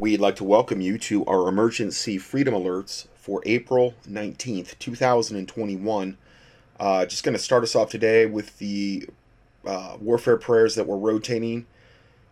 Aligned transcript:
We'd 0.00 0.18
like 0.18 0.36
to 0.36 0.44
welcome 0.44 0.80
you 0.80 0.96
to 0.96 1.26
our 1.26 1.46
emergency 1.46 2.16
freedom 2.16 2.54
alerts 2.54 3.06
for 3.16 3.42
April 3.44 3.92
19th, 4.08 4.78
2021. 4.78 6.16
Uh, 6.80 7.04
just 7.04 7.22
going 7.22 7.36
to 7.36 7.38
start 7.38 7.64
us 7.64 7.76
off 7.76 7.90
today 7.90 8.24
with 8.24 8.56
the 8.56 9.10
uh, 9.66 9.98
warfare 10.00 10.38
prayers 10.38 10.74
that 10.76 10.86
we're 10.86 10.96
rotating. 10.96 11.66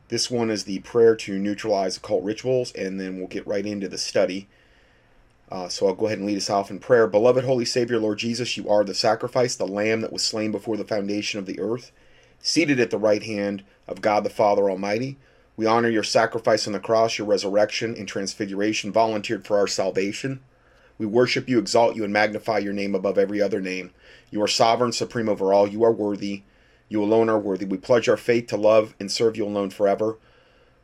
This 0.09 0.31
one 0.31 0.49
is 0.49 0.65
the 0.65 0.79
prayer 0.79 1.15
to 1.17 1.39
neutralize 1.39 1.99
occult 1.99 2.25
rituals, 2.25 2.73
and 2.73 2.99
then 2.99 3.19
we'll 3.19 3.27
get 3.27 3.47
right 3.47 3.67
into 3.67 3.87
the 3.87 3.99
study. 3.99 4.49
Uh, 5.53 5.69
so 5.69 5.89
I'll 5.89 5.95
go 5.95 6.07
ahead 6.07 6.21
and 6.21 6.27
lead 6.27 6.39
us 6.39 6.49
off 6.49 6.71
in 6.71 6.79
prayer. 6.79 7.07
Beloved 7.07 7.45
Holy 7.45 7.67
Savior, 7.67 7.99
Lord 7.99 8.17
Jesus, 8.17 8.57
you 8.57 8.67
are 8.71 8.83
the 8.83 8.95
sacrifice, 8.95 9.57
the 9.57 9.67
lamb 9.67 10.01
that 10.01 10.13
was 10.15 10.25
slain 10.25 10.53
before 10.53 10.79
the 10.79 10.85
foundation 10.85 11.39
of 11.39 11.45
the 11.45 11.61
earth, 11.61 11.93
seated 12.41 12.81
at 12.81 12.89
the 12.89 12.97
right 12.97 13.25
hand 13.25 13.63
of 13.87 14.01
God 14.01 14.25
the 14.25 14.31
Father 14.31 14.71
Almighty. 14.71 15.19
We 15.59 15.67
honor 15.67 15.89
your 15.89 16.05
sacrifice 16.05 16.69
on 16.69 16.73
the 16.73 16.79
cross, 16.79 17.19
your 17.19 17.27
resurrection 17.27 17.97
and 17.97 18.07
transfiguration, 18.07 18.93
volunteered 18.93 19.45
for 19.45 19.59
our 19.59 19.67
salvation. 19.67 20.39
We 20.99 21.07
worship 21.07 21.49
you, 21.49 21.59
exalt 21.59 21.97
you, 21.97 22.05
and 22.05 22.13
magnify 22.13 22.59
your 22.59 22.73
name 22.73 22.95
above 22.95 23.19
every 23.19 23.43
other 23.43 23.61
name. 23.61 23.91
You 24.31 24.41
are 24.41 24.47
sovereign, 24.47 24.93
supreme 24.93 25.29
over 25.29 25.53
all. 25.53 25.67
You 25.67 25.83
are 25.83 25.91
worthy. 25.91 26.45
You 26.89 27.03
alone 27.03 27.29
are 27.29 27.41
worthy. 27.41 27.65
We 27.65 27.77
pledge 27.77 28.09
our 28.09 28.17
faith 28.17 28.47
to 28.49 28.57
love 28.57 28.95
and 29.01 29.11
serve 29.11 29.37
you 29.37 29.45
alone 29.45 29.71
forever. 29.71 30.17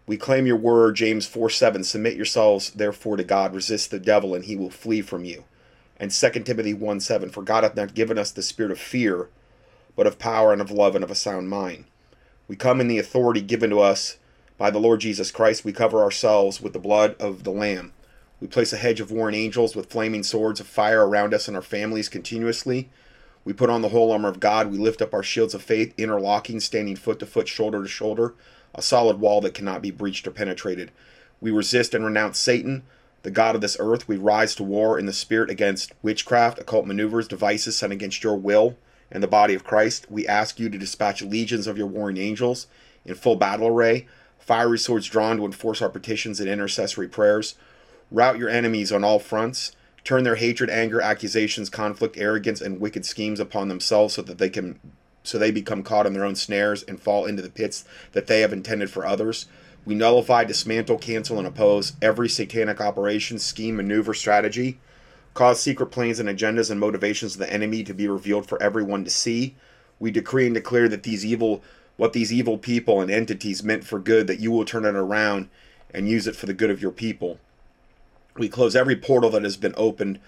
We 0.08 0.16
claim 0.16 0.44
your 0.44 0.56
word, 0.56 0.96
James 0.96 1.24
4 1.24 1.50
7. 1.50 1.84
Submit 1.84 2.16
yourselves, 2.16 2.70
therefore, 2.70 3.16
to 3.16 3.22
God. 3.22 3.54
Resist 3.54 3.92
the 3.92 4.00
devil, 4.00 4.34
and 4.34 4.44
he 4.44 4.56
will 4.56 4.70
flee 4.70 5.02
from 5.02 5.24
you. 5.24 5.44
And 5.98 6.10
2 6.10 6.30
Timothy 6.30 6.74
1 6.74 6.98
7. 6.98 7.30
For 7.30 7.42
God 7.42 7.62
hath 7.62 7.76
not 7.76 7.94
given 7.94 8.18
us 8.18 8.32
the 8.32 8.42
spirit 8.42 8.72
of 8.72 8.80
fear, 8.80 9.28
but 9.94 10.08
of 10.08 10.18
power 10.18 10.52
and 10.52 10.60
of 10.60 10.72
love 10.72 10.96
and 10.96 11.04
of 11.04 11.12
a 11.12 11.14
sound 11.14 11.48
mind. 11.48 11.84
We 12.48 12.56
come 12.56 12.80
in 12.80 12.88
the 12.88 12.98
authority 12.98 13.40
given 13.40 13.70
to 13.70 13.78
us 13.78 14.16
by 14.56 14.70
the 14.70 14.78
Lord 14.78 15.00
Jesus 15.00 15.30
Christ. 15.30 15.64
We 15.64 15.72
cover 15.72 16.02
ourselves 16.02 16.60
with 16.60 16.72
the 16.72 16.78
blood 16.78 17.16
of 17.20 17.44
the 17.44 17.50
Lamb. 17.50 17.92
We 18.40 18.46
place 18.46 18.72
a 18.72 18.76
hedge 18.76 19.00
of 19.00 19.10
warring 19.10 19.34
angels 19.34 19.74
with 19.74 19.90
flaming 19.90 20.22
swords 20.22 20.60
of 20.60 20.66
fire 20.66 21.06
around 21.06 21.34
us 21.34 21.48
and 21.48 21.56
our 21.56 21.62
families 21.62 22.08
continuously. 22.08 22.90
We 23.44 23.52
put 23.52 23.70
on 23.70 23.82
the 23.82 23.90
whole 23.90 24.12
armor 24.12 24.28
of 24.28 24.40
God. 24.40 24.70
We 24.70 24.78
lift 24.78 25.02
up 25.02 25.14
our 25.14 25.22
shields 25.22 25.54
of 25.54 25.62
faith, 25.62 25.94
interlocking, 25.96 26.60
standing 26.60 26.96
foot 26.96 27.18
to 27.20 27.26
foot, 27.26 27.48
shoulder 27.48 27.82
to 27.82 27.88
shoulder 27.88 28.34
a 28.74 28.82
solid 28.82 29.20
wall 29.20 29.40
that 29.42 29.54
cannot 29.54 29.82
be 29.82 29.90
breached 29.90 30.26
or 30.26 30.30
penetrated. 30.30 30.90
We 31.40 31.50
resist 31.50 31.94
and 31.94 32.04
renounce 32.04 32.38
Satan, 32.38 32.82
the 33.22 33.30
God 33.30 33.54
of 33.54 33.60
this 33.60 33.76
earth. 33.78 34.08
We 34.08 34.16
rise 34.16 34.54
to 34.56 34.64
war 34.64 34.98
in 34.98 35.06
the 35.06 35.12
spirit 35.12 35.50
against 35.50 35.92
witchcraft, 36.02 36.58
occult 36.58 36.86
maneuvers, 36.86 37.28
devices 37.28 37.76
sent 37.76 37.92
against 37.92 38.24
your 38.24 38.36
will 38.36 38.76
and 39.10 39.22
the 39.22 39.28
body 39.28 39.54
of 39.54 39.64
Christ. 39.64 40.10
We 40.10 40.26
ask 40.26 40.58
you 40.58 40.68
to 40.68 40.78
dispatch 40.78 41.22
legions 41.22 41.66
of 41.66 41.78
your 41.78 41.86
warring 41.86 42.16
angels 42.16 42.66
in 43.04 43.14
full 43.14 43.36
battle 43.36 43.68
array, 43.68 44.06
fiery 44.44 44.78
swords 44.78 45.06
drawn 45.06 45.38
to 45.38 45.46
enforce 45.46 45.80
our 45.80 45.88
petitions 45.88 46.38
and 46.38 46.48
intercessory 46.48 47.08
prayers. 47.08 47.54
Rout 48.10 48.38
your 48.38 48.50
enemies 48.50 48.92
on 48.92 49.02
all 49.02 49.18
fronts. 49.18 49.74
Turn 50.04 50.22
their 50.22 50.34
hatred, 50.34 50.68
anger, 50.68 51.00
accusations, 51.00 51.70
conflict, 51.70 52.18
arrogance, 52.18 52.60
and 52.60 52.78
wicked 52.78 53.06
schemes 53.06 53.40
upon 53.40 53.68
themselves 53.68 54.14
so 54.14 54.22
that 54.22 54.36
they 54.36 54.50
can 54.50 54.78
so 55.22 55.38
they 55.38 55.50
become 55.50 55.82
caught 55.82 56.04
in 56.04 56.12
their 56.12 56.26
own 56.26 56.36
snares 56.36 56.82
and 56.82 57.00
fall 57.00 57.24
into 57.24 57.40
the 57.40 57.48
pits 57.48 57.86
that 58.12 58.26
they 58.26 58.42
have 58.42 58.52
intended 58.52 58.90
for 58.90 59.06
others. 59.06 59.46
We 59.86 59.94
nullify, 59.94 60.44
dismantle, 60.44 60.98
cancel, 60.98 61.38
and 61.38 61.46
oppose 61.46 61.94
every 62.02 62.28
satanic 62.28 62.82
operation, 62.82 63.38
scheme, 63.38 63.76
maneuver, 63.76 64.12
strategy. 64.12 64.78
Cause 65.32 65.60
secret 65.60 65.86
plans 65.86 66.20
and 66.20 66.28
agendas 66.28 66.70
and 66.70 66.78
motivations 66.78 67.34
of 67.34 67.38
the 67.40 67.50
enemy 67.50 67.82
to 67.84 67.94
be 67.94 68.06
revealed 68.06 68.46
for 68.46 68.62
everyone 68.62 69.04
to 69.04 69.10
see. 69.10 69.56
We 69.98 70.10
decree 70.10 70.44
and 70.44 70.54
declare 70.54 70.88
that 70.90 71.02
these 71.02 71.24
evil, 71.24 71.62
what 71.96 72.12
these 72.12 72.32
evil 72.32 72.58
people 72.58 73.00
and 73.00 73.10
entities 73.10 73.62
meant 73.62 73.84
for 73.84 73.98
good, 73.98 74.26
that 74.26 74.40
you 74.40 74.50
will 74.50 74.64
turn 74.64 74.84
it 74.84 74.94
around 74.94 75.48
and 75.92 76.08
use 76.08 76.26
it 76.26 76.36
for 76.36 76.46
the 76.46 76.54
good 76.54 76.70
of 76.70 76.82
your 76.82 76.90
people. 76.90 77.38
We 78.36 78.48
close 78.48 78.74
every 78.74 78.96
portal 78.96 79.30
that 79.30 79.44
has 79.44 79.56
been 79.56 79.74
opened 79.76 80.18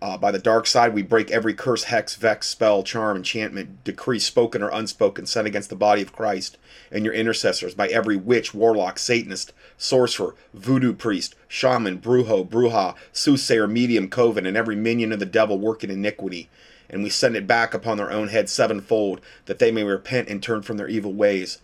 uh, 0.00 0.16
by 0.18 0.30
the 0.30 0.38
dark 0.38 0.66
side, 0.66 0.94
we 0.94 1.02
break 1.02 1.30
every 1.30 1.54
curse, 1.54 1.84
hex, 1.84 2.14
vex, 2.14 2.46
spell, 2.48 2.82
charm, 2.82 3.16
enchantment, 3.16 3.82
decree, 3.84 4.18
spoken 4.18 4.62
or 4.62 4.68
unspoken, 4.68 5.26
sent 5.26 5.46
against 5.46 5.70
the 5.70 5.76
body 5.76 6.02
of 6.02 6.12
Christ 6.12 6.58
and 6.90 7.04
your 7.04 7.14
intercessors 7.14 7.74
by 7.74 7.88
every 7.88 8.16
witch, 8.16 8.54
warlock, 8.54 8.98
Satanist, 8.98 9.52
sorcerer, 9.76 10.34
voodoo 10.54 10.92
priest, 10.92 11.34
shaman, 11.48 11.98
brujo, 11.98 12.48
bruja, 12.48 12.94
soothsayer, 13.12 13.66
medium, 13.66 14.08
coven, 14.08 14.46
and 14.46 14.56
every 14.56 14.76
minion 14.76 15.12
of 15.12 15.18
the 15.18 15.26
devil 15.26 15.58
working 15.58 15.90
iniquity. 15.90 16.48
And 16.90 17.02
we 17.02 17.08
send 17.08 17.36
it 17.36 17.46
back 17.46 17.72
upon 17.72 17.96
their 17.96 18.10
own 18.10 18.28
head 18.28 18.50
sevenfold, 18.50 19.20
that 19.46 19.58
they 19.60 19.70
may 19.70 19.84
repent 19.84 20.28
and 20.28 20.42
turn 20.42 20.62
from 20.62 20.76
their 20.76 20.88
evil 20.88 21.12
ways. 21.12 21.58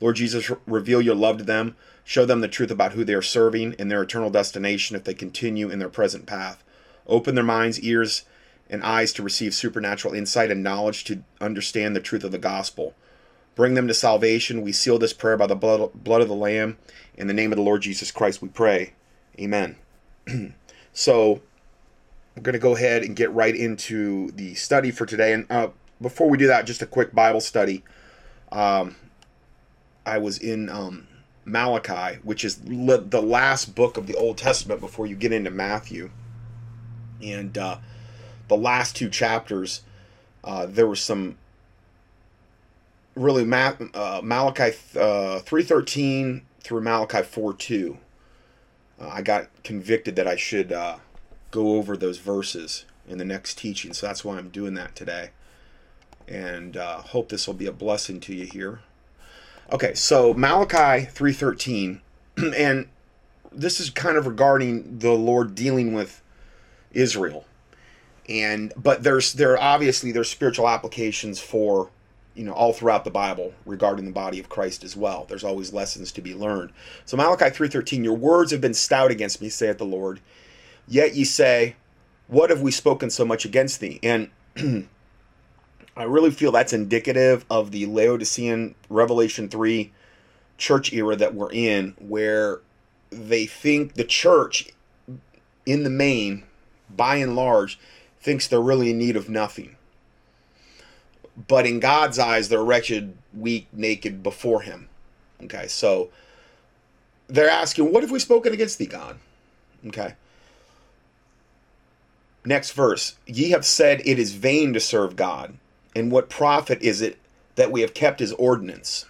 Lord 0.00 0.16
Jesus, 0.16 0.50
reveal 0.66 1.00
your 1.00 1.14
love 1.14 1.38
to 1.38 1.44
them. 1.44 1.76
Show 2.02 2.26
them 2.26 2.40
the 2.40 2.48
truth 2.48 2.70
about 2.70 2.92
who 2.92 3.04
they 3.04 3.14
are 3.14 3.22
serving 3.22 3.76
and 3.78 3.90
their 3.90 4.02
eternal 4.02 4.30
destination 4.30 4.96
if 4.96 5.04
they 5.04 5.14
continue 5.14 5.70
in 5.70 5.78
their 5.78 5.88
present 5.88 6.26
path. 6.26 6.62
Open 7.06 7.34
their 7.34 7.44
minds, 7.44 7.80
ears, 7.80 8.24
and 8.68 8.82
eyes 8.82 9.12
to 9.14 9.22
receive 9.22 9.54
supernatural 9.54 10.14
insight 10.14 10.50
and 10.50 10.62
knowledge 10.62 11.04
to 11.04 11.22
understand 11.40 11.94
the 11.94 12.00
truth 12.00 12.24
of 12.24 12.32
the 12.32 12.38
gospel. 12.38 12.94
Bring 13.54 13.74
them 13.74 13.88
to 13.88 13.94
salvation. 13.94 14.62
We 14.62 14.72
seal 14.72 14.98
this 14.98 15.12
prayer 15.12 15.36
by 15.36 15.46
the 15.46 15.54
blood, 15.54 15.92
blood 15.94 16.20
of 16.20 16.28
the 16.28 16.34
Lamb. 16.34 16.76
In 17.16 17.28
the 17.28 17.34
name 17.34 17.52
of 17.52 17.56
the 17.56 17.62
Lord 17.62 17.82
Jesus 17.82 18.10
Christ, 18.10 18.42
we 18.42 18.48
pray. 18.48 18.94
Amen. 19.38 19.76
so, 20.92 21.40
we're 22.36 22.42
going 22.42 22.54
to 22.54 22.58
go 22.58 22.74
ahead 22.74 23.02
and 23.02 23.14
get 23.16 23.32
right 23.32 23.54
into 23.54 24.30
the 24.32 24.54
study 24.54 24.90
for 24.90 25.06
today. 25.06 25.32
And 25.32 25.46
uh, 25.50 25.68
before 26.00 26.28
we 26.28 26.38
do 26.38 26.46
that, 26.48 26.66
just 26.66 26.82
a 26.82 26.86
quick 26.86 27.14
Bible 27.14 27.40
study. 27.40 27.84
Um, 28.50 28.96
I 30.06 30.18
was 30.18 30.38
in 30.38 30.68
um, 30.68 31.06
Malachi, 31.44 32.18
which 32.22 32.44
is 32.44 32.56
the 32.56 33.22
last 33.22 33.74
book 33.74 33.96
of 33.96 34.06
the 34.06 34.14
Old 34.14 34.38
Testament 34.38 34.80
before 34.80 35.06
you 35.06 35.16
get 35.16 35.32
into 35.32 35.50
Matthew 35.50 36.10
and 37.24 37.56
uh, 37.56 37.78
the 38.48 38.56
last 38.56 38.96
two 38.96 39.08
chapters, 39.08 39.82
uh, 40.42 40.66
there 40.66 40.86
was 40.86 41.00
some 41.00 41.36
really 43.14 43.44
Ma- 43.44 43.74
uh, 43.94 44.20
Malachi 44.22 44.76
uh, 44.98 45.38
three 45.40 45.62
thirteen 45.62 46.42
through 46.60 46.82
Malachi 46.82 47.22
four 47.22 47.54
two. 47.54 47.98
Uh, 49.00 49.08
I 49.08 49.22
got 49.22 49.48
convicted 49.64 50.16
that 50.16 50.28
I 50.28 50.36
should 50.36 50.72
go 51.54 51.76
over 51.76 51.96
those 51.96 52.18
verses 52.18 52.84
in 53.08 53.18
the 53.18 53.24
next 53.24 53.56
teaching, 53.56 53.92
so 53.92 54.08
that's 54.08 54.24
why 54.24 54.36
I'm 54.36 54.48
doing 54.48 54.74
that 54.74 54.96
today, 54.96 55.30
and 56.26 56.76
uh, 56.76 56.98
hope 56.98 57.28
this 57.28 57.46
will 57.46 57.54
be 57.54 57.66
a 57.66 57.72
blessing 57.72 58.18
to 58.20 58.34
you 58.34 58.44
here. 58.44 58.80
Okay, 59.72 59.94
so 59.94 60.34
Malachi 60.34 61.06
three 61.06 61.32
thirteen, 61.32 62.00
and 62.36 62.88
this 63.52 63.78
is 63.78 63.88
kind 63.88 64.16
of 64.16 64.26
regarding 64.26 64.98
the 64.98 65.12
Lord 65.12 65.54
dealing 65.54 65.94
with 65.94 66.20
Israel. 66.92 67.44
And 68.28 68.72
but 68.76 69.04
there's 69.04 69.34
there 69.34 69.60
obviously 69.60 70.10
there's 70.10 70.30
spiritual 70.30 70.68
applications 70.68 71.38
for 71.38 71.90
you 72.34 72.44
know 72.44 72.52
all 72.52 72.72
throughout 72.72 73.04
the 73.04 73.10
Bible 73.10 73.52
regarding 73.64 74.06
the 74.06 74.12
body 74.12 74.40
of 74.40 74.48
Christ 74.48 74.82
as 74.82 74.96
well. 74.96 75.24
There's 75.28 75.44
always 75.44 75.72
lessons 75.72 76.10
to 76.12 76.20
be 76.20 76.34
learned. 76.34 76.72
So 77.04 77.16
Malachi 77.16 77.50
3:13 77.50 78.02
your 78.02 78.16
words 78.16 78.50
have 78.50 78.60
been 78.60 78.74
stout 78.74 79.12
against 79.12 79.40
me 79.40 79.48
saith 79.48 79.78
the 79.78 79.84
Lord. 79.84 80.20
Yet 80.86 81.14
ye 81.14 81.24
say 81.24 81.76
what 82.26 82.50
have 82.50 82.62
we 82.62 82.70
spoken 82.70 83.10
so 83.10 83.24
much 83.24 83.44
against 83.44 83.80
thee? 83.80 84.00
And 84.02 84.30
I 85.96 86.02
really 86.04 86.30
feel 86.30 86.52
that's 86.52 86.72
indicative 86.72 87.44
of 87.50 87.70
the 87.70 87.86
Laodicean 87.86 88.74
Revelation 88.88 89.48
3 89.48 89.92
church 90.56 90.92
era 90.92 91.16
that 91.16 91.34
we're 91.34 91.52
in 91.52 91.94
where 91.98 92.60
they 93.10 93.44
think 93.46 93.94
the 93.94 94.04
church 94.04 94.68
in 95.66 95.84
the 95.84 95.90
main 95.90 96.44
by 96.96 97.16
and 97.16 97.36
large, 97.36 97.78
thinks 98.20 98.46
they're 98.46 98.60
really 98.60 98.90
in 98.90 98.98
need 98.98 99.16
of 99.16 99.28
nothing. 99.28 99.76
But 101.48 101.66
in 101.66 101.80
God's 101.80 102.18
eyes, 102.18 102.48
they're 102.48 102.64
wretched, 102.64 103.16
weak, 103.36 103.66
naked 103.72 104.22
before 104.22 104.62
Him. 104.62 104.88
Okay, 105.42 105.66
so 105.66 106.10
they're 107.26 107.50
asking, 107.50 107.92
What 107.92 108.02
have 108.02 108.12
we 108.12 108.18
spoken 108.18 108.52
against 108.52 108.78
thee, 108.78 108.86
God? 108.86 109.18
Okay. 109.86 110.14
Next 112.44 112.72
verse 112.72 113.16
Ye 113.26 113.50
have 113.50 113.64
said 113.64 114.02
it 114.04 114.18
is 114.18 114.34
vain 114.34 114.72
to 114.74 114.80
serve 114.80 115.16
God, 115.16 115.56
and 115.96 116.12
what 116.12 116.28
profit 116.28 116.82
is 116.82 117.00
it 117.00 117.18
that 117.56 117.72
we 117.72 117.80
have 117.80 117.94
kept 117.94 118.20
his 118.20 118.32
ordinance, 118.32 119.06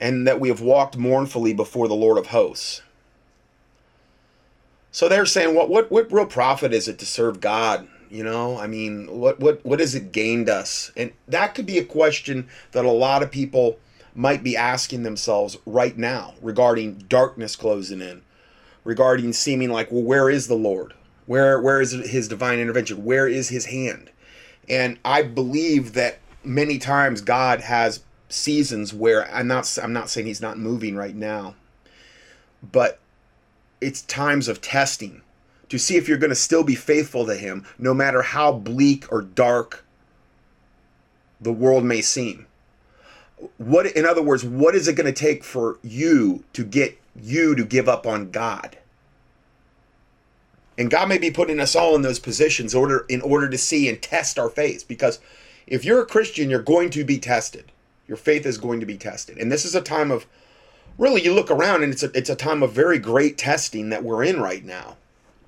and 0.00 0.26
that 0.26 0.40
we 0.40 0.48
have 0.48 0.60
walked 0.60 0.96
mournfully 0.96 1.54
before 1.54 1.88
the 1.88 1.94
Lord 1.94 2.18
of 2.18 2.28
hosts? 2.28 2.82
So 4.92 5.08
they're 5.08 5.26
saying, 5.26 5.54
what 5.54 5.68
what 5.68 5.90
what 5.90 6.12
real 6.12 6.26
profit 6.26 6.72
is 6.72 6.88
it 6.88 6.98
to 6.98 7.06
serve 7.06 7.40
God? 7.40 7.88
You 8.10 8.22
know, 8.22 8.58
I 8.58 8.66
mean, 8.66 9.06
what 9.18 9.40
what 9.40 9.64
what 9.64 9.80
has 9.80 9.94
it 9.94 10.12
gained 10.12 10.48
us? 10.48 10.92
And 10.96 11.12
that 11.28 11.54
could 11.54 11.66
be 11.66 11.78
a 11.78 11.84
question 11.84 12.48
that 12.72 12.84
a 12.84 12.90
lot 12.90 13.22
of 13.22 13.30
people 13.30 13.78
might 14.14 14.42
be 14.42 14.56
asking 14.56 15.02
themselves 15.02 15.58
right 15.66 15.96
now 15.96 16.34
regarding 16.40 17.04
darkness 17.08 17.56
closing 17.56 18.00
in, 18.00 18.22
regarding 18.84 19.32
seeming 19.32 19.70
like, 19.70 19.90
well, 19.90 20.02
where 20.02 20.30
is 20.30 20.48
the 20.48 20.54
Lord? 20.54 20.94
Where 21.26 21.60
where 21.60 21.80
is 21.80 21.92
his 21.92 22.28
divine 22.28 22.58
intervention? 22.58 23.04
Where 23.04 23.26
is 23.26 23.48
his 23.48 23.66
hand? 23.66 24.10
And 24.68 24.98
I 25.04 25.22
believe 25.22 25.92
that 25.94 26.18
many 26.44 26.78
times 26.78 27.20
God 27.20 27.60
has 27.60 28.02
seasons 28.28 28.92
where 28.92 29.30
I'm 29.32 29.46
not 29.46 29.78
I'm 29.82 29.92
not 29.92 30.10
saying 30.10 30.26
he's 30.26 30.40
not 30.40 30.58
moving 30.58 30.96
right 30.96 31.14
now 31.14 31.54
but 32.72 32.98
it's 33.80 34.02
times 34.02 34.48
of 34.48 34.60
testing 34.60 35.22
to 35.68 35.78
see 35.78 35.96
if 35.96 36.08
you're 36.08 36.18
going 36.18 36.30
to 36.30 36.36
still 36.36 36.64
be 36.64 36.74
faithful 36.74 37.26
to 37.26 37.34
him 37.34 37.66
no 37.78 37.92
matter 37.92 38.22
how 38.22 38.52
bleak 38.52 39.10
or 39.12 39.22
dark 39.22 39.84
the 41.40 41.52
world 41.52 41.84
may 41.84 42.00
seem 42.00 42.46
what 43.58 43.86
in 43.86 44.06
other 44.06 44.22
words 44.22 44.44
what 44.44 44.74
is 44.74 44.88
it 44.88 44.94
going 44.94 45.06
to 45.06 45.12
take 45.12 45.44
for 45.44 45.78
you 45.82 46.42
to 46.52 46.64
get 46.64 46.98
you 47.14 47.54
to 47.54 47.64
give 47.64 47.88
up 47.88 48.06
on 48.06 48.30
god 48.30 48.78
and 50.78 50.90
god 50.90 51.08
may 51.08 51.18
be 51.18 51.30
putting 51.30 51.60
us 51.60 51.74
all 51.74 51.94
in 51.94 52.02
those 52.02 52.18
positions 52.18 52.74
order 52.74 53.04
in 53.08 53.20
order 53.22 53.48
to 53.48 53.58
see 53.58 53.88
and 53.88 54.02
test 54.02 54.38
our 54.38 54.48
faith. 54.48 54.86
Because 54.86 55.18
if 55.66 55.84
you're 55.84 56.02
a 56.02 56.06
christian 56.06 56.50
you're 56.50 56.62
going 56.62 56.90
to 56.90 57.04
be 57.04 57.18
tested. 57.18 57.72
Your 58.08 58.16
faith 58.16 58.46
is 58.46 58.58
going 58.58 58.80
to 58.80 58.86
be 58.86 58.96
tested. 58.96 59.38
And 59.38 59.50
this 59.50 59.64
is 59.64 59.74
a 59.74 59.80
time 59.80 60.10
of 60.10 60.26
really 60.98 61.22
you 61.22 61.34
look 61.34 61.50
around 61.50 61.82
and 61.82 61.92
it's 61.92 62.02
a, 62.02 62.10
it's 62.16 62.30
a 62.30 62.36
time 62.36 62.62
of 62.62 62.72
very 62.72 62.98
great 62.98 63.36
testing 63.36 63.90
that 63.90 64.04
we're 64.04 64.24
in 64.24 64.40
right 64.40 64.64
now. 64.64 64.96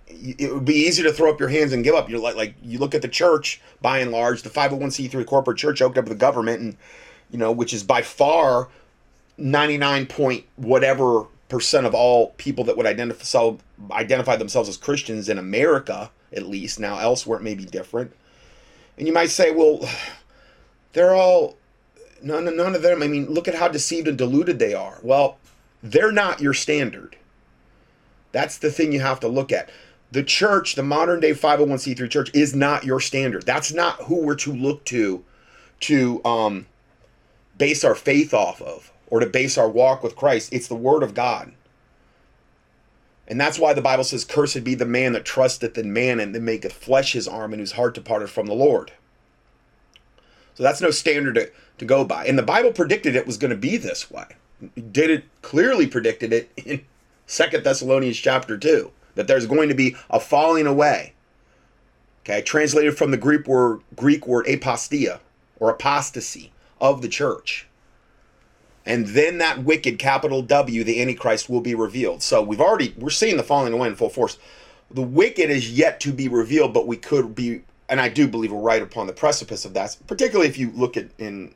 It 0.09 0.53
would 0.53 0.65
be 0.65 0.75
easy 0.75 1.03
to 1.03 1.13
throw 1.13 1.31
up 1.31 1.39
your 1.39 1.51
hands 1.51 1.73
and 1.73 1.85
give 1.85 1.95
up. 1.95 2.09
You're 2.09 2.19
like 2.19 2.37
like 2.37 2.55
you 2.63 2.79
look 2.79 2.95
at 2.95 3.03
the 3.03 3.09
church 3.09 3.61
by 3.81 3.99
and 3.99 4.11
large 4.11 4.43
the 4.43 4.51
501c3 4.51 5.25
corporate 5.27 5.59
church 5.59 5.79
hooked 5.81 5.99
up 5.99 6.07
the 6.07 6.15
government 6.15 6.61
and 6.61 6.77
you 7.31 7.39
know, 7.39 7.53
which 7.53 7.75
is 7.75 7.83
by 7.83 8.03
far 8.03 8.69
99 9.37 10.07
point 10.07 10.45
whatever 10.57 11.25
percent 11.49 11.87
of 11.87 11.95
all 11.95 12.31
people 12.39 12.65
that 12.65 12.77
would 12.77 12.87
identify 12.87 13.57
identify 13.91 14.37
themselves 14.37 14.69
as 14.69 14.77
Christians 14.77 15.29
in 15.29 15.39
America, 15.39 16.11
at 16.33 16.47
least. 16.47 16.81
Now 16.81 16.99
elsewhere 16.99 17.39
it 17.39 17.45
may 17.45 17.55
be 17.55 17.65
different. 17.65 18.13
And 18.97 19.07
you 19.07 19.13
might 19.13 19.31
say, 19.31 19.51
well, 19.51 19.89
they're 20.93 21.15
all 21.15 21.57
none 22.23 22.45
none 22.57 22.75
of 22.75 22.83
them. 22.83 23.03
I 23.03 23.09
mean, 23.09 23.27
look 23.27 23.49
at 23.49 23.55
how 23.55 23.69
deceived 23.69 24.09
and 24.09 24.19
deluded 24.19 24.59
they 24.59 24.75
are. 24.75 24.99
Well, 25.03 25.39
they're 25.83 26.13
not 26.13 26.41
your 26.41 26.55
standard. 26.55 27.17
That's 28.33 28.59
the 28.59 28.71
thing 28.71 28.93
you 28.93 29.01
have 29.01 29.21
to 29.21 29.29
look 29.29 29.53
at. 29.53 29.71
The 30.11 30.23
church, 30.23 30.75
the 30.75 30.83
modern 30.83 31.21
day 31.21 31.33
501c3 31.33 32.11
church, 32.11 32.31
is 32.35 32.55
not 32.55 32.85
your 32.85 33.01
standard. 33.01 33.45
That's 33.45 33.73
not 33.73 34.03
who 34.03 34.23
we're 34.23 34.37
to 34.37 34.53
look 34.53 34.85
to 34.87 35.25
to 35.81 36.25
um, 36.25 36.67
base 37.57 37.85
our 37.85 37.95
faith 37.95 38.35
off 38.35 38.61
of 38.61 38.91
or 39.07 39.21
to 39.21 39.27
base 39.27 39.57
our 39.57 39.69
walk 39.69 40.03
with 40.03 40.17
Christ. 40.17 40.53
It's 40.53 40.69
the 40.69 40.75
Word 40.75 41.03
of 41.03 41.15
God. 41.15 41.53
And 43.29 43.39
that's 43.39 43.59
why 43.59 43.75
the 43.75 43.83
Bible 43.83 44.05
says, 44.05 44.25
Cursed 44.25 44.65
be 44.65 44.75
the 44.75 44.87
man 44.87 45.13
that 45.13 45.27
trusteth 45.27 45.77
in 45.77 45.93
man 45.93 46.19
and 46.19 46.35
that 46.35 46.41
maketh 46.41 46.73
flesh 46.73 47.13
his 47.13 47.29
arm 47.29 47.53
and 47.53 47.61
whose 47.61 47.73
heart 47.73 47.95
departed 47.95 48.31
from 48.31 48.47
the 48.47 48.55
Lord. 48.55 48.91
So 50.55 50.65
that's 50.65 50.81
no 50.81 50.91
standard 50.91 51.35
to, 51.37 51.51
to 51.77 51.85
go 51.85 52.05
by. 52.05 52.25
And 52.27 52.37
the 52.39 52.43
Bible 52.43 52.73
predicted 52.73 53.15
it 53.15 53.27
was 53.27 53.37
going 53.37 53.51
to 53.51 53.57
be 53.57 53.77
this 53.77 54.11
way. 54.11 54.25
Did 54.91 55.11
it 55.11 55.25
clearly 55.43 55.87
predicted 55.87 56.33
it 56.33 56.51
in 56.57 56.85
Second 57.27 57.63
Thessalonians 57.63 58.17
chapter 58.17 58.59
2 58.59 58.91
that 59.15 59.29
there's 59.29 59.47
going 59.47 59.69
to 59.69 59.75
be 59.75 59.95
a 60.11 60.19
falling 60.19 60.67
away. 60.67 61.13
Okay, 62.23 62.43
translated 62.43 62.99
from 62.99 63.11
the 63.11 63.17
Greek 63.17 63.47
word 63.47 63.83
Greek 63.95 64.27
word 64.27 64.47
apostasia 64.47 65.21
or 65.61 65.71
apostasy 65.71 66.51
of 66.81 67.03
the 67.03 67.09
church. 67.09 67.68
And 68.89 69.09
then 69.09 69.37
that 69.37 69.65
wicked 69.65 69.99
capital 69.99 70.41
W, 70.41 70.83
the 70.83 71.03
Antichrist, 71.03 71.51
will 71.51 71.61
be 71.61 71.75
revealed. 71.75 72.23
So 72.23 72.43
we've 72.43 72.61
already 72.61 72.95
we're 72.97 73.11
seeing 73.11 73.37
the 73.37 73.43
falling 73.43 73.75
away 73.75 73.89
in 73.89 73.95
full 73.95 74.09
force. 74.09 74.39
The 74.91 75.03
wicked 75.03 75.51
is 75.51 75.71
yet 75.71 76.01
to 76.01 76.13
be 76.13 76.27
revealed, 76.27 76.73
but 76.73 76.87
we 76.87 76.97
could 76.97 77.35
be, 77.35 77.61
and 77.91 78.01
I 78.01 78.09
do 78.09 78.27
believe 78.27 78.51
we're 78.51 78.63
right 78.63 78.81
upon 78.81 79.07
the 79.07 79.13
precipice 79.13 79.67
of 79.67 79.75
that. 79.75 79.95
Particularly 80.07 80.49
if 80.49 80.57
you 80.57 80.71
look 80.71 80.97
at 80.97 81.09
in 81.19 81.55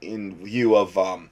in 0.00 0.44
view 0.44 0.74
of 0.74 0.98
um, 0.98 1.30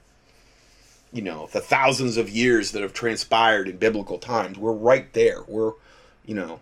you 1.11 1.21
know 1.21 1.49
the 1.51 1.59
thousands 1.59 2.15
of 2.15 2.29
years 2.29 2.71
that 2.71 2.81
have 2.81 2.93
transpired 2.93 3.67
in 3.67 3.75
biblical 3.75 4.17
times. 4.17 4.57
We're 4.57 4.71
right 4.71 5.11
there. 5.11 5.43
We're 5.49 5.73
you 6.25 6.35
know 6.35 6.61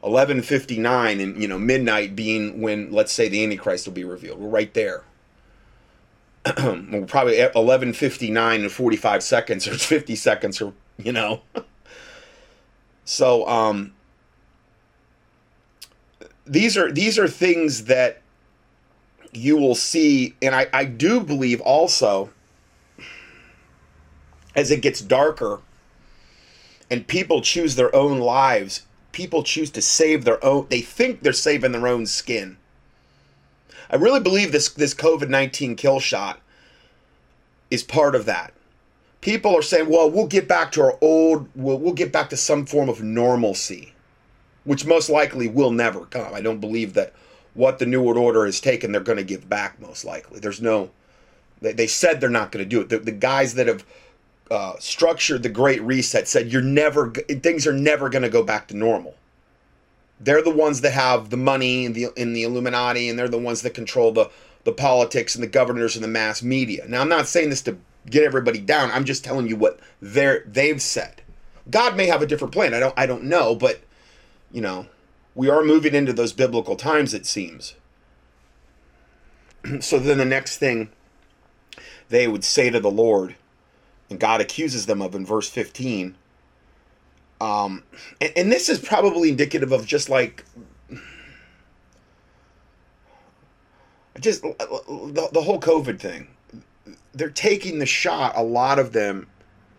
1159 0.00 1.20
and 1.20 1.40
you 1.40 1.46
know 1.46 1.60
midnight 1.60 2.16
being 2.16 2.60
when 2.60 2.90
let's 2.90 3.12
say 3.12 3.28
the 3.28 3.44
Antichrist 3.44 3.86
will 3.86 3.94
be 3.94 4.02
revealed. 4.02 4.40
We're 4.40 4.48
right 4.48 4.74
there. 4.74 5.04
probably 7.06 7.36
11:59 7.38 8.54
and 8.54 8.70
45 8.70 9.22
seconds 9.22 9.66
or 9.66 9.74
50 9.78 10.14
seconds 10.14 10.60
or 10.60 10.74
you 10.98 11.12
know. 11.12 11.40
so 13.04 13.48
um 13.48 13.94
these 16.46 16.76
are 16.76 16.92
these 16.92 17.18
are 17.18 17.28
things 17.28 17.84
that 17.84 18.20
you 19.32 19.56
will 19.56 19.74
see 19.74 20.34
and 20.42 20.54
I 20.54 20.68
I 20.72 20.84
do 20.84 21.20
believe 21.20 21.62
also 21.62 22.30
as 24.54 24.70
it 24.70 24.82
gets 24.82 25.00
darker 25.00 25.60
and 26.90 27.06
people 27.06 27.40
choose 27.40 27.74
their 27.74 27.94
own 27.96 28.18
lives, 28.18 28.82
people 29.12 29.42
choose 29.42 29.70
to 29.70 29.80
save 29.80 30.24
their 30.24 30.44
own 30.44 30.66
they 30.68 30.82
think 30.82 31.22
they're 31.22 31.32
saving 31.32 31.72
their 31.72 31.88
own 31.88 32.04
skin 32.04 32.58
I 33.94 33.96
really 33.96 34.18
believe 34.18 34.50
this 34.50 34.70
this 34.70 34.92
COVID 34.92 35.28
nineteen 35.28 35.76
kill 35.76 36.00
shot 36.00 36.40
is 37.70 37.84
part 37.84 38.16
of 38.16 38.26
that. 38.26 38.52
People 39.20 39.56
are 39.56 39.62
saying, 39.62 39.88
"Well, 39.88 40.10
we'll 40.10 40.26
get 40.26 40.48
back 40.48 40.72
to 40.72 40.80
our 40.80 40.98
old. 41.00 41.48
We'll 41.54 41.78
we'll 41.78 41.92
get 41.94 42.10
back 42.10 42.28
to 42.30 42.36
some 42.36 42.66
form 42.66 42.88
of 42.88 43.04
normalcy," 43.04 43.94
which 44.64 44.84
most 44.84 45.08
likely 45.08 45.46
will 45.46 45.70
never 45.70 46.06
come. 46.06 46.34
I 46.34 46.40
don't 46.40 46.58
believe 46.58 46.94
that 46.94 47.12
what 47.54 47.78
the 47.78 47.86
New 47.86 48.02
World 48.02 48.18
Order 48.18 48.46
has 48.46 48.58
taken, 48.58 48.90
they're 48.90 49.00
going 49.00 49.16
to 49.16 49.22
give 49.22 49.48
back. 49.48 49.80
Most 49.80 50.04
likely, 50.04 50.40
there's 50.40 50.60
no. 50.60 50.90
They, 51.60 51.72
they 51.72 51.86
said 51.86 52.20
they're 52.20 52.28
not 52.28 52.50
going 52.50 52.64
to 52.64 52.68
do 52.68 52.80
it. 52.80 52.88
The, 52.88 52.98
the 52.98 53.12
guys 53.12 53.54
that 53.54 53.68
have 53.68 53.86
uh, 54.50 54.72
structured 54.80 55.44
the 55.44 55.48
Great 55.48 55.80
Reset 55.82 56.26
said 56.26 56.52
you're 56.52 56.62
never 56.62 57.12
things 57.12 57.64
are 57.64 57.72
never 57.72 58.08
going 58.08 58.22
to 58.22 58.28
go 58.28 58.42
back 58.42 58.66
to 58.68 58.76
normal. 58.76 59.14
They're 60.24 60.42
the 60.42 60.50
ones 60.50 60.80
that 60.80 60.92
have 60.92 61.28
the 61.28 61.36
money 61.36 61.84
in 61.84 61.92
the 61.92 62.08
in 62.16 62.32
the 62.32 62.44
Illuminati, 62.44 63.08
and 63.08 63.18
they're 63.18 63.28
the 63.28 63.38
ones 63.38 63.62
that 63.62 63.74
control 63.74 64.10
the 64.10 64.30
the 64.64 64.72
politics 64.72 65.34
and 65.34 65.44
the 65.44 65.48
governors 65.48 65.94
and 65.94 66.02
the 66.02 66.08
mass 66.08 66.42
media. 66.42 66.86
Now, 66.88 67.02
I'm 67.02 67.08
not 67.10 67.28
saying 67.28 67.50
this 67.50 67.60
to 67.62 67.76
get 68.08 68.24
everybody 68.24 68.58
down. 68.58 68.90
I'm 68.90 69.04
just 69.04 69.22
telling 69.22 69.46
you 69.46 69.56
what 69.56 69.78
they're 70.00 70.42
they've 70.46 70.80
said. 70.80 71.20
God 71.70 71.96
may 71.96 72.06
have 72.06 72.22
a 72.22 72.26
different 72.26 72.54
plan. 72.54 72.72
I 72.72 72.80
don't 72.80 72.94
I 72.96 73.04
don't 73.04 73.24
know, 73.24 73.54
but 73.54 73.80
you 74.50 74.62
know, 74.62 74.86
we 75.34 75.50
are 75.50 75.62
moving 75.62 75.94
into 75.94 76.14
those 76.14 76.32
biblical 76.32 76.76
times. 76.76 77.12
It 77.12 77.26
seems. 77.26 77.74
so 79.80 79.98
then 79.98 80.18
the 80.18 80.24
next 80.24 80.56
thing 80.56 80.90
they 82.08 82.26
would 82.26 82.44
say 82.44 82.70
to 82.70 82.80
the 82.80 82.90
Lord, 82.90 83.34
and 84.08 84.18
God 84.18 84.40
accuses 84.40 84.86
them 84.86 85.02
of 85.02 85.14
in 85.14 85.26
verse 85.26 85.50
15 85.50 86.14
um, 87.44 87.82
and, 88.22 88.32
and 88.36 88.52
this 88.52 88.70
is 88.70 88.78
probably 88.78 89.28
indicative 89.28 89.70
of 89.70 89.84
just 89.84 90.08
like 90.08 90.44
just 94.18 94.40
the, 94.42 95.28
the 95.30 95.42
whole 95.42 95.60
COVID 95.60 96.00
thing. 96.00 96.28
They're 97.12 97.28
taking 97.28 97.80
the 97.80 97.86
shot, 97.86 98.32
a 98.34 98.42
lot 98.42 98.78
of 98.78 98.92
them, 98.92 99.26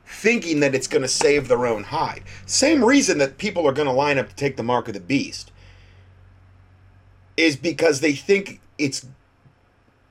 thinking 0.06 0.60
that 0.60 0.76
it's 0.76 0.88
going 0.88 1.02
to 1.02 1.08
save 1.08 1.48
their 1.48 1.66
own 1.66 1.86
hide. 1.86 2.22
Same 2.46 2.86
reason 2.86 3.18
that 3.18 3.40
people 3.40 3.68
are 3.68 3.74
going 3.74 3.88
to 3.88 3.94
line 3.94 4.20
up 4.20 4.30
to 4.30 4.36
take 4.36 4.58
the 4.58 4.64
mark 4.64 4.88
of 4.88 4.94
the 4.94 5.00
beast 5.00 5.52
is 7.36 7.56
because 7.56 8.00
they 8.00 8.14
think 8.14 8.62
it's 8.78 9.08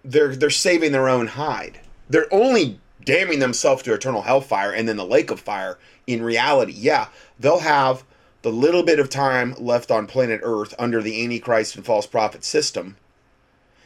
they're 0.05 0.35
they're 0.35 0.51
saving 0.51 0.91
their 0.91 1.09
own 1.09 1.29
hide. 1.29 1.79
They're 2.11 2.33
only 2.35 2.81
damning 3.05 3.39
themselves 3.39 3.83
to 3.85 3.95
eternal 3.95 4.23
hellfire 4.23 4.73
and 4.73 4.89
then 4.89 4.97
the 4.97 5.07
lake 5.07 5.31
of 5.31 5.39
fire 5.39 5.79
in 6.07 6.23
reality, 6.23 6.73
yeah, 6.73 7.09
they'll 7.39 7.61
have 7.61 8.05
the 8.43 8.53
little 8.53 8.83
bit 8.83 8.99
of 8.99 9.09
time 9.09 9.55
left 9.59 9.91
on 9.91 10.07
planet 10.07 10.41
Earth 10.43 10.75
under 10.79 11.01
the 11.01 11.23
Antichrist 11.25 11.77
and 11.77 11.85
false 11.85 12.07
prophet 12.07 12.45
system. 12.45 12.97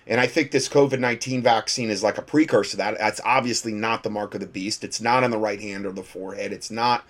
And 0.07 0.21
I 0.21 0.27
think 0.27 0.51
this 0.51 0.69
COVID 0.69 0.99
19 0.99 1.43
vaccine 1.43 1.91
is 1.91 2.03
like 2.03 2.19
a 2.19 2.23
precursor 2.23 2.73
to 2.73 2.77
that. 2.79 2.99
That's 2.99 3.21
obviously 3.25 3.73
not 3.73 4.03
the 4.03 4.11
mark 4.11 4.35
of 4.35 4.41
the 4.41 4.47
beast. 4.47 4.83
It's 4.83 5.01
not 5.01 5.23
on 5.23 5.31
the 5.31 5.39
right 5.39 5.61
hand 5.61 5.87
or 5.87 5.93
the 5.93 6.03
forehead. 6.03 6.53
It's 6.53 6.71
not, 6.71 7.05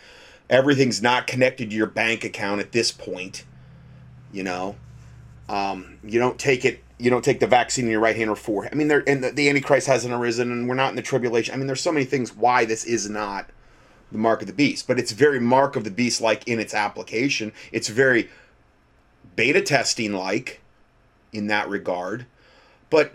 everything's 0.50 1.00
not 1.00 1.26
connected 1.26 1.70
to 1.70 1.76
your 1.76 1.86
bank 1.86 2.24
account 2.24 2.60
at 2.60 2.72
this 2.72 2.90
point. 2.92 3.44
You 4.32 4.42
know, 4.42 4.76
um, 5.48 5.98
you 6.04 6.18
don't 6.18 6.38
take 6.38 6.64
it 6.64 6.82
you 6.98 7.10
don't 7.10 7.24
take 7.24 7.40
the 7.40 7.46
vaccine 7.46 7.84
in 7.84 7.90
your 7.92 8.00
right 8.00 8.16
hand 8.16 8.28
or 8.28 8.36
forehead. 8.36 8.72
I 8.74 8.76
mean, 8.76 8.88
there 8.88 9.04
and 9.06 9.22
the, 9.22 9.30
the, 9.30 9.48
Antichrist 9.48 9.86
hasn't 9.86 10.12
arisen, 10.12 10.50
and 10.50 10.68
we're 10.68 10.74
not 10.74 10.90
in 10.90 10.96
the 10.96 11.02
tribulation. 11.02 11.54
I 11.54 11.56
mean, 11.56 11.66
there's 11.66 11.80
so 11.80 11.92
many 11.92 12.04
things 12.04 12.34
why 12.34 12.64
this 12.64 12.84
is 12.84 13.08
not 13.08 13.48
the 14.10 14.18
mark 14.18 14.40
of 14.40 14.46
the 14.46 14.52
beast, 14.52 14.86
but 14.86 14.98
it's 14.98 15.12
very 15.12 15.40
mark 15.40 15.76
of 15.76 15.84
the 15.84 15.90
beast 15.90 16.20
like 16.20 16.46
in 16.48 16.58
its 16.58 16.74
application. 16.74 17.52
It's 17.72 17.88
very 17.88 18.28
beta 19.36 19.60
testing 19.60 20.12
like 20.12 20.60
in 21.32 21.46
that 21.48 21.68
regard. 21.68 22.26
But 22.90 23.12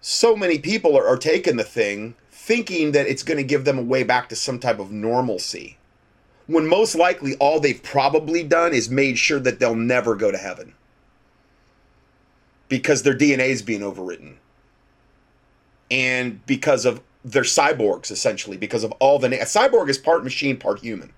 so 0.00 0.36
many 0.36 0.58
people 0.58 0.96
are, 0.96 1.06
are 1.06 1.16
taking 1.16 1.56
the 1.56 1.64
thing 1.64 2.14
thinking 2.30 2.92
that 2.92 3.08
it's 3.08 3.24
going 3.24 3.38
to 3.38 3.44
give 3.44 3.64
them 3.64 3.78
a 3.78 3.82
way 3.82 4.04
back 4.04 4.28
to 4.28 4.36
some 4.36 4.60
type 4.60 4.78
of 4.78 4.92
normalcy. 4.92 5.78
When 6.46 6.68
most 6.68 6.94
likely 6.94 7.34
all 7.36 7.58
they've 7.58 7.82
probably 7.82 8.44
done 8.44 8.72
is 8.72 8.88
made 8.88 9.18
sure 9.18 9.40
that 9.40 9.58
they'll 9.58 9.74
never 9.74 10.14
go 10.14 10.30
to 10.30 10.38
heaven 10.38 10.74
because 12.68 13.02
their 13.02 13.16
DNA 13.16 13.48
is 13.48 13.62
being 13.62 13.80
overwritten. 13.80 14.34
And 15.90 16.44
because 16.46 16.84
of 16.84 17.00
they're 17.26 17.42
cyborgs 17.42 18.12
essentially 18.12 18.56
because 18.56 18.84
of 18.84 18.92
all 18.92 19.18
the 19.18 19.26
a 19.26 19.44
cyborg 19.44 19.88
is 19.88 19.98
part 19.98 20.22
machine, 20.22 20.56
part 20.56 20.78
human. 20.78 21.12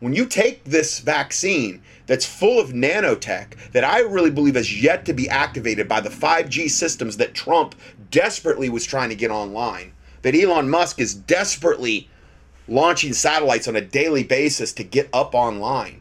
When 0.00 0.14
you 0.14 0.26
take 0.26 0.64
this 0.64 1.00
vaccine 1.00 1.82
that's 2.06 2.24
full 2.24 2.58
of 2.58 2.70
nanotech 2.70 3.72
that 3.72 3.84
I 3.84 4.00
really 4.00 4.30
believe 4.30 4.54
has 4.54 4.82
yet 4.82 5.04
to 5.04 5.12
be 5.12 5.28
activated 5.28 5.86
by 5.86 6.00
the 6.00 6.08
5G 6.08 6.70
systems 6.70 7.18
that 7.18 7.34
Trump 7.34 7.74
desperately 8.10 8.70
was 8.70 8.86
trying 8.86 9.10
to 9.10 9.14
get 9.14 9.30
online, 9.30 9.92
that 10.22 10.34
Elon 10.34 10.70
Musk 10.70 10.98
is 10.98 11.14
desperately 11.14 12.08
launching 12.66 13.12
satellites 13.12 13.68
on 13.68 13.76
a 13.76 13.80
daily 13.80 14.22
basis 14.22 14.72
to 14.74 14.84
get 14.84 15.08
up 15.12 15.34
online. 15.34 16.00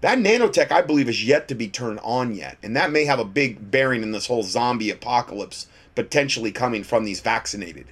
That 0.00 0.18
nanotech, 0.18 0.72
I 0.72 0.82
believe, 0.82 1.08
is 1.08 1.24
yet 1.24 1.46
to 1.48 1.54
be 1.54 1.68
turned 1.68 2.00
on 2.02 2.34
yet. 2.34 2.58
And 2.62 2.74
that 2.74 2.90
may 2.90 3.04
have 3.04 3.18
a 3.18 3.24
big 3.24 3.70
bearing 3.70 4.02
in 4.02 4.12
this 4.12 4.26
whole 4.26 4.42
zombie 4.42 4.90
apocalypse 4.90 5.68
potentially 5.94 6.52
coming 6.52 6.84
from 6.84 7.04
these 7.04 7.20
vaccinated. 7.20 7.86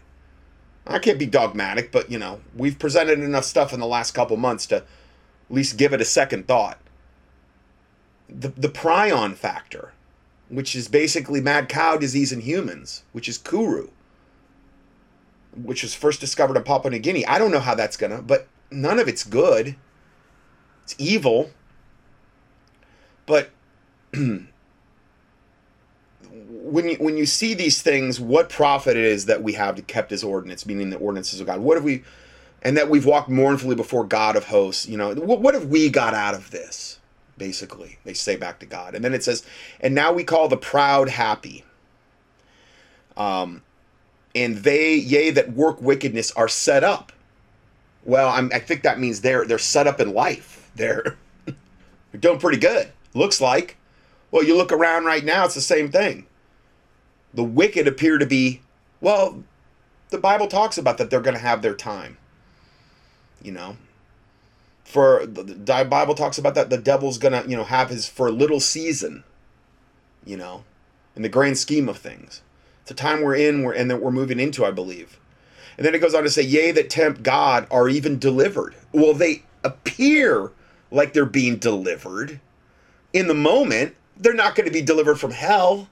I 0.86 0.98
can't 0.98 1.18
be 1.18 1.26
dogmatic, 1.26 1.90
but 1.92 2.10
you 2.10 2.18
know, 2.18 2.40
we've 2.54 2.78
presented 2.78 3.20
enough 3.20 3.44
stuff 3.44 3.72
in 3.72 3.80
the 3.80 3.86
last 3.86 4.12
couple 4.12 4.36
months 4.36 4.66
to 4.66 4.76
at 4.76 4.86
least 5.48 5.76
give 5.76 5.92
it 5.92 6.00
a 6.00 6.04
second 6.04 6.46
thought. 6.46 6.78
The, 8.28 8.48
the 8.48 8.68
prion 8.68 9.34
factor, 9.34 9.92
which 10.48 10.74
is 10.74 10.88
basically 10.88 11.40
mad 11.40 11.68
cow 11.68 11.96
disease 11.96 12.32
in 12.32 12.40
humans, 12.40 13.02
which 13.12 13.28
is 13.28 13.38
kuru, 13.38 13.88
which 15.54 15.82
was 15.82 15.94
first 15.94 16.20
discovered 16.20 16.56
in 16.56 16.64
Papua 16.64 16.90
New 16.90 16.98
Guinea. 16.98 17.26
I 17.26 17.38
don't 17.38 17.50
know 17.50 17.60
how 17.60 17.74
that's 17.74 17.96
gonna, 17.96 18.22
but 18.22 18.48
none 18.70 18.98
of 18.98 19.08
it's 19.08 19.24
good. 19.24 19.76
It's 20.82 20.94
evil. 20.98 21.50
But 23.26 23.50
when 26.74 26.88
you 26.88 26.96
when 26.96 27.16
you 27.16 27.24
see 27.24 27.54
these 27.54 27.82
things, 27.82 28.18
what 28.18 28.48
profit 28.48 28.96
it 28.96 29.04
is 29.04 29.26
that 29.26 29.44
we 29.44 29.52
have 29.52 29.86
kept 29.86 30.10
His 30.10 30.24
ordinance, 30.24 30.66
meaning 30.66 30.90
the 30.90 30.96
ordinances 30.96 31.38
of 31.38 31.46
God. 31.46 31.60
What 31.60 31.76
have 31.76 31.84
we, 31.84 32.02
and 32.62 32.76
that 32.76 32.90
we've 32.90 33.06
walked 33.06 33.28
mournfully 33.28 33.76
before 33.76 34.04
God 34.04 34.34
of 34.34 34.46
hosts. 34.46 34.88
You 34.88 34.96
know, 34.96 35.14
what, 35.14 35.40
what 35.40 35.54
have 35.54 35.66
we 35.66 35.88
got 35.88 36.14
out 36.14 36.34
of 36.34 36.50
this? 36.50 36.98
Basically, 37.38 37.98
they 38.04 38.12
say 38.12 38.34
back 38.34 38.58
to 38.58 38.66
God, 38.66 38.96
and 38.96 39.04
then 39.04 39.14
it 39.14 39.22
says, 39.22 39.44
and 39.78 39.94
now 39.94 40.12
we 40.12 40.24
call 40.24 40.48
the 40.48 40.56
proud 40.56 41.08
happy. 41.08 41.64
Um, 43.16 43.62
and 44.34 44.56
they, 44.56 44.96
yea, 44.96 45.30
that 45.30 45.52
work 45.52 45.80
wickedness 45.80 46.32
are 46.32 46.48
set 46.48 46.82
up. 46.82 47.12
Well, 48.02 48.30
I'm, 48.30 48.50
I 48.52 48.58
think 48.58 48.82
that 48.82 48.98
means 48.98 49.20
they're 49.20 49.44
they're 49.44 49.58
set 49.58 49.86
up 49.86 50.00
in 50.00 50.12
life. 50.12 50.72
They're 50.74 51.16
they're 51.44 52.20
doing 52.20 52.40
pretty 52.40 52.58
good. 52.58 52.90
Looks 53.14 53.40
like. 53.40 53.76
Well, 54.32 54.42
you 54.42 54.56
look 54.56 54.72
around 54.72 55.04
right 55.04 55.24
now; 55.24 55.44
it's 55.44 55.54
the 55.54 55.60
same 55.60 55.92
thing 55.92 56.26
the 57.34 57.44
wicked 57.44 57.86
appear 57.86 58.18
to 58.18 58.26
be, 58.26 58.60
well, 59.00 59.42
the 60.10 60.18
Bible 60.18 60.46
talks 60.46 60.78
about 60.78 60.98
that 60.98 61.10
they're 61.10 61.20
going 61.20 61.36
to 61.36 61.42
have 61.42 61.62
their 61.62 61.74
time. 61.74 62.16
You 63.42 63.52
know, 63.52 63.76
for 64.84 65.26
the, 65.26 65.84
Bible 65.88 66.14
talks 66.14 66.38
about 66.38 66.54
that 66.54 66.70
the 66.70 66.78
devil's 66.78 67.18
going 67.18 67.42
to, 67.42 67.48
you 67.48 67.56
know, 67.56 67.64
have 67.64 67.90
his 67.90 68.08
for 68.08 68.28
a 68.28 68.32
little 68.32 68.60
season. 68.60 69.24
You 70.24 70.38
know, 70.38 70.64
in 71.14 71.22
the 71.22 71.28
grand 71.28 71.58
scheme 71.58 71.88
of 71.88 71.98
things, 71.98 72.40
it's 72.80 72.90
a 72.90 72.94
time 72.94 73.20
we're 73.20 73.34
in, 73.34 73.62
we're 73.62 73.74
and 73.74 73.90
that 73.90 74.00
we're 74.00 74.10
moving 74.10 74.40
into, 74.40 74.64
I 74.64 74.70
believe. 74.70 75.20
And 75.76 75.84
then 75.84 75.94
it 75.94 75.98
goes 75.98 76.14
on 76.14 76.22
to 76.22 76.30
say, 76.30 76.42
"Yea, 76.42 76.70
that 76.72 76.88
tempt 76.88 77.22
God 77.22 77.66
are 77.70 77.88
even 77.88 78.18
delivered." 78.18 78.74
Well, 78.92 79.12
they 79.12 79.42
appear 79.62 80.52
like 80.90 81.12
they're 81.12 81.26
being 81.26 81.56
delivered. 81.56 82.40
In 83.12 83.26
the 83.26 83.34
moment, 83.34 83.96
they're 84.16 84.32
not 84.32 84.54
going 84.54 84.66
to 84.66 84.72
be 84.72 84.80
delivered 84.80 85.16
from 85.16 85.32
hell 85.32 85.88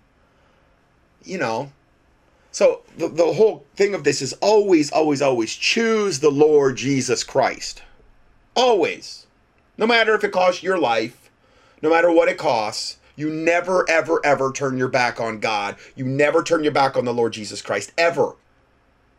you 1.24 1.38
know. 1.38 1.70
So 2.50 2.82
the, 2.98 3.08
the 3.08 3.32
whole 3.32 3.64
thing 3.76 3.94
of 3.94 4.04
this 4.04 4.20
is 4.20 4.34
always, 4.34 4.92
always, 4.92 5.22
always 5.22 5.54
choose 5.54 6.20
the 6.20 6.30
Lord 6.30 6.76
Jesus 6.76 7.24
Christ. 7.24 7.82
Always. 8.54 9.26
No 9.78 9.86
matter 9.86 10.14
if 10.14 10.22
it 10.22 10.32
costs 10.32 10.62
your 10.62 10.78
life, 10.78 11.30
no 11.80 11.88
matter 11.90 12.12
what 12.12 12.28
it 12.28 12.36
costs, 12.36 12.98
you 13.16 13.30
never, 13.30 13.88
ever, 13.88 14.20
ever 14.24 14.52
turn 14.52 14.76
your 14.76 14.88
back 14.88 15.20
on 15.20 15.40
God. 15.40 15.76
You 15.96 16.04
never 16.04 16.42
turn 16.42 16.62
your 16.62 16.72
back 16.72 16.96
on 16.96 17.04
the 17.04 17.14
Lord 17.14 17.32
Jesus 17.32 17.62
Christ. 17.62 17.92
Ever. 17.96 18.36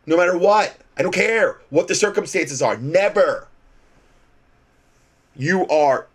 No 0.06 0.16
matter 0.16 0.36
what. 0.36 0.76
I 0.96 1.02
don't 1.02 1.14
care 1.14 1.58
what 1.70 1.88
the 1.88 1.94
circumstances 1.94 2.62
are. 2.62 2.76
Never. 2.76 3.48
You 5.36 5.66
are 5.66 6.06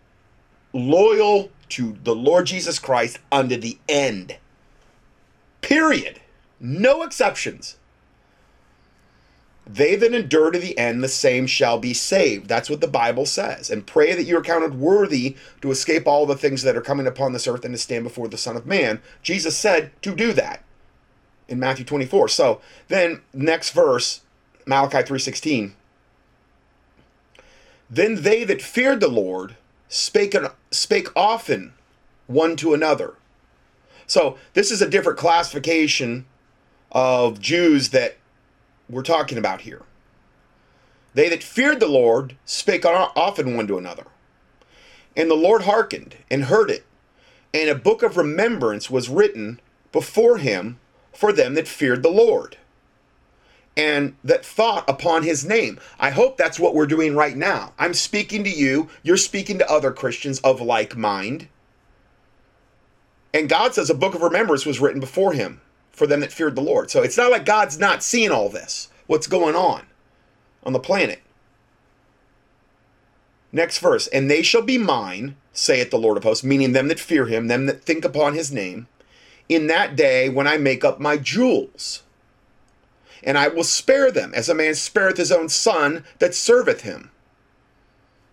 loyal 0.72 1.50
to 1.70 1.96
the 2.02 2.14
Lord 2.14 2.46
Jesus 2.46 2.78
Christ 2.78 3.18
under 3.30 3.56
the 3.56 3.78
end. 3.88 4.38
Period. 5.60 6.20
No 6.58 7.02
exceptions. 7.02 7.76
They 9.66 9.94
that 9.94 10.14
endure 10.14 10.50
to 10.50 10.58
the 10.58 10.76
end, 10.76 11.02
the 11.02 11.08
same 11.08 11.46
shall 11.46 11.78
be 11.78 11.94
saved. 11.94 12.48
That's 12.48 12.68
what 12.68 12.80
the 12.80 12.88
Bible 12.88 13.24
says. 13.24 13.70
And 13.70 13.86
pray 13.86 14.14
that 14.14 14.24
you 14.24 14.36
are 14.36 14.42
counted 14.42 14.74
worthy 14.74 15.36
to 15.60 15.70
escape 15.70 16.08
all 16.08 16.26
the 16.26 16.36
things 16.36 16.62
that 16.62 16.76
are 16.76 16.80
coming 16.80 17.06
upon 17.06 17.32
this 17.32 17.46
earth 17.46 17.64
and 17.64 17.74
to 17.74 17.78
stand 17.78 18.02
before 18.02 18.26
the 18.26 18.36
Son 18.36 18.56
of 18.56 18.66
Man. 18.66 19.00
Jesus 19.22 19.56
said 19.56 19.92
to 20.02 20.14
do 20.14 20.32
that 20.32 20.64
in 21.46 21.60
Matthew 21.60 21.84
24. 21.84 22.28
So 22.28 22.60
then, 22.88 23.22
next 23.32 23.70
verse, 23.70 24.22
Malachi 24.66 24.98
3.16. 24.98 25.72
Then 27.88 28.22
they 28.22 28.44
that 28.44 28.62
feared 28.62 29.00
the 29.00 29.08
Lord 29.08 29.56
spake, 29.88 30.34
spake 30.70 31.08
often 31.14 31.74
one 32.26 32.56
to 32.56 32.74
another 32.74 33.14
so 34.10 34.36
this 34.54 34.72
is 34.72 34.82
a 34.82 34.90
different 34.90 35.20
classification 35.20 36.26
of 36.90 37.40
Jews 37.40 37.90
that 37.90 38.16
we're 38.88 39.04
talking 39.04 39.38
about 39.38 39.60
here. 39.60 39.82
They 41.14 41.28
that 41.28 41.44
feared 41.44 41.78
the 41.78 41.86
Lord 41.86 42.36
spake 42.44 42.84
often 42.84 43.56
one 43.56 43.68
to 43.68 43.78
another. 43.78 44.06
And 45.16 45.30
the 45.30 45.36
Lord 45.36 45.62
hearkened 45.62 46.16
and 46.28 46.46
heard 46.46 46.72
it. 46.72 46.84
And 47.54 47.70
a 47.70 47.74
book 47.76 48.02
of 48.02 48.16
remembrance 48.16 48.90
was 48.90 49.08
written 49.08 49.60
before 49.92 50.38
him 50.38 50.80
for 51.12 51.32
them 51.32 51.54
that 51.54 51.68
feared 51.68 52.02
the 52.02 52.10
Lord 52.10 52.56
and 53.76 54.16
that 54.24 54.44
thought 54.44 54.90
upon 54.90 55.22
his 55.22 55.44
name. 55.44 55.78
I 56.00 56.10
hope 56.10 56.36
that's 56.36 56.58
what 56.58 56.74
we're 56.74 56.86
doing 56.86 57.14
right 57.14 57.36
now. 57.36 57.74
I'm 57.78 57.94
speaking 57.94 58.42
to 58.42 58.50
you, 58.50 58.88
you're 59.04 59.16
speaking 59.16 59.58
to 59.58 59.70
other 59.70 59.92
Christians 59.92 60.40
of 60.40 60.60
like 60.60 60.96
mind. 60.96 61.46
And 63.32 63.48
God 63.48 63.74
says 63.74 63.90
a 63.90 63.94
book 63.94 64.14
of 64.14 64.22
remembrance 64.22 64.66
was 64.66 64.80
written 64.80 65.00
before 65.00 65.32
him 65.32 65.60
for 65.92 66.06
them 66.06 66.20
that 66.20 66.32
feared 66.32 66.56
the 66.56 66.62
Lord. 66.62 66.90
So 66.90 67.02
it's 67.02 67.16
not 67.16 67.30
like 67.30 67.44
God's 67.44 67.78
not 67.78 68.02
seeing 68.02 68.30
all 68.30 68.48
this, 68.48 68.88
what's 69.06 69.26
going 69.26 69.54
on 69.54 69.86
on 70.62 70.72
the 70.72 70.80
planet. 70.80 71.20
Next 73.52 73.78
verse, 73.78 74.06
and 74.08 74.30
they 74.30 74.42
shall 74.42 74.62
be 74.62 74.78
mine, 74.78 75.36
saith 75.52 75.90
the 75.90 75.98
Lord 75.98 76.16
of 76.16 76.22
hosts, 76.22 76.44
meaning 76.44 76.72
them 76.72 76.88
that 76.88 77.00
fear 77.00 77.26
him, 77.26 77.48
them 77.48 77.66
that 77.66 77.82
think 77.82 78.04
upon 78.04 78.34
his 78.34 78.52
name, 78.52 78.86
in 79.48 79.66
that 79.66 79.96
day 79.96 80.28
when 80.28 80.46
I 80.46 80.56
make 80.56 80.84
up 80.84 81.00
my 81.00 81.16
jewels. 81.16 82.02
And 83.22 83.36
I 83.36 83.48
will 83.48 83.64
spare 83.64 84.10
them, 84.10 84.32
as 84.34 84.48
a 84.48 84.54
man 84.54 84.74
spareth 84.74 85.16
his 85.16 85.32
own 85.32 85.48
son 85.48 86.04
that 86.20 86.34
serveth 86.34 86.82
him. 86.82 87.10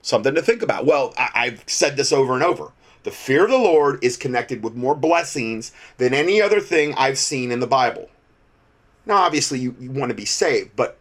Something 0.01 0.35
to 0.35 0.41
think 0.41 0.61
about. 0.61 0.85
Well, 0.85 1.13
I- 1.17 1.49
have 1.49 1.63
said 1.67 1.97
this 1.97 2.13
over 2.13 2.35
and 2.35 2.43
over. 2.43 2.71
The 3.07 3.13
fear 3.13 3.45
of 3.45 3.49
the 3.49 3.57
Lord 3.57 4.03
is 4.03 4.17
connected 4.17 4.61
with 4.61 4.75
more 4.75 4.93
blessings 4.93 5.71
than 5.95 6.13
any 6.13 6.41
other 6.41 6.59
thing 6.59 6.93
I've 6.95 7.17
seen 7.17 7.53
in 7.53 7.61
the 7.61 7.65
Bible. 7.65 8.09
Now, 9.05 9.19
obviously, 9.19 9.59
you, 9.59 9.77
you 9.79 9.91
want 9.91 10.09
to 10.09 10.13
be 10.13 10.25
saved, 10.25 10.71
but, 10.75 10.97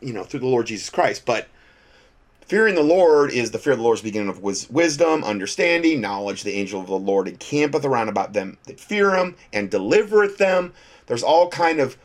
you 0.00 0.12
know, 0.12 0.22
through 0.22 0.38
the 0.38 0.46
Lord 0.46 0.66
Jesus 0.66 0.90
Christ. 0.90 1.26
But 1.26 1.48
fearing 2.42 2.76
the 2.76 2.84
Lord 2.84 3.32
is 3.32 3.50
the 3.50 3.58
fear 3.58 3.72
of 3.72 3.80
the 3.80 3.84
Lord's 3.84 4.00
beginning 4.00 4.28
of 4.28 4.44
wis- 4.44 4.70
wisdom, 4.70 5.24
understanding, 5.24 6.00
knowledge. 6.00 6.44
The 6.44 6.54
angel 6.54 6.80
of 6.80 6.86
the 6.86 6.96
Lord 6.96 7.26
encampeth 7.26 7.84
around 7.84 8.08
about 8.08 8.32
them 8.32 8.56
that 8.66 8.78
fear 8.78 9.16
him 9.16 9.34
and 9.52 9.68
delivereth 9.68 10.38
them. 10.38 10.72
There's 11.06 11.24
all 11.24 11.48
kind 11.48 11.80
of 11.80 11.98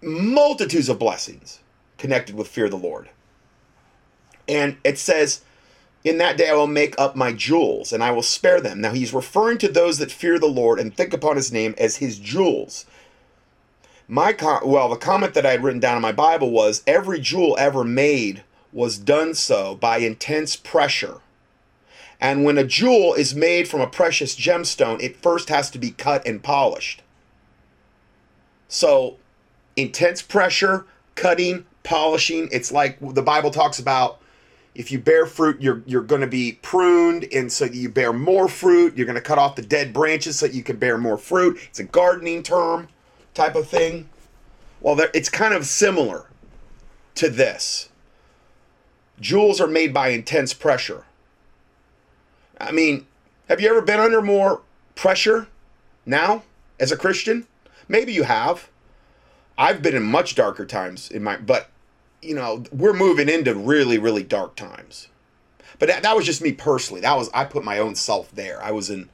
multitudes 0.00 0.88
of 0.88 1.00
blessings 1.00 1.58
connected 1.98 2.36
with 2.36 2.46
fear 2.46 2.66
of 2.66 2.70
the 2.70 2.76
Lord. 2.76 3.10
And 4.46 4.76
it 4.84 4.98
says, 4.98 5.40
in 6.04 6.18
that 6.18 6.36
day 6.36 6.50
I 6.50 6.54
will 6.54 6.66
make 6.66 6.94
up 6.98 7.16
my 7.16 7.32
jewels, 7.32 7.92
and 7.92 8.04
I 8.04 8.10
will 8.10 8.22
spare 8.22 8.60
them. 8.60 8.80
Now 8.80 8.92
he's 8.92 9.14
referring 9.14 9.58
to 9.58 9.68
those 9.68 9.98
that 9.98 10.12
fear 10.12 10.38
the 10.38 10.46
Lord 10.46 10.78
and 10.78 10.94
think 10.94 11.14
upon 11.14 11.36
his 11.36 11.50
name 11.50 11.74
as 11.78 11.96
his 11.96 12.18
jewels. 12.18 12.84
My 14.06 14.34
com- 14.34 14.68
well, 14.68 14.90
the 14.90 14.96
comment 14.96 15.32
that 15.32 15.46
I 15.46 15.52
had 15.52 15.64
written 15.64 15.80
down 15.80 15.96
in 15.96 16.02
my 16.02 16.12
Bible 16.12 16.50
was 16.50 16.82
every 16.86 17.20
jewel 17.20 17.56
ever 17.58 17.82
made 17.82 18.44
was 18.70 18.98
done 18.98 19.34
so 19.34 19.74
by 19.74 19.98
intense 19.98 20.56
pressure. 20.56 21.20
And 22.20 22.44
when 22.44 22.58
a 22.58 22.64
jewel 22.64 23.14
is 23.14 23.34
made 23.34 23.66
from 23.66 23.80
a 23.80 23.86
precious 23.86 24.36
gemstone, 24.36 25.02
it 25.02 25.16
first 25.16 25.48
has 25.48 25.70
to 25.70 25.78
be 25.78 25.90
cut 25.90 26.26
and 26.26 26.42
polished. 26.42 27.02
So, 28.68 29.16
intense 29.76 30.20
pressure, 30.20 30.86
cutting, 31.14 31.64
polishing, 31.82 32.48
it's 32.52 32.72
like 32.72 32.98
the 33.00 33.22
Bible 33.22 33.50
talks 33.50 33.78
about 33.78 34.20
if 34.74 34.90
you 34.90 34.98
bear 34.98 35.26
fruit, 35.26 35.60
you're 35.60 35.82
you're 35.86 36.02
going 36.02 36.20
to 36.20 36.26
be 36.26 36.58
pruned, 36.62 37.26
and 37.32 37.52
so 37.52 37.64
you 37.64 37.88
bear 37.88 38.12
more 38.12 38.48
fruit. 38.48 38.96
You're 38.96 39.06
going 39.06 39.14
to 39.14 39.22
cut 39.22 39.38
off 39.38 39.56
the 39.56 39.62
dead 39.62 39.92
branches 39.92 40.38
so 40.38 40.46
you 40.46 40.62
can 40.62 40.76
bear 40.76 40.98
more 40.98 41.16
fruit. 41.16 41.58
It's 41.68 41.78
a 41.78 41.84
gardening 41.84 42.42
term 42.42 42.88
type 43.34 43.54
of 43.54 43.68
thing. 43.68 44.08
Well, 44.80 45.00
it's 45.14 45.28
kind 45.28 45.54
of 45.54 45.66
similar 45.66 46.26
to 47.14 47.30
this. 47.30 47.88
Jewels 49.20 49.60
are 49.60 49.68
made 49.68 49.94
by 49.94 50.08
intense 50.08 50.52
pressure. 50.52 51.04
I 52.60 52.72
mean, 52.72 53.06
have 53.48 53.60
you 53.60 53.68
ever 53.68 53.80
been 53.80 54.00
under 54.00 54.20
more 54.20 54.62
pressure 54.96 55.46
now 56.04 56.42
as 56.80 56.90
a 56.90 56.96
Christian? 56.96 57.46
Maybe 57.88 58.12
you 58.12 58.24
have. 58.24 58.68
I've 59.56 59.82
been 59.82 59.94
in 59.94 60.02
much 60.02 60.34
darker 60.34 60.66
times 60.66 61.10
in 61.10 61.22
my, 61.22 61.36
but 61.36 61.70
you 62.24 62.34
know, 62.34 62.64
we're 62.72 62.92
moving 62.92 63.28
into 63.28 63.54
really, 63.54 63.98
really 63.98 64.22
dark 64.22 64.56
times. 64.56 65.08
But 65.78 65.88
that, 65.88 66.02
that 66.02 66.16
was 66.16 66.24
just 66.24 66.42
me 66.42 66.52
personally. 66.52 67.00
That 67.00 67.16
was, 67.16 67.30
I 67.34 67.44
put 67.44 67.64
my 67.64 67.78
own 67.78 67.94
self 67.94 68.30
there. 68.32 68.62
I 68.62 68.70
was 68.70 68.90
in 68.90 69.08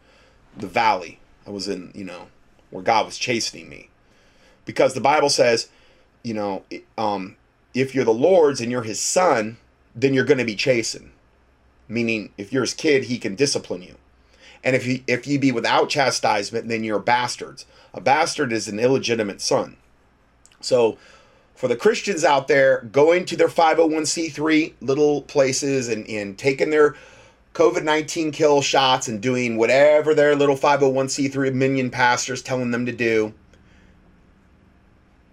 the 0.57 0.67
valley. 0.67 1.19
I 1.47 1.51
was 1.51 1.69
in, 1.69 1.91
you 1.95 2.05
know, 2.05 2.29
where 2.71 2.83
God 2.83 3.07
was 3.07 3.19
chastening 3.19 3.69
me. 3.69 3.89
Because 4.65 4.95
the 4.95 5.01
Bible 5.01 5.31
says, 5.31 5.69
you 6.23 6.35
know, 6.35 6.65
um, 6.99 7.37
if 7.75 7.95
you're 7.95 8.05
the 8.05 8.13
Lord's 8.13 8.61
and 8.61 8.71
you're 8.71 8.83
his 8.83 9.01
son, 9.01 9.57
then 9.95 10.15
you're 10.15 10.25
going 10.25 10.39
to 10.39 10.45
be 10.45 10.57
chastened. 10.57 11.11
Meaning, 11.89 12.31
if 12.39 12.53
you're 12.53 12.63
his 12.63 12.75
kid, 12.75 13.05
he 13.05 13.19
can 13.19 13.35
discipline 13.35 13.83
you. 13.83 13.97
And 14.63 14.77
if 14.77 14.87
you 14.87 15.03
if 15.07 15.27
you 15.27 15.39
be 15.39 15.53
without 15.53 15.89
chastisement, 15.89 16.69
then 16.69 16.85
you're 16.85 16.99
bastards. 16.99 17.65
A 17.95 18.01
bastard 18.01 18.53
is 18.53 18.69
an 18.69 18.79
illegitimate 18.79 19.41
son. 19.41 19.77
So, 20.61 20.99
for 21.61 21.69
the 21.69 21.77
Christians 21.77 22.25
out 22.25 22.49
there 22.49 22.89
going 22.91 23.27
to 23.27 23.37
their 23.37 23.47
501c3 23.47 24.73
little 24.81 25.21
places 25.21 25.91
and, 25.91 26.09
and 26.09 26.39
taking 26.39 26.71
their 26.71 26.95
COVID 27.53 27.85
19 27.85 28.33
kill 28.33 28.63
shots 28.63 29.09
and 29.09 29.21
doing 29.21 29.59
whatever 29.59 30.15
their 30.15 30.35
little 30.35 30.57
501c3 30.57 31.53
minion 31.53 31.91
pastors 31.91 32.41
telling 32.41 32.71
them 32.71 32.87
to 32.87 32.93
do. 32.93 33.35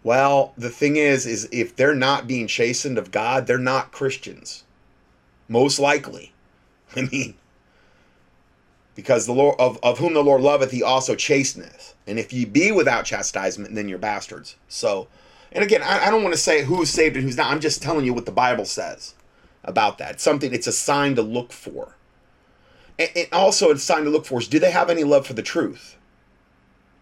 Well, 0.03 0.51
the 0.57 0.69
thing 0.69 0.97
is, 0.97 1.25
is 1.25 1.47
if 1.53 1.77
they're 1.77 1.95
not 1.95 2.27
being 2.27 2.47
chastened 2.47 2.97
of 2.97 3.11
God, 3.11 3.47
they're 3.47 3.57
not 3.57 3.93
Christians. 3.93 4.65
Most 5.47 5.79
likely. 5.79 6.33
I 6.97 7.03
mean, 7.03 7.35
because 8.95 9.27
the 9.27 9.33
Lord 9.33 9.55
of, 9.59 9.79
of 9.81 9.99
whom 9.99 10.13
the 10.13 10.21
Lord 10.21 10.41
loveth, 10.41 10.71
he 10.71 10.83
also 10.83 11.15
chasteneth. 11.15 11.93
And 12.05 12.19
if 12.19 12.33
ye 12.33 12.43
be 12.43 12.73
without 12.73 13.05
chastisement, 13.05 13.75
then 13.75 13.87
you're 13.87 13.97
bastards. 13.97 14.57
So, 14.67 15.07
and 15.51 15.63
again, 15.63 15.81
I, 15.83 16.07
I 16.07 16.09
don't 16.09 16.23
want 16.23 16.33
to 16.33 16.41
say 16.41 16.63
who's 16.63 16.89
saved 16.89 17.15
and 17.15 17.23
who's 17.23 17.37
not. 17.37 17.51
I'm 17.51 17.59
just 17.59 17.81
telling 17.81 18.05
you 18.05 18.13
what 18.13 18.25
the 18.25 18.31
Bible 18.31 18.65
says 18.65 19.15
about 19.63 19.97
that. 19.97 20.19
Something, 20.19 20.53
it's 20.53 20.67
a 20.67 20.71
sign 20.71 21.15
to 21.15 21.21
look 21.21 21.51
for. 21.51 21.95
And, 22.99 23.09
and 23.15 23.27
also, 23.31 23.69
it's 23.69 23.83
a 23.83 23.85
sign 23.85 24.03
to 24.05 24.09
look 24.09 24.25
for 24.25 24.39
is 24.39 24.47
do 24.47 24.59
they 24.59 24.71
have 24.71 24.89
any 24.89 25.03
love 25.03 25.27
for 25.27 25.33
the 25.33 25.41
truth? 25.41 25.97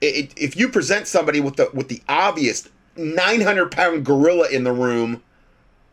It, 0.01 0.15
it, 0.15 0.33
if 0.37 0.57
you 0.57 0.69
present 0.69 1.07
somebody 1.07 1.39
with 1.39 1.55
the 1.55 1.69
with 1.73 1.87
the 1.87 2.01
obvious 2.07 2.67
900 2.97 3.71
pound 3.71 4.05
gorilla 4.05 4.49
in 4.49 4.63
the 4.63 4.73
room 4.73 5.23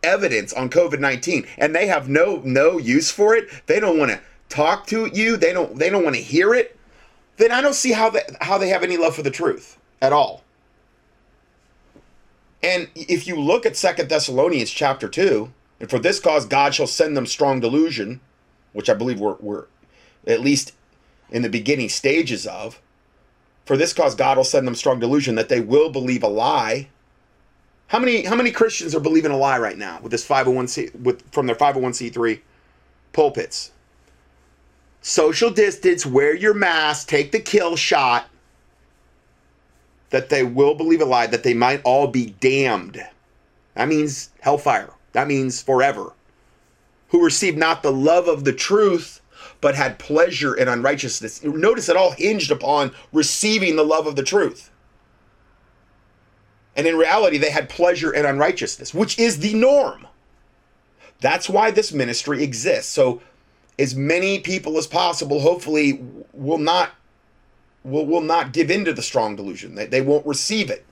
evidence 0.02 0.52
on 0.52 0.68
COVID 0.68 0.98
19 0.98 1.46
and 1.56 1.74
they 1.74 1.86
have 1.86 2.08
no 2.08 2.42
no 2.44 2.78
use 2.78 3.10
for 3.10 3.34
it, 3.34 3.48
they 3.66 3.78
don't 3.78 3.98
want 3.98 4.10
to 4.10 4.20
talk 4.48 4.86
to 4.88 5.06
you, 5.06 5.36
they 5.36 5.52
don't 5.52 5.78
they 5.78 5.88
don't 5.88 6.04
want 6.04 6.16
to 6.16 6.22
hear 6.22 6.54
it, 6.54 6.76
then 7.36 7.52
I 7.52 7.60
don't 7.60 7.74
see 7.74 7.92
how 7.92 8.10
they 8.10 8.22
how 8.40 8.58
they 8.58 8.68
have 8.68 8.82
any 8.82 8.96
love 8.96 9.14
for 9.14 9.22
the 9.22 9.30
truth 9.30 9.78
at 10.00 10.12
all. 10.12 10.42
And 12.62 12.88
if 12.94 13.26
you 13.26 13.38
look 13.40 13.66
at 13.66 13.76
Second 13.76 14.08
Thessalonians 14.08 14.70
chapter 14.70 15.08
2, 15.08 15.52
and 15.80 15.90
for 15.90 15.98
this 15.98 16.20
cause 16.20 16.46
God 16.46 16.74
shall 16.74 16.86
send 16.86 17.16
them 17.16 17.26
strong 17.26 17.60
delusion, 17.60 18.20
which 18.72 18.88
I 18.88 18.94
believe 18.94 19.18
we're, 19.18 19.36
we're 19.40 19.66
at 20.26 20.40
least 20.40 20.72
in 21.30 21.42
the 21.42 21.48
beginning 21.48 21.88
stages 21.88 22.46
of. 22.46 22.80
For 23.64 23.76
this 23.76 23.92
cause 23.92 24.14
God 24.14 24.36
will 24.36 24.44
send 24.44 24.66
them 24.66 24.74
strong 24.74 25.00
delusion 25.00 25.34
that 25.34 25.48
they 25.48 25.60
will 25.60 25.90
believe 25.90 26.22
a 26.22 26.28
lie. 26.28 26.88
How 27.88 27.98
many 27.98 28.24
how 28.24 28.36
many 28.36 28.50
Christians 28.50 28.94
are 28.94 29.00
believing 29.00 29.32
a 29.32 29.36
lie 29.36 29.58
right 29.58 29.76
now 29.76 30.00
with 30.00 30.12
this 30.12 30.26
501c 30.26 31.00
with 31.00 31.22
from 31.30 31.46
their 31.46 31.56
501c3 31.56 32.40
pulpits? 33.12 33.72
social 35.02 35.50
distance, 35.50 36.06
wear 36.06 36.34
your 36.34 36.54
mask, 36.54 37.08
take 37.08 37.32
the 37.32 37.40
kill 37.40 37.76
shot, 37.76 38.28
that 40.12 40.28
they 40.28 40.44
will 40.44 40.74
believe 40.74 41.00
a 41.00 41.06
lie, 41.06 41.26
that 41.26 41.42
they 41.42 41.54
might 41.54 41.80
all 41.84 42.06
be 42.06 42.36
damned. 42.38 43.02
That 43.74 43.88
means 43.88 44.30
hellfire. 44.40 44.90
That 45.12 45.26
means 45.26 45.62
forever. 45.62 46.12
Who 47.08 47.24
received 47.24 47.56
not 47.58 47.82
the 47.82 47.92
love 47.92 48.28
of 48.28 48.44
the 48.44 48.52
truth, 48.52 49.22
but 49.62 49.74
had 49.74 49.98
pleasure 49.98 50.54
in 50.54 50.68
unrighteousness. 50.68 51.42
Notice 51.42 51.88
it 51.88 51.96
all 51.96 52.12
hinged 52.12 52.50
upon 52.50 52.92
receiving 53.10 53.76
the 53.76 53.84
love 53.84 54.06
of 54.06 54.14
the 54.14 54.22
truth. 54.22 54.70
And 56.76 56.86
in 56.86 56.96
reality, 56.96 57.38
they 57.38 57.50
had 57.50 57.70
pleasure 57.70 58.12
in 58.12 58.26
unrighteousness, 58.26 58.92
which 58.92 59.18
is 59.18 59.38
the 59.38 59.54
norm. 59.54 60.06
That's 61.20 61.48
why 61.48 61.70
this 61.70 61.92
ministry 61.92 62.42
exists. 62.42 62.92
So 62.92 63.22
as 63.78 63.94
many 63.94 64.40
people 64.40 64.76
as 64.76 64.86
possible 64.86 65.40
hopefully 65.40 66.04
will 66.34 66.58
not 66.58 66.90
will, 67.84 68.06
will 68.06 68.20
not 68.20 68.52
give 68.52 68.70
in 68.70 68.84
to 68.84 68.92
the 68.92 69.02
strong 69.02 69.36
delusion. 69.36 69.74
They, 69.74 69.86
they 69.86 70.00
won't 70.00 70.26
receive 70.26 70.70
it. 70.70 70.84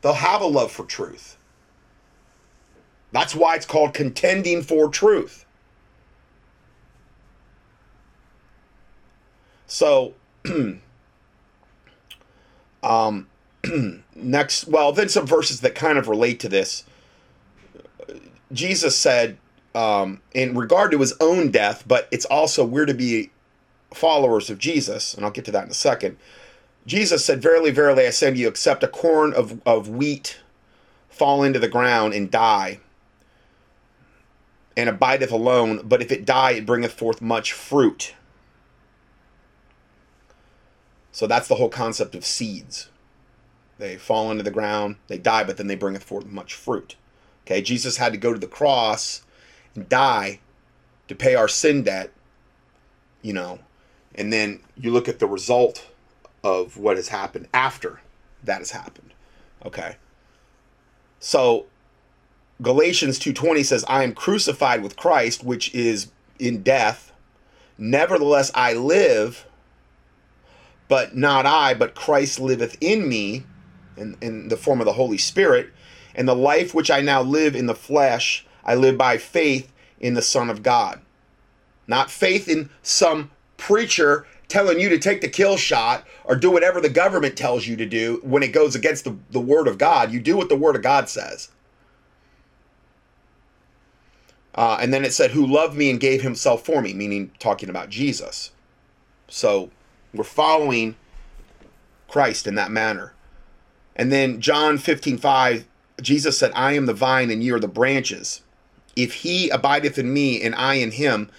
They'll 0.00 0.12
have 0.14 0.40
a 0.40 0.46
love 0.46 0.70
for 0.70 0.84
truth. 0.84 1.36
That's 3.12 3.34
why 3.34 3.56
it's 3.56 3.66
called 3.66 3.94
contending 3.94 4.62
for 4.62 4.88
truth. 4.88 5.44
So 9.66 10.14
um 12.82 13.26
next 14.14 14.68
well 14.68 14.92
then 14.92 15.08
some 15.08 15.26
verses 15.26 15.60
that 15.62 15.74
kind 15.74 15.98
of 15.98 16.08
relate 16.08 16.40
to 16.40 16.48
this. 16.48 16.84
Jesus 18.52 18.96
said 18.96 19.38
um, 19.74 20.20
in 20.32 20.56
regard 20.56 20.90
to 20.92 20.98
his 20.98 21.14
own 21.20 21.50
death, 21.50 21.84
but 21.86 22.08
it's 22.10 22.24
also 22.24 22.64
we're 22.64 22.86
to 22.86 22.94
be 22.94 23.30
followers 23.92 24.50
of 24.50 24.58
Jesus, 24.58 25.14
and 25.14 25.24
I'll 25.24 25.30
get 25.30 25.44
to 25.46 25.52
that 25.52 25.64
in 25.64 25.70
a 25.70 25.74
second. 25.74 26.16
Jesus 26.86 27.24
said, 27.24 27.42
Verily, 27.42 27.70
verily, 27.70 28.06
I 28.06 28.10
say 28.10 28.30
to 28.30 28.36
you, 28.36 28.48
except 28.48 28.82
a 28.82 28.88
corn 28.88 29.34
of, 29.34 29.60
of 29.66 29.88
wheat 29.88 30.38
fall 31.08 31.42
into 31.42 31.58
the 31.58 31.68
ground 31.68 32.14
and 32.14 32.30
die, 32.30 32.80
and 34.76 34.88
abideth 34.88 35.32
alone, 35.32 35.80
but 35.84 36.00
if 36.00 36.12
it 36.12 36.24
die, 36.24 36.52
it 36.52 36.66
bringeth 36.66 36.92
forth 36.92 37.20
much 37.20 37.52
fruit. 37.52 38.14
So 41.10 41.26
that's 41.26 41.48
the 41.48 41.56
whole 41.56 41.68
concept 41.68 42.14
of 42.14 42.24
seeds. 42.24 42.88
They 43.78 43.96
fall 43.96 44.30
into 44.30 44.44
the 44.44 44.52
ground, 44.52 44.96
they 45.08 45.18
die, 45.18 45.44
but 45.44 45.56
then 45.56 45.66
they 45.66 45.74
bringeth 45.74 46.04
forth 46.04 46.26
much 46.26 46.54
fruit. 46.54 46.96
Okay, 47.44 47.60
Jesus 47.60 47.96
had 47.96 48.12
to 48.12 48.18
go 48.18 48.32
to 48.32 48.38
the 48.38 48.46
cross 48.46 49.22
and 49.74 49.88
die 49.88 50.40
to 51.08 51.14
pay 51.14 51.34
our 51.34 51.48
sin 51.48 51.82
debt, 51.82 52.12
you 53.22 53.32
know, 53.32 53.58
and 54.18 54.32
then 54.32 54.60
you 54.76 54.90
look 54.90 55.08
at 55.08 55.20
the 55.20 55.26
result 55.26 55.86
of 56.44 56.76
what 56.76 56.96
has 56.96 57.08
happened 57.08 57.48
after 57.54 58.00
that 58.44 58.58
has 58.58 58.72
happened. 58.72 59.14
Okay. 59.64 59.96
So 61.20 61.66
Galatians 62.60 63.18
2:20 63.18 63.64
says 63.64 63.84
I 63.88 64.02
am 64.02 64.12
crucified 64.12 64.82
with 64.82 64.96
Christ 64.96 65.44
which 65.44 65.72
is 65.74 66.08
in 66.38 66.62
death 66.62 67.12
nevertheless 67.76 68.50
I 68.54 68.72
live 68.74 69.46
but 70.88 71.16
not 71.16 71.46
I 71.46 71.74
but 71.74 71.94
Christ 71.94 72.40
liveth 72.40 72.76
in 72.80 73.08
me 73.08 73.44
in, 73.96 74.16
in 74.20 74.48
the 74.48 74.56
form 74.56 74.80
of 74.80 74.86
the 74.86 74.92
Holy 74.92 75.18
Spirit 75.18 75.72
and 76.14 76.28
the 76.28 76.34
life 76.34 76.74
which 76.74 76.90
I 76.90 77.00
now 77.00 77.22
live 77.22 77.54
in 77.54 77.66
the 77.66 77.74
flesh 77.74 78.44
I 78.64 78.74
live 78.74 78.98
by 78.98 79.18
faith 79.18 79.72
in 80.00 80.14
the 80.14 80.22
Son 80.22 80.50
of 80.50 80.62
God. 80.62 81.00
Not 81.86 82.10
faith 82.10 82.48
in 82.48 82.70
some 82.82 83.30
preacher 83.58 84.26
telling 84.48 84.80
you 84.80 84.88
to 84.88 84.98
take 84.98 85.20
the 85.20 85.28
kill 85.28 85.58
shot 85.58 86.06
or 86.24 86.34
do 86.34 86.50
whatever 86.50 86.80
the 86.80 86.88
government 86.88 87.36
tells 87.36 87.66
you 87.66 87.76
to 87.76 87.84
do 87.84 88.20
when 88.22 88.42
it 88.42 88.52
goes 88.52 88.74
against 88.74 89.04
the, 89.04 89.14
the 89.30 89.40
Word 89.40 89.68
of 89.68 89.76
God. 89.76 90.10
You 90.10 90.20
do 90.20 90.36
what 90.36 90.48
the 90.48 90.56
Word 90.56 90.74
of 90.74 90.82
God 90.82 91.08
says. 91.08 91.50
Uh, 94.54 94.78
and 94.80 94.92
then 94.92 95.04
it 95.04 95.12
said, 95.12 95.32
Who 95.32 95.46
loved 95.46 95.76
me 95.76 95.90
and 95.90 96.00
gave 96.00 96.22
himself 96.22 96.64
for 96.64 96.80
me, 96.80 96.94
meaning 96.94 97.30
talking 97.38 97.68
about 97.68 97.90
Jesus. 97.90 98.50
So 99.28 99.70
we're 100.14 100.24
following 100.24 100.96
Christ 102.08 102.46
in 102.46 102.54
that 102.54 102.70
manner. 102.70 103.12
And 103.94 104.10
then 104.10 104.40
John 104.40 104.78
15 104.78 105.18
5, 105.18 105.66
Jesus 106.00 106.38
said, 106.38 106.52
I 106.54 106.72
am 106.72 106.86
the 106.86 106.94
vine 106.94 107.30
and 107.30 107.42
ye 107.42 107.50
are 107.50 107.60
the 107.60 107.68
branches. 107.68 108.42
If 108.96 109.14
he 109.14 109.48
abideth 109.50 109.98
in 109.98 110.12
me 110.12 110.42
and 110.42 110.54
I 110.54 110.74
in 110.74 110.92
him, 110.92 111.30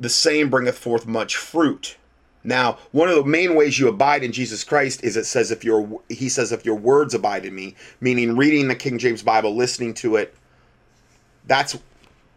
the 0.00 0.08
same 0.08 0.50
bringeth 0.50 0.78
forth 0.78 1.06
much 1.06 1.36
fruit. 1.36 1.96
Now, 2.44 2.78
one 2.92 3.08
of 3.08 3.16
the 3.16 3.24
main 3.24 3.54
ways 3.54 3.78
you 3.78 3.88
abide 3.88 4.22
in 4.22 4.32
Jesus 4.32 4.64
Christ 4.64 5.02
is 5.02 5.16
it 5.16 5.26
says 5.26 5.50
if 5.50 5.64
your 5.64 6.00
he 6.08 6.28
says 6.28 6.52
if 6.52 6.64
your 6.64 6.76
words 6.76 7.14
abide 7.14 7.44
in 7.44 7.54
me, 7.54 7.74
meaning 8.00 8.36
reading 8.36 8.68
the 8.68 8.74
King 8.74 8.98
James 8.98 9.22
Bible, 9.22 9.54
listening 9.54 9.94
to 9.94 10.16
it. 10.16 10.34
That's 11.46 11.78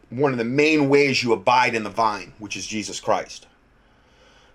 one 0.10 0.32
of 0.32 0.38
the 0.38 0.44
main 0.44 0.90
ways 0.90 1.24
you 1.24 1.34
abide 1.34 1.76
in 1.76 1.84
the 1.84 1.90
vine, 1.90 2.34
which 2.40 2.58
is 2.58 2.66
Jesus 2.68 3.00
Christ. 3.00 3.48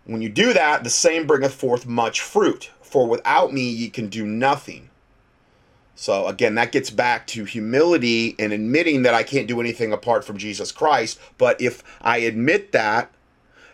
When 0.05 0.23
you 0.23 0.29
do 0.29 0.53
that, 0.53 0.85
the 0.85 0.90
same 0.90 1.27
bringeth 1.27 1.55
forth 1.55 1.87
much 1.87 2.21
fruit. 2.21 2.71
For 2.83 3.07
without 3.07 3.53
me 3.53 3.69
ye 3.69 3.88
can 3.88 4.09
do 4.09 4.25
nothing. 4.25 4.90
So 5.96 6.26
again, 6.26 6.54
that 6.56 6.72
gets 6.72 6.90
back 6.90 7.26
to 7.28 7.44
humility 7.44 8.37
and 8.38 8.52
admitting 8.52 9.02
that 9.02 9.14
I 9.14 9.22
can't 9.22 9.48
do 9.48 9.61
anything 9.61 9.92
apart 9.92 10.24
from 10.24 10.37
Jesus 10.37 10.70
Christ. 10.70 11.18
But 11.38 11.61
if 11.61 11.82
I 12.02 12.18
admit 12.18 12.72
that, 12.72 13.11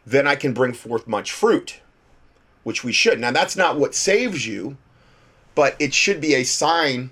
then 0.06 0.26
I 0.26 0.36
can 0.36 0.54
bring 0.54 0.72
forth 0.72 1.06
much 1.08 1.32
fruit, 1.32 1.80
which 2.62 2.84
we 2.84 2.92
should. 2.92 3.18
Now, 3.20 3.32
that's 3.32 3.56
not 3.56 3.76
what 3.76 3.94
saves 3.94 4.46
you, 4.46 4.76
but 5.56 5.74
it 5.80 5.92
should 5.92 6.20
be 6.20 6.34
a 6.34 6.44
sign 6.44 7.10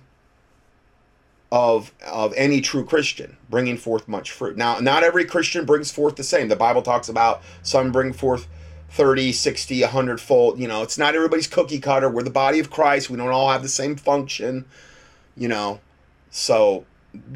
of 1.52 1.92
of 2.06 2.32
any 2.36 2.60
true 2.60 2.84
Christian 2.84 3.36
bringing 3.48 3.76
forth 3.76 4.06
much 4.06 4.30
fruit. 4.30 4.56
Now, 4.56 4.78
not 4.78 5.02
every 5.02 5.24
Christian 5.24 5.64
brings 5.64 5.90
forth 5.90 6.14
the 6.14 6.22
same. 6.22 6.46
The 6.46 6.54
Bible 6.54 6.82
talks 6.82 7.08
about 7.08 7.42
some 7.62 7.90
bring 7.90 8.12
forth 8.12 8.46
30, 8.90 9.32
60, 9.32 9.80
100 9.82 10.20
fold. 10.20 10.60
You 10.60 10.68
know, 10.68 10.82
it's 10.82 10.96
not 10.98 11.16
everybody's 11.16 11.48
cookie 11.48 11.80
cutter. 11.80 12.08
We're 12.08 12.22
the 12.22 12.30
body 12.30 12.60
of 12.60 12.70
Christ. 12.70 13.10
We 13.10 13.16
don't 13.16 13.28
all 13.30 13.50
have 13.50 13.62
the 13.62 13.68
same 13.68 13.96
function 13.96 14.64
you 15.40 15.48
know. 15.48 15.80
So 16.30 16.84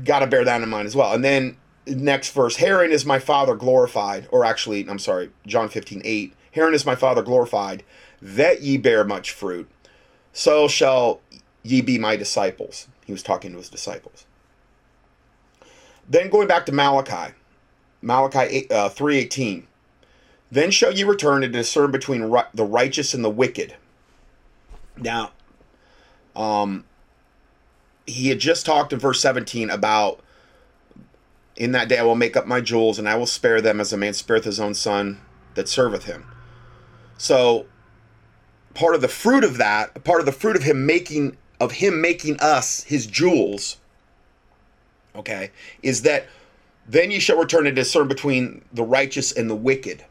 got 0.04 0.20
to 0.20 0.28
bear 0.28 0.44
that 0.44 0.62
in 0.62 0.68
mind 0.68 0.86
as 0.86 0.94
well. 0.94 1.12
And 1.12 1.24
then 1.24 1.56
next 1.86 2.30
verse, 2.30 2.56
herein 2.56 2.92
is 2.92 3.04
my 3.04 3.18
Father 3.18 3.56
glorified, 3.56 4.28
or 4.30 4.44
actually, 4.44 4.88
I'm 4.88 5.00
sorry, 5.00 5.30
John 5.46 5.68
15, 5.68 6.02
8. 6.04 6.34
Herein 6.52 6.74
is 6.74 6.86
my 6.86 6.94
Father 6.94 7.22
glorified, 7.22 7.82
that 8.22 8.62
ye 8.62 8.76
bear 8.76 9.02
much 9.02 9.32
fruit, 9.32 9.68
so 10.32 10.68
shall 10.68 11.20
ye 11.64 11.80
be 11.80 11.98
my 11.98 12.14
disciples. 12.14 12.86
He 13.04 13.12
was 13.12 13.22
talking 13.22 13.50
to 13.52 13.58
his 13.58 13.68
disciples. 13.68 14.26
Then 16.08 16.28
going 16.28 16.46
back 16.46 16.66
to 16.66 16.72
Malachi, 16.72 17.34
Malachi 18.02 18.38
8, 18.38 18.72
uh, 18.72 18.88
3.18. 18.90 19.64
Then 20.50 20.70
shall 20.70 20.92
ye 20.92 21.02
return 21.02 21.40
to 21.40 21.48
discern 21.48 21.90
between 21.90 22.30
the 22.52 22.64
righteous 22.64 23.14
and 23.14 23.24
the 23.24 23.30
wicked. 23.30 23.74
Now, 24.96 25.32
um, 26.36 26.84
he 28.06 28.28
had 28.28 28.38
just 28.38 28.66
talked 28.66 28.92
in 28.92 28.98
verse 28.98 29.20
17 29.20 29.70
about 29.70 30.20
in 31.56 31.72
that 31.72 31.88
day 31.88 31.98
I 31.98 32.02
will 32.02 32.16
make 32.16 32.36
up 32.36 32.46
my 32.46 32.60
jewels 32.60 32.98
and 32.98 33.08
I 33.08 33.14
will 33.14 33.26
spare 33.26 33.60
them 33.60 33.80
as 33.80 33.92
a 33.92 33.96
man 33.96 34.14
spareth 34.14 34.44
his 34.44 34.60
own 34.60 34.74
son 34.74 35.20
that 35.54 35.68
serveth 35.68 36.04
him. 36.04 36.26
So 37.16 37.66
part 38.74 38.94
of 38.94 39.00
the 39.00 39.08
fruit 39.08 39.44
of 39.44 39.56
that, 39.58 40.02
part 40.04 40.20
of 40.20 40.26
the 40.26 40.32
fruit 40.32 40.56
of 40.56 40.62
him 40.62 40.84
making 40.84 41.36
of 41.60 41.72
him 41.72 42.00
making 42.00 42.38
us 42.40 42.82
his 42.82 43.06
jewels, 43.06 43.78
okay, 45.14 45.52
is 45.82 46.02
that 46.02 46.26
then 46.86 47.10
you 47.10 47.20
shall 47.20 47.38
return 47.38 47.64
to 47.64 47.72
discern 47.72 48.08
between 48.08 48.64
the 48.72 48.82
righteous 48.82 49.32
and 49.32 49.48
the 49.48 49.54
wicked. 49.54 50.04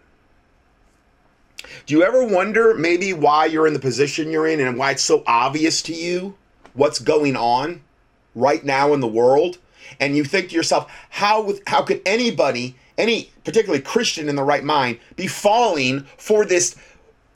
Do 1.86 1.94
you 1.94 2.04
ever 2.04 2.26
wonder 2.26 2.74
maybe 2.74 3.14
why 3.14 3.46
you're 3.46 3.68
in 3.68 3.74
the 3.74 3.80
position 3.80 4.32
you're 4.32 4.48
in 4.48 4.60
and 4.62 4.78
why 4.78 4.92
it's 4.92 5.04
so 5.04 5.24
obvious 5.28 5.82
to 5.84 5.94
you 5.94 6.36
what's 6.74 7.00
going 7.00 7.36
on 7.36 7.82
right 8.36 8.64
now 8.64 8.94
in 8.94 9.00
the 9.00 9.08
world, 9.08 9.58
and 10.00 10.16
you 10.16 10.24
think 10.24 10.50
to 10.50 10.56
yourself, 10.56 10.92
how 11.10 11.54
how 11.68 11.82
could 11.84 12.02
anybody, 12.06 12.76
any 12.98 13.32
particularly 13.44 13.82
Christian 13.82 14.30
in 14.30 14.36
the 14.36 14.44
right 14.44 14.64
mind, 14.64 15.00
be 15.16 15.28
falling 15.28 16.06
for 16.18 16.46
this 16.46 16.76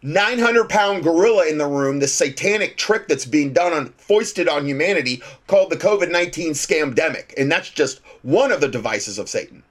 900 0.04 0.70
pound 0.70 1.04
gorilla 1.04 1.48
in 1.48 1.58
the 1.58 1.68
room, 1.68 2.00
this 2.00 2.14
satanic 2.14 2.78
trick 2.78 3.08
that's 3.08 3.26
being 3.26 3.52
done 3.52 3.74
on 3.74 3.88
foisted 3.98 4.48
on 4.48 4.66
humanity 4.66 5.22
called 5.48 5.72
the 5.72 5.76
COVID 5.76 6.12
19 6.12 6.54
scamdemic. 6.54 7.34
And 7.38 7.52
that's 7.52 7.70
just 7.70 8.02
one 8.22 8.52
of 8.52 8.62
the 8.62 8.68
devices 8.68 9.18
of 9.18 9.30
Satan 9.30 9.64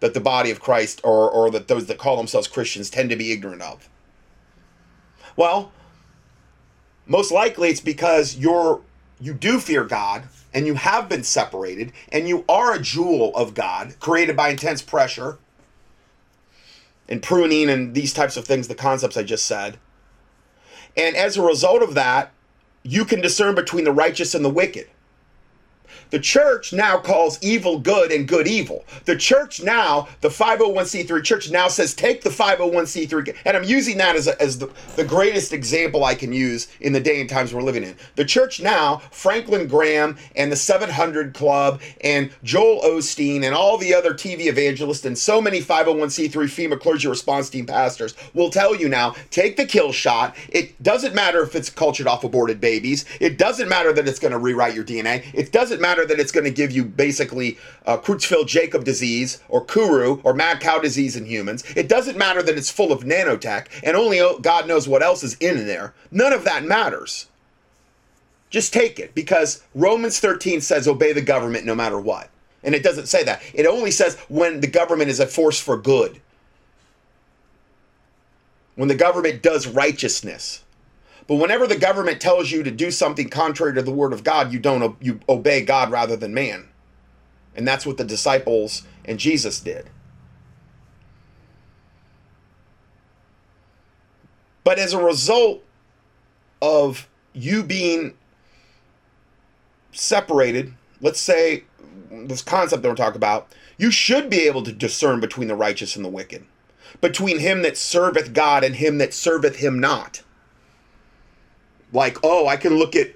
that 0.00 0.14
the 0.14 0.20
body 0.20 0.50
of 0.50 0.60
Christ 0.60 1.00
or, 1.04 1.30
or 1.30 1.50
that 1.50 1.68
those 1.68 1.86
that 1.86 1.98
call 1.98 2.16
themselves 2.16 2.48
Christians 2.48 2.90
tend 2.90 3.08
to 3.10 3.16
be 3.16 3.32
ignorant 3.32 3.62
of. 3.62 3.88
Well, 5.36 5.72
most 7.06 7.30
likely 7.30 7.68
it's 7.68 7.80
because 7.80 8.36
you're 8.36 8.80
you 9.20 9.32
do 9.32 9.58
fear 9.58 9.84
God 9.84 10.24
and 10.52 10.66
you 10.66 10.74
have 10.74 11.08
been 11.08 11.22
separated 11.22 11.92
and 12.10 12.28
you 12.28 12.44
are 12.48 12.74
a 12.74 12.80
jewel 12.80 13.34
of 13.34 13.54
God 13.54 13.94
created 14.00 14.36
by 14.36 14.50
intense 14.50 14.82
pressure 14.82 15.38
and 17.08 17.22
pruning 17.22 17.70
and 17.70 17.94
these 17.94 18.12
types 18.12 18.36
of 18.36 18.44
things, 18.44 18.68
the 18.68 18.74
concepts 18.74 19.16
I 19.16 19.22
just 19.22 19.46
said. 19.46 19.78
And 20.96 21.16
as 21.16 21.36
a 21.36 21.42
result 21.42 21.82
of 21.82 21.94
that, 21.94 22.32
you 22.82 23.04
can 23.04 23.20
discern 23.20 23.54
between 23.54 23.84
the 23.84 23.92
righteous 23.92 24.34
and 24.34 24.44
the 24.44 24.50
wicked. 24.50 24.88
The 26.10 26.20
church 26.20 26.72
now 26.72 26.98
calls 26.98 27.38
evil 27.42 27.78
good 27.78 28.12
and 28.12 28.26
good 28.26 28.46
evil. 28.46 28.84
The 29.04 29.16
church 29.16 29.62
now, 29.62 30.08
the 30.20 30.28
501c3 30.28 31.22
church 31.24 31.50
now 31.50 31.68
says, 31.68 31.94
take 31.94 32.22
the 32.22 32.30
501c3. 32.30 33.36
And 33.44 33.56
I'm 33.56 33.64
using 33.64 33.98
that 33.98 34.16
as, 34.16 34.28
a, 34.28 34.40
as 34.40 34.58
the, 34.58 34.70
the 34.96 35.04
greatest 35.04 35.52
example 35.52 36.04
I 36.04 36.14
can 36.14 36.32
use 36.32 36.68
in 36.80 36.92
the 36.92 37.00
day 37.00 37.20
and 37.20 37.28
times 37.28 37.52
we're 37.52 37.62
living 37.62 37.82
in. 37.82 37.96
The 38.16 38.24
church 38.24 38.60
now, 38.60 38.98
Franklin 39.10 39.66
Graham 39.66 40.16
and 40.34 40.50
the 40.50 40.56
700 40.56 41.34
Club 41.34 41.80
and 42.02 42.30
Joel 42.42 42.82
Osteen 42.82 43.44
and 43.44 43.54
all 43.54 43.78
the 43.78 43.94
other 43.94 44.14
TV 44.14 44.46
evangelists 44.46 45.04
and 45.04 45.16
so 45.16 45.40
many 45.40 45.60
501c3 45.60 46.30
FEMA 46.30 46.80
clergy 46.80 47.08
response 47.08 47.50
team 47.50 47.66
pastors 47.66 48.14
will 48.34 48.50
tell 48.50 48.74
you 48.74 48.88
now, 48.88 49.14
take 49.30 49.56
the 49.56 49.66
kill 49.66 49.92
shot. 49.92 50.36
It 50.48 50.80
doesn't 50.82 51.14
matter 51.14 51.42
if 51.42 51.54
it's 51.54 51.70
cultured 51.70 52.06
off 52.06 52.24
aborted 52.24 52.60
babies. 52.60 53.04
It 53.20 53.38
doesn't 53.38 53.68
matter 53.68 53.92
that 53.92 54.06
it's 54.06 54.18
going 54.18 54.32
to 54.32 54.38
rewrite 54.38 54.74
your 54.74 54.84
DNA. 54.84 55.24
It 55.34 55.52
doesn't 55.52 55.80
matter 55.80 55.95
matter 55.96 56.06
that 56.06 56.20
it's 56.20 56.32
going 56.32 56.44
to 56.44 56.50
give 56.50 56.70
you 56.70 56.84
basically 56.84 57.58
uh, 57.86 57.96
Creutzfeldt 57.96 58.46
Jakob 58.46 58.84
disease 58.84 59.40
or 59.48 59.64
Kuru 59.64 60.20
or 60.22 60.34
mad 60.34 60.60
cow 60.60 60.78
disease 60.78 61.16
in 61.16 61.24
humans. 61.24 61.64
It 61.74 61.88
doesn't 61.88 62.18
matter 62.18 62.42
that 62.42 62.58
it's 62.58 62.70
full 62.70 62.92
of 62.92 63.04
nanotech 63.04 63.66
and 63.82 63.96
only 63.96 64.20
God 64.42 64.68
knows 64.68 64.86
what 64.86 65.02
else 65.02 65.22
is 65.22 65.36
in 65.40 65.66
there. 65.66 65.94
None 66.10 66.32
of 66.32 66.44
that 66.44 66.64
matters. 66.64 67.28
Just 68.50 68.74
take 68.74 68.98
it 68.98 69.14
because 69.14 69.62
Romans 69.74 70.20
13 70.20 70.60
says 70.60 70.86
obey 70.86 71.12
the 71.12 71.22
government 71.22 71.64
no 71.64 71.74
matter 71.74 71.98
what. 71.98 72.28
And 72.62 72.74
it 72.74 72.82
doesn't 72.82 73.06
say 73.06 73.24
that. 73.24 73.42
It 73.54 73.66
only 73.66 73.90
says 73.90 74.16
when 74.28 74.60
the 74.60 74.66
government 74.66 75.08
is 75.08 75.20
a 75.20 75.26
force 75.26 75.58
for 75.58 75.76
good. 75.76 76.20
When 78.74 78.88
the 78.88 78.94
government 78.94 79.42
does 79.42 79.66
righteousness. 79.66 80.62
But 81.26 81.36
whenever 81.36 81.66
the 81.66 81.76
government 81.76 82.20
tells 82.20 82.50
you 82.50 82.62
to 82.62 82.70
do 82.70 82.90
something 82.90 83.28
contrary 83.28 83.74
to 83.74 83.82
the 83.82 83.90
word 83.90 84.12
of 84.12 84.22
God, 84.22 84.52
you 84.52 84.58
don't 84.58 84.96
you 85.02 85.20
obey 85.28 85.62
God 85.62 85.90
rather 85.90 86.16
than 86.16 86.32
man. 86.34 86.68
And 87.56 87.66
that's 87.66 87.86
what 87.86 87.96
the 87.96 88.04
disciples 88.04 88.82
and 89.04 89.18
Jesus 89.18 89.60
did. 89.60 89.90
But 94.62 94.78
as 94.78 94.92
a 94.92 95.02
result 95.02 95.62
of 96.60 97.08
you 97.32 97.62
being 97.62 98.14
separated, 99.92 100.74
let's 101.00 101.20
say 101.20 101.64
this 102.10 102.42
concept 102.42 102.82
that 102.82 102.88
we're 102.88 102.94
talking 102.94 103.16
about, 103.16 103.52
you 103.78 103.90
should 103.90 104.28
be 104.28 104.40
able 104.40 104.62
to 104.62 104.72
discern 104.72 105.20
between 105.20 105.48
the 105.48 105.54
righteous 105.54 105.96
and 105.96 106.04
the 106.04 106.08
wicked, 106.08 106.44
between 107.00 107.38
him 107.38 107.62
that 107.62 107.76
serveth 107.76 108.32
God 108.32 108.64
and 108.64 108.76
him 108.76 108.98
that 108.98 109.14
serveth 109.14 109.56
him 109.56 109.78
not 109.80 110.22
like, 111.92 112.18
oh, 112.22 112.46
I 112.46 112.56
can 112.56 112.74
look 112.76 112.96
at 112.96 113.12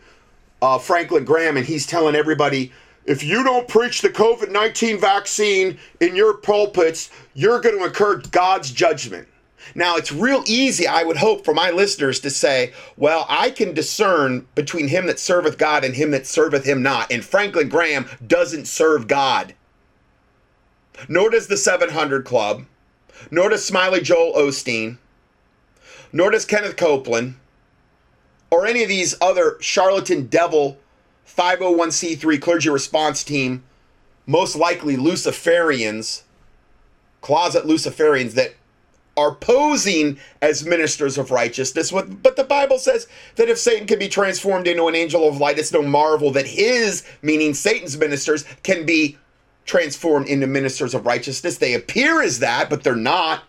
uh, 0.63 0.79
Franklin 0.79 1.25
Graham 1.25 1.57
and 1.57 1.67
he's 1.67 1.87
telling 1.87 2.15
everybody, 2.15 2.73
if 3.05 3.23
you 3.23 3.43
don't 3.43 3.67
preach 3.67 4.03
the 4.03 4.11
COVID 4.11 4.51
19 4.51 5.01
vaccine 5.01 5.79
in 6.01 6.15
your 6.15 6.35
pulpits, 6.35 7.11
you're 7.35 7.61
going 7.61 7.79
to 7.79 7.85
incur 7.85 8.17
God's 8.31 8.71
judgment. 8.71 9.27
Now, 9.75 9.97
it's 9.97 10.13
real 10.13 10.43
easy, 10.47 10.87
I 10.87 11.03
would 11.03 11.19
hope, 11.19 11.45
for 11.45 11.55
my 11.55 11.71
listeners 11.71 12.21
to 12.21 12.31
say, 12.31 12.73
well, 12.97 13.27
I 13.29 13.51
can 13.51 13.75
discern 13.75 14.47
between 14.55 14.89
him 14.89 15.07
that 15.07 15.19
serveth 15.19 15.59
God 15.59 15.85
and 15.85 15.95
him 15.95 16.11
that 16.13 16.27
serveth 16.27 16.65
him 16.65 16.83
not. 16.83 17.11
And 17.13 17.25
Franklin 17.25 17.69
Graham 17.69 18.07
doesn't 18.27 18.67
serve 18.67 19.07
God. 19.07 19.55
Nor 21.09 21.31
does 21.31 21.47
the 21.47 21.57
700 21.57 22.25
Club, 22.25 22.65
nor 23.31 23.49
does 23.49 23.65
Smiley 23.65 24.01
Joel 24.01 24.35
Osteen, 24.35 24.99
nor 26.13 26.31
does 26.31 26.45
Kenneth 26.45 26.77
Copeland, 26.77 27.37
or 28.51 28.67
any 28.67 28.83
of 28.83 28.89
these 28.89 29.15
other 29.21 29.57
charlatan 29.61 30.27
devil 30.27 30.79
501c3 31.37 32.41
clergy 32.41 32.71
response 32.71 33.23
team, 33.25 33.63
most 34.27 34.57
likely 34.57 34.97
Luciferians, 34.97 36.23
closet 37.21 37.65
Luciferians 37.65 38.33
that 38.33 38.55
are 39.17 39.35
posing 39.35 40.19
as 40.41 40.65
ministers 40.65 41.19
of 41.19 41.31
righteousness. 41.31 41.93
But 41.93 42.37
the 42.37 42.45
Bible 42.45 42.79
says 42.79 43.07
that 43.37 43.49
if 43.49 43.59
Satan 43.59 43.87
can 43.87 43.99
be 43.99 44.09
transformed 44.09 44.67
into 44.67 44.87
an 44.87 44.95
angel 44.95 45.29
of 45.29 45.39
light, 45.39 45.59
it's 45.59 45.73
no 45.73 45.83
marvel 45.83 46.31
that 46.33 46.47
his, 46.47 47.05
meaning 47.23 47.55
Satan's 47.55 47.97
ministers, 47.99 48.45
can 48.63 48.87
be 48.87 49.19
transformed 49.67 50.27
into 50.27 50.47
ministers 50.47 50.95
of 50.95 51.07
righteousness. 51.07 51.59
They 51.59 51.75
appear 51.75 52.23
as 52.23 52.39
that, 52.39 52.71
but 52.71 52.83
they're 52.83 52.97
not. 52.97 53.43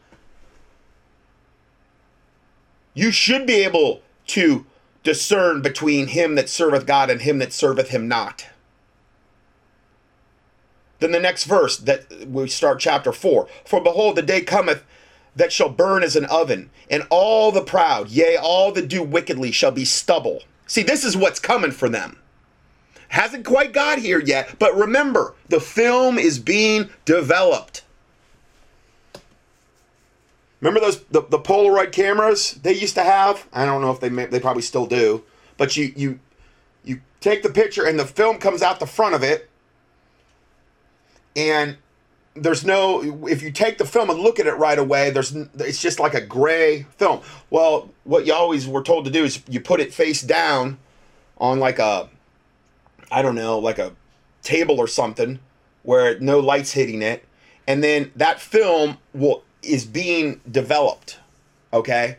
You 2.93 3.11
should 3.11 3.47
be 3.47 3.63
able 3.63 4.01
to 4.27 4.65
discern 5.03 5.61
between 5.61 6.07
him 6.07 6.35
that 6.35 6.49
serveth 6.49 6.85
God 6.85 7.09
and 7.09 7.21
him 7.21 7.39
that 7.39 7.53
serveth 7.53 7.89
him 7.89 8.07
not. 8.07 8.47
Then 10.99 11.11
the 11.11 11.19
next 11.19 11.45
verse 11.45 11.77
that 11.77 12.27
we 12.27 12.47
start 12.47 12.79
chapter 12.79 13.11
4 13.11 13.47
For 13.65 13.81
behold, 13.81 14.15
the 14.15 14.21
day 14.21 14.41
cometh 14.41 14.83
that 15.35 15.51
shall 15.51 15.69
burn 15.69 16.03
as 16.03 16.15
an 16.15 16.25
oven, 16.25 16.69
and 16.89 17.07
all 17.09 17.51
the 17.51 17.63
proud, 17.63 18.09
yea, 18.09 18.35
all 18.35 18.71
that 18.73 18.87
do 18.87 19.01
wickedly, 19.01 19.51
shall 19.51 19.71
be 19.71 19.85
stubble. 19.85 20.43
See, 20.67 20.83
this 20.83 21.03
is 21.03 21.17
what's 21.17 21.39
coming 21.39 21.71
for 21.71 21.89
them. 21.89 22.19
Hasn't 23.09 23.45
quite 23.45 23.73
got 23.73 23.99
here 23.99 24.19
yet, 24.19 24.55
but 24.59 24.75
remember, 24.75 25.35
the 25.49 25.59
film 25.59 26.17
is 26.17 26.39
being 26.39 26.89
developed. 27.05 27.83
Remember 30.61 30.79
those 30.79 31.03
the, 31.05 31.21
the 31.21 31.39
Polaroid 31.39 31.91
cameras 31.91 32.53
they 32.63 32.73
used 32.73 32.95
to 32.95 33.03
have? 33.03 33.47
I 33.51 33.65
don't 33.65 33.81
know 33.81 33.91
if 33.91 33.99
they 33.99 34.09
they 34.09 34.39
probably 34.39 34.61
still 34.61 34.85
do, 34.85 35.23
but 35.57 35.75
you 35.75 35.91
you 35.95 36.19
you 36.83 37.01
take 37.19 37.43
the 37.43 37.49
picture 37.49 37.85
and 37.85 37.99
the 37.99 38.05
film 38.05 38.37
comes 38.37 38.61
out 38.61 38.79
the 38.79 38.87
front 38.87 39.15
of 39.15 39.23
it, 39.23 39.49
and 41.35 41.77
there's 42.35 42.63
no 42.63 43.25
if 43.27 43.41
you 43.41 43.51
take 43.51 43.77
the 43.77 43.85
film 43.85 44.09
and 44.09 44.19
look 44.19 44.39
at 44.39 44.47
it 44.47 44.53
right 44.53 44.79
away 44.79 45.09
there's 45.09 45.35
it's 45.35 45.81
just 45.81 45.99
like 45.99 46.13
a 46.13 46.21
gray 46.21 46.83
film. 46.97 47.21
Well 47.49 47.89
what 48.03 48.25
you 48.25 48.33
always 48.33 48.67
were 48.67 48.83
told 48.83 49.05
to 49.05 49.11
do 49.11 49.23
is 49.23 49.41
you 49.49 49.59
put 49.59 49.79
it 49.79 49.93
face 49.93 50.21
down 50.21 50.77
on 51.37 51.59
like 51.59 51.79
a 51.79 52.07
i 53.11 53.21
don't 53.21 53.35
know 53.35 53.59
like 53.59 53.79
a 53.79 53.91
table 54.43 54.79
or 54.79 54.87
something 54.87 55.39
where 55.83 56.19
no 56.19 56.39
lights 56.39 56.73
hitting 56.73 57.01
it. 57.01 57.25
And 57.67 57.83
then 57.83 58.11
that 58.15 58.39
film 58.39 58.97
will 59.13 59.43
is 59.63 59.85
being 59.85 60.41
developed 60.49 61.19
okay 61.73 62.17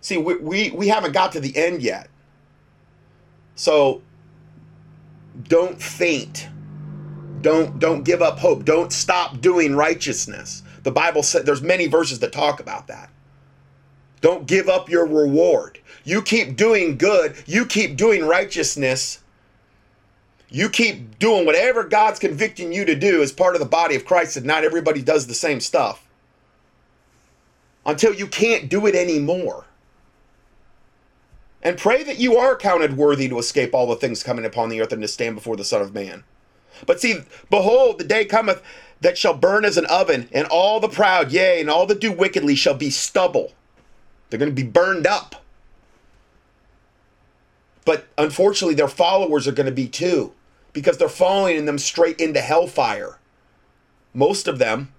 see 0.00 0.16
we 0.16 0.36
we, 0.36 0.70
we 0.70 0.88
haven't 0.88 1.12
got 1.12 1.32
to 1.32 1.40
the 1.40 1.56
end 1.56 1.82
yet 1.82 2.08
so 3.54 4.02
don't 5.48 5.80
faint 5.80 6.48
don't 7.42 7.78
don't 7.78 8.04
give 8.04 8.22
up 8.22 8.38
hope. 8.38 8.64
Don't 8.64 8.92
stop 8.92 9.40
doing 9.40 9.74
righteousness. 9.74 10.62
The 10.84 10.90
Bible 10.90 11.22
said 11.22 11.44
there's 11.44 11.62
many 11.62 11.86
verses 11.86 12.20
that 12.20 12.32
talk 12.32 12.60
about 12.60 12.86
that. 12.86 13.10
Don't 14.20 14.46
give 14.46 14.68
up 14.68 14.88
your 14.88 15.04
reward. 15.04 15.80
You 16.04 16.22
keep 16.22 16.56
doing 16.56 16.96
good, 16.96 17.36
you 17.46 17.66
keep 17.66 17.96
doing 17.96 18.24
righteousness. 18.24 19.18
You 20.48 20.68
keep 20.68 21.18
doing 21.18 21.46
whatever 21.46 21.82
God's 21.82 22.18
convicting 22.18 22.72
you 22.72 22.84
to 22.84 22.94
do 22.94 23.22
as 23.22 23.32
part 23.32 23.54
of 23.54 23.60
the 23.60 23.66
body 23.66 23.96
of 23.96 24.04
Christ, 24.04 24.36
and 24.36 24.44
not 24.44 24.64
everybody 24.64 25.00
does 25.00 25.26
the 25.26 25.34
same 25.34 25.60
stuff. 25.60 26.06
Until 27.84 28.14
you 28.14 28.26
can't 28.26 28.68
do 28.68 28.86
it 28.86 28.94
anymore. 28.94 29.66
And 31.62 31.78
pray 31.78 32.02
that 32.02 32.18
you 32.18 32.36
are 32.36 32.56
counted 32.56 32.96
worthy 32.96 33.28
to 33.28 33.38
escape 33.38 33.74
all 33.74 33.86
the 33.86 33.96
things 33.96 34.22
coming 34.22 34.44
upon 34.44 34.68
the 34.68 34.80
earth 34.80 34.92
and 34.92 35.02
to 35.02 35.08
stand 35.08 35.36
before 35.36 35.56
the 35.56 35.64
Son 35.64 35.80
of 35.80 35.94
Man. 35.94 36.24
But 36.86 37.00
see, 37.00 37.20
behold, 37.50 37.98
the 37.98 38.04
day 38.04 38.24
cometh 38.24 38.62
that 39.00 39.18
shall 39.18 39.34
burn 39.34 39.64
as 39.64 39.76
an 39.76 39.86
oven, 39.86 40.28
and 40.32 40.46
all 40.46 40.80
the 40.80 40.88
proud, 40.88 41.32
yea, 41.32 41.60
and 41.60 41.68
all 41.68 41.86
that 41.86 42.00
do 42.00 42.12
wickedly 42.12 42.54
shall 42.54 42.74
be 42.74 42.90
stubble. 42.90 43.52
They're 44.30 44.38
going 44.38 44.54
to 44.54 44.62
be 44.62 44.68
burned 44.68 45.06
up. 45.06 45.44
But 47.84 48.06
unfortunately, 48.16 48.74
their 48.74 48.88
followers 48.88 49.48
are 49.48 49.52
going 49.52 49.66
to 49.66 49.72
be 49.72 49.88
too, 49.88 50.32
because 50.72 50.98
they're 50.98 51.08
following 51.08 51.64
them 51.64 51.78
straight 51.78 52.20
into 52.20 52.40
hellfire. 52.40 53.18
Most 54.14 54.46
of 54.46 54.58
them. 54.58 54.92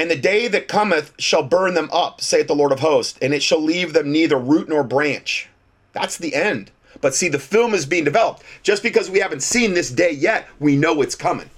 And 0.00 0.10
the 0.10 0.16
day 0.16 0.48
that 0.48 0.66
cometh 0.66 1.12
shall 1.18 1.42
burn 1.42 1.74
them 1.74 1.90
up, 1.92 2.22
saith 2.22 2.46
the 2.46 2.54
Lord 2.54 2.72
of 2.72 2.80
hosts, 2.80 3.18
and 3.20 3.34
it 3.34 3.42
shall 3.42 3.60
leave 3.60 3.92
them 3.92 4.10
neither 4.10 4.38
root 4.38 4.66
nor 4.66 4.82
branch. 4.82 5.46
That's 5.92 6.16
the 6.16 6.34
end. 6.34 6.70
But 7.02 7.14
see, 7.14 7.28
the 7.28 7.38
film 7.38 7.74
is 7.74 7.84
being 7.84 8.04
developed. 8.04 8.42
Just 8.62 8.82
because 8.82 9.10
we 9.10 9.18
haven't 9.18 9.42
seen 9.42 9.74
this 9.74 9.90
day 9.90 10.10
yet, 10.10 10.48
we 10.58 10.74
know 10.74 11.02
it's 11.02 11.14
coming. 11.14 11.50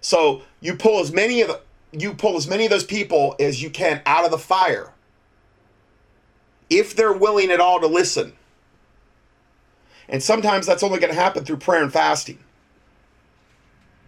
So 0.00 0.42
you 0.60 0.74
pull 0.74 0.98
as 0.98 1.12
many 1.12 1.40
of 1.40 1.46
the, 1.46 1.60
you 1.92 2.14
pull 2.14 2.36
as 2.36 2.48
many 2.48 2.64
of 2.64 2.70
those 2.72 2.82
people 2.82 3.36
as 3.38 3.62
you 3.62 3.70
can 3.70 4.02
out 4.06 4.24
of 4.24 4.32
the 4.32 4.38
fire. 4.38 4.92
If 6.68 6.96
they're 6.96 7.12
willing 7.12 7.52
at 7.52 7.60
all 7.60 7.78
to 7.78 7.86
listen. 7.86 8.32
And 10.08 10.20
sometimes 10.20 10.66
that's 10.66 10.82
only 10.82 10.98
going 10.98 11.14
to 11.14 11.20
happen 11.20 11.44
through 11.44 11.58
prayer 11.58 11.84
and 11.84 11.92
fasting. 11.92 12.40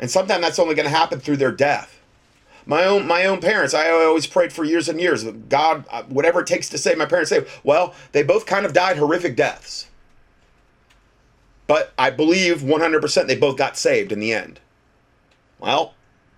And 0.00 0.10
sometimes 0.10 0.40
that's 0.42 0.58
only 0.58 0.74
going 0.74 0.88
to 0.88 0.96
happen 0.96 1.20
through 1.20 1.36
their 1.36 1.52
death. 1.52 1.98
My 2.66 2.84
own 2.84 3.06
my 3.06 3.24
own 3.24 3.40
parents 3.40 3.74
i 3.74 3.90
always 3.90 4.26
prayed 4.26 4.52
for 4.52 4.64
years 4.64 4.88
and 4.88 5.00
years 5.00 5.24
god 5.24 5.84
uh, 5.90 6.02
whatever 6.04 6.40
it 6.40 6.46
takes 6.46 6.68
to 6.68 6.78
save 6.78 6.98
my 6.98 7.06
parents 7.06 7.30
save 7.30 7.50
well 7.64 7.94
they 8.12 8.22
both 8.22 8.44
kind 8.44 8.66
of 8.66 8.72
died 8.72 8.98
horrific 8.98 9.34
deaths. 9.34 9.88
But 11.66 11.92
i 11.98 12.10
believe 12.10 12.60
100% 12.60 13.26
they 13.26 13.36
both 13.36 13.56
got 13.56 13.76
saved 13.76 14.12
in 14.12 14.20
the 14.20 14.32
end. 14.32 14.60
Well 15.58 15.94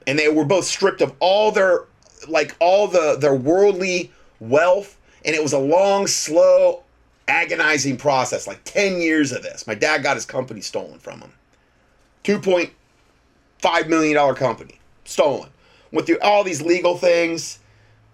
and 0.07 0.19
they 0.19 0.29
were 0.29 0.45
both 0.45 0.65
stripped 0.65 1.01
of 1.01 1.15
all 1.19 1.51
their 1.51 1.85
like 2.29 2.57
all 2.61 2.87
the 2.87 3.17
their 3.19 3.35
worldly 3.35 4.13
wealth 4.41 4.97
and 5.25 5.35
it 5.35 5.43
was 5.43 5.53
a 5.53 5.59
long 5.59 6.07
slow 6.07 6.83
agonizing 7.29 7.97
process 7.97 8.47
like 8.47 8.63
10 8.65 9.01
years 9.01 9.33
of 9.33 9.43
this. 9.43 9.67
My 9.67 9.75
dad 9.75 10.03
got 10.03 10.17
his 10.17 10.25
company 10.25 10.61
stolen 10.61 10.99
from 10.99 11.21
him 11.21 11.33
2.5 13.63 13.89
million 13.89 14.15
dollar 14.15 14.35
company 14.35 14.81
stolen 15.05 15.51
went 15.93 16.07
through 16.07 16.19
all 16.21 16.43
these 16.43 16.63
legal 16.63 16.97
things. 16.97 17.59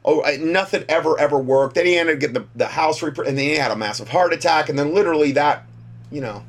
Oh, 0.04 0.22
nothing 0.38 0.84
ever 0.88 1.18
ever 1.18 1.38
worked. 1.38 1.74
Then 1.74 1.86
he 1.86 1.96
ended 1.96 2.16
up 2.16 2.20
getting 2.20 2.34
the, 2.34 2.46
the 2.54 2.66
house 2.66 3.02
report, 3.02 3.26
and 3.26 3.38
then 3.38 3.44
he 3.44 3.56
had 3.56 3.70
a 3.70 3.76
massive 3.76 4.08
heart 4.08 4.32
attack, 4.32 4.68
and 4.68 4.78
then 4.78 4.94
literally 4.94 5.32
that, 5.32 5.64
you 6.10 6.20
know, 6.20 6.44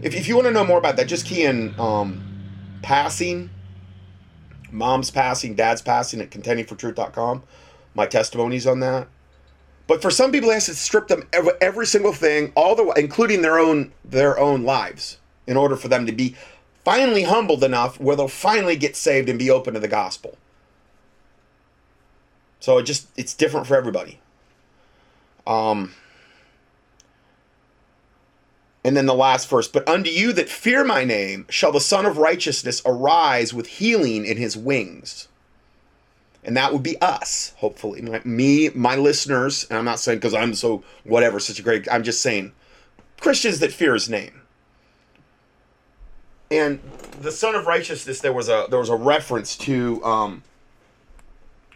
if, 0.00 0.14
if 0.14 0.28
you 0.28 0.34
want 0.34 0.46
to 0.46 0.52
know 0.52 0.64
more 0.64 0.78
about 0.78 0.96
that, 0.96 1.06
just 1.06 1.26
key 1.26 1.44
in 1.44 1.78
um, 1.78 2.22
passing, 2.82 3.50
mom's 4.70 5.10
passing, 5.10 5.54
dad's 5.54 5.82
passing 5.82 6.20
at 6.20 6.30
contendingfortruth.com. 6.30 7.42
My 7.94 8.06
testimonies 8.06 8.66
on 8.66 8.80
that. 8.80 9.06
But 9.86 10.00
for 10.00 10.10
some 10.10 10.32
people, 10.32 10.50
it 10.50 10.54
has 10.54 10.66
to 10.66 10.74
strip 10.74 11.08
them 11.08 11.28
every, 11.32 11.52
every 11.60 11.86
single 11.86 12.12
thing, 12.12 12.52
all 12.56 12.74
the 12.74 12.84
way, 12.84 12.94
including 12.96 13.42
their 13.42 13.58
own 13.58 13.92
their 14.04 14.38
own 14.38 14.62
lives, 14.62 15.18
in 15.46 15.56
order 15.56 15.76
for 15.76 15.88
them 15.88 16.06
to 16.06 16.12
be 16.12 16.34
finally 16.84 17.22
humbled 17.22 17.64
enough 17.64 18.00
where 18.00 18.16
they'll 18.16 18.28
finally 18.28 18.76
get 18.76 18.96
saved 18.96 19.28
and 19.28 19.38
be 19.38 19.50
open 19.50 19.74
to 19.74 19.80
the 19.80 19.88
gospel. 19.88 20.36
So 22.60 22.78
it 22.78 22.84
just 22.84 23.08
it's 23.16 23.34
different 23.34 23.66
for 23.66 23.76
everybody. 23.76 24.20
Um 25.46 25.94
and 28.84 28.96
then 28.96 29.06
the 29.06 29.14
last 29.14 29.48
verse, 29.48 29.68
but 29.68 29.88
unto 29.88 30.10
you 30.10 30.32
that 30.32 30.48
fear 30.48 30.84
my 30.84 31.04
name 31.04 31.46
shall 31.48 31.70
the 31.70 31.80
Sun 31.80 32.04
of 32.04 32.18
Righteousness 32.18 32.82
arise 32.84 33.54
with 33.54 33.66
healing 33.66 34.24
in 34.24 34.36
his 34.36 34.56
wings. 34.56 35.28
And 36.44 36.56
that 36.56 36.72
would 36.72 36.82
be 36.82 37.00
us, 37.00 37.54
hopefully. 37.58 38.02
My, 38.02 38.20
me, 38.24 38.70
my 38.70 38.96
listeners, 38.96 39.64
and 39.70 39.78
I'm 39.78 39.84
not 39.84 40.00
saying 40.00 40.18
because 40.18 40.34
I'm 40.34 40.54
so 40.54 40.82
whatever, 41.04 41.38
such 41.38 41.60
a 41.60 41.62
great, 41.62 41.86
I'm 41.90 42.02
just 42.02 42.20
saying 42.20 42.52
Christians 43.20 43.60
that 43.60 43.72
fear 43.72 43.94
his 43.94 44.08
name. 44.08 44.41
And 46.52 46.80
the 47.22 47.32
Sun 47.32 47.54
of 47.54 47.66
Righteousness, 47.66 48.20
there 48.20 48.34
was 48.34 48.50
a 48.50 48.66
there 48.68 48.78
was 48.78 48.90
a 48.90 48.94
reference 48.94 49.56
to 49.56 50.04
um, 50.04 50.42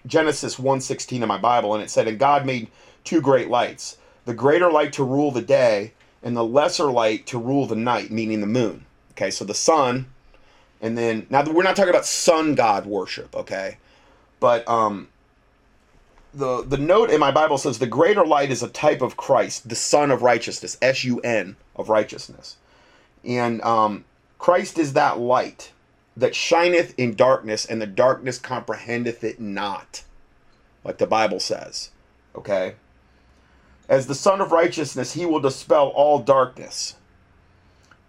Genesis 0.07 0.57
1.16 0.57 1.23
in 1.23 1.27
my 1.27 1.39
Bible, 1.39 1.73
and 1.73 1.83
it 1.83 1.89
said, 1.89 2.07
And 2.07 2.19
God 2.19 2.45
made 2.45 2.69
two 3.03 3.23
great 3.23 3.49
lights, 3.49 3.97
the 4.27 4.35
greater 4.35 4.71
light 4.71 4.93
to 4.93 5.03
rule 5.03 5.31
the 5.31 5.41
day, 5.41 5.95
and 6.23 6.37
the 6.37 6.45
lesser 6.45 6.93
light 6.93 7.27
to 7.29 7.39
rule 7.39 7.65
the 7.65 7.75
night, 7.75 8.11
meaning 8.11 8.43
the 8.43 8.47
moon. 8.47 8.85
Okay, 9.13 9.31
so 9.31 9.47
the 9.47 9.55
sun, 9.55 10.13
and 10.83 10.99
then 10.99 11.27
now 11.31 11.43
we're 11.51 11.63
not 11.63 11.75
talking 11.75 11.89
about 11.89 12.05
sun 12.05 12.55
god 12.55 12.85
worship, 12.85 13.35
okay? 13.35 13.79
But 14.41 14.69
um 14.69 15.09
the 16.35 16.63
the 16.63 16.77
note 16.77 17.09
in 17.11 17.19
my 17.19 17.31
Bible 17.31 17.57
says 17.57 17.79
the 17.79 17.87
greater 17.87 18.27
light 18.27 18.51
is 18.51 18.63
a 18.63 18.69
type 18.69 19.01
of 19.01 19.17
Christ, 19.17 19.71
the 19.71 19.75
Sun 19.75 20.11
of 20.11 20.21
righteousness, 20.21 20.77
S 20.83 21.03
U 21.05 21.19
N 21.21 21.57
of 21.77 21.89
righteousness. 21.89 22.59
And 23.25 23.63
um 23.63 24.05
Christ 24.39 24.79
is 24.79 24.93
that 24.93 25.19
light 25.19 25.73
that 26.17 26.35
shineth 26.35 26.95
in 26.99 27.15
darkness, 27.15 27.67
and 27.67 27.81
the 27.81 27.87
darkness 27.87 28.39
comprehendeth 28.39 29.23
it 29.23 29.39
not, 29.39 30.03
like 30.83 30.99
the 30.99 31.07
Bible 31.07 31.41
says. 31.41 31.91
Okay? 32.35 32.75
As 33.89 34.07
the 34.07 34.15
Sun 34.15 34.41
of 34.41 34.53
Righteousness, 34.53 35.13
he 35.13 35.27
will 35.27 35.41
dispel 35.41 35.89
all 35.89 36.19
darkness. 36.19 36.97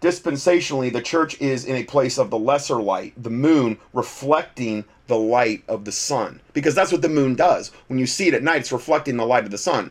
Dispensationally, 0.00 0.92
the 0.92 1.02
church 1.02 1.40
is 1.40 1.64
in 1.64 1.76
a 1.76 1.84
place 1.84 2.18
of 2.18 2.30
the 2.30 2.38
lesser 2.38 2.80
light, 2.80 3.20
the 3.20 3.30
moon 3.30 3.78
reflecting 3.92 4.84
the 5.08 5.18
light 5.18 5.64
of 5.66 5.84
the 5.84 5.92
sun. 5.92 6.40
Because 6.52 6.74
that's 6.74 6.92
what 6.92 7.02
the 7.02 7.08
moon 7.08 7.34
does. 7.34 7.72
When 7.88 7.98
you 7.98 8.06
see 8.06 8.28
it 8.28 8.34
at 8.34 8.42
night, 8.42 8.60
it's 8.60 8.72
reflecting 8.72 9.16
the 9.16 9.26
light 9.26 9.44
of 9.44 9.50
the 9.50 9.58
sun. 9.58 9.90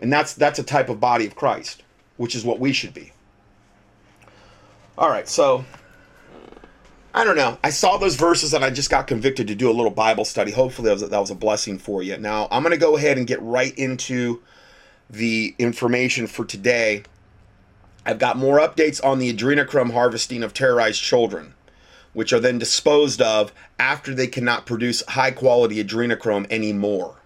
And 0.00 0.12
that's 0.12 0.34
that's 0.34 0.58
a 0.58 0.64
type 0.64 0.90
of 0.90 1.00
body 1.00 1.26
of 1.26 1.36
Christ, 1.36 1.82
which 2.18 2.34
is 2.34 2.44
what 2.44 2.58
we 2.58 2.72
should 2.72 2.92
be. 2.92 3.12
All 4.98 5.08
right, 5.08 5.28
so 5.28 5.64
I 7.14 7.24
don't 7.24 7.36
know. 7.36 7.58
I 7.64 7.70
saw 7.70 7.96
those 7.96 8.16
verses 8.16 8.52
and 8.52 8.64
I 8.64 8.70
just 8.70 8.90
got 8.90 9.06
convicted 9.06 9.48
to 9.48 9.54
do 9.54 9.70
a 9.70 9.72
little 9.72 9.90
Bible 9.90 10.24
study. 10.24 10.50
Hopefully, 10.50 10.86
that 10.88 11.00
was, 11.00 11.08
that 11.08 11.18
was 11.18 11.30
a 11.30 11.34
blessing 11.34 11.78
for 11.78 12.02
you. 12.02 12.16
Now, 12.18 12.48
I'm 12.50 12.62
going 12.62 12.72
to 12.72 12.78
go 12.78 12.96
ahead 12.96 13.16
and 13.16 13.26
get 13.26 13.40
right 13.40 13.76
into 13.78 14.42
the 15.08 15.54
information 15.58 16.26
for 16.26 16.44
today. 16.44 17.04
I've 18.04 18.18
got 18.18 18.36
more 18.36 18.58
updates 18.58 19.02
on 19.04 19.18
the 19.18 19.32
adrenochrome 19.32 19.92
harvesting 19.92 20.42
of 20.42 20.52
terrorized 20.52 21.02
children, 21.02 21.54
which 22.12 22.32
are 22.32 22.40
then 22.40 22.58
disposed 22.58 23.22
of 23.22 23.52
after 23.78 24.14
they 24.14 24.26
cannot 24.26 24.66
produce 24.66 25.02
high 25.08 25.30
quality 25.30 25.82
adrenochrome 25.82 26.50
anymore. 26.50 27.16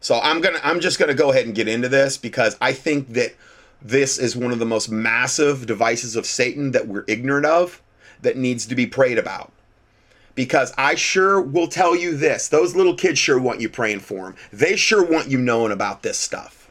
So 0.00 0.20
I'm 0.22 0.42
gonna 0.42 0.60
I'm 0.62 0.80
just 0.80 0.98
gonna 0.98 1.14
go 1.14 1.30
ahead 1.30 1.46
and 1.46 1.54
get 1.54 1.66
into 1.66 1.88
this 1.88 2.18
because 2.18 2.58
I 2.60 2.72
think 2.74 3.14
that 3.14 3.34
this 3.82 4.18
is 4.18 4.36
one 4.36 4.52
of 4.52 4.58
the 4.58 4.66
most 4.66 4.90
massive 4.90 5.66
devices 5.66 6.16
of 6.16 6.26
Satan 6.26 6.72
that 6.72 6.88
we're 6.88 7.04
ignorant 7.06 7.46
of 7.46 7.82
that 8.22 8.36
needs 8.36 8.66
to 8.66 8.74
be 8.74 8.86
prayed 8.86 9.18
about. 9.18 9.52
Because 10.34 10.72
I 10.76 10.96
sure 10.96 11.40
will 11.40 11.68
tell 11.68 11.94
you 11.94 12.16
this 12.16 12.48
those 12.48 12.74
little 12.74 12.96
kids 12.96 13.18
sure 13.18 13.38
want 13.38 13.60
you 13.60 13.68
praying 13.68 14.00
for 14.00 14.24
them. 14.24 14.36
They 14.52 14.76
sure 14.76 15.04
want 15.04 15.28
you 15.28 15.38
knowing 15.38 15.70
about 15.72 16.02
this 16.02 16.18
stuff. 16.18 16.68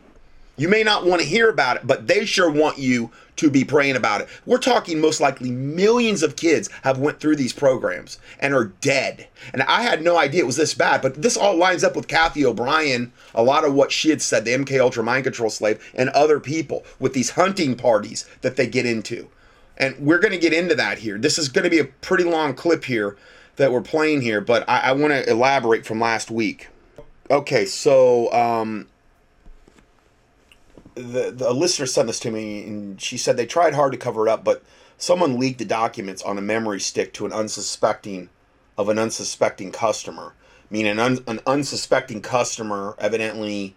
You 0.58 0.68
may 0.70 0.84
not 0.84 1.06
want 1.06 1.22
to 1.22 1.28
hear 1.28 1.50
about 1.50 1.78
it, 1.78 1.88
but 1.88 2.08
they 2.08 2.26
sure 2.26 2.52
want 2.52 2.78
you 2.78 3.12
to 3.38 3.50
be 3.50 3.64
praying 3.64 3.96
about 3.96 4.22
it. 4.22 4.28
We're 4.46 4.58
talking 4.58 5.00
most 5.00 5.20
likely 5.20 5.52
millions 5.52 6.24
of 6.24 6.36
kids 6.36 6.70
have 6.84 7.00
went 7.00 7.20
through 7.20 7.36
these 7.36 7.54
programs 7.54 8.20
and 8.40 8.54
are 8.54 8.66
dead. 8.82 9.28
And 9.54 9.64
I 9.64 9.82
had 9.82 10.02
no 10.02 10.18
idea 10.18 10.44
it 10.44 10.48
was 10.48 10.58
this 10.58 10.74
bad, 10.74 11.02
but 11.02 11.22
this 11.22 11.38
all 11.38 11.56
lines 11.56 11.84
up 11.84 11.96
with 11.96 12.08
Cathy 12.08 12.46
O'Brien, 12.46 13.12
a 13.34 13.44
lot 13.44 13.66
of 13.66 13.74
what 13.74 13.92
she 13.92 14.10
had 14.10 14.22
said, 14.22 14.46
the 14.46 14.52
MK 14.52 14.80
Ultra 14.80 15.04
mind 15.04 15.24
control 15.24 15.50
slave, 15.50 15.84
and 15.96 16.10
other 16.10 16.40
people 16.40 16.86
with 17.00 17.14
these 17.14 17.32
hunting 17.32 17.76
parties 17.76 18.26
that 18.42 18.56
they 18.56 18.68
get 18.68 18.86
into. 18.86 19.30
And 19.78 19.98
we're 20.00 20.20
going 20.20 20.34
to 20.34 20.40
get 20.40 20.54
into 20.54 20.76
that 20.76 21.00
here. 21.00 21.18
This 21.18 21.40
is 21.40 21.50
going 21.50 21.64
to 21.64 21.70
be 21.70 21.80
a 21.80 21.86
pretty 21.86 22.24
long 22.24 22.54
clip 22.54 22.86
here 22.86 23.18
that 23.56 23.72
we're 23.72 23.82
playing 23.82 24.22
here, 24.22 24.42
but 24.42 24.68
I, 24.68 24.80
I 24.80 24.92
want 24.94 25.14
to 25.14 25.30
elaborate 25.30 25.86
from 25.86 26.00
last 26.00 26.32
week. 26.32 26.70
Okay, 27.30 27.66
so 27.66 28.32
um, 28.34 28.88
the 30.96 31.32
the 31.32 31.54
listener 31.54 31.86
sent 31.86 32.08
this 32.08 32.20
to 32.22 32.32
me, 32.32 32.64
and 32.64 33.02
she 33.02 33.18
said 33.18 33.38
they 33.38 33.46
tried 33.46 33.74
hard 33.74 33.92
to 33.92 33.98
cover 33.98 34.28
it 34.28 34.32
up, 34.32 34.44
but 34.44 34.64
someone 34.98 35.40
leaked 35.40 35.60
the 35.60 35.66
documents 35.66 36.22
on 36.22 36.38
a 36.38 36.42
memory 36.42 36.80
stick 36.80 37.14
to 37.14 37.26
an 37.26 37.34
unsuspecting 37.34 38.30
of 38.78 38.90
an 38.90 39.00
unsuspecting 39.00 39.72
customer. 39.72 40.34
I 40.70 40.74
mean, 40.74 40.86
an, 40.88 41.00
un, 41.00 41.20
an 41.28 41.40
unsuspecting 41.46 42.22
customer 42.22 42.96
evidently. 42.98 43.76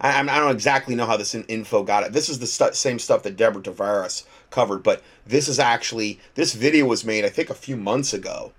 I, 0.00 0.20
I 0.20 0.38
don't 0.38 0.50
exactly 0.50 0.94
know 0.94 1.06
how 1.06 1.16
this 1.16 1.34
info 1.34 1.82
got 1.82 2.04
it. 2.04 2.12
This 2.12 2.28
is 2.28 2.38
the 2.38 2.46
same 2.46 2.98
stuff 2.98 3.22
that 3.22 3.36
Deborah 3.36 3.62
Tavares 3.62 4.24
covered, 4.50 4.82
but 4.82 5.02
this 5.26 5.48
is 5.48 5.58
actually 5.58 6.20
this 6.34 6.54
video 6.54 6.86
was 6.86 7.04
made 7.04 7.24
I 7.24 7.28
think 7.28 7.50
a 7.50 7.54
few 7.54 7.76
months 7.76 8.12
ago, 8.12 8.52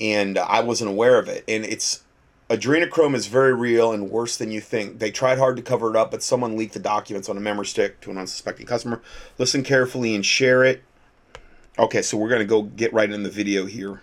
and 0.00 0.38
I 0.38 0.60
wasn't 0.60 0.90
aware 0.90 1.18
of 1.18 1.28
it. 1.28 1.44
And 1.48 1.64
it's 1.64 2.02
Adrenochrome 2.50 3.14
is 3.14 3.28
very 3.28 3.54
real 3.54 3.92
and 3.92 4.10
worse 4.10 4.36
than 4.36 4.50
you 4.50 4.60
think. 4.60 4.98
They 4.98 5.12
tried 5.12 5.38
hard 5.38 5.56
to 5.56 5.62
cover 5.62 5.88
it 5.88 5.94
up, 5.94 6.10
but 6.10 6.20
someone 6.20 6.56
leaked 6.56 6.74
the 6.74 6.80
documents 6.80 7.28
on 7.28 7.36
a 7.36 7.40
memory 7.40 7.64
stick 7.64 8.00
to 8.00 8.10
an 8.10 8.18
unsuspecting 8.18 8.66
customer. 8.66 9.00
Listen 9.38 9.62
carefully 9.62 10.16
and 10.16 10.26
share 10.26 10.64
it. 10.64 10.82
Okay, 11.78 12.02
so 12.02 12.16
we're 12.16 12.28
going 12.28 12.40
to 12.40 12.44
go 12.44 12.62
get 12.62 12.92
right 12.92 13.08
in 13.08 13.22
the 13.22 13.30
video 13.30 13.66
here. 13.66 14.00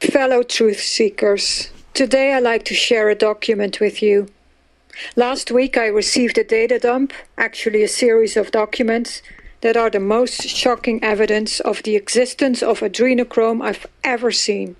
Fellow 0.00 0.42
truth 0.42 0.80
seekers, 0.80 1.70
today 1.94 2.34
I'd 2.34 2.42
like 2.42 2.64
to 2.64 2.74
share 2.74 3.08
a 3.08 3.14
document 3.14 3.78
with 3.78 4.02
you. 4.02 4.26
Last 5.14 5.52
week 5.52 5.78
I 5.78 5.86
received 5.86 6.36
a 6.36 6.42
data 6.42 6.80
dump, 6.80 7.12
actually 7.38 7.84
a 7.84 7.88
series 7.88 8.36
of 8.36 8.50
documents, 8.50 9.22
that 9.60 9.76
are 9.76 9.88
the 9.88 10.00
most 10.00 10.48
shocking 10.48 11.04
evidence 11.04 11.60
of 11.60 11.84
the 11.84 11.94
existence 11.94 12.60
of 12.60 12.80
adrenochrome 12.80 13.62
I've 13.62 13.86
ever 14.02 14.32
seen. 14.32 14.74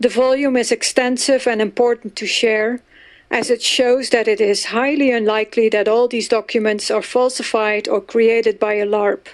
The 0.00 0.08
volume 0.08 0.56
is 0.56 0.72
extensive 0.72 1.46
and 1.46 1.60
important 1.60 2.16
to 2.16 2.26
share, 2.26 2.80
as 3.30 3.50
it 3.50 3.60
shows 3.60 4.08
that 4.08 4.28
it 4.28 4.40
is 4.40 4.72
highly 4.72 5.10
unlikely 5.10 5.68
that 5.68 5.88
all 5.88 6.08
these 6.08 6.26
documents 6.26 6.90
are 6.90 7.02
falsified 7.02 7.86
or 7.86 8.00
created 8.00 8.58
by 8.58 8.74
a 8.74 8.86
LARP. 8.86 9.26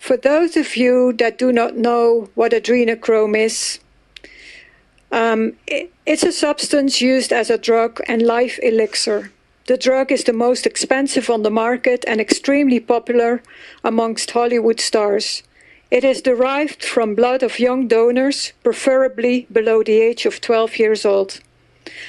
For 0.00 0.16
those 0.16 0.56
of 0.56 0.76
you 0.76 1.12
that 1.12 1.38
do 1.38 1.52
not 1.52 1.76
know 1.76 2.28
what 2.34 2.50
adrenochrome 2.50 3.36
is, 3.36 3.78
um, 5.12 5.52
it, 5.68 5.92
it's 6.04 6.24
a 6.24 6.32
substance 6.32 7.00
used 7.00 7.32
as 7.32 7.48
a 7.48 7.56
drug 7.56 8.00
and 8.08 8.22
life 8.22 8.58
elixir. 8.64 9.30
The 9.66 9.78
drug 9.78 10.10
is 10.10 10.24
the 10.24 10.32
most 10.32 10.66
expensive 10.66 11.30
on 11.30 11.44
the 11.44 11.50
market 11.50 12.04
and 12.08 12.20
extremely 12.20 12.80
popular 12.80 13.42
amongst 13.84 14.32
Hollywood 14.32 14.80
stars. 14.80 15.44
It 15.88 16.02
is 16.02 16.20
derived 16.20 16.84
from 16.84 17.14
blood 17.14 17.44
of 17.44 17.60
young 17.60 17.86
donors, 17.86 18.52
preferably 18.64 19.46
below 19.52 19.84
the 19.84 20.00
age 20.00 20.26
of 20.26 20.40
12 20.40 20.78
years 20.78 21.04
old. 21.04 21.40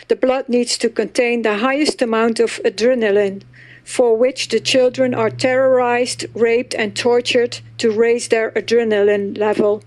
The 0.07 0.15
blood 0.15 0.49
needs 0.49 0.79
to 0.79 0.89
contain 0.89 1.43
the 1.43 1.57
highest 1.57 2.01
amount 2.01 2.39
of 2.39 2.59
adrenaline, 2.65 3.43
for 3.83 4.17
which 4.17 4.47
the 4.47 4.59
children 4.59 5.13
are 5.13 5.29
terrorized, 5.29 6.25
raped, 6.33 6.73
and 6.73 6.95
tortured 6.95 7.59
to 7.77 7.91
raise 7.91 8.29
their 8.29 8.49
adrenaline 8.51 9.37
level. 9.37 9.83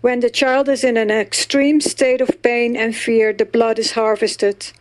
When 0.00 0.20
the 0.20 0.30
child 0.30 0.68
is 0.70 0.82
in 0.82 0.96
an 0.96 1.10
extreme 1.10 1.82
state 1.82 2.22
of 2.22 2.40
pain 2.40 2.74
and 2.74 2.96
fear, 2.96 3.34
the 3.34 3.44
blood 3.44 3.78
is 3.78 3.92
harvested. 3.92 4.72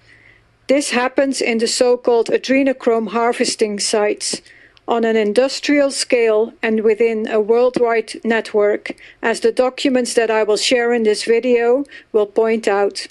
This 0.67 0.91
happens 0.91 1.41
in 1.41 1.57
the 1.57 1.67
so 1.67 1.97
called 1.97 2.29
adrenochrome 2.29 3.09
harvesting 3.09 3.79
sites 3.79 4.41
on 4.87 5.03
an 5.03 5.17
industrial 5.17 5.91
scale 5.91 6.53
and 6.63 6.81
within 6.81 7.27
a 7.27 7.41
worldwide 7.41 8.13
network, 8.23 8.95
as 9.21 9.41
the 9.41 9.51
documents 9.51 10.13
that 10.13 10.31
I 10.31 10.43
will 10.43 10.57
share 10.57 10.93
in 10.93 11.03
this 11.03 11.25
video 11.25 11.83
will 12.13 12.25
point 12.25 12.67
out. 12.67 13.07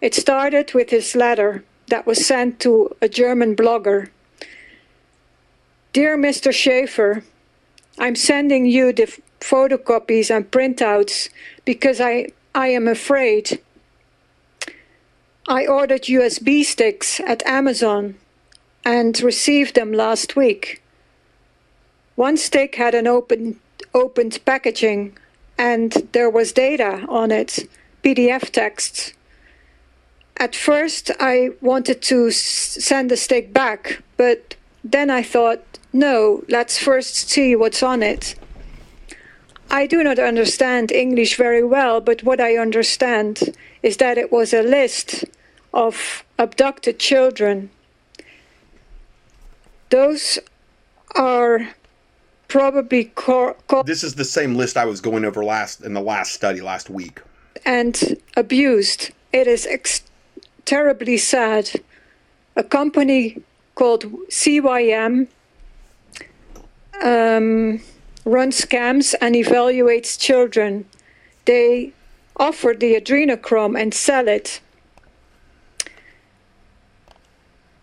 It 0.00 0.14
started 0.14 0.72
with 0.72 0.88
this 0.88 1.14
letter 1.14 1.64
that 1.88 2.06
was 2.06 2.26
sent 2.26 2.60
to 2.60 2.96
a 3.02 3.08
German 3.08 3.54
blogger. 3.54 4.08
Dear 5.92 6.16
Mr. 6.16 6.52
Schaefer, 6.52 7.22
I'm 7.98 8.16
sending 8.16 8.64
you 8.64 8.92
the 8.92 9.12
photocopies 9.40 10.34
and 10.34 10.50
printouts 10.50 11.28
because 11.66 12.00
I, 12.00 12.28
I 12.54 12.68
am 12.68 12.88
afraid. 12.88 13.60
I 15.46 15.66
ordered 15.66 16.04
USB 16.04 16.64
sticks 16.64 17.20
at 17.20 17.44
Amazon 17.44 18.14
and 18.84 19.20
received 19.20 19.74
them 19.74 19.92
last 19.92 20.36
week. 20.36 20.82
One 22.16 22.36
stick 22.36 22.74
had 22.74 22.94
an 22.94 23.06
open, 23.06 23.60
opened 23.94 24.38
packaging 24.44 25.16
and 25.58 25.92
there 26.12 26.30
was 26.30 26.52
data 26.52 27.04
on 27.08 27.30
it, 27.30 27.68
PDF 28.02 28.50
texts. 28.50 29.12
At 30.36 30.56
first, 30.56 31.10
I 31.20 31.50
wanted 31.60 32.02
to 32.02 32.30
send 32.30 33.10
the 33.10 33.16
stick 33.16 33.52
back, 33.52 34.02
but 34.16 34.56
then 34.82 35.10
I 35.10 35.22
thought, 35.22 35.62
no, 35.92 36.42
let's 36.48 36.78
first 36.78 37.30
see 37.30 37.54
what's 37.54 37.82
on 37.82 38.02
it. 38.02 38.34
I 39.70 39.86
do 39.86 40.02
not 40.02 40.18
understand 40.18 40.90
English 40.90 41.36
very 41.36 41.62
well, 41.62 42.00
but 42.00 42.22
what 42.22 42.40
I 42.40 42.56
understand 42.56 43.56
is 43.82 43.98
that 43.98 44.18
it 44.18 44.32
was 44.32 44.52
a 44.52 44.62
list 44.62 45.24
of 45.72 46.24
abducted 46.38 46.98
children 46.98 47.70
those 49.92 50.38
are 51.14 51.68
probably 52.48 53.04
co- 53.14 53.56
co- 53.68 53.82
This 53.82 54.02
is 54.02 54.14
the 54.14 54.24
same 54.24 54.54
list 54.56 54.76
I 54.76 54.86
was 54.86 55.00
going 55.00 55.24
over 55.24 55.44
last 55.44 55.82
in 55.82 55.92
the 55.92 56.00
last 56.00 56.32
study 56.32 56.60
last 56.62 56.88
week. 56.88 57.20
And 57.64 58.18
abused. 58.34 59.10
It 59.32 59.46
is 59.46 59.66
ex- 59.66 60.02
terribly 60.64 61.18
sad. 61.18 61.70
A 62.56 62.64
company 62.64 63.42
called 63.74 64.04
CYM 64.30 65.28
um, 67.02 67.80
runs 68.24 68.60
scams 68.60 69.14
and 69.20 69.34
evaluates 69.34 70.18
children. 70.18 70.86
They 71.44 71.92
offer 72.38 72.74
the 72.78 72.94
adrenochrome 72.94 73.78
and 73.80 73.92
sell 73.92 74.26
it. 74.26 74.60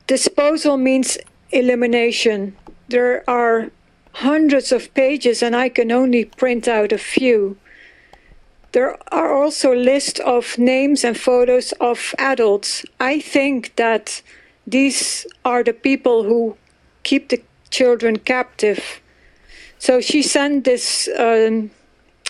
Disposal 0.08 0.78
means 0.78 1.19
elimination. 1.51 2.55
There 2.88 3.23
are 3.29 3.71
hundreds 4.13 4.71
of 4.71 4.93
pages 4.93 5.41
and 5.41 5.55
I 5.55 5.69
can 5.69 5.91
only 5.91 6.25
print 6.25 6.67
out 6.67 6.91
a 6.91 6.97
few. 6.97 7.57
There 8.71 8.97
are 9.12 9.33
also 9.33 9.73
lists 9.73 10.19
of 10.19 10.57
names 10.57 11.04
and 11.04 11.17
photos 11.17 11.71
of 11.79 12.13
adults. 12.17 12.85
I 13.00 13.19
think 13.19 13.75
that 13.77 14.21
these 14.67 15.25
are 15.43 15.63
the 15.63 15.73
people 15.73 16.23
who 16.23 16.56
keep 17.04 17.29
the 17.29 17.41
children 17.71 18.19
captive. 18.19 19.02
So 19.79 20.02
she 20.02 20.21
sent 20.21 20.65
this 20.65 21.10
um, 21.17 21.71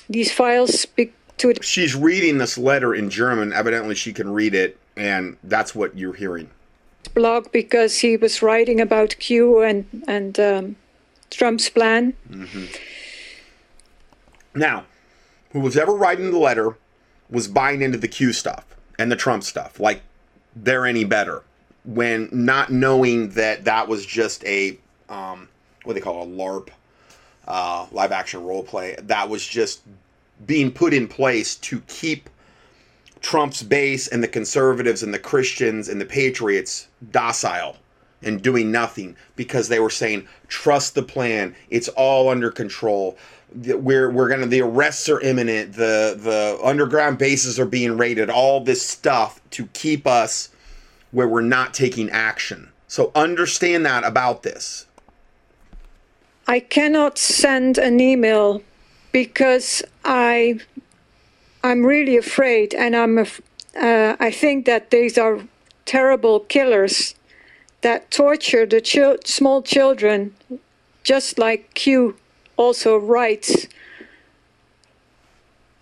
these 0.09 0.31
files 0.31 0.85
to. 1.37 1.53
She's 1.61 1.95
reading 1.95 2.37
this 2.37 2.57
letter 2.57 2.93
in 2.93 3.09
German. 3.09 3.51
Evidently, 3.51 3.95
she 3.95 4.13
can 4.13 4.29
read 4.31 4.53
it, 4.53 4.77
and 4.95 5.35
that's 5.43 5.75
what 5.75 5.97
you're 5.97 6.13
hearing 6.13 6.49
blog 7.13 7.51
because 7.51 7.99
he 7.99 8.17
was 8.17 8.41
writing 8.41 8.79
about 8.81 9.15
Q 9.19 9.61
and 9.61 9.85
and 10.07 10.39
um, 10.39 10.75
Trump's 11.29 11.69
plan. 11.69 12.13
Mm-hmm. 12.29 12.65
Now, 14.55 14.85
who 15.51 15.59
was 15.59 15.77
ever 15.77 15.93
writing 15.93 16.31
the 16.31 16.39
letter 16.39 16.77
was 17.29 17.47
buying 17.47 17.81
into 17.81 17.97
the 17.97 18.07
Q 18.07 18.33
stuff 18.33 18.65
and 18.97 19.11
the 19.11 19.15
Trump 19.15 19.43
stuff, 19.43 19.79
like 19.79 20.01
they're 20.55 20.85
any 20.85 21.03
better, 21.03 21.43
when 21.85 22.29
not 22.31 22.71
knowing 22.71 23.29
that 23.29 23.65
that 23.65 23.87
was 23.87 24.05
just 24.05 24.43
a 24.45 24.77
um, 25.07 25.47
what 25.83 25.93
they 25.93 26.01
call 26.01 26.23
a 26.23 26.25
LARP, 26.25 26.69
uh, 27.47 27.87
live 27.91 28.11
action 28.11 28.43
role 28.43 28.63
play. 28.63 28.95
That 29.01 29.29
was 29.29 29.45
just 29.45 29.81
being 30.45 30.71
put 30.71 30.93
in 30.93 31.07
place 31.07 31.55
to 31.55 31.81
keep 31.81 32.29
Trump's 33.21 33.63
base 33.63 34.07
and 34.07 34.23
the 34.23 34.27
conservatives 34.27 35.03
and 35.03 35.13
the 35.13 35.19
Christians 35.19 35.89
and 35.89 35.99
the 35.99 36.05
patriots 36.05 36.87
docile 37.11 37.77
and 38.21 38.41
doing 38.41 38.71
nothing 38.71 39.15
because 39.35 39.67
they 39.67 39.79
were 39.79 39.89
saying 39.89 40.27
trust 40.47 40.95
the 40.95 41.03
plan. 41.03 41.55
It's 41.69 41.87
all 41.89 42.29
under 42.29 42.51
control. 42.51 43.17
We're 43.55 44.09
we're 44.11 44.29
gonna 44.29 44.45
the 44.45 44.61
arrests 44.61 45.09
are 45.09 45.21
imminent. 45.21 45.73
The 45.73 46.17
the 46.17 46.59
underground 46.63 47.17
bases 47.17 47.59
are 47.59 47.65
being 47.65 47.97
raided. 47.97 48.29
All 48.29 48.61
this 48.61 48.85
stuff 48.85 49.41
to 49.51 49.67
keep 49.67 50.05
us 50.05 50.49
where 51.11 51.27
we're 51.27 51.41
not 51.41 51.73
taking 51.73 52.09
action. 52.09 52.69
So 52.87 53.11
understand 53.15 53.85
that 53.85 54.03
about 54.03 54.43
this. 54.43 54.85
I 56.47 56.59
cannot 56.59 57.17
send 57.17 57.77
an 57.77 57.99
email 57.99 58.63
because 59.11 59.83
i 60.03 60.59
i'm 61.63 61.85
really 61.85 62.17
afraid 62.17 62.73
and 62.73 62.95
i'm 62.95 63.17
uh, 63.17 63.25
i 64.19 64.31
think 64.31 64.65
that 64.65 64.91
these 64.91 65.17
are 65.17 65.39
terrible 65.85 66.39
killers 66.39 67.15
that 67.81 68.11
torture 68.11 68.65
the 68.65 69.17
small 69.25 69.61
children 69.61 70.35
just 71.03 71.39
like 71.39 71.73
q 71.73 72.15
also 72.57 72.97
writes 72.97 73.67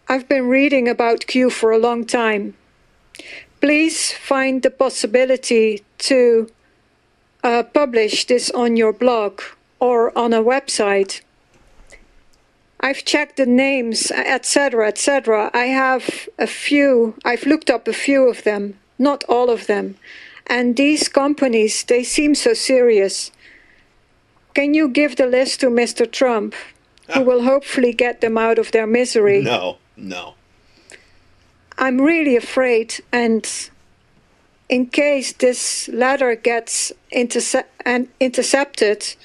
I've 0.09 0.29
been 0.29 0.47
reading 0.47 0.87
about 0.87 1.27
Q 1.27 1.49
for 1.49 1.71
a 1.71 1.77
long 1.77 2.05
time. 2.05 2.53
Please 3.59 4.13
find 4.13 4.63
the 4.63 4.71
possibility 4.71 5.83
to 5.97 6.49
uh, 7.43 7.63
publish 7.63 8.25
this 8.25 8.49
on 8.51 8.77
your 8.77 8.93
blog 8.93 9.41
or 9.81 10.17
on 10.17 10.31
a 10.31 10.41
website. 10.41 11.19
I've 12.79 13.03
checked 13.05 13.37
the 13.37 13.45
names, 13.45 14.11
etc., 14.11 14.87
etc. 14.87 15.49
I 15.53 15.65
have 15.65 16.29
a 16.37 16.47
few, 16.47 17.15
I've 17.25 17.45
looked 17.45 17.69
up 17.69 17.87
a 17.87 17.93
few 17.93 18.29
of 18.29 18.43
them, 18.43 18.77
not 18.99 19.23
all 19.27 19.49
of 19.49 19.67
them. 19.67 19.95
And 20.45 20.77
these 20.77 21.09
companies, 21.09 21.83
they 21.83 22.03
seem 22.03 22.35
so 22.35 22.53
serious. 22.53 23.31
Can 24.53 24.73
you 24.73 24.87
give 24.87 25.15
the 25.15 25.25
list 25.25 25.59
to 25.61 25.67
Mr. 25.67 26.09
Trump, 26.09 26.55
who 27.13 27.21
ah. 27.21 27.23
will 27.23 27.43
hopefully 27.43 27.93
get 27.93 28.21
them 28.21 28.37
out 28.37 28.59
of 28.59 28.71
their 28.71 28.87
misery? 28.87 29.41
No, 29.41 29.77
no. 29.95 30.35
I'm 31.77 32.01
really 32.01 32.35
afraid, 32.35 32.95
and 33.11 33.47
in 34.69 34.87
case 34.87 35.33
this 35.33 35.87
letter 35.89 36.35
gets 36.35 36.91
interce- 37.11 37.67
and 37.85 38.07
intercepted, 38.19 39.15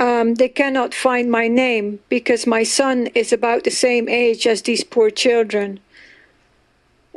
um, 0.00 0.34
they 0.36 0.48
cannot 0.48 0.94
find 0.94 1.30
my 1.30 1.46
name 1.46 2.00
because 2.08 2.46
my 2.46 2.62
son 2.62 3.08
is 3.08 3.32
about 3.32 3.64
the 3.64 3.70
same 3.70 4.08
age 4.08 4.46
as 4.46 4.62
these 4.62 4.82
poor 4.82 5.10
children. 5.10 5.78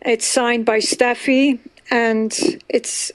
It's 0.06 0.28
signed 0.28 0.66
by 0.66 0.80
Steffi, 0.80 1.60
and 1.90 2.38
it's 2.68 3.12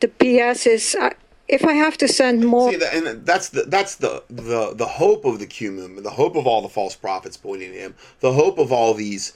the 0.00 0.08
PS 0.08 0.66
is. 0.66 0.96
Uh, 0.98 1.10
if 1.48 1.64
I 1.64 1.72
have 1.72 1.98
to 1.98 2.06
send 2.06 2.46
more, 2.46 2.70
See, 2.70 2.76
that, 2.78 2.94
and 2.94 3.26
that's 3.26 3.50
the 3.50 3.64
that's 3.64 3.96
the 3.96 4.22
the 4.30 4.72
the 4.74 4.86
hope 4.86 5.24
of 5.26 5.38
the 5.38 5.46
Q 5.46 5.72
movement, 5.72 6.04
the 6.04 6.10
hope 6.10 6.34
of 6.34 6.46
all 6.46 6.62
the 6.62 6.68
false 6.68 6.96
prophets 6.96 7.36
pointing 7.36 7.72
to 7.72 7.78
him, 7.78 7.94
the 8.20 8.32
hope 8.32 8.58
of 8.58 8.72
all 8.72 8.94
these 8.94 9.34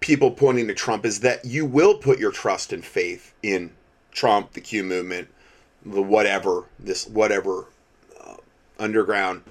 people 0.00 0.32
pointing 0.32 0.66
to 0.66 0.74
Trump 0.74 1.04
is 1.04 1.20
that 1.20 1.44
you 1.44 1.64
will 1.64 1.94
put 1.94 2.18
your 2.18 2.32
trust 2.32 2.72
and 2.72 2.84
faith 2.84 3.34
in 3.42 3.70
Trump, 4.10 4.54
the 4.54 4.60
Q 4.60 4.82
movement, 4.82 5.28
the 5.84 6.02
whatever 6.02 6.64
this 6.80 7.06
whatever 7.06 7.66
underground 8.82 9.42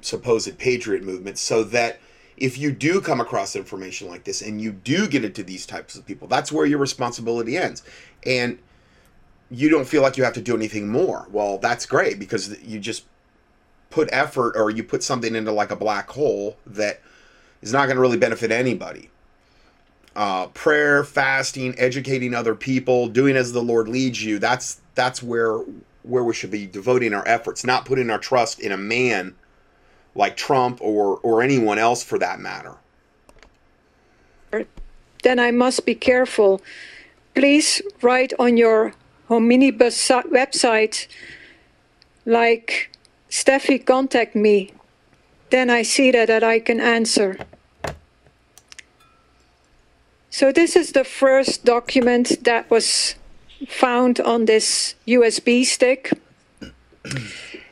supposed 0.00 0.58
patriot 0.58 1.02
movement, 1.02 1.38
so 1.38 1.64
that 1.64 1.98
if 2.36 2.56
you 2.56 2.70
do 2.70 3.00
come 3.00 3.20
across 3.20 3.56
information 3.56 4.08
like 4.08 4.24
this 4.24 4.42
and 4.42 4.60
you 4.60 4.70
do 4.70 5.08
get 5.08 5.24
it 5.24 5.34
to 5.34 5.42
these 5.42 5.66
types 5.66 5.96
of 5.96 6.06
people, 6.06 6.28
that's 6.28 6.52
where 6.52 6.66
your 6.66 6.78
responsibility 6.78 7.56
ends, 7.56 7.82
and 8.24 8.58
you 9.50 9.68
don't 9.68 9.86
feel 9.86 10.02
like 10.02 10.16
you 10.16 10.24
have 10.24 10.34
to 10.34 10.42
do 10.42 10.54
anything 10.54 10.88
more. 10.88 11.26
Well, 11.30 11.58
that's 11.58 11.86
great 11.86 12.18
because 12.18 12.60
you 12.62 12.78
just 12.78 13.04
put 13.90 14.08
effort 14.12 14.54
or 14.56 14.70
you 14.70 14.84
put 14.84 15.02
something 15.02 15.34
into 15.34 15.50
like 15.52 15.70
a 15.70 15.76
black 15.76 16.10
hole 16.10 16.58
that 16.66 17.00
is 17.62 17.72
not 17.72 17.86
going 17.86 17.96
to 17.96 18.00
really 18.00 18.18
benefit 18.18 18.50
anybody. 18.50 19.10
Uh, 20.14 20.48
prayer, 20.48 21.04
fasting, 21.04 21.74
educating 21.78 22.34
other 22.34 22.54
people, 22.54 23.08
doing 23.08 23.36
as 23.36 23.52
the 23.52 23.62
Lord 23.62 23.88
leads 23.88 24.22
you. 24.22 24.38
That's 24.38 24.80
that's 24.94 25.22
where 25.22 25.60
where 26.08 26.24
we 26.24 26.34
should 26.34 26.50
be 26.50 26.66
devoting 26.66 27.12
our 27.12 27.26
efforts, 27.26 27.64
not 27.64 27.84
putting 27.84 28.10
our 28.10 28.18
trust 28.18 28.58
in 28.60 28.72
a 28.72 28.76
man 28.76 29.34
like 30.14 30.36
Trump 30.36 30.78
or 30.80 31.18
or 31.22 31.42
anyone 31.42 31.78
else 31.78 32.02
for 32.02 32.18
that 32.18 32.40
matter. 32.40 32.76
then 35.22 35.38
I 35.38 35.50
must 35.50 35.84
be 35.84 35.94
careful. 35.94 36.62
Please 37.34 37.82
write 38.02 38.32
on 38.38 38.56
your 38.56 38.92
hominibus 39.28 39.98
website, 40.30 41.06
like 42.24 42.90
Steffi, 43.30 43.84
contact 43.84 44.34
me. 44.34 44.72
Then 45.50 45.70
I 45.70 45.82
see 45.82 46.10
that, 46.10 46.28
that 46.28 46.42
I 46.42 46.60
can 46.60 46.80
answer. 46.80 47.38
So 50.30 50.52
this 50.52 50.76
is 50.76 50.92
the 50.92 51.04
first 51.04 51.64
document 51.64 52.44
that 52.44 52.70
was 52.70 53.16
found 53.66 54.20
on 54.20 54.44
this 54.44 54.94
USB 55.06 55.64
stick. 55.64 56.12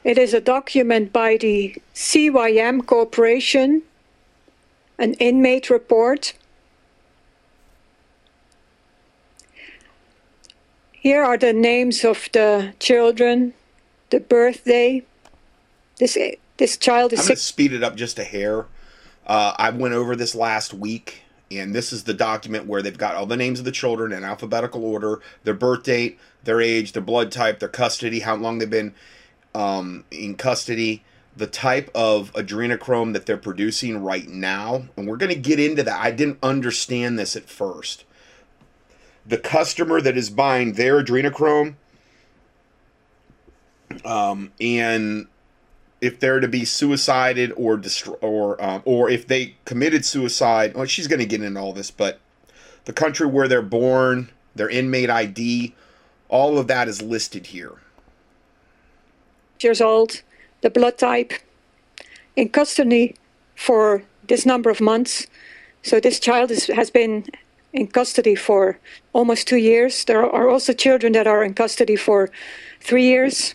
It 0.04 0.18
is 0.18 0.34
a 0.34 0.40
document 0.40 1.12
by 1.12 1.36
the 1.36 1.76
CYM 1.94 2.86
Corporation, 2.86 3.82
an 4.98 5.14
inmate 5.14 5.68
report. 5.68 6.34
Here 10.92 11.22
are 11.22 11.36
the 11.36 11.52
names 11.52 12.04
of 12.04 12.28
the 12.32 12.74
children, 12.80 13.54
the 14.10 14.20
birthday. 14.20 15.04
This 15.98 16.18
this 16.56 16.76
child 16.76 17.12
is 17.12 17.20
I'm 17.20 17.26
going 17.26 17.36
to 17.36 17.40
six. 17.40 17.42
speed 17.42 17.72
it 17.72 17.82
up 17.82 17.96
just 17.96 18.18
a 18.18 18.24
hair. 18.24 18.66
Uh, 19.26 19.54
I 19.56 19.70
went 19.70 19.94
over 19.94 20.16
this 20.16 20.34
last 20.34 20.72
week, 20.72 21.22
and 21.50 21.74
this 21.74 21.92
is 21.92 22.04
the 22.04 22.14
document 22.14 22.66
where 22.66 22.82
they've 22.82 22.98
got 22.98 23.14
all 23.14 23.26
the 23.26 23.36
names 23.36 23.58
of 23.58 23.64
the 23.64 23.72
children 23.72 24.12
in 24.12 24.24
alphabetical 24.24 24.84
order, 24.84 25.20
their 25.44 25.54
birth 25.54 25.84
date, 25.84 26.18
their 26.44 26.60
age, 26.60 26.92
their 26.92 27.02
blood 27.02 27.30
type, 27.30 27.60
their 27.60 27.68
custody, 27.68 28.20
how 28.20 28.34
long 28.34 28.58
they've 28.58 28.68
been 28.68 28.94
um, 29.54 30.04
in 30.10 30.34
custody, 30.34 31.04
the 31.36 31.46
type 31.46 31.90
of 31.94 32.32
adrenochrome 32.32 33.12
that 33.12 33.26
they're 33.26 33.36
producing 33.36 34.02
right 34.02 34.28
now. 34.28 34.84
And 34.96 35.06
we're 35.06 35.16
going 35.16 35.32
to 35.32 35.40
get 35.40 35.60
into 35.60 35.82
that. 35.84 36.00
I 36.00 36.10
didn't 36.10 36.38
understand 36.42 37.18
this 37.18 37.36
at 37.36 37.48
first. 37.48 38.04
The 39.24 39.38
customer 39.38 40.00
that 40.00 40.16
is 40.16 40.30
buying 40.30 40.74
their 40.74 41.02
adrenochrome 41.02 41.74
um, 44.04 44.52
and 44.60 45.26
if 46.06 46.20
they're 46.20 46.40
to 46.40 46.48
be 46.48 46.64
suicided 46.64 47.52
or 47.56 47.76
destroy, 47.76 48.14
or 48.14 48.62
um, 48.62 48.82
or 48.84 49.10
if 49.10 49.26
they 49.26 49.56
committed 49.64 50.04
suicide. 50.04 50.74
Well, 50.74 50.86
she's 50.86 51.08
going 51.08 51.18
to 51.18 51.26
get 51.26 51.42
into 51.42 51.60
all 51.60 51.72
this, 51.72 51.90
but 51.90 52.20
the 52.86 52.92
country 52.92 53.26
where 53.26 53.48
they're 53.48 53.62
born, 53.62 54.30
their 54.54 54.70
inmate 54.70 55.10
ID, 55.10 55.74
all 56.28 56.58
of 56.58 56.68
that 56.68 56.88
is 56.88 57.02
listed 57.02 57.46
here. 57.46 57.74
years 59.60 59.80
old, 59.80 60.22
the 60.60 60.70
blood 60.70 60.98
type, 60.98 61.32
in 62.36 62.48
custody 62.48 63.16
for 63.54 64.02
this 64.28 64.46
number 64.46 64.70
of 64.70 64.80
months. 64.80 65.26
So 65.82 66.00
this 66.00 66.20
child 66.20 66.50
is, 66.50 66.66
has 66.66 66.90
been 66.90 67.26
in 67.72 67.86
custody 67.88 68.34
for 68.34 68.78
almost 69.12 69.46
two 69.48 69.56
years. 69.56 70.04
There 70.04 70.24
are 70.24 70.48
also 70.48 70.72
children 70.72 71.12
that 71.12 71.26
are 71.26 71.44
in 71.44 71.54
custody 71.54 71.96
for 71.96 72.30
three 72.80 73.04
years. 73.04 73.54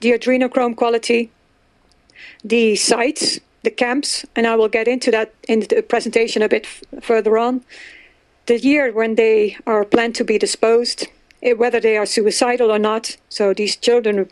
The 0.00 0.12
adrenochrome 0.12 0.76
quality, 0.76 1.30
the 2.48 2.76
sites, 2.76 3.40
the 3.62 3.70
camps, 3.70 4.24
and 4.36 4.46
I 4.46 4.54
will 4.54 4.68
get 4.68 4.86
into 4.86 5.10
that 5.10 5.34
in 5.48 5.60
the 5.60 5.82
presentation 5.82 6.42
a 6.42 6.48
bit 6.48 6.66
further 7.00 7.36
on. 7.36 7.64
The 8.46 8.58
year 8.58 8.92
when 8.92 9.16
they 9.16 9.56
are 9.66 9.84
planned 9.84 10.14
to 10.16 10.24
be 10.24 10.38
disposed, 10.38 11.08
eh, 11.42 11.52
whether 11.52 11.80
they 11.80 11.96
are 11.96 12.06
suicidal 12.06 12.70
or 12.70 12.78
not. 12.78 13.16
So 13.28 13.52
these 13.52 13.76
children 13.76 14.28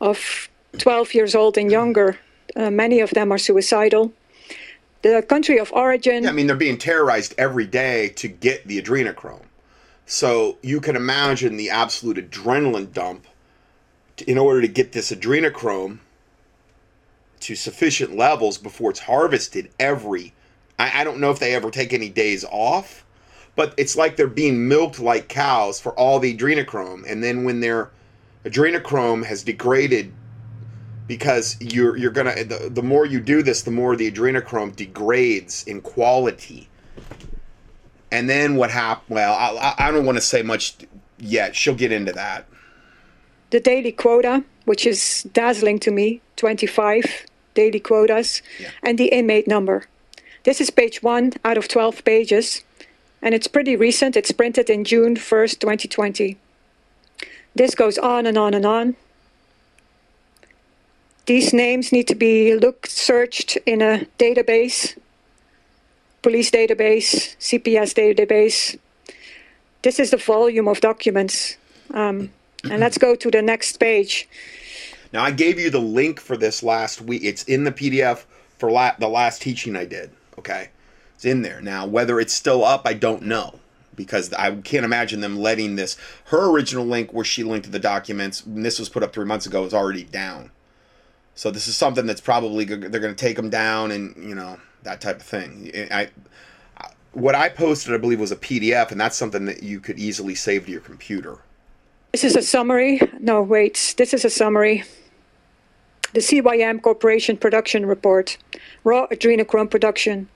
of 0.00 0.48
12 0.78 1.14
years 1.14 1.34
old 1.34 1.56
and 1.56 1.70
younger, 1.70 2.18
uh, 2.56 2.70
many 2.70 2.98
of 3.00 3.10
them 3.10 3.30
are 3.32 3.38
suicidal. 3.38 4.12
The 5.02 5.22
country 5.22 5.58
of 5.58 5.72
origin, 5.72 6.24
Yeah, 6.24 6.30
I 6.30 6.32
mean, 6.32 6.48
they're 6.48 6.56
being 6.56 6.78
terrorized 6.78 7.34
every 7.38 7.66
day 7.66 8.08
to 8.16 8.28
get 8.28 8.66
the 8.66 8.80
adrenochrome. 8.82 9.46
So 10.06 10.58
you 10.62 10.80
can 10.80 10.96
imagine 10.96 11.56
the 11.56 11.70
absolute 11.70 12.18
adrenaline 12.30 12.92
dump 12.92 13.26
in 14.26 14.38
order 14.38 14.60
to 14.60 14.68
get 14.68 14.92
this 14.92 15.12
adrenochrome 15.12 15.98
to 17.42 17.54
sufficient 17.54 18.16
levels 18.16 18.58
before 18.58 18.90
it's 18.90 19.00
harvested 19.00 19.70
every. 19.78 20.32
I, 20.78 21.00
I 21.00 21.04
don't 21.04 21.18
know 21.18 21.30
if 21.30 21.38
they 21.38 21.54
ever 21.54 21.70
take 21.70 21.92
any 21.92 22.08
days 22.08 22.44
off, 22.44 23.04
but 23.56 23.74
it's 23.76 23.96
like 23.96 24.16
they're 24.16 24.26
being 24.26 24.68
milked 24.68 24.98
like 24.98 25.28
cows 25.28 25.80
for 25.80 25.92
all 25.92 26.18
the 26.18 26.36
adrenochrome. 26.36 27.04
And 27.10 27.22
then 27.22 27.44
when 27.44 27.60
their 27.60 27.90
adrenochrome 28.44 29.24
has 29.24 29.42
degraded 29.42 30.12
because 31.06 31.56
you're 31.60 31.96
you're 31.96 32.10
gonna 32.10 32.44
the, 32.44 32.70
the 32.70 32.82
more 32.82 33.04
you 33.04 33.20
do 33.20 33.42
this, 33.42 33.62
the 33.62 33.70
more 33.70 33.96
the 33.96 34.10
adrenochrome 34.10 34.74
degrades 34.74 35.64
in 35.64 35.80
quality. 35.80 36.68
And 38.10 38.28
then 38.28 38.56
what 38.56 38.70
happened? 38.70 39.16
Well, 39.16 39.34
I, 39.34 39.74
I 39.78 39.90
don't 39.90 40.04
want 40.04 40.18
to 40.18 40.22
say 40.22 40.42
much 40.42 40.76
yet. 41.18 41.56
She'll 41.56 41.74
get 41.74 41.92
into 41.92 42.12
that. 42.12 42.46
The 43.50 43.60
daily 43.60 43.92
quota, 43.92 44.44
which 44.64 44.86
is 44.86 45.24
dazzling 45.32 45.78
to 45.80 45.90
me, 45.90 46.20
25 46.36 47.26
daily 47.54 47.80
quotas, 47.80 48.42
Yeah. 48.58 48.70
and 48.82 48.98
the 48.98 49.06
inmate 49.06 49.46
number. 49.46 49.86
This 50.44 50.60
is 50.60 50.70
page 50.70 51.02
one 51.02 51.32
out 51.44 51.56
of 51.58 51.68
12 51.68 52.04
pages, 52.04 52.62
and 53.22 53.34
it's 53.34 53.46
pretty 53.48 53.76
recent. 53.76 54.16
It's 54.16 54.32
printed 54.32 54.68
in 54.68 54.84
June 54.84 55.16
1st, 55.16 55.60
2020. 55.60 56.36
This 57.54 57.74
goes 57.74 57.98
on 57.98 58.26
and 58.26 58.36
on 58.38 58.54
and 58.54 58.66
on. 58.66 58.96
These 61.26 61.52
names 61.52 61.92
need 61.92 62.08
to 62.08 62.14
be 62.16 62.54
looked, 62.56 62.90
searched 62.90 63.56
in 63.64 63.80
a 63.80 64.06
database, 64.18 64.96
police 66.22 66.50
database, 66.50 67.36
CPS 67.38 67.94
database. 67.94 68.76
This 69.82 70.00
is 70.00 70.10
the 70.10 70.16
volume 70.16 70.66
of 70.68 70.80
documents. 70.80 71.56
Um, 71.92 72.30
and 72.64 72.80
let's 72.80 72.98
go 72.98 73.14
to 73.14 73.30
the 73.30 73.42
next 73.42 73.78
page. 73.78 74.28
Now 75.12 75.22
I 75.24 75.30
gave 75.30 75.58
you 75.58 75.70
the 75.70 75.78
link 75.78 76.20
for 76.20 76.36
this 76.36 76.62
last 76.62 77.02
week. 77.02 77.22
It's 77.24 77.42
in 77.44 77.64
the 77.64 77.72
PDF 77.72 78.24
for 78.58 78.70
la- 78.70 78.96
the 78.98 79.08
last 79.08 79.42
teaching 79.42 79.76
I 79.76 79.84
did. 79.84 80.10
Okay, 80.38 80.70
it's 81.14 81.24
in 81.24 81.42
there 81.42 81.60
now. 81.60 81.86
Whether 81.86 82.20
it's 82.20 82.32
still 82.32 82.64
up, 82.64 82.82
I 82.86 82.94
don't 82.94 83.22
know 83.22 83.60
because 83.94 84.32
I 84.32 84.54
can't 84.56 84.84
imagine 84.84 85.20
them 85.20 85.38
letting 85.38 85.76
this. 85.76 85.96
Her 86.26 86.50
original 86.50 86.84
link, 86.84 87.12
where 87.12 87.24
she 87.24 87.44
linked 87.44 87.66
to 87.66 87.70
the 87.70 87.78
documents, 87.78 88.46
when 88.46 88.62
this 88.62 88.78
was 88.78 88.88
put 88.88 89.02
up 89.02 89.12
three 89.12 89.26
months 89.26 89.46
ago, 89.46 89.64
is 89.64 89.74
already 89.74 90.04
down. 90.04 90.50
So 91.34 91.50
this 91.50 91.68
is 91.68 91.76
something 91.76 92.06
that's 92.06 92.20
probably 92.20 92.64
they're 92.64 92.78
going 92.78 93.14
to 93.14 93.14
take 93.14 93.36
them 93.36 93.50
down, 93.50 93.90
and 93.90 94.14
you 94.16 94.34
know 94.34 94.58
that 94.82 95.00
type 95.00 95.16
of 95.16 95.26
thing. 95.26 95.70
I, 95.90 96.10
what 97.12 97.34
I 97.34 97.48
posted, 97.48 97.94
I 97.94 97.98
believe, 97.98 98.20
was 98.20 98.32
a 98.32 98.36
PDF, 98.36 98.90
and 98.90 99.00
that's 99.00 99.16
something 99.16 99.44
that 99.46 99.62
you 99.62 99.80
could 99.80 99.98
easily 99.98 100.34
save 100.34 100.66
to 100.66 100.72
your 100.72 100.80
computer. 100.80 101.38
This 102.12 102.24
is 102.24 102.36
a 102.36 102.42
summary. 102.42 103.00
No, 103.20 103.42
wait. 103.42 103.94
This 103.96 104.12
is 104.12 104.24
a 104.24 104.30
summary. 104.30 104.84
The 106.12 106.20
CYM 106.20 106.82
Corporation 106.82 107.36
production 107.36 107.86
report, 107.86 108.36
raw 108.84 109.06
adrenochrome 109.08 109.70
production. 109.70 110.28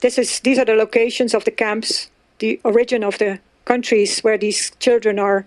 This 0.00 0.18
is 0.18 0.40
these 0.40 0.58
are 0.58 0.64
the 0.64 0.74
locations 0.74 1.34
of 1.34 1.44
the 1.44 1.50
camps, 1.50 2.10
the 2.38 2.60
origin 2.64 3.02
of 3.02 3.18
the 3.18 3.40
countries 3.64 4.20
where 4.20 4.38
these 4.38 4.70
children 4.78 5.18
are 5.18 5.44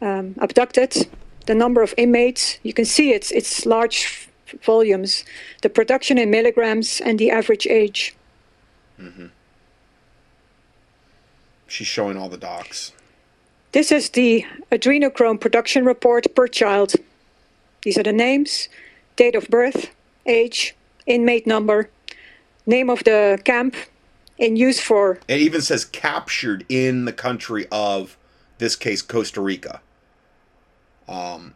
um, 0.00 0.34
abducted, 0.38 1.08
the 1.46 1.54
number 1.54 1.82
of 1.82 1.94
inmates. 1.96 2.58
You 2.62 2.72
can 2.72 2.84
see 2.84 3.12
it's 3.12 3.30
it's 3.30 3.64
large 3.64 4.28
f- 4.46 4.60
volumes, 4.62 5.24
the 5.62 5.68
production 5.68 6.18
in 6.18 6.30
milligrams, 6.30 7.00
and 7.00 7.18
the 7.18 7.30
average 7.30 7.66
age. 7.66 8.14
Mm-hmm. 9.00 9.26
She's 11.68 11.86
showing 11.86 12.16
all 12.16 12.28
the 12.28 12.38
docs. 12.38 12.92
This 13.72 13.92
is 13.92 14.10
the 14.10 14.44
adrenochrome 14.70 15.40
production 15.40 15.84
report 15.84 16.34
per 16.34 16.46
child. 16.48 16.94
These 17.82 17.98
are 17.98 18.02
the 18.02 18.12
names, 18.12 18.68
date 19.16 19.34
of 19.34 19.48
birth, 19.48 19.90
age, 20.26 20.74
inmate 21.06 21.46
number, 21.46 21.90
name 22.66 22.90
of 22.90 23.02
the 23.04 23.40
camp, 23.44 23.74
in 24.38 24.56
use 24.56 24.80
for 24.80 25.18
It 25.28 25.40
even 25.40 25.62
says 25.62 25.84
captured 25.84 26.64
in 26.68 27.06
the 27.06 27.12
country 27.12 27.66
of 27.72 28.16
this 28.58 28.76
case, 28.76 29.02
Costa 29.02 29.40
Rica. 29.40 29.80
Um, 31.08 31.54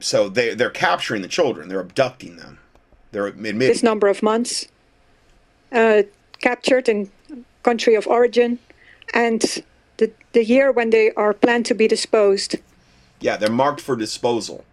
so 0.00 0.28
they 0.28 0.54
they're 0.54 0.70
capturing 0.70 1.22
the 1.22 1.28
children. 1.28 1.68
They're 1.68 1.80
abducting 1.80 2.36
them. 2.36 2.58
They're 3.12 3.26
admitting. 3.26 3.60
this 3.60 3.82
number 3.82 4.08
of 4.08 4.22
months, 4.22 4.66
uh, 5.72 6.02
captured 6.40 6.88
in 6.88 7.10
country 7.62 7.94
of 7.94 8.06
origin, 8.06 8.58
and 9.14 9.62
the, 9.96 10.12
the 10.32 10.44
year 10.44 10.72
when 10.72 10.90
they 10.90 11.12
are 11.12 11.32
planned 11.32 11.66
to 11.66 11.74
be 11.74 11.88
disposed. 11.88 12.56
Yeah, 13.20 13.36
they're 13.36 13.50
marked 13.50 13.80
for 13.80 13.96
disposal. 13.96 14.64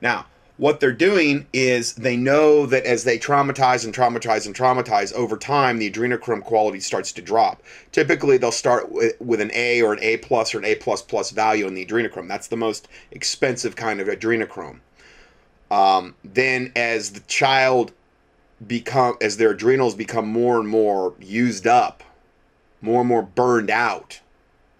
Now, 0.00 0.26
what 0.60 0.78
they're 0.78 0.92
doing 0.92 1.46
is 1.54 1.94
they 1.94 2.18
know 2.18 2.66
that 2.66 2.84
as 2.84 3.04
they 3.04 3.18
traumatize 3.18 3.86
and 3.86 3.94
traumatize 3.94 4.44
and 4.44 4.54
traumatize 4.54 5.10
over 5.14 5.38
time, 5.38 5.78
the 5.78 5.90
adrenochrome 5.90 6.44
quality 6.44 6.78
starts 6.80 7.12
to 7.12 7.22
drop. 7.22 7.62
Typically, 7.92 8.36
they'll 8.36 8.52
start 8.52 8.92
with, 8.92 9.18
with 9.22 9.40
an 9.40 9.50
A 9.54 9.80
or 9.80 9.94
an 9.94 10.00
A 10.02 10.18
plus 10.18 10.54
or 10.54 10.58
an 10.58 10.66
A 10.66 10.74
plus 10.74 11.00
plus 11.00 11.30
value 11.30 11.66
in 11.66 11.72
the 11.72 11.86
adrenochrome. 11.86 12.28
That's 12.28 12.48
the 12.48 12.58
most 12.58 12.88
expensive 13.10 13.74
kind 13.74 14.02
of 14.02 14.08
adrenochrome. 14.08 14.80
Um, 15.70 16.14
then, 16.22 16.72
as 16.76 17.12
the 17.12 17.20
child 17.20 17.92
become, 18.66 19.16
as 19.22 19.38
their 19.38 19.52
adrenals 19.52 19.94
become 19.94 20.28
more 20.28 20.60
and 20.60 20.68
more 20.68 21.14
used 21.18 21.66
up, 21.66 22.02
more 22.82 23.00
and 23.00 23.08
more 23.08 23.22
burned 23.22 23.70
out, 23.70 24.20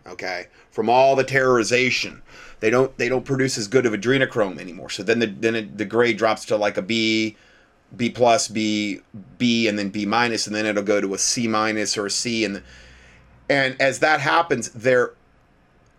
okay, 0.06 0.48
from 0.70 0.90
all 0.90 1.16
the 1.16 1.24
terrorization, 1.24 2.20
they 2.60 2.70
don't 2.70 2.96
they 2.98 3.08
don't 3.08 3.24
produce 3.24 3.58
as 3.58 3.66
good 3.66 3.86
of 3.86 3.92
adrenochrome 3.92 4.58
anymore. 4.58 4.90
So 4.90 5.02
then 5.02 5.18
the 5.18 5.26
then 5.26 5.54
it, 5.54 5.78
the 5.78 5.84
grade 5.86 6.18
drops 6.18 6.44
to 6.46 6.56
like 6.56 6.76
a 6.76 6.82
B, 6.82 7.36
B 7.96 8.10
plus, 8.10 8.48
B, 8.48 9.00
B, 9.38 9.66
and 9.66 9.78
then 9.78 9.88
B 9.88 10.06
minus, 10.06 10.46
and 10.46 10.54
then 10.54 10.66
it'll 10.66 10.82
go 10.82 11.00
to 11.00 11.14
a 11.14 11.18
C 11.18 11.48
minus 11.48 11.96
or 11.96 12.06
a 12.06 12.10
C, 12.10 12.44
and 12.44 12.62
and 13.48 13.80
as 13.80 13.98
that 14.00 14.20
happens, 14.20 14.70
they're 14.70 15.12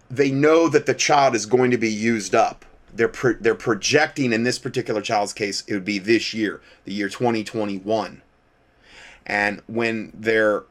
they 0.09 0.29
know 0.29 0.67
that 0.67 0.85
the 0.85 0.93
child 0.93 1.35
is 1.35 1.45
going 1.45 1.71
to 1.71 1.77
be 1.77 1.91
used 1.91 2.35
up. 2.35 2.65
They're 2.93 3.07
pro- 3.07 3.37
they're 3.39 3.55
projecting 3.55 4.31
in 4.31 4.43
this 4.43 4.59
particular 4.59 5.01
child's 5.01 5.33
case 5.33 5.63
it 5.67 5.73
would 5.73 5.85
be 5.85 5.97
this 5.97 6.33
year, 6.33 6.61
the 6.85 6.93
year 6.93 7.09
2021, 7.09 8.21
and 9.25 9.61
when 9.67 10.11
their 10.13 10.63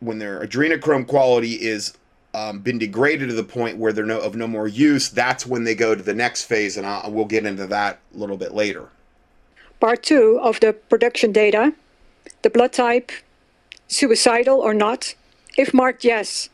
when 0.00 0.18
their 0.18 0.44
adrenochrome 0.44 1.06
quality 1.06 1.52
is 1.52 1.96
um, 2.36 2.58
been 2.58 2.76
degraded 2.76 3.30
to 3.30 3.34
the 3.34 3.42
point 3.42 3.78
where 3.78 3.94
they're 3.94 4.04
no 4.04 4.20
of 4.20 4.36
no 4.36 4.46
more 4.46 4.68
use, 4.68 5.08
that's 5.08 5.46
when 5.46 5.64
they 5.64 5.74
go 5.74 5.94
to 5.94 6.02
the 6.02 6.12
next 6.12 6.42
phase, 6.42 6.76
and 6.76 6.86
I'll, 6.86 7.10
we'll 7.10 7.24
get 7.24 7.46
into 7.46 7.66
that 7.68 7.98
a 8.14 8.18
little 8.18 8.36
bit 8.36 8.52
later. 8.52 8.90
Part 9.80 10.02
two 10.02 10.38
of 10.42 10.60
the 10.60 10.74
production 10.74 11.32
data, 11.32 11.72
the 12.42 12.50
blood 12.50 12.74
type, 12.74 13.10
suicidal 13.88 14.60
or 14.60 14.74
not. 14.74 15.14
If 15.56 15.72
marked 15.72 16.04
yes, 16.04 16.50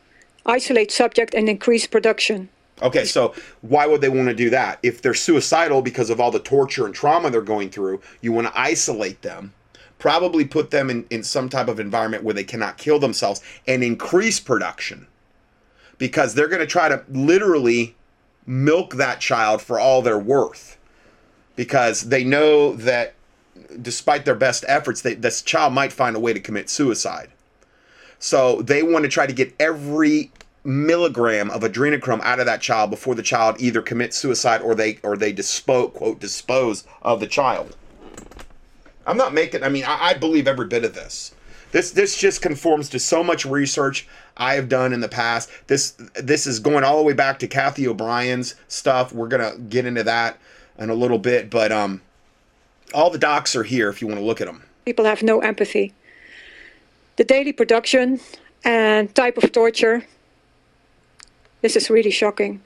isolate 0.47 0.93
subject 0.93 1.35
and 1.35 1.49
increase 1.49 1.89
production. 1.89 2.49
Okay, 2.81 3.05
so 3.05 3.35
why 3.63 3.87
would 3.87 4.03
they 4.03 4.09
want 4.09 4.29
to 4.29 4.35
do 4.35 4.51
that? 4.51 4.79
If 4.85 5.03
they're 5.03 5.15
suicidal 5.15 5.83
because 5.83 6.11
of 6.11 6.21
all 6.21 6.31
the 6.31 6.39
torture 6.39 6.87
and 6.87 6.95
trauma 6.95 7.29
they're 7.29 7.43
going 7.43 7.71
through, 7.71 8.01
you 8.21 8.31
want 8.31 8.47
to 8.47 8.61
isolate 8.61 9.23
them, 9.23 9.53
probably 9.99 10.45
put 10.45 10.71
them 10.71 10.91
in, 10.91 11.07
in 11.11 11.25
some 11.25 11.49
type 11.49 11.67
of 11.67 11.81
environment 11.81 12.23
where 12.23 12.35
they 12.35 12.45
cannot 12.45 12.79
kill 12.79 13.01
themselves 13.01 13.41
and 13.67 13.83
increase 13.83 14.39
production. 14.39 15.09
Because 15.99 16.35
they're 16.35 16.49
going 16.49 16.61
to 16.61 16.67
try 16.67 16.89
to 16.89 17.05
literally 17.09 17.95
milk 18.47 18.95
that 18.95 19.21
child 19.21 19.63
for 19.63 19.79
all 19.79 20.03
they're 20.03 20.19
worth. 20.19 20.79
Because 21.55 22.09
they 22.09 22.25
know 22.25 22.75
that 22.75 23.15
despite 23.81 24.25
their 24.25 24.35
best 24.35 24.65
efforts, 24.69 25.03
they, 25.03 25.15
this 25.15 25.43
child 25.43 25.73
might 25.73 25.93
find 25.93 26.17
a 26.17 26.21
way 26.21 26.33
to 26.33 26.41
commit 26.41 26.71
suicide. 26.71 27.31
So 28.19 28.63
they 28.63 28.83
want 28.83 29.05
to 29.05 29.09
try 29.09 29.27
to 29.27 29.33
get 29.33 29.55
every 29.59 30.31
milligram 30.65 31.51
of 31.51 31.63
adrenochrome 31.63 32.21
out 32.23 32.39
of 32.39 32.47
that 32.47 32.61
child 32.61 32.91
before 32.91 33.15
the 33.15 33.23
child 33.23 33.57
either 33.59 33.83
commits 33.83 34.17
suicide 34.17 34.63
or 34.63 34.77
they 34.77 34.99
or 35.03 35.17
they 35.17 35.33
dispose 35.33 35.91
quote 35.93 36.21
dispose 36.21 36.85
of 37.03 37.19
the 37.19 37.27
child. 37.27 37.77
I'm 39.07 39.17
not 39.17 39.35
making. 39.35 39.65
I 39.65 39.69
mean, 39.69 39.85
I, 39.85 40.11
I 40.11 40.15
believe 40.15 40.47
every 40.47 40.69
bit 40.69 40.85
of 40.85 40.95
this. 40.95 41.35
This 41.73 41.91
this 41.91 42.17
just 42.17 42.41
conforms 42.41 42.89
to 42.91 42.99
so 42.99 43.25
much 43.25 43.45
research 43.45 44.07
I 44.37 44.55
have 44.55 44.69
done 44.69 44.93
in 44.93 45.01
the 45.01 45.09
past. 45.09 45.51
This 45.67 45.97
this 46.15 46.47
is 46.47 46.61
going 46.61 46.85
all 46.85 46.99
the 46.99 47.03
way 47.03 47.15
back 47.15 47.39
to 47.41 47.49
Cathy 47.49 47.89
O'Brien's 47.89 48.55
stuff. 48.69 49.13
We're 49.13 49.29
gonna 49.29 49.57
get 49.59 49.85
into 49.85 50.05
that 50.05 50.39
in 50.79 50.91
a 50.91 50.95
little 50.95 51.19
bit, 51.19 51.51
but 51.51 51.73
um, 51.73 52.01
all 52.95 53.11
the 53.11 53.19
docs 53.19 53.57
are 53.57 53.63
here 53.63 53.89
if 53.89 54.01
you 54.01 54.07
want 54.07 54.21
to 54.21 54.25
look 54.25 54.41
at 54.41 54.47
them. 54.47 54.63
People 54.85 55.05
have 55.05 55.23
no 55.23 55.41
empathy. 55.41 55.93
The 57.17 57.25
daily 57.25 57.53
production 57.53 58.21
and 58.65 59.15
type 59.15 59.39
of 59.39 59.53
torture. 59.53 60.05
This 61.63 61.77
is 61.77 61.91
really 61.91 62.11
shocking. 62.11 62.61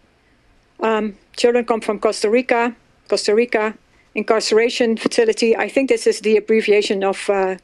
Um, 0.81 1.17
children 1.37 1.65
come 1.65 1.81
from 1.81 1.99
Costa 1.99 2.31
Rica. 2.31 2.75
Costa 3.09 3.35
Rica 3.35 3.75
incarceration 4.17 4.97
facility. 4.97 5.55
I 5.55 5.69
think 5.69 5.91
this 5.91 6.07
is 6.07 6.21
the 6.21 6.39
abbreviation 6.39 7.05
of 7.05 7.29
uh, 7.29 7.57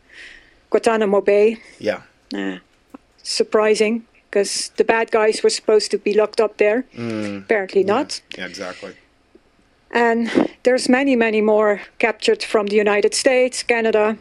Guantanamo 0.73 1.21
Bay. 1.21 1.59
Yeah. 1.79 2.03
Uh, 2.35 2.59
surprising, 3.23 4.05
because 4.25 4.73
the 4.77 4.85
bad 4.85 5.11
guys 5.11 5.43
were 5.43 5.51
supposed 5.51 5.91
to 5.91 5.99
be 5.99 6.15
locked 6.15 6.41
up 6.41 6.57
there. 6.57 6.87
Apparently 6.97 7.85
not. 7.85 8.23
Yeah, 8.37 8.47
exactly. 8.47 8.95
And 9.91 10.51
there's 10.63 10.89
many, 10.89 11.15
many 11.15 11.43
more 11.43 11.83
captured 11.99 12.43
from 12.43 12.67
the 12.67 12.77
United 12.77 13.15
States, 13.15 13.63
Canada. 13.63 14.17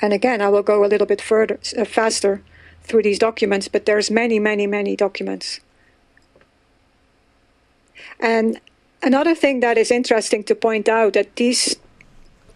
And 0.00 0.12
again, 0.12 0.40
I 0.40 0.48
will 0.48 0.62
go 0.62 0.84
a 0.84 0.86
little 0.86 1.06
bit 1.06 1.20
further, 1.20 1.58
uh, 1.76 1.84
faster 1.84 2.42
through 2.84 3.02
these 3.02 3.18
documents, 3.18 3.68
but 3.68 3.84
there's 3.84 4.10
many, 4.10 4.38
many, 4.38 4.66
many 4.66 4.94
documents. 4.94 5.60
And 8.20 8.60
Another 9.02 9.34
thing 9.34 9.60
that 9.60 9.78
is 9.78 9.90
interesting 9.90 10.42
to 10.44 10.54
point 10.54 10.88
out 10.88 11.12
that 11.12 11.36
these 11.36 11.76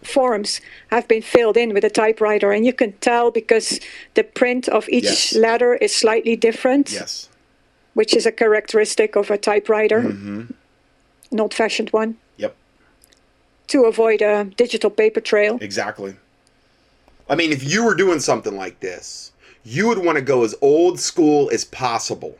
forms 0.03 0.61
have 0.89 1.07
been 1.07 1.21
filled 1.21 1.57
in 1.57 1.73
with 1.73 1.83
a 1.83 1.89
typewriter, 1.89 2.51
and 2.51 2.65
you 2.65 2.73
can 2.73 2.93
tell 3.01 3.31
because 3.31 3.79
the 4.15 4.23
print 4.23 4.67
of 4.69 4.87
each 4.89 5.03
Yes. 5.05 5.33
letter 5.35 5.75
is 5.75 5.95
slightly 5.95 6.35
different, 6.35 6.91
Yes. 6.91 7.29
which 7.93 8.15
is 8.15 8.25
a 8.25 8.31
characteristic 8.31 9.15
of 9.15 9.29
a 9.31 9.37
typewriter, 9.37 10.01
Mm-hmm. 10.01 10.41
an 11.31 11.39
old-fashioned 11.39 11.89
one, 11.91 12.17
Yep. 12.37 12.55
to 13.67 13.85
avoid 13.85 14.21
a 14.21 14.45
digital 14.57 14.89
paper 14.89 15.21
trail. 15.21 15.57
Exactly. 15.61 16.15
I 17.29 17.35
mean, 17.35 17.51
if 17.51 17.63
you 17.63 17.85
were 17.85 17.95
doing 17.95 18.19
something 18.19 18.55
like 18.57 18.79
this, 18.81 19.31
you 19.63 19.87
would 19.87 19.99
want 19.99 20.17
to 20.17 20.21
go 20.23 20.43
as 20.43 20.55
old 20.61 20.99
school 20.99 21.49
as 21.53 21.63
possible. 21.63 22.37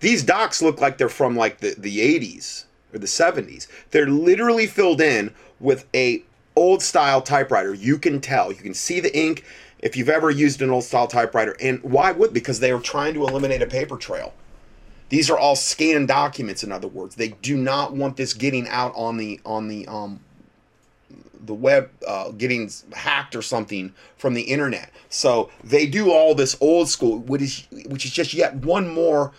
These 0.00 0.22
docs 0.22 0.60
look 0.60 0.80
like 0.80 0.98
they're 0.98 1.08
from 1.08 1.34
like 1.36 1.58
the, 1.60 1.74
the 1.78 1.98
80s 1.98 2.64
or 2.92 2.98
the 2.98 3.06
70s. 3.06 3.66
They're 3.90 4.08
literally 4.08 4.66
filled 4.66 5.00
in 5.00 5.32
with 5.60 5.86
a 5.94 6.22
old 6.58 6.82
style 6.82 7.22
typewriter. 7.22 7.72
You 7.72 7.98
can 7.98 8.20
tell. 8.20 8.50
You 8.50 8.58
can 8.58 8.74
see 8.74 9.00
the 9.00 9.16
ink 9.16 9.44
if 9.78 9.96
you've 9.96 10.08
ever 10.08 10.30
used 10.30 10.60
an 10.60 10.70
old 10.70 10.84
style 10.84 11.06
typewriter. 11.06 11.56
And 11.60 11.82
why 11.82 12.12
would? 12.12 12.32
Because 12.32 12.60
they 12.60 12.72
are 12.72 12.80
trying 12.80 13.14
to 13.14 13.26
eliminate 13.26 13.62
a 13.62 13.66
paper 13.66 13.96
trail. 13.96 14.34
These 15.08 15.30
are 15.30 15.38
all 15.38 15.56
scanned 15.56 16.08
documents 16.08 16.62
in 16.62 16.72
other 16.72 16.88
words. 16.88 17.14
They 17.14 17.28
do 17.28 17.56
not 17.56 17.94
want 17.94 18.16
this 18.16 18.34
getting 18.34 18.68
out 18.68 18.92
on 18.94 19.16
the 19.16 19.40
on 19.44 19.68
the 19.68 19.86
um 19.86 20.20
the 21.40 21.54
web 21.54 21.90
uh, 22.06 22.30
getting 22.32 22.70
hacked 22.92 23.34
or 23.34 23.40
something 23.40 23.94
from 24.18 24.34
the 24.34 24.42
internet. 24.42 24.90
So 25.08 25.50
they 25.64 25.86
do 25.86 26.10
all 26.10 26.34
this 26.34 26.56
old 26.60 26.88
school, 26.88 27.18
which 27.18 27.42
is 27.42 27.66
which 27.86 28.04
is 28.04 28.10
just 28.10 28.34
yet 28.34 28.56
one 28.56 28.92
more 28.92 29.32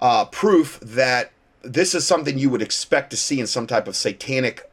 uh, 0.00 0.26
proof 0.26 0.78
that 0.80 1.32
this 1.62 1.94
is 1.94 2.06
something 2.06 2.38
you 2.38 2.50
would 2.50 2.62
expect 2.62 3.10
to 3.10 3.16
see 3.16 3.40
in 3.40 3.46
some 3.46 3.66
type 3.66 3.88
of 3.88 3.96
satanic 3.96 4.70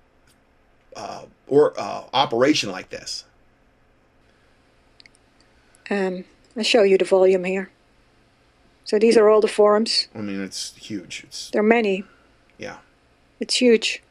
uh, 0.96 1.24
or 1.48 1.74
uh, 1.80 2.04
operation 2.14 2.72
like 2.72 2.90
this. 2.90 3.26
Um, 5.90 6.26
I'll 6.56 6.64
show 6.64 6.84
you 6.84 6.98
the 6.98 7.06
volume 7.06 7.44
here. 7.46 7.70
So 8.84 9.00
these 9.00 9.18
are 9.18 9.30
all 9.30 9.42
the 9.42 9.48
forums. 9.48 10.08
I 10.16 10.20
mean, 10.20 10.42
it's 10.42 10.76
huge. 10.76 11.24
It's 11.26 11.50
There 11.52 11.62
are 11.62 11.64
many. 11.64 12.04
yeah. 12.58 12.78
It's 13.40 13.56
huge. 13.56 14.02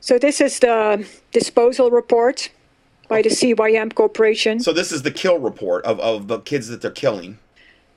So 0.00 0.18
this 0.18 0.40
is 0.40 0.58
the 0.58 1.06
disposal 1.32 1.90
report 1.90 2.50
by 3.08 3.22
the 3.22 3.30
CYM 3.30 3.94
Corporation. 3.94 4.60
So 4.60 4.72
this 4.72 4.92
is 4.92 5.02
the 5.02 5.10
kill 5.10 5.38
report 5.38 5.84
of, 5.84 5.98
of 6.00 6.28
the 6.28 6.40
kids 6.40 6.68
that 6.68 6.82
they're 6.82 6.90
killing. 6.90 7.38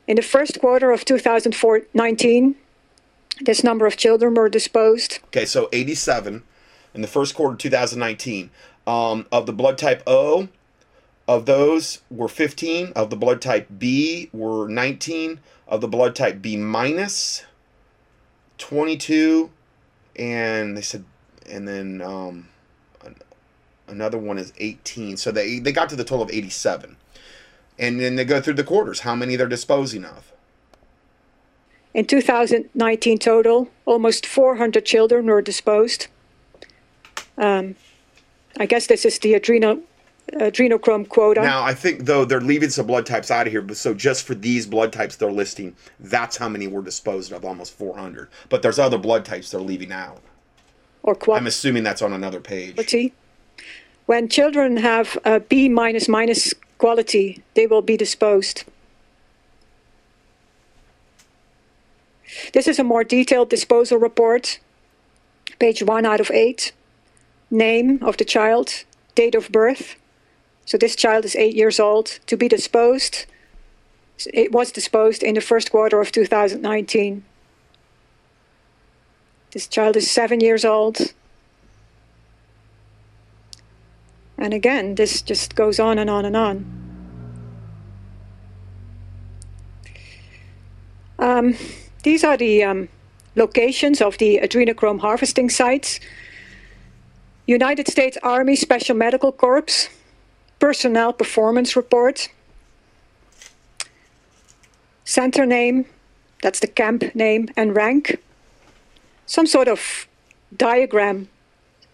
In 0.07 0.15
the 0.15 0.21
first 0.21 0.59
quarter 0.61 0.91
of 0.91 1.03
2019, 1.03 2.55
this 3.41 3.63
number 3.63 3.85
of 3.85 3.97
children 3.97 4.35
were 4.35 4.47
disposed. 4.49 5.19
Okay, 5.25 5.45
so 5.45 5.67
87 5.73 6.43
in 6.95 7.01
the 7.01 7.07
first 7.07 7.35
quarter 7.35 7.53
of 7.53 7.59
2019. 7.59 8.49
Um, 8.87 9.27
of 9.31 9.45
the 9.45 9.53
blood 9.53 9.77
type 9.77 10.01
O, 10.07 10.47
of 11.27 11.45
those 11.45 12.01
were 12.09 12.27
15. 12.27 12.93
Of 12.95 13.09
the 13.09 13.15
blood 13.15 13.41
type 13.41 13.67
B 13.77 14.29
were 14.31 14.67
19. 14.67 15.39
Of 15.67 15.81
the 15.81 15.87
blood 15.87 16.15
type 16.15 16.41
B 16.41 16.55
minus, 16.55 17.43
22. 18.57 19.51
And 20.15 20.77
they 20.77 20.81
said, 20.81 21.03
and 21.49 21.67
then 21.67 22.01
um, 22.01 22.47
another 23.87 24.17
one 24.17 24.37
is 24.37 24.53
18. 24.57 25.17
So 25.17 25.31
they, 25.31 25.59
they 25.59 25.71
got 25.71 25.89
to 25.89 25.95
the 25.95 26.03
total 26.03 26.23
of 26.23 26.31
87. 26.31 26.95
And 27.77 27.99
then 27.99 28.15
they 28.15 28.23
go 28.23 28.39
through 28.39 28.53
the 28.53 28.63
quarters, 28.63 29.01
how 29.01 29.15
many 29.15 29.35
they're 29.35 29.47
disposing 29.47 30.05
of. 30.05 30.31
In 31.93 32.05
2019 32.05 33.17
total, 33.19 33.69
almost 33.85 34.25
400 34.25 34.85
children 34.85 35.25
were 35.25 35.41
disposed. 35.41 36.07
Um, 37.37 37.75
I 38.57 38.65
guess 38.65 38.87
this 38.87 39.05
is 39.05 39.19
the 39.19 39.33
adrenal, 39.33 39.79
adrenochrome 40.33 41.09
quota. 41.09 41.41
Now, 41.41 41.63
I 41.63 41.73
think 41.73 42.05
though 42.05 42.23
they're 42.25 42.39
leaving 42.41 42.69
some 42.69 42.87
blood 42.87 43.05
types 43.05 43.29
out 43.29 43.47
of 43.47 43.51
here, 43.51 43.61
but 43.61 43.77
so 43.77 43.93
just 43.93 44.25
for 44.25 44.33
these 44.35 44.65
blood 44.65 44.93
types 44.93 45.15
they're 45.17 45.31
listing, 45.31 45.75
that's 45.99 46.37
how 46.37 46.47
many 46.49 46.67
were 46.67 46.81
disposed 46.81 47.31
of, 47.31 47.43
almost 47.43 47.73
400. 47.73 48.29
But 48.49 48.61
there's 48.61 48.79
other 48.79 48.97
blood 48.97 49.25
types 49.25 49.51
they're 49.51 49.59
leaving 49.59 49.91
out. 49.91 50.21
or 51.03 51.15
quality. 51.15 51.41
I'm 51.41 51.47
assuming 51.47 51.83
that's 51.83 52.01
on 52.01 52.13
another 52.13 52.39
page. 52.39 52.75
Quality. 52.75 53.13
When 54.05 54.29
children 54.29 54.77
have 54.77 55.17
a 55.25 55.39
B 55.39 55.67
minus 55.67 56.07
minus 56.07 56.53
quality, 56.77 57.43
they 57.55 57.67
will 57.67 57.81
be 57.81 57.97
disposed. 57.97 58.63
This 62.53 62.67
is 62.67 62.79
a 62.79 62.83
more 62.83 63.03
detailed 63.03 63.49
disposal 63.49 63.97
report. 63.97 64.59
Page 65.59 65.83
1 65.83 66.05
out 66.05 66.19
of 66.19 66.29
8. 66.31 66.71
Name 67.51 68.03
of 68.03 68.17
the 68.17 68.25
child, 68.25 68.83
date 69.13 69.35
of 69.35 69.51
birth. 69.51 69.95
So 70.65 70.77
this 70.77 70.95
child 70.95 71.25
is 71.25 71.35
8 71.35 71.53
years 71.53 71.79
old. 71.79 72.19
To 72.27 72.37
be 72.37 72.47
disposed. 72.47 73.25
It 74.33 74.51
was 74.51 74.71
disposed 74.71 75.23
in 75.23 75.35
the 75.35 75.41
first 75.41 75.71
quarter 75.71 75.99
of 76.01 76.11
2019. 76.11 77.23
This 79.51 79.67
child 79.67 79.95
is 79.95 80.09
7 80.09 80.39
years 80.39 80.65
old. 80.65 81.13
And 84.37 84.53
again, 84.53 84.95
this 84.95 85.21
just 85.21 85.55
goes 85.55 85.79
on 85.79 85.97
and 85.97 86.09
on 86.09 86.25
and 86.25 86.35
on. 86.35 86.65
Um, 91.17 91.55
these 92.03 92.23
are 92.23 92.37
the 92.37 92.63
um, 92.63 92.89
locations 93.35 94.01
of 94.01 94.17
the 94.17 94.39
adrenochrome 94.43 94.99
harvesting 94.99 95.49
sites. 95.49 95.99
United 97.47 97.87
States 97.87 98.17
Army 98.23 98.55
Special 98.55 98.95
Medical 98.95 99.31
Corps 99.31 99.89
Personnel 100.59 101.13
Performance 101.13 101.75
Report. 101.75 102.29
Center 105.03 105.45
name, 105.45 105.85
that's 106.41 106.59
the 106.59 106.67
camp 106.67 107.13
name 107.13 107.49
and 107.55 107.75
rank. 107.75 108.17
Some 109.27 109.45
sort 109.45 109.67
of 109.67 110.07
diagram 110.57 111.27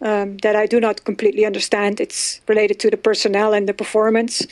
um, 0.01 0.37
that 0.37 0.55
I 0.55 0.67
do 0.67 0.79
not 0.79 1.03
completely 1.03 1.45
understand. 1.45 1.99
It's 1.99 2.39
related 2.47 2.79
to 2.79 2.89
the 2.89 2.97
personnel 2.97 3.53
and 3.53 3.67
the 3.67 3.73
performance. 3.73 4.47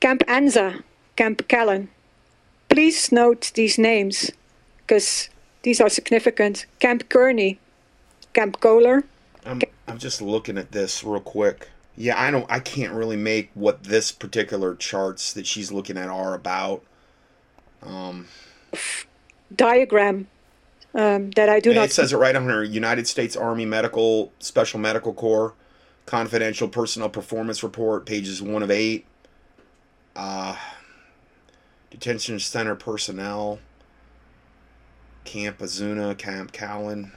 Camp 0.00 0.22
Anza, 0.28 0.82
Camp 1.16 1.48
Callan. 1.48 1.88
Please 2.68 3.10
note 3.10 3.50
these 3.54 3.78
names 3.78 4.30
because 4.80 5.30
these 5.62 5.80
are 5.80 5.88
significant. 5.88 6.66
Camp 6.80 7.08
Kearney, 7.08 7.58
Camp 8.34 8.60
Kohler. 8.60 9.04
I'm, 9.44 9.60
I'm 9.86 9.98
just 9.98 10.22
looking 10.22 10.58
at 10.58 10.72
this 10.72 11.04
real 11.04 11.20
quick. 11.20 11.68
Yeah, 11.96 12.20
I 12.20 12.30
don't 12.30 12.50
I 12.50 12.58
can't 12.58 12.92
really 12.92 13.16
make 13.16 13.50
what 13.54 13.84
this 13.84 14.10
particular 14.10 14.74
charts 14.74 15.32
that 15.32 15.46
she's 15.46 15.70
looking 15.70 15.96
at 15.96 16.08
are 16.08 16.34
about. 16.34 16.82
Um 17.82 18.26
diagram 19.54 20.26
um, 20.94 21.30
that 21.32 21.48
I 21.48 21.60
do 21.60 21.74
not. 21.74 21.86
it 21.86 21.92
says 21.92 22.12
it 22.12 22.16
right 22.16 22.34
on 22.34 22.44
her 22.44 22.62
United 22.62 23.06
States 23.06 23.36
Army 23.36 23.66
Medical 23.66 24.32
Special 24.38 24.80
Medical 24.80 25.12
Corps 25.12 25.54
Confidential 26.06 26.68
Personnel 26.68 27.08
Performance 27.08 27.62
Report, 27.62 28.06
pages 28.06 28.42
one 28.42 28.62
of 28.62 28.70
eight. 28.70 29.06
Uh, 30.14 30.56
detention 31.90 32.38
Center 32.38 32.74
personnel, 32.74 33.58
Camp 35.24 35.58
Azuna, 35.58 36.16
Camp 36.16 36.52
Callan. 36.52 37.12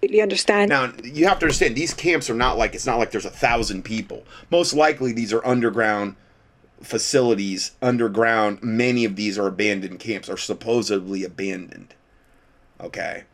Completely 0.00 0.22
understand. 0.22 0.68
Now 0.68 0.92
you 1.02 1.26
have 1.26 1.40
to 1.40 1.46
understand 1.46 1.76
these 1.76 1.94
camps 1.94 2.30
are 2.30 2.34
not 2.34 2.56
like 2.56 2.74
it's 2.74 2.86
not 2.86 2.98
like 2.98 3.10
there's 3.10 3.24
a 3.24 3.30
thousand 3.30 3.82
people. 3.82 4.24
Most 4.50 4.72
likely 4.72 5.12
these 5.12 5.32
are 5.32 5.44
underground 5.44 6.14
facilities, 6.82 7.72
underground. 7.82 8.62
Many 8.62 9.04
of 9.04 9.16
these 9.16 9.36
are 9.38 9.48
abandoned 9.48 9.98
camps, 9.98 10.28
are 10.28 10.36
supposedly 10.36 11.24
abandoned. 11.24 11.94
Okay. 12.80 13.24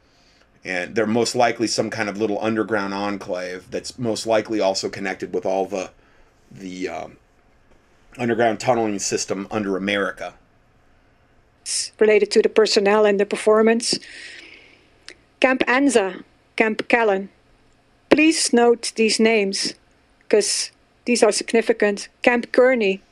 And 0.64 0.94
they're 0.94 1.06
most 1.06 1.34
likely 1.34 1.66
some 1.66 1.90
kind 1.90 2.08
of 2.08 2.16
little 2.16 2.42
underground 2.42 2.94
enclave 2.94 3.70
that's 3.70 3.98
most 3.98 4.26
likely 4.26 4.60
also 4.60 4.88
connected 4.88 5.34
with 5.34 5.44
all 5.44 5.66
the 5.66 5.90
the 6.50 6.88
um, 6.88 7.16
underground 8.16 8.60
tunneling 8.60 8.98
system 9.00 9.46
under 9.50 9.76
America. 9.76 10.34
It's 11.62 11.92
related 11.98 12.30
to 12.30 12.42
the 12.42 12.48
personnel 12.48 13.04
and 13.04 13.20
the 13.20 13.26
performance. 13.26 13.98
Camp 15.40 15.60
Anza, 15.66 16.22
Camp 16.57 16.88
Callan. 16.88 17.28
Please 18.11 18.52
note 18.52 18.92
these 18.94 19.18
names 19.18 19.74
because 20.20 20.70
these 21.05 21.22
are 21.22 21.32
significant. 21.32 22.09
Camp 22.22 22.52
Kearney, 22.52 23.02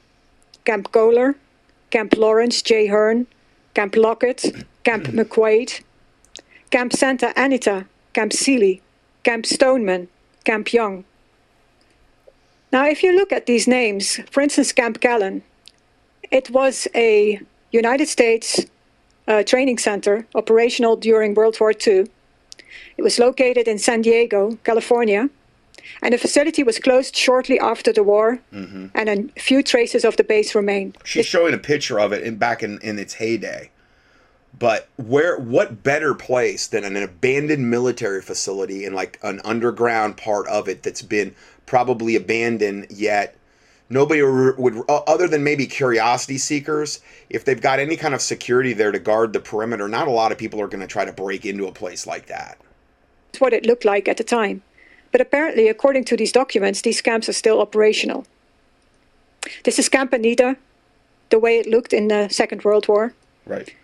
Camp 0.65 0.93
Kohler, 0.93 1.35
Camp 1.91 2.17
Lawrence 2.17 2.63
J. 2.63 2.87
Hearn, 2.87 3.27
Camp 3.75 3.97
Lockett, 3.97 4.45
Camp 4.85 5.07
McQuaide, 5.07 5.83
Camp 6.71 6.93
Santa 6.93 7.33
Anita, 7.37 7.87
Camp 8.13 8.33
Sealy, 8.33 8.81
Camp 9.25 9.45
Stoneman, 9.45 10.09
Camp 10.45 10.73
Young. 10.73 11.05
Now, 12.73 12.87
if 12.87 13.03
you 13.03 13.15
look 13.15 13.33
at 13.33 13.47
these 13.47 13.69
names, 13.69 14.21
for 14.31 14.41
instance, 14.41 14.73
Camp 14.73 15.01
Callan, 15.01 15.43
it 16.31 16.49
was 16.51 16.89
a 16.95 17.41
United 17.71 18.09
States 18.09 18.65
uh, 19.29 19.43
training 19.43 19.79
center 19.79 20.27
operational 20.35 20.97
during 20.97 21.35
World 21.35 21.59
War 21.61 21.73
II. 21.87 22.07
It 22.97 23.03
was 23.03 23.19
located 23.19 23.69
in 23.69 23.79
San 23.79 24.03
Diego, 24.03 24.59
California, 24.65 25.29
and 26.03 26.15
the 26.15 26.19
facility 26.19 26.63
was 26.63 26.79
closed 26.79 27.17
shortly 27.17 27.59
after 27.59 27.93
the 27.93 28.03
war, 28.03 28.39
Mm-hmm. 28.53 28.87
and 28.95 29.09
a 29.37 29.41
few 29.41 29.63
traces 29.63 30.05
of 30.05 30.17
the 30.17 30.25
base 30.25 30.55
remain. 30.55 30.95
She's 31.05 31.27
showing 31.27 31.55
a 31.55 31.59
picture 31.59 31.99
of 31.99 32.13
it 32.13 32.23
in 32.23 32.37
back 32.37 32.63
in, 32.63 32.79
in 32.83 32.99
its 32.99 33.15
heyday. 33.15 33.71
But 34.59 34.89
where 34.97 35.39
what 35.39 35.83
better 35.83 36.15
place 36.15 36.67
than 36.67 36.85
an 36.85 36.97
abandoned 36.97 37.71
military 37.71 38.21
facility 38.23 38.85
and 38.85 38.95
like 38.95 39.19
an 39.23 39.41
underground 39.45 40.19
part 40.19 40.47
of 40.47 40.69
it 40.69 40.83
that's 40.83 41.03
been 41.03 41.35
probably 41.67 42.17
abandoned 42.17 42.87
yet 42.91 43.35
nobody 43.93 44.23
would 44.23 44.83
other 44.89 45.29
than 45.29 45.45
maybe 45.45 45.67
curiosity 45.67 46.39
seekers 46.39 47.01
if 47.29 47.45
they've 47.45 47.61
got 47.61 47.79
any 47.79 47.97
kind 47.97 48.15
of 48.15 48.23
security 48.23 48.73
there 48.73 48.91
to 48.91 48.99
guard 48.99 49.33
the 49.33 49.41
perimeter 49.41 49.87
not 49.87 50.09
a 50.09 50.11
lot 50.11 50.33
of 50.33 50.39
people 50.39 50.61
are 50.61 50.67
going 50.67 50.81
to 50.81 50.87
try 50.87 51.05
to 51.05 51.13
break 51.13 51.45
into 51.45 51.67
a 51.67 51.73
place 51.73 52.07
like 52.07 52.27
that. 52.27 52.59
It's 53.31 53.41
what 53.41 53.53
it 53.53 53.67
looked 53.67 53.85
like 53.85 54.09
at 54.09 54.17
the 54.17 54.25
time. 54.25 54.63
But 55.11 55.21
apparently, 55.21 55.69
according 55.69 56.05
to 56.07 56.17
these 56.17 56.33
documents, 56.33 56.81
these 56.81 57.03
camps 57.03 57.29
are 57.29 57.35
still 57.35 57.61
operational. 57.61 58.27
This 59.65 59.79
is 59.79 59.89
Camp 59.89 60.13
Anita, 60.13 60.57
the 61.29 61.39
way 61.39 61.59
it 61.59 61.67
looked 61.67 61.93
in 61.93 62.09
the 62.09 62.29
Second 62.29 62.65
World 62.65 62.89
War. 62.89 63.13
Right. 63.45 63.75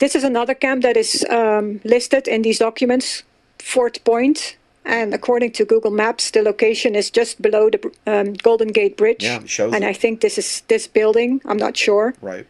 This 0.00 0.16
is 0.16 0.24
another 0.24 0.54
camp 0.54 0.82
that 0.82 0.96
is 0.96 1.24
um, 1.30 1.80
listed 1.84 2.26
in 2.26 2.42
these 2.42 2.58
documents, 2.58 3.22
Fort 3.58 4.02
Point. 4.04 4.56
And 4.84 5.14
according 5.14 5.52
to 5.52 5.64
Google 5.64 5.90
Maps, 5.92 6.30
the 6.32 6.42
location 6.42 6.94
is 6.96 7.10
just 7.10 7.40
below 7.40 7.70
the 7.70 7.90
um, 8.06 8.32
Golden 8.34 8.68
Gate 8.68 8.96
Bridge. 8.96 9.22
Yeah, 9.24 9.40
it 9.40 9.48
shows 9.48 9.72
and 9.74 9.84
it. 9.84 9.86
I 9.86 9.92
think 9.92 10.20
this 10.20 10.38
is 10.38 10.62
this 10.68 10.86
building. 10.88 11.40
I'm 11.44 11.56
not 11.56 11.76
sure. 11.76 12.14
Right. 12.20 12.46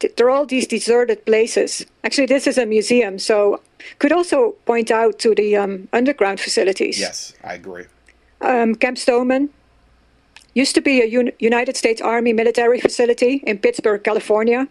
Th- 0.00 0.12
They're 0.16 0.30
all 0.30 0.44
these 0.46 0.66
deserted 0.66 1.24
places. 1.24 1.86
Actually, 2.02 2.26
this 2.26 2.46
is 2.48 2.58
a 2.58 2.66
museum, 2.66 3.18
so 3.18 3.60
could 4.00 4.12
also 4.12 4.52
point 4.66 4.90
out 4.90 5.18
to 5.20 5.34
the 5.34 5.56
um, 5.56 5.88
underground 5.92 6.40
facilities. 6.40 6.98
Yes, 6.98 7.34
I 7.44 7.54
agree. 7.54 7.84
Um, 8.40 8.74
Camp 8.74 8.98
Stoneman 8.98 9.50
used 10.54 10.74
to 10.74 10.80
be 10.80 11.00
a 11.00 11.06
Un- 11.18 11.30
United 11.38 11.76
States 11.76 12.00
Army 12.02 12.32
military 12.32 12.80
facility 12.80 13.40
in 13.46 13.58
Pittsburgh, 13.58 14.02
California. 14.02 14.66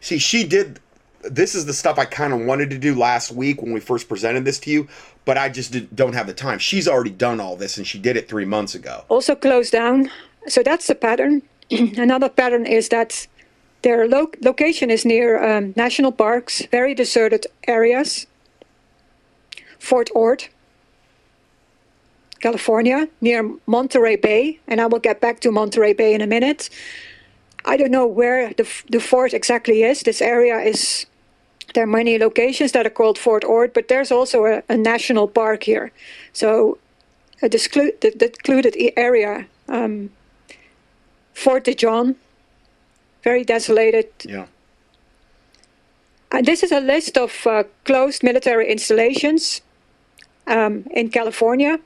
See, 0.00 0.18
she 0.18 0.44
did. 0.44 0.78
This 1.22 1.54
is 1.54 1.66
the 1.66 1.72
stuff 1.74 1.98
I 1.98 2.06
kind 2.06 2.32
of 2.32 2.40
wanted 2.40 2.70
to 2.70 2.78
do 2.78 2.94
last 2.94 3.30
week 3.30 3.60
when 3.62 3.72
we 3.72 3.80
first 3.80 4.08
presented 4.08 4.44
this 4.44 4.58
to 4.60 4.70
you, 4.70 4.88
but 5.24 5.36
I 5.36 5.48
just 5.50 5.72
did, 5.72 5.94
don't 5.94 6.14
have 6.14 6.26
the 6.26 6.32
time. 6.34 6.58
She's 6.58 6.88
already 6.88 7.10
done 7.10 7.40
all 7.40 7.56
this, 7.56 7.76
and 7.76 7.86
she 7.86 7.98
did 7.98 8.16
it 8.16 8.28
three 8.28 8.46
months 8.46 8.74
ago. 8.74 9.04
also 9.08 9.34
closed 9.34 9.72
down. 9.72 10.10
So 10.48 10.62
that's 10.62 10.86
the 10.86 10.94
pattern. 10.94 11.42
Another 11.70 12.28
pattern 12.30 12.64
is 12.64 12.88
that 12.88 13.26
their 13.82 14.08
lo- 14.08 14.32
location 14.42 14.90
is 14.90 15.04
near 15.04 15.42
um, 15.42 15.74
national 15.76 16.12
parks, 16.12 16.62
very 16.70 16.94
deserted 16.94 17.46
areas. 17.68 18.26
Fort 19.78 20.10
Ord, 20.14 20.44
California, 22.40 23.08
near 23.20 23.50
Monterey 23.66 24.16
Bay, 24.16 24.58
and 24.66 24.80
I 24.80 24.86
will 24.86 24.98
get 24.98 25.20
back 25.20 25.40
to 25.40 25.50
Monterey 25.50 25.94
Bay 25.94 26.14
in 26.14 26.20
a 26.20 26.26
minute. 26.26 26.68
I 27.64 27.76
don't 27.76 27.90
know 27.90 28.06
where 28.06 28.52
the, 28.54 28.66
the 28.90 29.00
fort 29.00 29.32
exactly 29.34 29.82
is. 29.82 30.00
This 30.02 30.22
area 30.22 30.58
is. 30.58 31.06
There 31.74 31.84
are 31.84 31.86
many 31.86 32.18
locations 32.18 32.72
that 32.72 32.86
are 32.86 32.90
called 32.90 33.18
Fort 33.18 33.44
Ord, 33.44 33.72
but 33.72 33.88
there's 33.88 34.10
also 34.10 34.44
a, 34.44 34.62
a 34.68 34.76
national 34.76 35.28
park 35.28 35.62
here. 35.62 35.92
So 36.32 36.78
a 37.42 37.48
disclu- 37.48 37.98
the, 38.00 38.10
the 38.10 38.26
secluded 38.34 38.76
area, 38.96 39.46
um, 39.68 40.10
Fort 41.34 41.64
de 41.64 41.74
John, 41.74 42.16
very 43.22 43.44
desolated. 43.44 44.08
Yeah. 44.24 44.46
And 46.32 46.46
this 46.46 46.62
is 46.62 46.72
a 46.72 46.80
list 46.80 47.16
of 47.18 47.46
uh, 47.46 47.64
closed 47.84 48.22
military 48.22 48.70
installations 48.70 49.62
um, 50.46 50.84
in 50.90 51.10
California. 51.10 51.78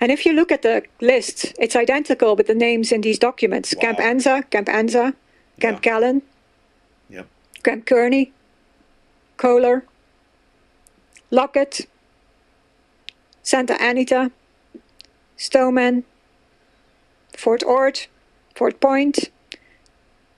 And 0.00 0.10
if 0.10 0.26
you 0.26 0.32
look 0.32 0.50
at 0.52 0.62
the 0.62 0.82
list, 1.00 1.54
it's 1.58 1.76
identical 1.76 2.36
with 2.36 2.46
the 2.46 2.54
names 2.54 2.92
in 2.92 3.00
these 3.00 3.18
documents 3.18 3.74
Camp 3.74 3.98
Wow. 3.98 4.12
Anza, 4.12 4.50
Camp 4.50 4.68
Anza, 4.68 5.14
Camp 5.60 5.84
Yeah. 5.84 5.92
Callan, 5.92 6.22
Yep. 7.10 7.26
Camp 7.62 7.86
Kearney, 7.86 8.32
Kohler, 9.44 9.84
Lockett, 11.30 11.86
Santa 13.42 13.76
Anita, 13.78 14.30
Stoneman, 15.36 16.04
Fort 17.36 17.62
Ord, 17.62 18.06
Fort 18.54 18.80
Point, 18.80 19.28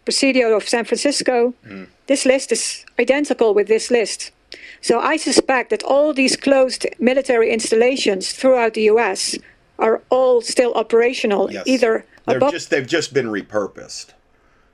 Presidio 0.05 0.57
of 0.57 0.69
San 0.69 0.85
Francisco. 0.85 1.55
Hmm. 1.65 1.85
This 2.09 2.27
list 2.27 2.51
is 2.51 2.85
identical 2.99 3.55
with 3.55 3.69
this 3.69 3.93
list. 3.93 4.33
So 4.81 4.99
I 4.99 5.17
suspect 5.19 5.71
that 5.71 5.85
all 5.85 6.13
these 6.13 6.37
closed 6.37 6.85
military 6.99 7.51
installations 7.53 8.33
throughout 8.33 8.75
the 8.75 8.91
US 8.95 9.39
are 9.79 10.03
all 10.11 10.41
still 10.41 10.73
operational, 10.75 11.49
Yes. 11.53 11.63
either 11.67 12.05
They're 12.27 12.39
above 12.39 12.51
just 12.51 12.71
they've 12.71 12.93
just 12.99 13.15
been 13.15 13.27
repurposed. 13.29 14.16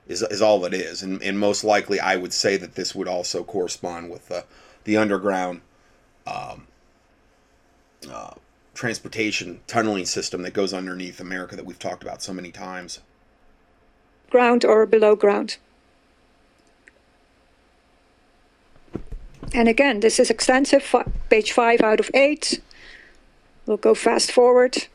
Is, 0.07 0.21
is 0.21 0.41
all 0.41 0.65
it 0.65 0.73
is, 0.73 1.01
and, 1.01 1.21
and 1.23 1.39
most 1.39 1.63
likely 1.63 1.99
I 1.99 2.17
would 2.17 2.33
say 2.33 2.57
that 2.57 2.75
this 2.75 2.93
would 2.93 3.07
also 3.07 3.43
correspond 3.43 4.11
with 4.11 4.27
the 4.27 4.43
the 4.83 4.97
underground 4.97 5.61
um, 6.27 6.67
uh, 8.11 8.33
transportation 8.73 9.61
tunneling 9.67 10.05
system 10.05 10.41
that 10.41 10.53
goes 10.53 10.73
underneath 10.73 11.19
America 11.21 11.55
that 11.55 11.65
we've 11.65 11.79
talked 11.79 12.03
about 12.03 12.21
so 12.21 12.33
many 12.33 12.51
times. 12.51 12.99
ground 14.29 14.65
or 14.65 14.85
below 14.85 15.15
ground. 15.15 15.57
And 19.53 19.69
again, 19.69 19.99
this 19.99 20.19
is 20.19 20.31
extensive, 20.31 20.95
page 21.29 21.51
5 21.51 21.81
out 21.81 21.99
of 21.99 22.09
8. 22.15 22.59
We'll 23.67 23.77
go 23.77 23.93
fast 23.93 24.31
forward. 24.31 24.87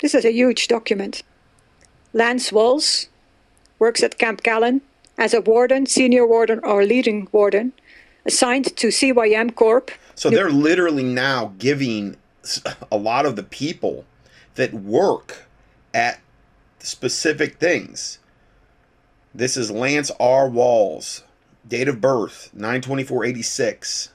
This 0.00 0.14
is 0.14 0.26
a 0.26 0.32
huge 0.32 0.68
document. 0.68 1.22
Lance 2.12 2.50
Walls 2.52 3.08
works 3.78 4.02
at 4.02 4.18
Camp 4.18 4.42
Callan 4.42 4.82
as 5.16 5.34
a 5.34 5.40
warden, 5.40 5.86
senior 5.86 6.26
warden, 6.26 6.60
or 6.60 6.84
leading 6.84 7.28
warden, 7.30 7.72
assigned 8.26 8.76
to 8.76 8.88
CYM 8.88 9.54
Corp. 9.54 9.90
So 10.14 10.30
they're 10.30 10.50
literally 10.50 11.04
now 11.04 11.52
giving 11.58 12.16
a 12.90 12.96
lot 12.96 13.26
of 13.26 13.36
the 13.36 13.42
people 13.42 14.04
that 14.54 14.74
work 14.74 15.46
at 15.94 16.20
specific 16.78 17.58
things. 17.58 18.18
This 19.34 19.56
is 19.56 19.70
Lance 19.70 20.10
R. 20.18 20.48
Walls, 20.48 21.22
date 21.66 21.88
of 21.88 22.00
birth 22.00 22.50
92486. 22.52 24.10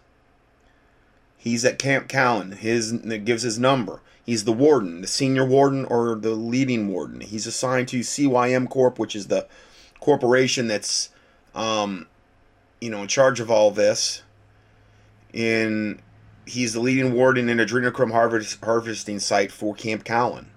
He's 1.38 1.64
at 1.64 1.80
Camp 1.80 2.08
Callan. 2.08 2.54
His 2.54 2.92
gives 2.92 3.44
his 3.44 3.60
number. 3.60 4.02
He's 4.26 4.44
the 4.44 4.52
warden, 4.52 5.02
the 5.02 5.08
senior 5.08 5.46
warden 5.46 5.86
or 5.86 6.16
the 6.16 6.32
leading 6.32 6.88
warden. 6.88 7.22
He's 7.22 7.46
assigned 7.46 7.88
to 7.90 8.00
CYM 8.00 8.68
Corp, 8.70 8.98
which 8.98 9.16
is 9.16 9.28
the 9.28 9.48
corporation 10.00 10.68
that's 10.68 11.10
um, 11.54 12.08
you 12.82 12.90
know 12.90 13.04
in 13.04 13.08
charge 13.08 13.40
of 13.40 13.50
all 13.52 13.72
this 13.72 14.24
And 15.34 16.02
he's 16.46 16.74
the 16.74 16.80
leading 16.80 17.14
warden 17.14 17.50
in 17.50 17.58
adrenochrome 17.58 18.12
harvest, 18.12 18.64
harvesting 18.64 19.20
site 19.20 19.52
for 19.52 19.76
Camp 19.76 20.04
Cowan. 20.04 20.48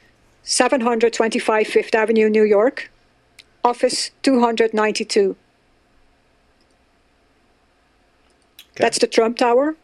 725 0.43 1.67
Fifth 1.67 1.95
Avenue, 1.95 2.29
New 2.29 2.43
York. 2.43 2.91
Office 3.63 4.11
292. 4.23 5.35
Okay. 8.77 8.83
That's 8.83 8.99
the 8.99 9.07
Trump 9.07 9.37
Tower. 9.37 9.75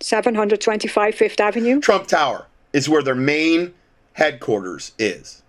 725 0.00 1.14
Fifth 1.14 1.40
Avenue. 1.40 1.80
Trump 1.80 2.06
Tower 2.06 2.46
is 2.72 2.88
where 2.88 3.02
their 3.02 3.14
main 3.14 3.74
headquarters 4.14 4.92
is. 4.98 5.42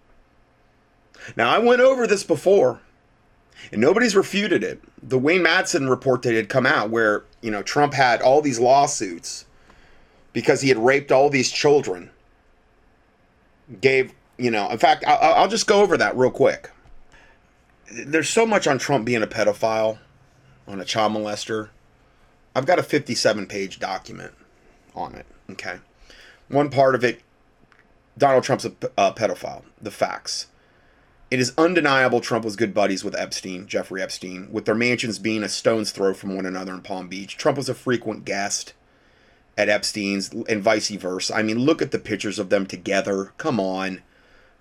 Now, 1.36 1.50
I 1.50 1.58
went 1.58 1.82
over 1.82 2.08
this 2.08 2.24
before, 2.24 2.80
and 3.72 3.82
nobody's 3.82 4.16
refuted 4.16 4.64
it. 4.64 4.82
The 5.02 5.18
Wayne 5.18 5.42
Madsen 5.42 5.90
report 5.90 6.22
that 6.22 6.34
had 6.34 6.50
come 6.50 6.66
out 6.66 6.90
where, 6.90 7.26
you 7.42 7.52
know, 7.52 7.62
Trump 7.62 7.94
had 7.94 8.22
all 8.22 8.42
these 8.42 8.60
lawsuits 8.60 9.46
because 10.34 10.62
he 10.62 10.70
had 10.70 10.78
raped 10.78 11.12
all 11.12 11.30
these 11.30 11.52
children. 11.52 12.10
Gave, 13.82 14.14
you 14.38 14.52
know, 14.52 14.70
in 14.70 14.78
fact, 14.78 15.04
I'll, 15.06 15.34
I'll 15.34 15.48
just 15.48 15.68
go 15.68 15.82
over 15.82 15.98
that 15.98 16.16
real 16.16 16.32
quick. 16.32 16.72
There's 17.92 18.30
so 18.30 18.46
much 18.46 18.68
on 18.68 18.78
Trump 18.78 19.06
being 19.06 19.24
a 19.24 19.28
pedophile, 19.28 19.98
on 20.68 20.80
a 20.80 20.86
child 20.86 21.14
molester. 21.14 21.70
I've 22.58 22.66
got 22.66 22.80
a 22.80 22.84
57 22.84 23.46
page 23.46 23.78
document 23.78 24.34
on 24.96 25.14
it. 25.14 25.28
Okay. 25.52 25.78
One 26.48 26.72
part 26.72 26.96
of 26.96 27.04
it 27.04 27.22
Donald 28.18 28.44
Trump's 28.44 28.66
a, 28.66 28.72
a 28.98 29.14
pedophile. 29.14 29.62
The 29.80 29.92
facts. 29.92 30.48
It 31.30 31.40
is 31.40 31.54
undeniable 31.56 32.20
Trump 32.20 32.44
was 32.44 32.56
good 32.56 32.74
buddies 32.74 33.04
with 33.04 33.16
Epstein, 33.16 33.68
Jeffrey 33.68 34.02
Epstein, 34.02 34.52
with 34.52 34.66
their 34.66 34.74
mansions 34.74 35.20
being 35.20 35.44
a 35.44 35.50
stone's 35.50 35.92
throw 35.92 36.16
from 36.16 36.36
one 36.36 36.48
another 36.48 36.74
in 36.74 36.82
Palm 36.82 37.08
Beach. 37.08 37.38
Trump 37.38 37.58
was 37.58 37.70
a 37.70 37.76
frequent 37.76 38.26
guest 38.26 38.74
at 39.56 39.70
Epstein's 39.70 40.34
and 40.50 40.64
vice 40.64 40.90
versa. 40.90 41.36
I 41.36 41.44
mean, 41.44 41.60
look 41.60 41.84
at 41.84 41.92
the 41.92 42.00
pictures 42.00 42.40
of 42.40 42.50
them 42.50 42.66
together. 42.66 43.34
Come 43.38 43.60
on. 43.60 44.02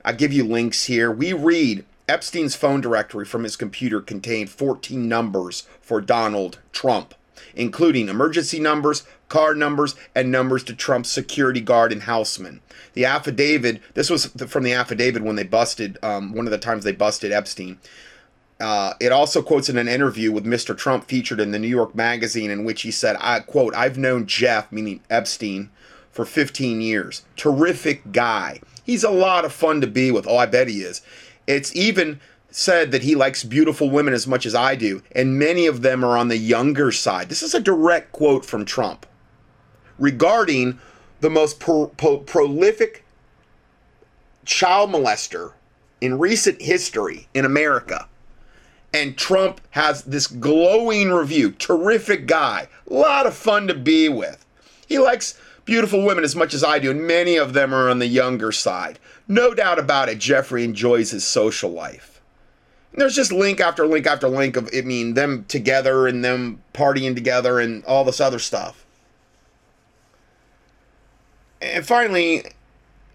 I 0.05 0.13
give 0.13 0.35
you 0.35 0.45
links 0.45 0.85
here. 0.85 1.11
We 1.11 1.33
read 1.33 1.87
Epstein's 2.07 2.57
phone 2.57 2.83
directory 2.83 3.25
from 3.25 3.45
his 3.45 3.57
computer 3.57 4.03
contained 4.03 4.51
14 4.51 5.09
numbers 5.09 5.67
for 5.81 6.03
Donald 6.03 6.59
Trump, 6.73 7.15
including 7.55 8.09
emergency 8.09 8.59
numbers, 8.61 9.05
car 9.29 9.55
numbers, 9.55 9.95
and 10.15 10.31
numbers 10.31 10.63
to 10.65 10.75
Trump's 10.75 11.11
security 11.11 11.61
guard 11.61 11.93
and 11.93 12.03
houseman. 12.03 12.61
The 12.95 13.05
affidavit, 13.05 13.81
this 13.95 14.11
was 14.11 14.27
from 14.27 14.63
the 14.63 14.73
affidavit 14.73 15.23
when 15.23 15.37
they 15.37 15.45
busted, 15.45 15.99
um, 16.03 16.33
one 16.33 16.47
of 16.47 16.51
the 16.51 16.59
times 16.59 16.85
they 16.85 16.93
busted 16.93 17.33
Epstein. 17.33 17.79
Uh, 18.59 18.95
it 19.01 19.13
also 19.13 19.43
quotes 19.43 19.69
in 19.69 19.77
an 19.77 19.89
interview 19.89 20.33
with 20.33 20.47
Mr. 20.47 20.77
Trump 20.77 21.05
featured 21.05 21.41
in 21.41 21.51
the 21.51 21.59
New 21.59 21.69
York 21.69 21.95
Magazine 21.95 22.51
in 22.51 22.65
which 22.65 22.83
he 22.83 22.91
said, 22.91 23.17
I 23.21 23.41
quote, 23.41 23.75
I've 23.75 23.99
known 23.99 24.27
Jeff, 24.27 24.73
meaning 24.73 25.01
Epstein, 25.11 25.71
for 26.11 26.25
15 26.25 26.81
years. 26.81 27.23
Terrific 27.37 28.13
guy. 28.13 28.61
He's 28.83 29.05
a 29.05 29.11
lot 29.11 29.45
of 29.45 29.53
fun 29.53 29.83
to 29.83 29.87
be 29.87 30.11
with. 30.11 30.27
Oh, 30.27 30.39
I 30.39 30.47
bet 30.47 30.69
he 30.69 30.81
is. 30.81 31.03
It's 31.47 31.77
even 31.77 32.21
said 32.59 32.91
that 32.91 33.03
he 33.03 33.15
likes 33.15 33.45
beautiful 33.45 33.91
women 33.91 34.15
as 34.15 34.27
much 34.27 34.47
as 34.47 34.55
I 34.55 34.77
do, 34.77 35.03
and 35.13 35.39
many 35.39 35.67
of 35.67 35.83
them 35.83 36.03
are 36.03 36.17
on 36.17 36.29
the 36.29 36.39
younger 36.39 36.91
side. 36.91 37.29
This 37.29 37.43
is 37.43 37.53
a 37.55 37.61
direct 37.61 38.13
quote 38.13 38.47
from 38.47 38.65
Trump 38.65 39.05
regarding 39.99 40.79
the 41.21 41.29
most 41.29 41.61
pro- 41.61 41.89
pro- 41.89 42.17
prolific 42.17 43.05
child 44.47 44.91
molester 44.91 45.53
in 46.01 46.19
recent 46.19 46.63
history 46.63 47.29
in 47.35 47.45
America. 47.45 48.09
And 48.95 49.19
Trump 49.19 49.61
has 49.73 50.05
this 50.05 50.27
glowing 50.27 51.11
review. 51.11 51.51
Terrific 51.51 52.27
guy. 52.27 52.69
A 52.91 52.95
lot 52.95 53.27
of 53.27 53.35
fun 53.35 53.69
to 53.69 53.75
be 53.75 54.09
with. 54.09 54.47
He 54.87 54.99
likes 54.99 55.39
beautiful 55.67 56.03
women 56.03 56.25
as 56.25 56.35
much 56.35 56.55
as 56.55 56.65
I 56.65 56.79
do, 56.79 56.91
and 56.91 57.07
many 57.07 57.37
of 57.37 57.53
them 57.53 57.75
are 57.75 57.91
on 57.91 57.99
the 57.99 58.07
younger 58.07 58.51
side. 58.51 58.99
No 59.29 59.53
doubt 59.53 59.79
about 59.79 60.09
it, 60.09 60.19
Jeffrey 60.19 60.65
enjoys 60.65 61.11
his 61.11 61.23
social 61.23 61.71
life. 61.71 62.16
There's 62.97 63.15
just 63.15 63.31
link 63.31 63.61
after 63.61 63.87
link 63.87 64.07
after 64.07 64.29
link 64.29 64.57
of, 64.57 64.71
I 64.75 64.81
mean, 64.81 65.15
them 65.15 65.45
together 65.49 66.07
and 66.07 66.25
them 66.25 66.63
partying 66.73 67.15
together 67.15 67.61
and 67.61 67.85
all 67.85 68.05
this 68.05 68.21
other 68.21 68.39
stuff. 68.39 68.87
And 71.61 71.87
finally, 71.87 72.45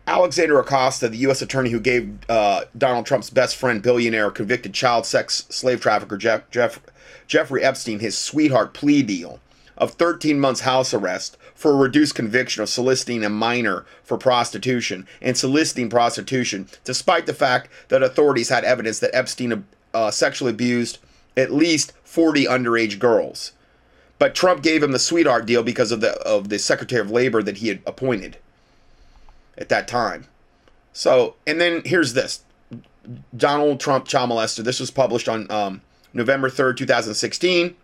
Alexander 0.07 0.59
Acosta, 0.59 1.09
the 1.09 1.17
U.S. 1.17 1.41
attorney 1.41 1.69
who 1.69 1.79
gave 1.79 2.17
uh, 2.29 2.65
Donald 2.77 3.05
Trump's 3.05 3.29
best 3.29 3.55
friend, 3.55 3.81
billionaire, 3.81 4.31
convicted 4.31 4.73
child 4.73 5.05
sex 5.05 5.45
slave 5.49 5.81
trafficker 5.81 6.17
Jeff, 6.17 6.49
Jeff, 6.51 6.79
Jeffrey 7.27 7.63
Epstein 7.63 7.99
his 7.99 8.17
sweetheart 8.17 8.73
plea 8.73 9.03
deal 9.03 9.39
of 9.81 9.93
13 9.95 10.39
months 10.39 10.61
house 10.61 10.93
arrest 10.93 11.37
for 11.55 11.71
a 11.71 11.75
reduced 11.75 12.13
conviction 12.13 12.61
of 12.61 12.69
soliciting 12.69 13.25
a 13.25 13.29
minor 13.29 13.83
for 14.03 14.15
prostitution 14.15 15.07
and 15.21 15.35
soliciting 15.35 15.89
prostitution, 15.89 16.69
despite 16.83 17.25
the 17.25 17.33
fact 17.33 17.67
that 17.89 18.03
authorities 18.03 18.49
had 18.49 18.63
evidence 18.63 18.99
that 18.99 19.13
Epstein 19.13 19.65
uh, 19.93 20.11
sexually 20.11 20.51
abused 20.51 20.99
at 21.35 21.51
least 21.51 21.93
40 22.03 22.45
underage 22.45 22.99
girls. 22.99 23.53
But 24.19 24.35
Trump 24.35 24.61
gave 24.61 24.83
him 24.83 24.91
the 24.91 24.99
sweetheart 24.99 25.47
deal 25.47 25.63
because 25.63 25.91
of 25.91 25.99
the 25.99 26.11
of 26.21 26.49
the 26.49 26.59
Secretary 26.59 27.01
of 27.01 27.09
Labor 27.09 27.41
that 27.41 27.57
he 27.57 27.69
had 27.69 27.81
appointed 27.87 28.37
at 29.57 29.69
that 29.69 29.87
time. 29.87 30.27
So, 30.93 31.35
and 31.47 31.59
then 31.59 31.81
here's 31.85 32.13
this 32.13 32.43
Donald 33.35 33.79
Trump 33.79 34.05
child 34.05 34.29
molester. 34.29 34.63
This 34.63 34.79
was 34.79 34.91
published 34.91 35.27
on 35.27 35.49
um, 35.49 35.81
November 36.13 36.51
3rd, 36.51 36.77
2016. 36.77 37.75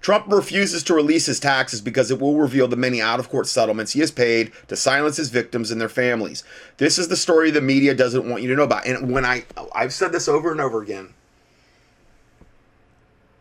Trump 0.00 0.24
refuses 0.28 0.82
to 0.84 0.94
release 0.94 1.26
his 1.26 1.38
taxes 1.38 1.80
because 1.80 2.10
it 2.10 2.20
will 2.20 2.36
reveal 2.36 2.66
the 2.66 2.76
many 2.76 3.02
out 3.02 3.20
of 3.20 3.28
court 3.28 3.46
settlements 3.46 3.92
he 3.92 4.00
has 4.00 4.10
paid 4.10 4.50
to 4.68 4.76
silence 4.76 5.18
his 5.18 5.28
victims 5.28 5.70
and 5.70 5.80
their 5.80 5.90
families. 5.90 6.42
This 6.78 6.98
is 6.98 7.08
the 7.08 7.16
story 7.16 7.50
the 7.50 7.60
media 7.60 7.94
doesn't 7.94 8.28
want 8.28 8.42
you 8.42 8.48
to 8.48 8.56
know 8.56 8.62
about. 8.62 8.86
And 8.86 9.12
when 9.12 9.24
I 9.24 9.44
I've 9.74 9.92
said 9.92 10.12
this 10.12 10.28
over 10.28 10.50
and 10.50 10.60
over 10.60 10.82
again. 10.82 11.12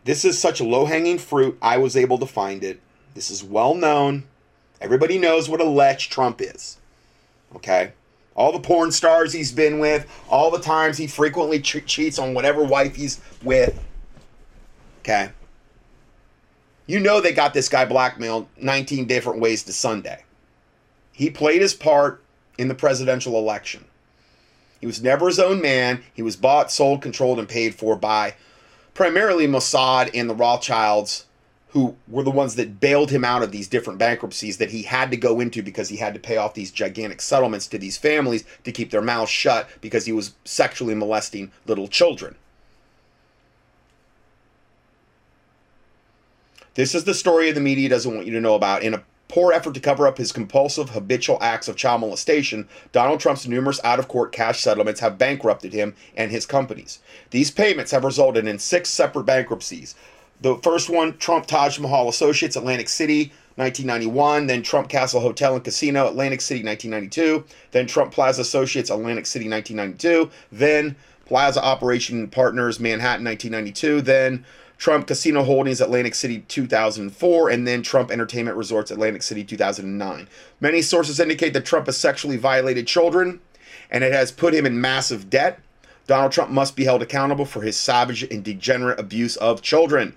This 0.04 0.26
is 0.26 0.40
such 0.40 0.60
low 0.60 0.86
hanging 0.86 1.18
fruit. 1.18 1.58
I 1.62 1.78
was 1.78 1.96
able 1.96 2.18
to 2.18 2.26
find 2.26 2.64
it. 2.64 2.80
This 3.14 3.30
is 3.30 3.44
well 3.44 3.76
known. 3.76 4.24
Everybody 4.82 5.18
knows 5.18 5.50
what 5.50 5.62
a 5.62 5.66
lech 5.66 6.00
Trump 6.00 6.42
is. 6.42 6.78
Okay? 7.56 7.94
All 8.36 8.52
the 8.52 8.60
porn 8.60 8.92
stars 8.92 9.34
he's 9.34 9.52
been 9.52 9.80
with, 9.80 10.08
all 10.30 10.50
the 10.50 10.62
times 10.62 10.98
he 10.98 11.08
frequently 11.08 11.60
che- 11.60 11.82
cheats 11.82 12.18
on 12.18 12.34
whatever 12.34 12.64
wife 12.64 12.96
he's 12.96 13.20
with. 13.44 13.84
Okay? 15.02 15.32
You 16.90 17.00
know 17.00 17.22
they 17.22 17.34
got 17.34 17.54
this 17.54 17.70
guy 17.70 17.86
blackmailed 17.86 18.48
19 18.58 19.06
different 19.06 19.40
ways 19.40 19.62
to 19.62 19.74
Sunday. 19.74 20.24
He 21.12 21.30
played 21.30 21.62
his 21.62 21.76
part 21.76 22.24
in 22.58 22.68
the 22.68 22.74
presidential 22.74 23.38
election. 23.38 23.86
He 24.82 24.88
was 24.88 25.00
never 25.00 25.28
his 25.28 25.38
own 25.38 25.62
man. 25.62 26.02
He 26.16 26.24
was 26.24 26.36
bought, 26.36 26.72
sold, 26.72 27.04
controlled, 27.04 27.38
and 27.38 27.48
paid 27.48 27.76
for 27.76 27.96
by 27.96 28.34
primarily 28.96 29.46
Mossad 29.46 30.10
and 30.16 30.28
the 30.28 30.34
Rothschilds, 30.34 31.26
who 31.74 31.96
were 32.08 32.24
the 32.24 32.32
ones 32.32 32.56
that 32.56 32.80
bailed 32.80 33.12
him 33.12 33.24
out 33.24 33.44
of 33.44 33.52
these 33.52 33.68
different 33.68 34.00
bankruptcies 34.00 34.58
that 34.58 34.72
he 34.72 34.82
had 34.82 35.12
to 35.12 35.18
go 35.18 35.40
into 35.40 35.62
because 35.62 35.90
he 35.90 35.98
had 35.98 36.16
to 36.16 36.20
pay 36.20 36.38
off 36.38 36.56
these 36.56 36.72
gigantic 36.72 37.22
settlements 37.22 37.68
to 37.68 37.78
these 37.78 38.00
families 38.00 38.46
to 38.64 38.72
keep 38.72 38.90
their 38.90 39.00
mouths 39.00 39.30
shut 39.30 39.70
because 39.80 40.08
he 40.08 40.12
was 40.12 40.34
sexually 40.44 40.96
molesting 40.96 41.52
little 41.68 41.88
children. 41.88 42.36
This 46.80 46.96
is 46.96 47.04
the 47.04 47.14
story 47.14 47.52
the 47.52 47.60
media 47.60 47.90
doesn't 47.90 48.16
want 48.16 48.26
you 48.26 48.32
to 48.32 48.40
know 48.40 48.56
about. 48.56 48.84
In 48.84 48.94
a 48.94 49.04
poor 49.28 49.52
effort 49.52 49.74
to 49.74 49.82
cover 49.82 50.08
up 50.08 50.18
his 50.18 50.32
compulsive, 50.32 50.92
habitual 50.92 51.38
acts 51.42 51.68
of 51.68 51.76
child 51.76 52.00
molestation, 52.00 52.70
Donald 52.94 53.20
Trump's 53.20 53.46
numerous 53.46 53.82
out 53.84 54.00
of 54.00 54.08
court 54.08 54.32
cash 54.32 54.62
settlements 54.62 55.02
have 55.02 55.18
bankrupted 55.18 55.74
him 55.74 55.94
and 56.16 56.32
his 56.32 56.46
companies. 56.46 57.00
These 57.32 57.52
payments 57.52 57.92
have 57.92 58.06
resulted 58.06 58.48
in 58.48 58.60
six 58.60 58.90
separate 58.90 59.26
bankruptcies. 59.26 59.94
The 60.40 60.56
first 60.60 60.90
one, 60.90 61.18
Trump 61.18 61.48
Taj 61.48 61.80
Mahal 61.80 62.08
Associates, 62.08 62.56
Atlantic 62.56 62.88
City, 62.88 63.34
1991. 63.58 64.48
Then 64.48 64.64
Trump 64.64 64.88
Castle 64.88 65.20
Hotel 65.20 65.56
and 65.56 65.64
Casino, 65.66 66.08
Atlantic 66.08 66.40
City, 66.40 66.64
1992. 66.64 67.44
Then 67.72 67.88
Trump 67.88 68.14
Plaza 68.14 68.40
Associates, 68.40 68.90
Atlantic 68.90 69.26
City, 69.26 69.50
1992. 69.50 70.32
Then 70.50 70.96
Plaza 71.26 71.62
Operation 71.62 72.30
Partners, 72.30 72.80
Manhattan, 72.80 73.26
1992. 73.26 74.00
Then 74.02 74.46
Trump 74.80 75.08
Casino 75.08 75.44
Holdings, 75.44 75.82
Atlantic 75.82 76.16
City, 76.16 76.40
2004. 76.48 77.50
And 77.50 77.68
then 77.68 77.84
Trump 77.84 78.10
Entertainment 78.10 78.58
Resorts, 78.58 78.90
Atlantic 78.90 79.22
City, 79.22 79.44
2009. 79.44 80.28
Many 80.60 80.82
sources 80.82 81.20
indicate 81.20 81.54
that 81.54 81.66
Trump 81.66 81.86
has 81.86 81.98
sexually 81.98 82.38
violated 82.38 82.88
children 82.88 83.42
and 83.92 84.04
it 84.04 84.14
has 84.14 84.32
put 84.32 84.54
him 84.54 84.66
in 84.66 84.80
massive 84.80 85.30
debt. 85.30 85.60
Donald 86.08 86.32
Trump 86.32 86.50
must 86.50 86.76
be 86.76 86.86
held 86.86 87.04
accountable 87.04 87.46
for 87.46 87.62
his 87.62 87.78
savage 87.78 88.24
and 88.24 88.44
degenerate 88.44 89.00
abuse 89.00 89.36
of 89.36 89.62
children. 89.62 90.16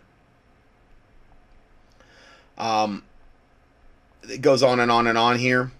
Um, 2.56 3.02
it 4.22 4.40
goes 4.40 4.62
on 4.62 4.78
and 4.78 4.90
on 4.90 5.06
and 5.06 5.18
on 5.18 5.38
here. 5.38 5.72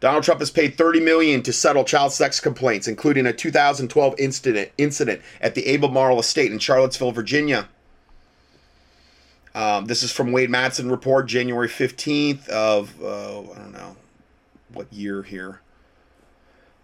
Donald 0.00 0.24
Trump 0.24 0.40
has 0.40 0.50
paid 0.50 0.76
30 0.76 1.00
million 1.00 1.42
to 1.42 1.52
settle 1.52 1.84
child 1.84 2.12
sex 2.12 2.40
complaints, 2.40 2.88
including 2.88 3.26
a 3.26 3.32
2012 3.32 4.14
incident 4.18 4.70
incident 4.78 5.20
at 5.40 5.54
the 5.54 5.72
Albemarle 5.72 6.18
Estate 6.18 6.50
in 6.50 6.58
Charlottesville, 6.58 7.12
Virginia. 7.12 7.68
Um, 9.58 9.86
this 9.86 10.04
is 10.04 10.12
from 10.12 10.30
Wayne 10.30 10.50
Madsen 10.50 10.88
report, 10.88 11.26
January 11.26 11.66
15th 11.66 12.48
of 12.48 12.94
uh, 13.02 13.40
I 13.40 13.58
don't 13.58 13.72
know 13.72 13.96
what 14.72 14.92
year 14.92 15.24
here. 15.24 15.60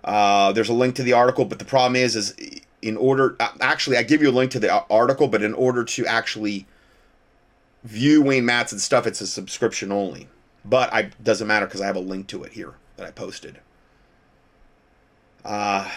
Uh, 0.02 0.50
there's 0.50 0.70
a 0.70 0.74
link 0.74 0.96
to 0.96 1.04
the 1.04 1.12
article, 1.12 1.44
but 1.44 1.60
the 1.60 1.64
problem 1.64 1.94
is, 1.94 2.16
is 2.16 2.34
in 2.82 2.96
order 2.96 3.36
actually 3.60 3.96
I 3.96 4.02
give 4.02 4.22
you 4.22 4.28
a 4.28 4.32
link 4.32 4.50
to 4.50 4.58
the 4.58 4.72
article, 4.90 5.28
but 5.28 5.40
in 5.40 5.54
order 5.54 5.84
to 5.84 6.04
actually 6.06 6.66
view 7.84 8.20
Wayne 8.20 8.42
Madsen's 8.42 8.82
stuff, 8.82 9.06
it's 9.06 9.20
a 9.20 9.28
subscription 9.28 9.92
only. 9.92 10.26
But 10.64 10.92
I 10.92 11.12
doesn't 11.22 11.46
matter 11.46 11.66
because 11.66 11.80
I 11.80 11.86
have 11.86 11.94
a 11.94 12.00
link 12.00 12.26
to 12.28 12.42
it 12.42 12.54
here 12.54 12.74
that 12.96 13.06
I 13.06 13.12
posted. 13.12 13.60
Uh, 15.44 15.88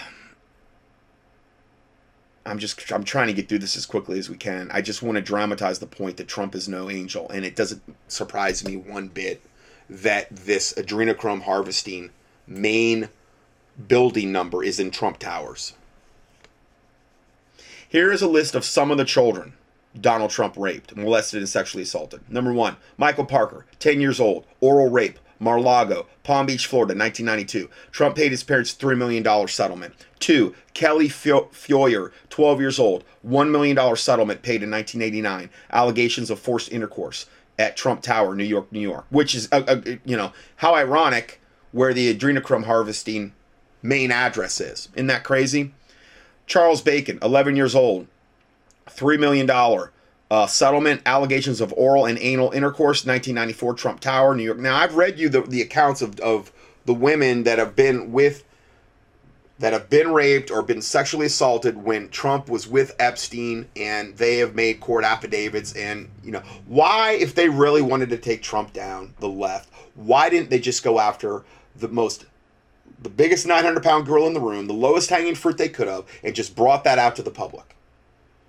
I'm 2.47 2.59
just 2.59 2.91
I'm 2.91 3.03
trying 3.03 3.27
to 3.27 3.33
get 3.33 3.49
through 3.49 3.59
this 3.59 3.75
as 3.75 3.85
quickly 3.85 4.17
as 4.17 4.29
we 4.29 4.37
can. 4.37 4.69
I 4.71 4.81
just 4.81 5.01
want 5.01 5.17
to 5.17 5.21
dramatize 5.21 5.79
the 5.79 5.87
point 5.87 6.17
that 6.17 6.27
Trump 6.27 6.55
is 6.55 6.67
no 6.67 6.89
angel, 6.89 7.29
and 7.29 7.45
it 7.45 7.55
doesn't 7.55 7.83
surprise 8.07 8.65
me 8.65 8.77
one 8.77 9.09
bit 9.09 9.41
that 9.89 10.33
this 10.35 10.73
adrenochrome 10.73 11.43
harvesting 11.43 12.11
main 12.45 13.09
building 13.87 14.31
number 14.31 14.63
is 14.63 14.79
in 14.79 14.91
Trump 14.91 15.19
Towers. 15.19 15.73
Here 17.87 18.11
is 18.11 18.21
a 18.21 18.27
list 18.27 18.55
of 18.55 18.65
some 18.65 18.91
of 18.91 18.97
the 18.97 19.05
children 19.05 19.53
Donald 19.99 20.31
Trump 20.31 20.55
raped, 20.57 20.95
molested, 20.95 21.39
and 21.39 21.49
sexually 21.49 21.83
assaulted. 21.83 22.21
Number 22.29 22.53
one, 22.53 22.77
Michael 22.97 23.25
Parker, 23.25 23.65
10 23.79 24.01
years 24.01 24.19
old, 24.19 24.45
oral 24.61 24.89
rape, 24.89 25.19
Mar-Lago, 25.39 26.07
Palm 26.23 26.45
Beach, 26.45 26.65
Florida, 26.65 26.97
1992. 26.97 27.69
Trump 27.91 28.15
paid 28.15 28.31
his 28.31 28.43
parents 28.43 28.73
$3 28.73 28.97
million 28.97 29.47
settlement. 29.47 29.93
Two, 30.19 30.55
Kelly 30.73 31.07
Feuer, 31.09 32.11
12 32.29 32.59
years 32.59 32.79
old, 32.79 33.03
$1 33.25 33.51
million 33.51 33.95
settlement 33.95 34.41
paid 34.41 34.63
in 34.63 34.71
1989. 34.71 35.49
Allegations 35.71 36.29
of 36.29 36.39
forced 36.39 36.71
intercourse 36.71 37.27
at 37.59 37.77
Trump 37.77 38.01
Tower, 38.01 38.35
New 38.35 38.43
York, 38.43 38.71
New 38.71 38.79
York. 38.79 39.05
Which 39.09 39.35
is, 39.35 39.47
uh, 39.51 39.63
uh, 39.67 39.81
you 40.05 40.17
know, 40.17 40.31
how 40.57 40.75
ironic 40.75 41.41
where 41.71 41.93
the 41.93 42.13
adrenochrome 42.13 42.65
harvesting 42.65 43.33
main 43.81 44.11
address 44.11 44.59
is. 44.59 44.89
Isn't 44.95 45.07
that 45.07 45.23
crazy? 45.23 45.73
Charles 46.45 46.81
Bacon, 46.81 47.19
11 47.21 47.55
years 47.55 47.75
old, 47.75 48.07
$3 48.87 49.19
million. 49.19 49.49
Uh, 50.29 50.45
settlement 50.45 51.01
allegations 51.05 51.61
of 51.61 51.73
oral 51.77 52.05
and 52.05 52.19
anal 52.19 52.51
intercourse 52.51 53.05
1994 53.05 53.73
trump 53.75 53.99
tower 54.01 54.35
new 54.35 54.43
york. 54.43 54.57
Now 54.57 54.75
i've 54.75 54.95
read 54.95 55.17
you 55.17 55.29
the, 55.29 55.39
the 55.39 55.61
accounts 55.61 56.01
of, 56.01 56.19
of 56.19 56.51
the 56.85 56.93
women 56.93 57.43
that 57.43 57.59
have 57.59 57.77
been 57.77 58.11
with 58.11 58.43
that 59.59 59.73
have 59.73 59.89
been 59.89 60.11
raped 60.11 60.51
or 60.51 60.61
been 60.61 60.81
sexually 60.81 61.27
assaulted 61.27 61.77
when 61.77 62.09
trump 62.09 62.49
was 62.49 62.67
with 62.67 62.93
epstein 62.99 63.67
and 63.77 64.17
they 64.17 64.37
have 64.37 64.53
made 64.53 64.81
court 64.81 65.05
affidavits 65.05 65.73
and 65.77 66.09
you 66.23 66.31
know 66.31 66.43
why 66.65 67.11
if 67.13 67.33
they 67.33 67.47
really 67.47 67.81
wanted 67.81 68.09
to 68.09 68.17
take 68.17 68.41
trump 68.43 68.73
down 68.73 69.13
the 69.19 69.29
left 69.29 69.69
why 69.95 70.29
didn't 70.29 70.49
they 70.49 70.59
just 70.59 70.83
go 70.83 70.99
after 70.99 71.45
the 71.77 71.87
most 71.87 72.25
the 73.01 73.09
biggest 73.09 73.47
900 73.47 73.81
pound 73.81 74.05
girl 74.05 74.27
in 74.27 74.33
the 74.33 74.41
room 74.41 74.67
the 74.67 74.73
lowest 74.73 75.09
hanging 75.09 75.35
fruit 75.35 75.57
they 75.57 75.69
could 75.69 75.87
have 75.87 76.03
and 76.21 76.35
just 76.35 76.53
brought 76.53 76.83
that 76.83 76.99
out 76.99 77.15
to 77.15 77.23
the 77.23 77.31
public 77.31 77.76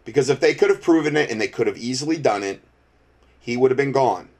because 0.08 0.30
if 0.30 0.40
they 0.40 0.54
could 0.54 0.70
have 0.70 0.80
proven 0.80 1.18
it 1.18 1.30
and 1.30 1.38
they 1.38 1.48
could 1.48 1.66
have 1.66 1.76
easily 1.76 2.16
done 2.16 2.42
it, 2.42 2.62
he 3.40 3.58
would 3.58 3.70
have 3.70 3.76
been 3.76 3.92
gone. 3.92 4.30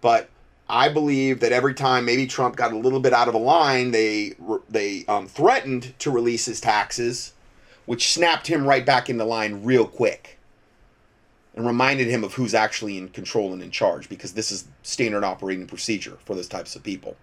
But 0.00 0.30
I 0.68 0.88
believe 0.88 1.40
that 1.40 1.50
every 1.50 1.74
time 1.74 2.04
maybe 2.04 2.28
Trump 2.28 2.54
got 2.54 2.72
a 2.72 2.78
little 2.78 3.00
bit 3.00 3.12
out 3.12 3.26
of 3.26 3.34
a 3.34 3.38
line, 3.38 3.90
they 3.90 4.36
they 4.70 5.04
um, 5.08 5.26
threatened 5.26 5.98
to 5.98 6.12
release 6.12 6.46
his 6.46 6.60
taxes, 6.60 7.32
which 7.86 8.12
snapped 8.12 8.46
him 8.46 8.68
right 8.68 8.86
back 8.86 9.10
into 9.10 9.24
line 9.24 9.64
real 9.64 9.84
quick, 9.84 10.38
and 11.56 11.66
reminded 11.66 12.06
him 12.06 12.22
of 12.22 12.34
who's 12.34 12.54
actually 12.54 12.98
in 12.98 13.08
control 13.08 13.52
and 13.52 13.64
in 13.64 13.72
charge 13.72 14.08
because 14.08 14.34
this 14.34 14.52
is 14.52 14.68
standard 14.84 15.24
operating 15.24 15.66
procedure 15.66 16.18
for 16.24 16.36
those 16.36 16.46
types 16.46 16.76
of 16.76 16.84
people. 16.84 17.16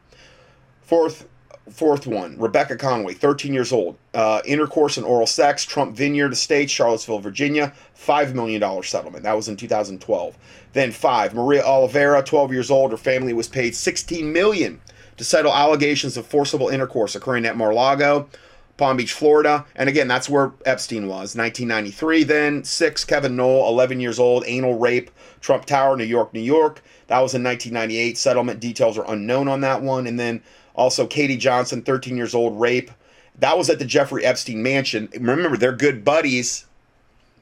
Fourth, 0.82 1.26
Fourth 1.72 2.06
one, 2.06 2.38
Rebecca 2.38 2.76
Conway, 2.76 3.16
13 3.16 3.52
years 3.52 3.72
old. 3.72 3.98
Uh, 4.14 4.40
intercourse 4.46 4.98
and 4.98 5.06
oral 5.06 5.26
sex, 5.26 5.66
Trump 5.66 5.96
Vineyard 5.96 6.34
Estate, 6.34 6.70
Charlottesville, 6.70 7.20
Virginia, 7.20 7.74
$5 7.98 8.36
million 8.36 8.84
settlement. 8.84 9.24
That 9.24 9.36
was 9.36 9.48
in 9.48 9.58
2012. 9.58 10.38
Then 10.74 10.92
five, 10.92 11.34
Maria 11.34 11.64
Oliveira, 11.64 12.22
12 12.22 12.54
years 12.54 12.70
old. 12.70 12.92
Her 12.92 12.98
family 12.98 13.34
was 13.34 13.48
paid 13.48 13.76
16 13.76 14.32
million 14.32 14.80
to 15.18 15.24
settle 15.24 15.54
allegations 15.54 16.18
of 16.18 16.28
forcible 16.28 16.70
intercourse 16.70 17.16
occurring 17.16 17.46
at 17.46 17.58
Mar-Lago, 17.58 18.30
Palm 18.78 18.98
Beach, 18.98 19.14
Florida. 19.14 19.66
And 19.76 19.88
again, 19.88 20.08
that's 20.08 20.30
where 20.30 20.52
Epstein 20.66 21.08
was. 21.08 21.36
1993. 21.36 22.24
Then 22.24 22.64
six, 22.64 23.06
Kevin 23.06 23.36
Knoll, 23.36 23.68
11 23.70 24.00
years 24.00 24.20
old, 24.20 24.44
anal 24.48 24.78
rape, 24.78 25.12
Trump 25.40 25.66
Tower, 25.66 25.96
New 25.96 26.04
York, 26.04 26.34
New 26.34 26.42
York. 26.42 26.82
That 27.08 27.20
was 27.20 27.34
in 27.34 27.44
1998. 27.44 28.18
Settlement 28.18 28.60
details 28.60 28.98
are 28.98 29.10
unknown 29.10 29.48
on 29.48 29.62
that 29.62 29.82
one. 29.82 30.08
And 30.08 30.20
then 30.20 30.42
also, 30.74 31.08
Katie 31.08 31.38
Johnson, 31.38 31.82
13 31.82 32.18
years 32.18 32.36
old, 32.36 32.60
rape. 32.60 32.92
That 33.40 33.58
was 33.58 33.70
at 33.70 33.80
the 33.80 33.86
Jeffrey 33.86 34.26
Epstein 34.26 34.62
mansion. 34.62 35.10
Remember, 35.14 35.58
they're 35.58 35.72
good 35.72 36.04
buddies, 36.04 36.66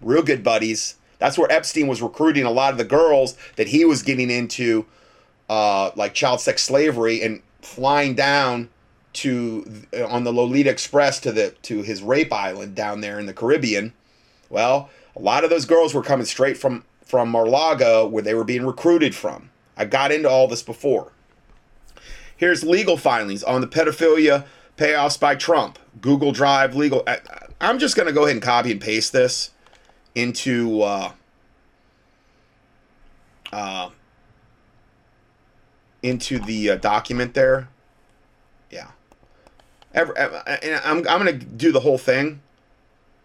real 0.02 0.24
good 0.24 0.44
buddies. 0.44 0.96
That's 1.20 1.38
where 1.38 1.52
Epstein 1.52 1.88
was 1.88 2.02
recruiting 2.02 2.44
a 2.44 2.52
lot 2.52 2.74
of 2.74 2.78
the 2.78 2.84
girls 2.84 3.38
that 3.56 3.68
he 3.68 3.86
was 3.86 4.04
getting 4.04 4.30
into, 4.30 4.86
uh, 5.50 5.92
like 5.96 6.14
child 6.14 6.42
sex 6.42 6.64
slavery, 6.64 7.22
and 7.22 7.42
flying 7.62 8.14
down 8.14 8.70
to 9.14 9.86
on 10.10 10.24
the 10.24 10.34
Lolita 10.34 10.70
Express 10.70 11.20
to 11.22 11.32
the 11.32 11.52
to 11.64 11.82
his 11.82 12.02
rape 12.02 12.34
island 12.34 12.76
down 12.76 13.02
there 13.02 13.20
in 13.20 13.26
the 13.26 13.34
Caribbean. 13.34 13.94
Well, 14.50 14.90
a 15.16 15.22
lot 15.22 15.44
of 15.44 15.50
those 15.50 15.66
girls 15.66 15.94
were 15.94 16.04
coming 16.04 16.26
straight 16.26 16.58
from 16.58 16.84
from 17.06 17.30
Mar-Lago, 17.30 18.08
where 18.08 18.24
they 18.24 18.34
were 18.34 18.44
being 18.44 18.66
recruited 18.66 19.14
from. 19.14 19.50
I 19.78 19.86
got 19.86 20.12
into 20.12 20.30
all 20.30 20.48
this 20.48 20.64
before. 20.64 21.12
Here's 22.36 22.64
legal 22.64 22.98
filings 22.98 23.44
on 23.44 23.62
the 23.62 23.68
pedophilia 23.68 24.46
payoffs 24.78 25.20
by 25.20 25.36
Trump. 25.36 25.78
Google 26.02 26.32
Drive 26.32 26.76
legal. 26.76 27.04
I, 27.08 27.20
am 27.62 27.80
just 27.80 27.96
going 27.96 28.08
to 28.08 28.14
go 28.14 28.24
ahead 28.24 28.36
and 28.36 28.42
copy 28.42 28.72
and 28.72 28.82
paste 28.82 29.14
this 29.14 29.52
into 30.16 30.82
uh, 30.82 31.12
uh, 33.52 33.90
into 36.02 36.40
the 36.40 36.72
uh, 36.72 36.76
document 36.78 37.34
there. 37.34 37.70
Yeah. 39.94 40.02
Every, 40.02 40.18
uh, 40.18 40.28
uh, 40.30 40.82
I'm, 40.84 40.98
I'm 41.08 41.24
going 41.24 41.40
to 41.40 41.46
do 41.46 41.72
the 41.72 41.80
whole 41.80 41.98
thing. 41.98 42.42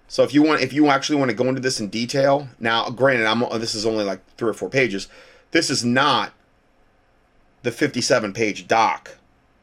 So 0.09 0.23
if 0.23 0.33
you 0.33 0.43
want, 0.43 0.63
if 0.63 0.73
you 0.73 0.89
actually 0.89 1.17
want 1.17 1.31
to 1.31 1.37
go 1.37 1.49
into 1.49 1.61
this 1.61 1.81
in 1.81 1.89
detail, 1.89 2.49
now, 2.59 2.89
granted, 2.91 3.27
I'm 3.27 3.43
uh, 3.43 3.59
this 3.59 3.75
is 3.75 3.85
only 3.85 4.05
like 4.05 4.21
three 4.37 4.51
or 4.51 4.55
four 4.55 4.71
pages. 4.71 5.09
This 5.51 5.69
is 5.71 5.85
not 5.85 6.33
the 7.63 7.71
57 7.71 8.33
page 8.33 8.67
doc 8.67 9.19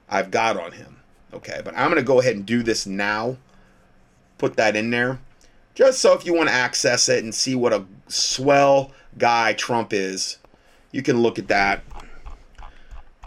I've 0.08 0.30
got 0.30 0.58
on 0.58 0.74
him. 0.74 0.98
Okay, 1.34 1.62
but 1.66 1.76
I'm 1.76 1.90
going 1.90 2.02
to 2.02 2.04
go 2.04 2.20
ahead 2.20 2.36
and 2.36 2.46
do 2.46 2.64
this 2.64 2.86
now. 2.86 3.38
Put 4.38 4.56
that 4.58 4.76
in 4.76 4.92
there. 4.92 5.20
Just 5.74 6.00
so 6.00 6.14
if 6.14 6.26
you 6.26 6.34
want 6.34 6.48
to 6.48 6.56
access 6.56 7.10
it 7.10 7.24
and 7.24 7.34
see 7.34 7.56
what 7.56 7.74
a 7.74 7.84
swell 8.08 8.92
guy 9.18 9.54
Trump 9.54 9.92
is, 9.92 10.38
you 10.92 11.02
can 11.02 11.22
look 11.22 11.38
at 11.38 11.48
that 11.50 11.84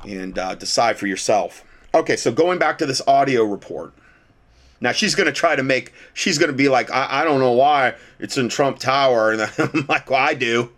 and 0.05 0.39
uh, 0.39 0.55
decide 0.55 0.97
for 0.97 1.07
yourself. 1.07 1.65
Okay, 1.95 2.17
so 2.17 2.31
going 2.31 2.59
back 2.59 2.79
to 2.79 2.87
this 2.87 3.01
audio 3.07 3.45
report. 3.45 3.93
Now 4.81 4.93
she's 4.93 5.15
going 5.15 5.27
to 5.27 5.33
try 5.33 5.57
to 5.57 5.63
make, 5.63 5.93
she's 6.15 6.39
going 6.39 6.51
to 6.51 6.57
be 6.57 6.69
like, 6.69 6.91
I, 6.91 7.23
I 7.23 7.25
don't 7.25 7.41
know 7.41 7.53
why 7.53 7.95
it's 8.19 8.37
in 8.39 8.49
Trump 8.49 8.79
Tower. 8.79 9.33
And 9.33 9.43
I'm 9.59 9.87
like, 9.89 10.11
well, 10.11 10.21
I 10.21 10.35
do. 10.35 10.71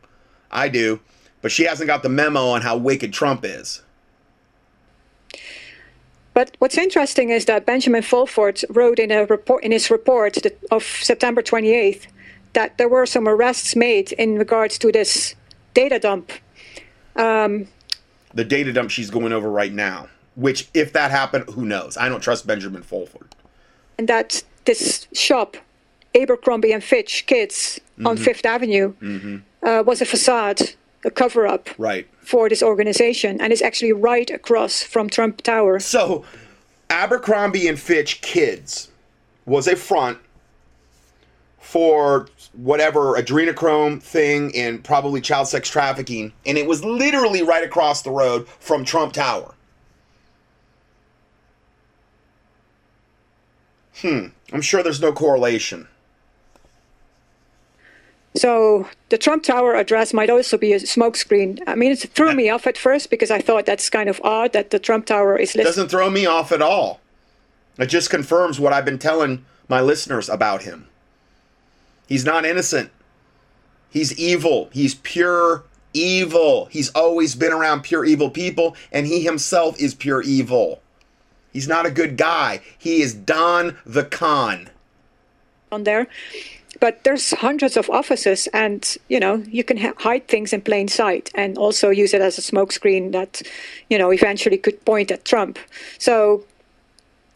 I 0.51 0.69
do. 0.69 1.01
But 1.43 1.53
she 1.53 1.65
hasn't 1.65 1.87
got 1.87 2.03
the 2.03 2.09
memo 2.09 2.49
on 2.49 2.63
how 2.63 2.77
wicked 2.77 3.13
Trump 3.13 3.45
is. 3.45 3.83
But 6.33 6.57
what's 6.59 6.79
interesting 6.79 7.31
is 7.31 7.47
that 7.47 7.67
Benjamin 7.67 8.03
Fulford 8.03 8.63
wrote 8.71 8.99
in 8.99 9.11
a 9.11 9.25
report 9.27 9.65
in 9.65 9.73
his 9.73 9.91
report 9.91 10.39
of 10.71 10.83
September 10.83 11.43
28th 11.43 12.07
that 12.53 12.79
there 12.79 12.89
were 12.89 13.07
some 13.07 13.29
arrests 13.29 13.77
made 13.77 14.13
in 14.13 14.39
regards 14.39 14.79
to 14.79 14.93
this 14.93 15.35
data 15.75 15.99
dump. 15.99 16.33
Um, 17.17 17.67
the 18.33 18.45
data 18.45 18.73
dump 18.73 18.91
she's 18.91 19.11
going 19.11 19.33
over 19.33 19.51
right 19.51 19.73
now. 19.73 20.09
Which, 20.41 20.68
if 20.72 20.93
that 20.95 21.11
happened, 21.11 21.45
who 21.51 21.66
knows? 21.66 21.99
I 21.99 22.09
don't 22.09 22.22
trust 22.22 22.47
Benjamin 22.47 22.82
Fulford. 22.82 23.34
And 23.99 24.09
that 24.09 24.43
this 24.64 25.07
shop, 25.12 25.59
Abercrombie 26.14 26.72
and 26.72 26.82
Fitch 26.82 27.26
Kids 27.26 27.78
on 28.07 28.16
Fifth 28.16 28.47
Avenue, 28.47 28.95
uh, 29.62 29.82
was 29.86 30.01
a 30.01 30.07
facade, 30.07 30.61
a 31.05 31.11
cover 31.11 31.47
up 31.47 31.68
Right. 31.76 32.09
for 32.22 32.49
this 32.49 32.62
organization, 32.62 33.38
and 33.38 33.53
is 33.53 33.61
actually 33.61 33.93
right 33.93 34.30
across 34.30 34.82
from 34.82 35.11
Trump 35.11 35.43
Tower. 35.43 35.78
So, 35.78 36.24
Abercrombie 36.88 37.68
and 37.68 37.78
Fitch 37.78 38.22
Kids 38.22 38.88
was 39.45 39.66
a 39.68 39.76
front 39.76 40.18
for 41.59 42.28
whatever 42.55 43.14
adrenochrome 43.20 44.03
thing 44.03 44.57
and 44.57 44.82
probably 44.82 45.20
child 45.20 45.49
sex 45.49 45.68
trafficking, 45.68 46.32
and 46.47 46.57
it 46.57 46.66
was 46.66 46.82
literally 46.82 47.43
right 47.43 47.62
across 47.62 48.01
the 48.03 48.11
road 48.11 48.49
from 48.59 48.86
Trump 48.86 49.12
Tower. 49.12 49.55
Hmm. 54.01 54.27
I'm 54.53 54.63
sure 54.63 54.83
there's 54.83 55.01
no 55.01 55.13
correlation. 55.13 55.89
So 58.37 58.89
the 59.09 59.19
Trump 59.19 59.43
Tower 59.43 59.75
address 59.75 60.15
might 60.15 60.31
also 60.31 60.57
be 60.57 60.73
a 60.73 60.79
smokescreen. 60.79 61.61
I 61.67 61.75
mean, 61.75 61.91
it 61.91 61.99
threw 61.99 62.33
me 62.33 62.49
off 62.49 62.67
at 62.67 62.79
first 62.79 63.11
because 63.11 63.31
I 63.31 63.41
thought 63.41 63.67
that's 63.67 63.91
kind 63.91 64.09
of 64.09 64.21
odd 64.23 64.53
that 64.53 64.71
the 64.71 64.79
Trump 64.79 65.07
Tower 65.07 65.37
is 65.37 65.55
listed. 65.55 65.63
It 65.63 65.65
doesn't 65.65 65.89
throw 65.89 66.09
me 66.11 66.27
off 66.27 66.53
at 66.53 66.63
all. 66.63 67.01
It 67.79 67.87
just 67.87 68.09
confirms 68.11 68.61
what 68.61 68.73
I've 68.73 68.85
been 68.85 68.99
telling 68.99 69.45
my 69.69 69.81
listeners 69.81 70.29
about 70.29 70.63
him. 70.63 70.87
He's 72.07 72.25
not 72.25 72.45
innocent. 72.45 72.91
He's 73.91 74.17
evil. 74.19 74.69
He's 74.73 74.95
pure 74.97 75.65
evil. 75.93 76.67
He's 76.67 76.91
always 76.91 77.35
been 77.35 77.53
around 77.53 77.83
pure 77.83 78.05
evil 78.05 78.31
people, 78.31 78.77
and 78.93 79.07
he 79.07 79.25
himself 79.25 79.81
is 79.81 79.95
pure 79.95 80.23
evil. 80.23 80.81
He's 81.53 81.69
not 81.69 81.87
a 81.87 81.91
good 81.91 82.17
guy. 82.17 82.61
He 82.79 83.03
is 83.03 83.15
Don 83.15 83.77
the 83.85 84.05
Con. 84.05 84.71
on 85.73 85.85
there. 85.85 86.07
But 86.79 87.05
there's 87.05 87.33
hundreds 87.33 87.77
of 87.77 87.91
offices, 87.91 88.49
and 88.55 88.97
you 89.09 89.21
know 89.21 89.43
you 89.49 89.63
can 89.65 89.77
ha- 89.77 89.93
hide 89.99 90.29
things 90.29 90.53
in 90.53 90.63
plain 90.63 90.89
sight, 90.89 91.31
and 91.35 91.59
also 91.59 91.91
use 91.91 92.15
it 92.15 92.23
as 92.23 92.39
a 92.39 92.41
smokescreen 92.41 93.13
that, 93.13 93.43
you 93.91 93.99
know, 93.99 94.11
eventually 94.13 94.57
could 94.57 94.83
point 94.85 95.11
at 95.11 95.25
Trump. 95.27 95.59
So 95.99 96.45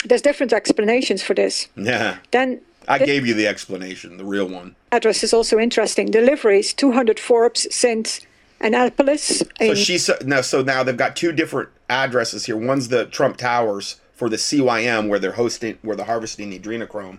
there's 0.05 0.23
different 0.23 0.53
explanations 0.53 1.23
for 1.23 1.35
this. 1.35 1.69
Yeah. 1.77 2.19
Then 2.31 2.61
I 2.89 2.99
the 2.99 3.07
gave 3.07 3.27
you 3.27 3.35
the 3.35 3.47
explanation, 3.47 4.17
the 4.17 4.25
real 4.25 4.49
one. 4.49 4.77
address 4.93 5.23
is 5.23 5.35
also 5.35 5.59
interesting. 5.59 6.07
Deliveries: 6.11 6.73
200 6.73 7.21
Forbes, 7.21 7.67
St. 7.75 8.21
Annapolis. 8.61 9.41
So 9.41 9.47
in- 9.61 9.77
she 9.77 9.99
said 9.99 10.27
no. 10.27 10.41
So 10.43 10.63
now 10.63 10.83
they've 10.85 10.97
got 10.97 11.17
two 11.17 11.33
different 11.33 11.69
addresses 11.91 12.47
here. 12.47 12.57
One's 12.57 12.89
the 12.89 13.05
Trump 13.07 13.37
Towers 13.37 14.01
for 14.15 14.29
the 14.29 14.37
CYM, 14.37 15.09
where 15.09 15.19
they're 15.19 15.33
hosting, 15.33 15.79
where 15.83 15.97
they're 15.97 16.07
harvesting 16.07 16.51
the 16.51 16.59
adrenochrome, 16.59 17.19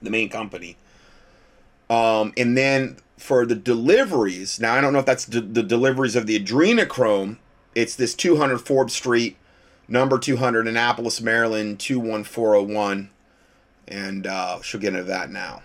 the 0.00 0.10
main 0.10 0.28
company. 0.28 0.76
Um, 1.90 2.32
and 2.36 2.56
then 2.56 2.96
for 3.16 3.46
the 3.46 3.54
deliveries, 3.54 4.60
now 4.60 4.74
I 4.74 4.80
don't 4.80 4.92
know 4.92 4.98
if 5.00 5.06
that's 5.06 5.24
the 5.24 5.40
deliveries 5.40 6.16
of 6.16 6.26
the 6.26 6.38
adrenochrome. 6.38 7.38
It's 7.74 7.94
this 7.94 8.14
200 8.14 8.58
Forbes 8.58 8.94
Street, 8.94 9.36
number 9.88 10.18
200, 10.18 10.66
Annapolis, 10.66 11.20
Maryland 11.20 11.78
21401, 11.78 13.10
and 13.88 14.26
uh, 14.26 14.60
she'll 14.62 14.80
get 14.80 14.94
into 14.94 15.04
that 15.04 15.30
now. 15.30 15.62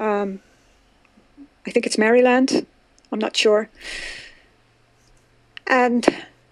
Um, 0.00 0.40
I 1.66 1.70
think 1.70 1.86
it's 1.86 1.98
Maryland. 1.98 2.66
I'm 3.10 3.18
not 3.18 3.36
sure. 3.36 3.68
And 5.66 6.06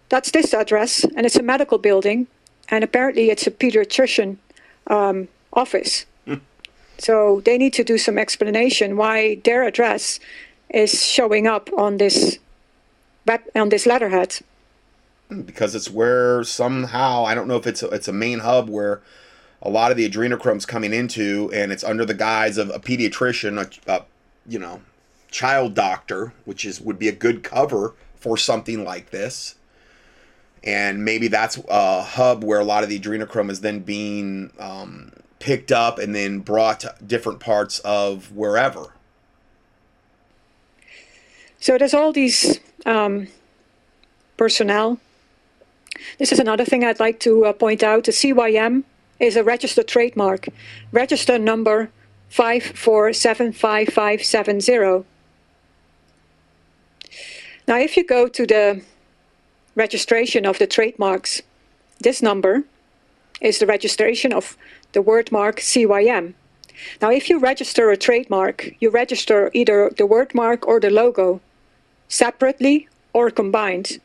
that's 0.08 0.30
this 0.30 0.52
address, 0.52 1.04
and 1.04 1.24
it's 1.24 1.36
a 1.36 1.42
medical 1.42 1.78
building, 1.78 2.26
and 2.68 2.84
apparently 2.84 3.30
it's 3.30 3.46
a 3.46 3.50
pediatrician 3.50 4.36
um, 4.88 5.28
office. 5.52 6.06
So 6.98 7.42
they 7.44 7.58
need 7.58 7.74
to 7.74 7.84
do 7.84 7.98
some 7.98 8.16
explanation 8.16 8.96
why 8.96 9.36
their 9.44 9.64
address 9.64 10.18
is 10.70 11.04
showing 11.04 11.46
up 11.46 11.68
on 11.76 11.98
this 11.98 12.38
on 13.54 13.68
this 13.68 13.86
letterhead. 13.86 14.38
because 15.44 15.74
it's 15.74 15.90
where 15.90 16.44
somehow 16.44 17.24
I 17.24 17.34
don't 17.34 17.48
know 17.48 17.56
if 17.56 17.66
it's 17.66 17.82
a, 17.82 17.88
it's 17.88 18.08
a 18.08 18.12
main 18.12 18.40
hub 18.40 18.68
where 18.68 19.02
a 19.62 19.68
lot 19.68 19.90
of 19.90 19.96
the 19.96 20.08
adrenochrome's 20.08 20.66
coming 20.66 20.92
into, 20.92 21.50
and 21.52 21.72
it's 21.72 21.82
under 21.82 22.04
the 22.04 22.14
guise 22.14 22.58
of 22.58 22.70
a 22.70 22.78
pediatrician, 22.78 23.58
a, 23.86 23.92
a 23.92 24.04
you 24.46 24.58
know, 24.58 24.82
child 25.30 25.74
doctor, 25.74 26.32
which 26.44 26.64
is 26.64 26.80
would 26.80 26.98
be 26.98 27.08
a 27.08 27.12
good 27.12 27.42
cover 27.42 27.94
for 28.14 28.36
something 28.36 28.84
like 28.84 29.10
this. 29.10 29.56
And 30.64 31.04
maybe 31.04 31.28
that's 31.28 31.58
a 31.68 32.02
hub 32.02 32.42
where 32.42 32.58
a 32.58 32.64
lot 32.64 32.82
of 32.82 32.88
the 32.88 32.98
adrenochrome 32.98 33.50
is 33.50 33.60
then 33.60 33.80
being 33.80 34.50
um, 34.58 35.12
picked 35.38 35.70
up 35.70 35.98
and 35.98 36.14
then 36.14 36.40
brought 36.40 36.80
to 36.80 36.94
different 37.06 37.40
parts 37.40 37.78
of 37.80 38.32
wherever. 38.32 38.92
So 41.60 41.78
there's 41.78 41.94
all 41.94 42.12
these 42.12 42.60
um, 42.84 43.28
personnel. 44.36 44.98
This 46.18 46.32
is 46.32 46.38
another 46.38 46.64
thing 46.64 46.84
I'd 46.84 47.00
like 47.00 47.20
to 47.20 47.46
uh, 47.46 47.52
point 47.52 47.82
out. 47.82 48.04
The 48.04 48.12
CYM 48.12 48.84
is 49.18 49.36
a 49.36 49.44
registered 49.44 49.88
trademark, 49.88 50.48
register 50.92 51.38
number 51.38 51.90
5475570. 52.30 55.04
Now, 57.66 57.78
if 57.78 57.96
you 57.96 58.04
go 58.04 58.28
to 58.28 58.46
the 58.46 58.82
registration 59.76 60.44
of 60.44 60.58
the 60.58 60.66
trademarks, 60.66 61.42
this 62.00 62.20
number 62.20 62.64
is 63.40 63.58
the 63.58 63.66
registration 63.66 64.32
of 64.32 64.56
the 64.92 65.02
word 65.02 65.30
mark 65.30 65.60
CYM. 65.60 66.34
Now, 67.00 67.10
if 67.10 67.30
you 67.30 67.38
register 67.38 67.90
a 67.90 67.96
trademark, 67.96 68.70
you 68.80 68.90
register 68.90 69.50
either 69.54 69.90
the 69.96 70.06
word 70.06 70.34
mark 70.34 70.66
or 70.66 70.80
the 70.80 70.90
logo 70.90 71.40
separately 72.08 72.88
or 73.12 73.30
combined, 73.30 73.98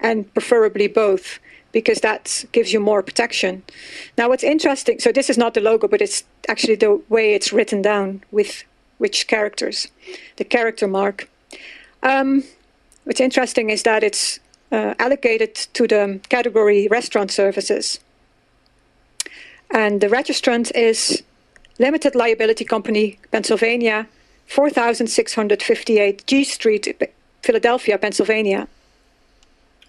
and 0.00 0.32
preferably 0.34 0.86
both, 0.88 1.38
because 1.72 2.00
that 2.00 2.44
gives 2.52 2.72
you 2.72 2.80
more 2.80 3.02
protection. 3.02 3.62
Now, 4.16 4.28
what's 4.28 4.44
interesting 4.44 4.98
so, 5.00 5.12
this 5.12 5.30
is 5.30 5.38
not 5.38 5.54
the 5.54 5.60
logo, 5.60 5.88
but 5.88 6.02
it's 6.02 6.24
actually 6.48 6.76
the 6.76 7.00
way 7.08 7.34
it's 7.34 7.52
written 7.52 7.82
down 7.82 8.22
with 8.30 8.64
which 8.98 9.26
characters, 9.26 9.88
the 10.36 10.44
character 10.44 10.86
mark. 10.86 11.28
Um, 12.02 12.44
what's 13.04 13.20
interesting 13.20 13.70
is 13.70 13.82
that 13.84 14.02
it's 14.02 14.38
uh, 14.72 14.94
allocated 14.98 15.54
to 15.54 15.86
the 15.86 16.20
category 16.28 16.88
restaurant 16.88 17.30
services. 17.30 18.00
And 19.70 20.00
the 20.00 20.08
registrant 20.08 20.72
is 20.74 21.22
Limited 21.78 22.14
Liability 22.14 22.64
Company, 22.64 23.18
Pennsylvania, 23.30 24.08
4658 24.46 26.26
G 26.26 26.44
Street, 26.44 27.12
Philadelphia, 27.42 27.98
Pennsylvania. 27.98 28.66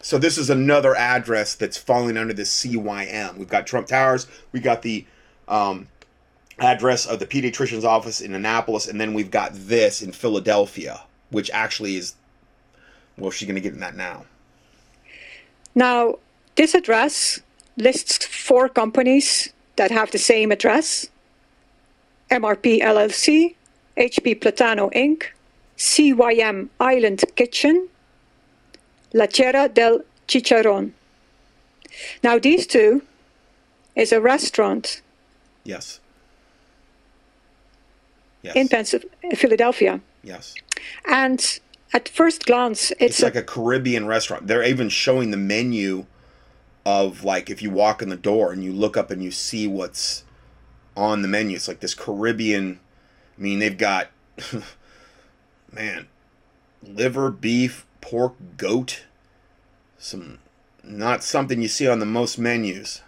So 0.02 0.18
this 0.18 0.38
is 0.38 0.50
another 0.50 0.96
address 0.96 1.56
that's 1.56 1.78
falling 1.78 2.18
under 2.18 2.34
the 2.34 2.44
CYM. 2.44 3.38
We've 3.38 3.50
got 3.50 3.68
Trump 3.68 3.88
Towers. 3.88 4.28
we've 4.52 4.64
got 4.64 4.82
the 4.82 5.06
um, 5.48 5.88
address 6.60 7.06
of 7.06 7.20
the 7.20 7.26
pediatrician's 7.26 7.84
office 7.84 8.22
in 8.22 8.34
Annapolis, 8.34 8.88
and 8.88 9.00
then 9.00 9.14
we've 9.14 9.32
got 9.32 9.52
this 9.54 10.02
in 10.02 10.12
Philadelphia, 10.12 11.02
which 11.32 11.50
actually 11.52 11.96
is. 11.98 12.16
Well, 13.18 13.32
she's 13.32 13.48
going 13.48 13.56
to 13.56 13.62
get 13.62 13.74
in 13.74 13.82
that 13.82 13.98
now. 13.98 14.26
Now, 15.80 16.16
this 16.56 16.74
address 16.76 17.40
lists 17.78 18.26
four 18.26 18.68
companies 18.68 19.54
that 19.78 19.92
have 19.92 20.12
the 20.12 20.18
same 20.18 20.52
address 20.52 21.08
MRP 22.30 22.82
LLC, 22.82 23.56
HP 23.96 24.36
Platano 24.42 24.92
Inc., 24.94 25.24
CYM 25.78 26.68
Island 26.82 27.24
Kitchen, 27.36 27.88
La 29.14 29.26
Tierra 29.26 29.70
del 29.70 30.02
Chicharron. 30.28 30.92
Now, 32.24 32.38
these 32.40 32.68
two 32.68 33.02
is 33.96 34.12
a 34.12 34.20
restaurant 34.20 35.02
Yes. 35.64 36.00
Yes. 38.44 38.56
in 38.56 38.68
Pennsylvania, 38.68 39.36
Philadelphia. 39.36 40.00
yes. 40.24 40.56
And 41.06 41.60
at 41.94 42.08
first 42.08 42.46
glance, 42.46 42.92
it's, 42.92 43.02
It's 43.02 43.22
like 43.24 43.36
a 43.36 43.44
Caribbean 43.44 44.06
restaurant. 44.06 44.48
They're 44.48 44.64
even 44.64 44.90
showing 44.90 45.32
the 45.32 45.38
menu 45.38 46.06
of 46.86 47.24
like 47.24 47.50
if 47.50 47.62
you 47.62 47.70
walk 47.70 48.02
in 48.02 48.10
the 48.10 48.16
door 48.16 48.52
and 48.52 48.64
you 48.64 48.72
look 48.72 48.96
up 48.98 49.12
and 49.12 49.24
you 49.24 49.32
see 49.32 49.68
what's 49.68 50.24
on 50.96 51.22
the 51.22 51.28
menu. 51.28 51.56
It's 51.56 51.68
like 51.68 51.80
this 51.80 51.94
Caribbean. 51.94 52.80
I 53.38 53.42
mean, 53.42 53.60
they've 53.60 53.78
got 53.78 54.10
man, 55.72 56.08
liver, 56.84 57.32
beef, 57.32 57.86
pork, 58.02 58.34
goat. 58.58 59.06
Some 59.98 60.40
not 60.84 61.24
something 61.24 61.62
you 61.62 61.68
see 61.68 61.88
on 61.88 62.00
the 62.00 62.06
most 62.06 62.38
menus. 62.38 63.02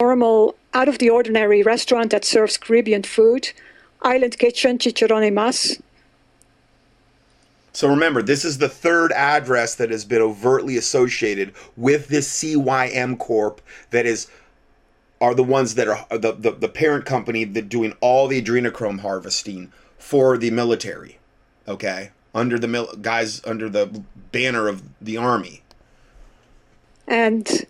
normal, 0.00 0.56
out 0.74 0.88
of 0.88 0.98
the 0.98 1.10
ordinary 1.10 1.62
restaurant 1.62 2.10
that 2.10 2.24
serves 2.24 2.56
Caribbean 2.56 3.02
food. 3.02 3.50
Island 4.02 4.38
Kitchen, 4.38 4.78
Chicharrón 4.78 5.22
y 5.22 5.30
Mas. 5.30 5.80
So 7.78 7.88
remember, 7.88 8.22
this 8.22 8.44
is 8.44 8.58
the 8.58 8.68
third 8.68 9.12
address 9.12 9.76
that 9.76 9.90
has 9.90 10.04
been 10.04 10.20
overtly 10.20 10.76
associated 10.76 11.54
with 11.76 12.08
this 12.08 12.28
CYM 12.28 13.16
Corp 13.20 13.60
that 13.90 14.04
is 14.04 14.26
are 15.20 15.32
the 15.32 15.44
ones 15.44 15.76
that 15.76 15.86
are 15.86 16.04
the, 16.10 16.32
the, 16.32 16.50
the 16.50 16.68
parent 16.68 17.04
company 17.04 17.44
that 17.44 17.68
doing 17.68 17.94
all 18.00 18.26
the 18.26 18.42
adrenochrome 18.42 18.98
harvesting 18.98 19.72
for 19.96 20.36
the 20.36 20.50
military. 20.50 21.20
Okay? 21.68 22.10
Under 22.34 22.58
the 22.58 22.66
mil- 22.66 22.96
guys 23.00 23.40
under 23.44 23.68
the 23.68 24.02
banner 24.32 24.66
of 24.66 24.82
the 25.00 25.16
army. 25.16 25.62
And 27.06 27.64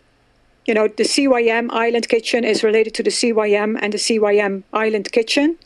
you 0.64 0.72
know, 0.72 0.88
the 0.88 1.04
CYM 1.04 1.70
Island 1.70 2.08
Kitchen 2.08 2.44
is 2.44 2.64
related 2.64 2.94
to 2.94 3.02
the 3.02 3.10
CYM 3.10 3.78
and 3.82 3.92
the 3.92 3.98
CYM 3.98 4.62
Island 4.72 5.12
Kitchen. 5.12 5.58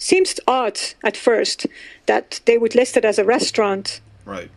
Seems 0.00 0.40
odd 0.48 0.80
at 1.04 1.14
first 1.14 1.66
that 2.06 2.40
they 2.46 2.56
would 2.56 2.74
list 2.74 2.96
it 2.96 3.04
as 3.04 3.18
a 3.18 3.24
restaurant. 3.24 4.00
Right. 4.24 4.50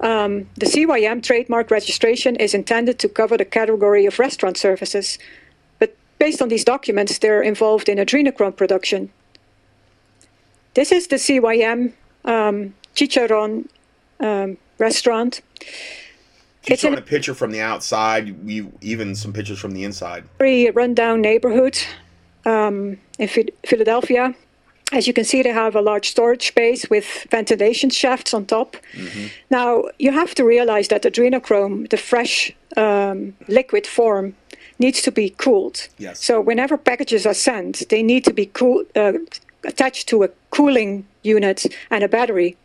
Um, 0.00 0.50
the 0.56 0.66
CYM 0.66 1.22
trademark 1.22 1.70
registration 1.70 2.36
is 2.36 2.52
intended 2.52 2.98
to 2.98 3.08
cover 3.08 3.38
the 3.38 3.46
category 3.46 4.04
of 4.04 4.18
restaurant 4.18 4.58
services, 4.58 5.18
but 5.78 5.96
based 6.18 6.42
on 6.42 6.48
these 6.48 6.62
documents, 6.62 7.18
they're 7.18 7.40
involved 7.40 7.88
in 7.88 7.96
adrenochrome 7.96 8.54
production. 8.54 9.10
This 10.74 10.92
is 10.92 11.06
the 11.06 11.16
CYM 11.16 11.94
um, 12.26 12.74
Chicharron 12.94 13.68
um, 14.20 14.58
restaurant. 14.76 15.40
It's 16.66 16.84
in 16.84 16.90
showing 16.90 16.98
a 16.98 17.02
picture 17.02 17.34
from 17.34 17.50
the 17.50 17.62
outside, 17.62 18.46
you 18.46 18.70
even 18.82 19.14
some 19.14 19.32
pictures 19.32 19.58
from 19.58 19.72
the 19.72 19.84
inside. 19.84 20.24
very 20.38 20.70
rundown 20.70 21.22
neighborhood 21.22 21.78
um, 22.44 22.98
in 23.18 23.28
Philadelphia. 23.64 24.34
As 24.92 25.06
you 25.06 25.14
can 25.14 25.24
see, 25.24 25.42
they 25.42 25.52
have 25.52 25.74
a 25.74 25.80
large 25.80 26.10
storage 26.10 26.48
space 26.48 26.88
with 26.90 27.26
ventilation 27.30 27.88
shafts 27.90 28.34
on 28.34 28.44
top. 28.44 28.76
Now, 29.50 29.84
you 29.98 30.12
have 30.12 30.34
to 30.34 30.44
realize 30.44 30.88
that 30.88 31.02
adrenochrome, 31.02 31.88
the 31.88 31.96
fresh 31.96 32.52
um, 32.76 33.34
liquid 33.48 33.86
form, 33.86 34.34
needs 34.78 35.00
to 35.02 35.10
be 35.10 35.30
cooled. 35.30 35.88
Yes. 35.98 36.22
So, 36.22 36.40
whenever 36.40 36.76
packages 36.76 37.24
are 37.26 37.34
sent, 37.34 37.88
they 37.88 38.02
need 38.02 38.24
to 38.24 38.34
be 38.34 38.46
cool, 38.46 38.84
uh, 38.94 39.14
attached 39.64 40.08
to 40.08 40.24
a 40.24 40.28
cooling 40.50 41.06
unit 41.22 41.66
and 41.90 42.04
a 42.04 42.08
battery. 42.08 42.56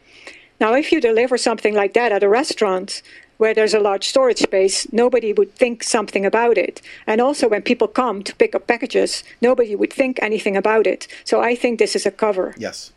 Now, 0.60 0.74
if 0.74 0.92
you 0.92 1.00
deliver 1.00 1.38
something 1.38 1.76
like 1.76 1.94
that 1.94 2.12
at 2.12 2.24
a 2.24 2.30
restaurant 2.30 3.02
where 3.38 3.54
there's 3.54 3.74
a 3.74 3.80
large 3.80 4.08
storage 4.08 4.40
space, 4.40 4.92
nobody 4.92 5.32
would 5.34 5.54
think 5.54 5.84
something 5.84 6.26
about 6.26 6.58
it. 6.58 6.82
And 7.06 7.22
also, 7.22 7.48
when 7.48 7.62
people 7.62 7.88
come 7.88 8.24
to 8.24 8.36
pick 8.36 8.56
up 8.56 8.68
packages, 8.68 9.24
nobody 9.42 9.76
would 9.76 9.94
think 9.94 10.20
anything 10.22 10.58
about 10.58 10.88
it. 10.88 11.08
So 11.24 11.42
I 11.42 11.56
think 11.56 11.80
this 11.80 11.96
is 11.96 12.06
a 12.06 12.12
cover. 12.12 12.56
Yes. 12.58 12.92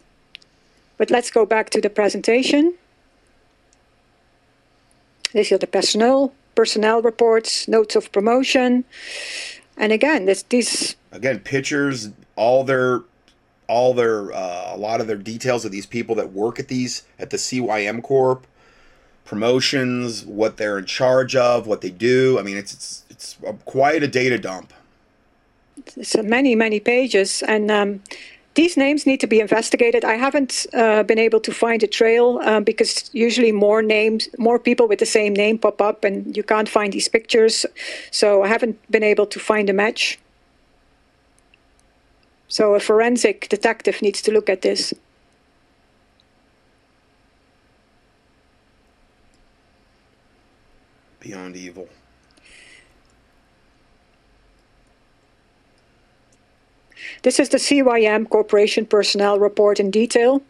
But 0.96 1.10
let's 1.10 1.30
go 1.30 1.46
back 1.46 1.70
to 1.70 1.80
the 1.80 1.90
presentation. 1.90 2.74
These 5.32 5.52
are 5.52 5.58
the 5.58 5.66
personnel, 5.66 6.32
personnel 6.54 7.02
reports, 7.02 7.68
notes 7.68 7.94
of 7.96 8.10
promotion. 8.12 8.84
And 9.76 9.92
again, 9.92 10.26
this, 10.26 10.42
these 10.42 10.96
Again, 11.12 11.40
pictures, 11.40 12.10
all 12.36 12.64
their 12.64 13.02
all 13.66 13.94
their 13.94 14.32
uh, 14.32 14.74
a 14.74 14.76
lot 14.76 15.00
of 15.00 15.06
their 15.06 15.16
details 15.16 15.64
of 15.64 15.70
these 15.70 15.86
people 15.86 16.16
that 16.16 16.32
work 16.32 16.58
at 16.58 16.66
these 16.66 17.04
at 17.18 17.30
the 17.30 17.36
CYM 17.36 18.02
Corp, 18.02 18.46
promotions, 19.30 20.24
what 20.26 20.56
they're 20.56 20.76
in 20.76 20.86
charge 20.86 21.36
of, 21.36 21.68
what 21.68 21.80
they 21.82 21.90
do. 22.12 22.36
I 22.40 22.42
mean, 22.42 22.56
it's 22.56 22.72
it's 22.74 23.04
it's 23.08 23.36
a, 23.46 23.52
quite 23.76 24.02
a 24.02 24.08
data 24.08 24.38
dump. 24.38 24.72
It's 25.96 26.16
uh, 26.16 26.24
many, 26.24 26.56
many 26.56 26.80
pages, 26.80 27.42
and 27.54 27.70
um, 27.70 28.02
these 28.54 28.76
names 28.76 29.06
need 29.06 29.20
to 29.20 29.28
be 29.28 29.38
investigated. 29.38 30.04
I 30.04 30.16
haven't 30.26 30.66
uh, 30.74 31.04
been 31.04 31.20
able 31.20 31.40
to 31.48 31.52
find 31.52 31.80
a 31.84 31.86
trail 31.86 32.40
um, 32.50 32.64
because 32.64 33.08
usually 33.12 33.52
more 33.52 33.82
names, 33.82 34.28
more 34.36 34.58
people 34.58 34.88
with 34.88 34.98
the 34.98 35.06
same 35.18 35.32
name 35.32 35.58
pop 35.58 35.80
up, 35.80 36.04
and 36.04 36.36
you 36.36 36.42
can't 36.42 36.68
find 36.68 36.92
these 36.92 37.08
pictures. 37.08 37.64
So 38.10 38.42
I 38.42 38.48
haven't 38.48 38.76
been 38.90 39.04
able 39.04 39.26
to 39.26 39.38
find 39.38 39.70
a 39.70 39.72
match. 39.72 40.18
So 42.48 42.74
a 42.74 42.80
forensic 42.80 43.48
detective 43.48 44.02
needs 44.02 44.20
to 44.22 44.32
look 44.32 44.50
at 44.50 44.62
this. 44.62 44.92
Beyond 51.20 51.56
evil. 51.56 51.88
This 57.22 57.38
is 57.38 57.50
the 57.50 57.58
CYM 57.58 58.28
Corporation 58.28 58.86
personnel 58.86 59.38
report 59.38 59.78
in 59.78 59.90
detail. 59.90 60.42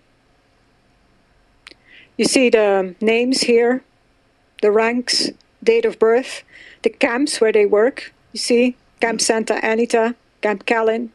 You 2.17 2.25
see 2.25 2.51
the 2.51 2.95
names 3.01 3.43
here, 3.43 3.83
the 4.63 4.71
ranks, 4.71 5.31
date 5.63 5.85
of 5.85 5.99
birth, 5.99 6.45
the 6.83 6.91
camps 6.91 7.41
where 7.41 7.53
they 7.53 7.67
work. 7.67 8.13
You 8.33 8.39
see 8.39 8.77
Camp 9.01 9.21
Santa 9.21 9.59
Anita, 9.65 10.15
Camp 10.41 10.67
Callan. 10.67 11.13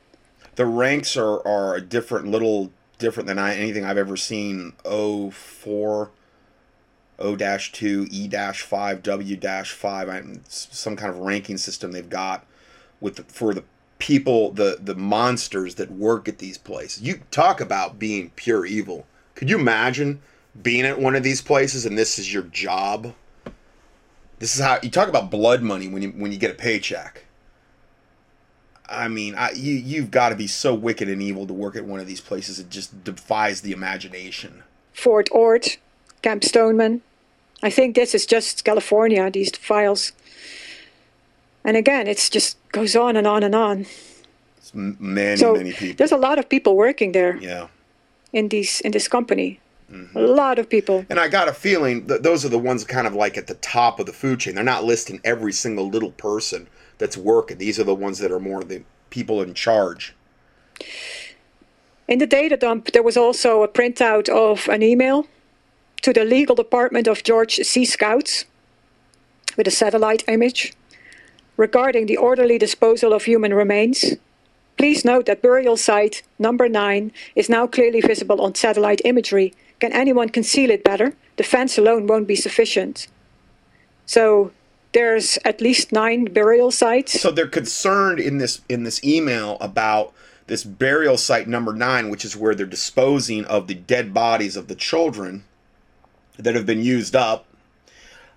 The 0.55 0.65
ranks 0.65 1.15
are 1.15 1.45
are 1.47 1.75
a 1.75 1.81
different, 1.81 2.27
little 2.27 2.71
different 2.97 3.27
than 3.27 3.39
I, 3.39 3.55
anything 3.55 3.85
I've 3.85 3.97
ever 3.97 4.17
seen. 4.17 4.73
O 4.83 5.31
four. 5.31 6.11
O 7.17 7.35
dash 7.35 7.71
two, 7.71 8.07
E 8.11 8.27
dash 8.27 8.61
five, 8.61 9.03
W 9.03 9.35
dash 9.37 9.71
five. 9.71 10.09
I'm 10.09 10.41
some 10.47 10.95
kind 10.95 11.11
of 11.11 11.19
ranking 11.19 11.57
system 11.57 11.91
they've 11.91 12.09
got 12.09 12.45
with 12.99 13.15
the, 13.17 13.23
for 13.23 13.53
the 13.53 13.63
people, 13.99 14.51
the 14.51 14.77
the 14.81 14.95
monsters 14.95 15.75
that 15.75 15.91
work 15.91 16.27
at 16.27 16.39
these 16.39 16.57
places. 16.57 17.01
You 17.01 17.21
talk 17.31 17.61
about 17.61 17.97
being 17.97 18.31
pure 18.35 18.65
evil. 18.65 19.05
Could 19.35 19.49
you 19.49 19.57
imagine 19.57 20.21
being 20.61 20.85
at 20.85 20.99
one 20.99 21.15
of 21.15 21.23
these 21.23 21.41
places 21.41 21.85
and 21.85 21.97
this 21.97 22.19
is 22.19 22.33
your 22.33 22.43
job? 22.43 23.13
This 24.39 24.55
is 24.55 24.61
how 24.61 24.79
you 24.83 24.89
talk 24.89 25.07
about 25.07 25.31
blood 25.31 25.61
money 25.61 25.87
when 25.87 26.01
you 26.01 26.09
when 26.09 26.31
you 26.31 26.37
get 26.37 26.51
a 26.51 26.55
paycheck. 26.55 27.23
I 28.87 29.07
mean, 29.07 29.35
I, 29.35 29.51
you 29.51 29.73
you've 29.73 30.11
got 30.11 30.29
to 30.29 30.35
be 30.35 30.47
so 30.47 30.73
wicked 30.73 31.09
and 31.09 31.21
evil 31.21 31.47
to 31.47 31.53
work 31.53 31.75
at 31.75 31.85
one 31.85 31.99
of 31.99 32.07
these 32.07 32.21
places. 32.21 32.59
It 32.59 32.69
just 32.69 33.03
defies 33.03 33.61
the 33.61 33.71
imagination. 33.71 34.63
Fort 34.93 35.29
Ord, 35.31 35.77
Camp 36.25 36.43
Stoneman. 36.43 37.01
I 37.61 37.69
think 37.69 37.93
this 37.95 38.15
is 38.15 38.25
just 38.25 38.65
California, 38.65 39.29
these 39.29 39.51
files. 39.51 40.11
And 41.63 41.77
again, 41.77 42.07
it 42.07 42.17
just 42.31 42.57
goes 42.71 42.95
on 42.95 43.15
and 43.15 43.27
on 43.27 43.43
and 43.43 43.53
on. 43.53 43.85
It's 44.57 44.71
many 44.73 45.37
So 45.37 45.53
many 45.53 45.71
people. 45.71 45.95
there's 45.97 46.11
a 46.11 46.17
lot 46.27 46.39
of 46.39 46.49
people 46.49 46.75
working 46.75 47.11
there 47.11 47.37
Yeah. 47.37 47.67
in 48.33 48.49
these 48.49 48.81
in 48.81 48.91
this 48.91 49.07
company. 49.07 49.59
Mm-hmm. 49.91 50.17
A 50.17 50.21
lot 50.21 50.57
of 50.57 50.67
people. 50.67 51.05
And 51.11 51.19
I 51.19 51.27
got 51.27 51.47
a 51.47 51.53
feeling 51.53 52.07
that 52.07 52.23
those 52.23 52.43
are 52.43 52.49
the 52.49 52.63
ones 52.69 52.83
kind 52.85 53.05
of 53.07 53.13
like 53.13 53.37
at 53.37 53.45
the 53.45 53.53
top 53.77 53.99
of 53.99 54.05
the 54.07 54.13
food 54.13 54.39
chain. 54.39 54.55
They're 54.55 54.73
not 54.75 54.83
listing 54.83 55.19
every 55.23 55.53
single 55.53 55.87
little 55.95 56.11
person 56.11 56.67
that's 56.97 57.17
working. 57.17 57.59
These 57.59 57.79
are 57.79 57.85
the 57.85 57.99
ones 58.05 58.17
that 58.17 58.31
are 58.31 58.39
more 58.39 58.63
the 58.63 58.81
people 59.11 59.43
in 59.43 59.53
charge. 59.53 60.15
In 62.07 62.17
the 62.17 62.27
data 62.27 62.57
dump, 62.57 62.91
there 62.93 63.03
was 63.03 63.15
also 63.17 63.61
a 63.61 63.67
printout 63.67 64.27
of 64.29 64.67
an 64.69 64.81
email 64.81 65.27
to 66.05 66.13
the 66.13 66.23
legal 66.23 66.55
department 66.55 67.07
of 67.07 67.23
George 67.23 67.55
C. 67.55 67.83
Scouts 67.83 68.45
with 69.57 69.65
a 69.65 69.71
satellite 69.71 70.23
image 70.27 70.71
regarding 71.57 72.05
the 72.05 72.15
orderly 72.15 72.59
disposal 72.59 73.11
of 73.11 73.23
human 73.23 73.55
remains. 73.55 74.13
Please 74.77 75.03
note 75.03 75.25
that 75.25 75.41
burial 75.41 75.75
site 75.75 76.21
number 76.37 76.69
9 76.69 77.11
is 77.35 77.49
now 77.49 77.65
clearly 77.65 78.01
visible 78.01 78.39
on 78.39 78.53
satellite 78.53 79.01
imagery. 79.03 79.51
Can 79.79 79.91
anyone 79.93 80.29
conceal 80.29 80.69
it 80.69 80.83
better? 80.83 81.15
The 81.37 81.43
fence 81.43 81.75
alone 81.75 82.05
won't 82.05 82.27
be 82.27 82.35
sufficient. 82.35 83.07
So 84.05 84.51
there's 84.93 85.39
at 85.43 85.59
least 85.59 85.91
nine 85.91 86.25
burial 86.25 86.69
sites. 86.69 87.19
So 87.19 87.31
they're 87.31 87.47
concerned 87.47 88.19
in 88.19 88.37
this 88.37 88.61
in 88.69 88.83
this 88.83 89.03
email 89.03 89.57
about 89.59 90.13
this 90.45 90.63
burial 90.63 91.17
site 91.17 91.47
number 91.47 91.73
nine, 91.73 92.11
which 92.11 92.23
is 92.23 92.37
where 92.37 92.53
they're 92.53 92.67
disposing 92.67 93.43
of 93.45 93.65
the 93.65 93.73
dead 93.73 94.13
bodies 94.13 94.55
of 94.55 94.67
the 94.67 94.75
children 94.75 95.45
that 96.37 96.55
have 96.55 96.65
been 96.65 96.81
used 96.81 97.15
up. 97.15 97.45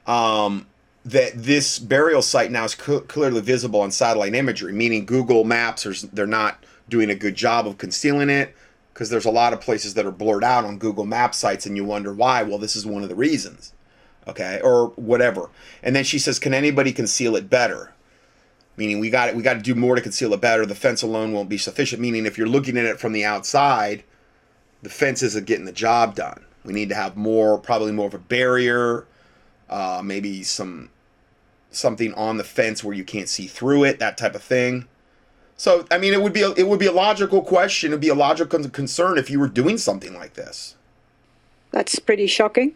Um, 0.06 0.66
that 1.04 1.32
this 1.34 1.78
burial 1.78 2.22
site 2.22 2.50
now 2.50 2.64
is 2.64 2.72
cl- 2.72 3.00
clearly 3.00 3.40
visible 3.40 3.80
on 3.80 3.90
satellite 3.90 4.34
imagery, 4.34 4.72
meaning 4.72 5.06
Google 5.06 5.44
Maps 5.44 5.86
are 5.86 5.94
they're 6.12 6.26
not 6.26 6.62
doing 6.88 7.10
a 7.10 7.14
good 7.14 7.34
job 7.34 7.66
of 7.66 7.78
concealing 7.78 8.30
it 8.30 8.54
because 8.92 9.10
there's 9.10 9.24
a 9.24 9.30
lot 9.30 9.52
of 9.52 9.60
places 9.60 9.94
that 9.94 10.06
are 10.06 10.10
blurred 10.10 10.44
out 10.44 10.64
on 10.64 10.78
Google 10.78 11.06
Map 11.06 11.34
sites, 11.34 11.66
and 11.66 11.76
you 11.76 11.84
wonder 11.84 12.12
why. 12.12 12.42
Well, 12.42 12.58
this 12.58 12.76
is 12.76 12.84
one 12.84 13.02
of 13.02 13.08
the 13.08 13.14
reasons, 13.14 13.72
okay, 14.26 14.60
or 14.62 14.88
whatever. 14.96 15.50
And 15.82 15.94
then 15.94 16.04
she 16.04 16.18
says, 16.18 16.38
"Can 16.38 16.52
anybody 16.52 16.92
conceal 16.92 17.36
it 17.36 17.48
better?" 17.48 17.92
Meaning 18.76 19.00
we 19.00 19.08
got 19.10 19.28
it. 19.28 19.36
We 19.36 19.42
got 19.42 19.54
to 19.54 19.60
do 19.60 19.74
more 19.74 19.94
to 19.94 20.02
conceal 20.02 20.32
it 20.34 20.40
better. 20.40 20.66
The 20.66 20.74
fence 20.74 21.02
alone 21.02 21.32
won't 21.32 21.48
be 21.48 21.58
sufficient. 21.58 22.02
Meaning 22.02 22.26
if 22.26 22.36
you're 22.36 22.48
looking 22.48 22.76
at 22.76 22.84
it 22.84 23.00
from 23.00 23.12
the 23.12 23.24
outside, 23.24 24.04
the 24.82 24.90
fence 24.90 25.22
isn't 25.22 25.46
getting 25.46 25.64
the 25.64 25.72
job 25.72 26.14
done. 26.14 26.44
We 26.69 26.74
need 26.74 26.90
to 26.90 26.95
have 26.95 27.16
more, 27.16 27.57
probably 27.57 27.93
more 27.93 28.07
of 28.09 28.12
a 28.12 28.19
barrier, 28.19 29.07
uh, 29.70 30.03
maybe 30.05 30.43
some 30.43 30.90
something 31.70 32.12
on 32.12 32.36
the 32.36 32.45
fence 32.45 32.85
where 32.85 32.95
you 32.95 33.05
can't 33.05 33.28
see 33.28 33.47
through 33.47 33.85
it, 33.85 33.99
that 34.01 34.19
type 34.19 34.35
of 34.35 34.43
thing. 34.43 34.86
So 35.57 35.86
I 35.90 35.97
mean, 35.97 36.12
it 36.12 36.20
would 36.20 36.35
be 36.35 36.43
a, 36.43 36.51
it 36.51 36.69
would 36.69 36.78
be 36.78 36.85
a 36.85 36.93
logical 36.93 37.40
question. 37.40 37.89
It'd 37.89 38.03
be 38.03 38.11
a 38.11 38.15
logical 38.15 38.69
concern 38.69 39.16
if 39.16 39.31
you 39.31 39.40
were 39.40 39.49
doing 39.49 39.78
something 39.78 40.12
like 40.12 40.35
this. 40.35 40.77
That's 41.70 41.99
pretty 41.99 42.27
shocking. 42.27 42.74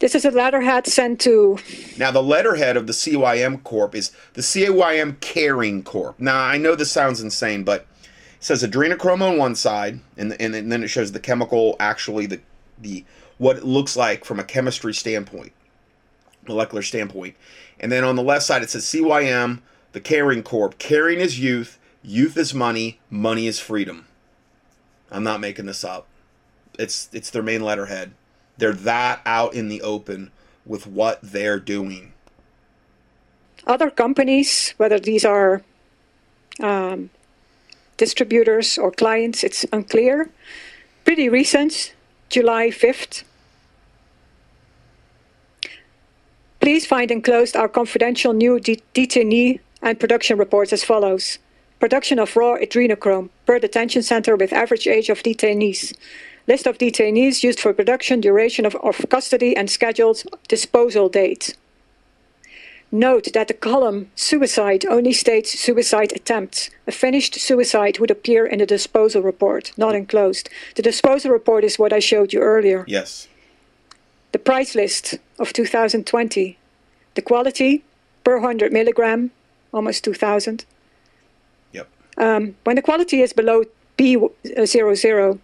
This 0.00 0.16
is 0.16 0.24
a 0.24 0.32
letterhead 0.32 0.88
sent 0.88 1.20
to. 1.20 1.58
Now, 1.96 2.10
the 2.10 2.22
letterhead 2.22 2.76
of 2.76 2.88
the 2.88 2.92
CYM 2.92 3.62
Corp 3.62 3.94
is 3.94 4.10
the 4.34 4.42
CYM 4.42 5.20
Caring 5.20 5.84
Corp. 5.84 6.18
Now, 6.18 6.42
I 6.42 6.56
know 6.56 6.74
this 6.74 6.90
sounds 6.90 7.20
insane, 7.20 7.62
but 7.62 7.86
says 8.40 8.62
adrenochrome 8.62 9.22
on 9.22 9.36
one 9.36 9.54
side, 9.54 10.00
and, 10.16 10.36
and, 10.40 10.54
and 10.54 10.70
then 10.70 10.82
it 10.82 10.88
shows 10.88 11.12
the 11.12 11.20
chemical, 11.20 11.76
actually, 11.80 12.26
the, 12.26 12.40
the 12.78 13.04
what 13.38 13.56
it 13.56 13.64
looks 13.64 13.96
like 13.96 14.24
from 14.24 14.38
a 14.38 14.44
chemistry 14.44 14.94
standpoint, 14.94 15.52
molecular 16.46 16.82
standpoint. 16.82 17.36
And 17.80 17.90
then 17.90 18.04
on 18.04 18.16
the 18.16 18.22
left 18.22 18.44
side, 18.44 18.62
it 18.62 18.70
says 18.70 18.84
CYM, 18.84 19.60
the 19.92 20.00
Caring 20.00 20.42
Corp. 20.42 20.78
Caring 20.78 21.18
is 21.20 21.38
youth, 21.38 21.78
youth 22.02 22.36
is 22.36 22.52
money, 22.52 22.98
money 23.10 23.46
is 23.46 23.60
freedom. 23.60 24.06
I'm 25.10 25.24
not 25.24 25.40
making 25.40 25.66
this 25.66 25.84
up. 25.84 26.06
It's 26.78 27.08
it's 27.12 27.30
their 27.30 27.42
main 27.42 27.62
letterhead. 27.62 28.12
They're 28.58 28.72
that 28.72 29.20
out 29.24 29.54
in 29.54 29.68
the 29.68 29.82
open 29.82 30.30
with 30.66 30.86
what 30.86 31.18
they're 31.22 31.60
doing. 31.60 32.12
Other 33.66 33.90
companies, 33.90 34.74
whether 34.76 34.98
these 34.98 35.24
are 35.24 35.62
um, 36.60 37.10
distributors 37.98 38.78
or 38.78 38.90
clients, 38.90 39.44
it's 39.44 39.66
unclear. 39.70 40.30
Pretty 41.04 41.28
recent, 41.28 41.94
July 42.30 42.68
5th. 42.68 43.24
Please 46.60 46.86
find 46.86 47.10
enclosed 47.10 47.56
our 47.56 47.68
confidential 47.68 48.32
new 48.32 48.58
de- 48.58 48.82
detainee 48.94 49.60
and 49.82 50.00
production 50.00 50.38
reports 50.38 50.72
as 50.72 50.84
follows. 50.84 51.38
Production 51.80 52.18
of 52.18 52.36
raw 52.36 52.56
adrenochrome 52.56 53.28
per 53.46 53.58
detention 53.58 54.02
center 54.02 54.34
with 54.34 54.52
average 54.52 54.86
age 54.86 55.08
of 55.08 55.22
detainees. 55.22 55.96
List 56.48 56.66
of 56.66 56.78
detainees 56.78 57.42
used 57.42 57.60
for 57.60 57.72
production, 57.72 58.20
duration 58.20 58.66
of, 58.66 58.74
of 58.76 59.06
custody, 59.08 59.56
and 59.56 59.70
scheduled 59.70 60.24
disposal 60.48 61.08
date. 61.08 61.56
Note 62.90 63.28
that 63.34 63.48
the 63.48 63.54
column 63.54 64.10
suicide 64.14 64.86
only 64.86 65.12
states 65.12 65.58
suicide 65.58 66.12
attempts. 66.12 66.70
A 66.86 66.92
finished 66.92 67.34
suicide 67.34 67.98
would 67.98 68.10
appear 68.10 68.46
in 68.46 68.60
the 68.60 68.66
disposal 68.66 69.22
report, 69.22 69.72
not 69.76 69.94
enclosed. 69.94 70.48
The 70.74 70.82
disposal 70.82 71.30
report 71.30 71.64
is 71.64 71.78
what 71.78 71.92
I 71.92 71.98
showed 71.98 72.32
you 72.32 72.40
earlier. 72.40 72.84
Yes. 72.88 73.28
The 74.32 74.38
price 74.38 74.74
list 74.74 75.18
of 75.38 75.52
2020. 75.52 76.56
The 77.14 77.22
quality 77.22 77.84
per 78.24 78.38
100 78.38 78.72
milligram, 78.72 79.32
almost 79.72 80.04
2000. 80.04 80.64
Yep. 81.72 81.88
Um, 82.16 82.56
when 82.64 82.76
the 82.76 82.82
quality 82.82 83.20
is 83.20 83.34
below 83.34 83.64
B00, 83.98 85.38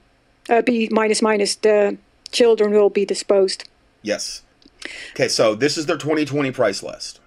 uh, 0.49 0.63
B 0.63 0.89
minus 0.91 1.21
minus, 1.21 1.57
the 1.57 1.99
children 2.31 2.73
will 2.73 2.91
be 2.91 3.05
disposed. 3.05 3.69
Yes. 4.03 4.43
Okay, 5.11 5.29
so 5.29 5.55
this 5.55 5.77
is 5.77 5.87
their 5.87 5.99
2020 5.99 6.51
price 6.51 6.83
list. 6.83 7.21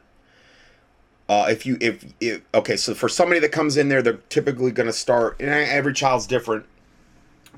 Uh, 1.30 1.48
if 1.49 1.66
you 1.66 1.78
if, 1.82 2.06
if 2.22 2.41
okay, 2.54 2.78
so 2.78 2.94
for 2.94 3.10
somebody 3.10 3.40
that 3.41 3.52
comes 3.52 3.76
in 3.76 3.90
there, 3.90 4.02
they're 4.02 4.20
typically 4.30 4.72
going 4.72 4.88
to 4.88 4.94
start. 4.94 5.38
And 5.40 5.49
every 5.49 5.94
child's 5.94 6.26
different, 6.26 6.66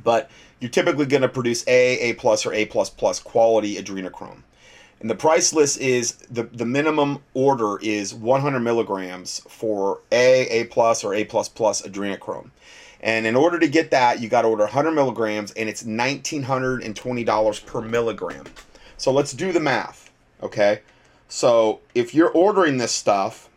but 0.04 0.30
you're 0.60 0.72
typically 0.72 1.06
going 1.06 1.22
to 1.22 1.30
produce 1.30 1.64
A, 1.68 2.00
A 2.00 2.14
plus, 2.14 2.46
or 2.46 2.54
A 2.54 2.66
plus 2.66 2.90
plus 2.90 3.20
quality 3.20 3.76
adrenochrome. 3.76 4.41
And 5.00 5.10
the 5.10 5.16
price 5.16 5.54
list 5.54 5.80
is 5.80 6.14
the 6.32 6.44
the 6.44 6.66
minimum 6.66 7.20
order 7.34 7.78
is 7.82 8.14
100 8.14 8.60
milligrams 8.60 9.41
for 9.48 10.02
A, 10.12 10.48
A 10.48 10.64
plus, 10.66 11.04
or 11.04 11.14
A 11.14 11.24
plus 11.24 11.48
plus 11.48 11.84
adrenochrome. 11.84 12.50
And 13.02 13.26
in 13.26 13.36
order 13.36 13.60
to 13.60 13.68
get 13.68 13.91
that, 13.91 14.20
you 14.20 14.28
got 14.28 14.41
to 14.41 14.50
order 14.50 14.64
100 14.64 14.91
milligrams, 14.91 15.52
and 15.52 15.70
it's 15.70 15.84
$1,920 15.84 17.66
per 17.66 17.82
milligram. 17.82 18.46
So 18.98 19.14
let's 19.14 19.32
do 19.32 19.54
the 19.54 19.62
math, 19.62 20.12
okay? 20.44 20.82
So 21.30 21.80
if 21.96 22.14
you're 22.14 22.32
ordering 22.32 22.78
this 22.78 22.91
stuff 22.91 23.48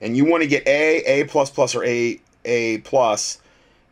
and 0.00 0.16
you 0.16 0.24
want 0.24 0.42
to 0.42 0.48
get 0.48 0.66
A, 0.66 0.98
A 1.00 1.24
plus 1.24 1.50
plus, 1.50 1.74
or 1.74 1.84
A, 1.84 2.20
A 2.44 2.78
plus, 2.78 3.38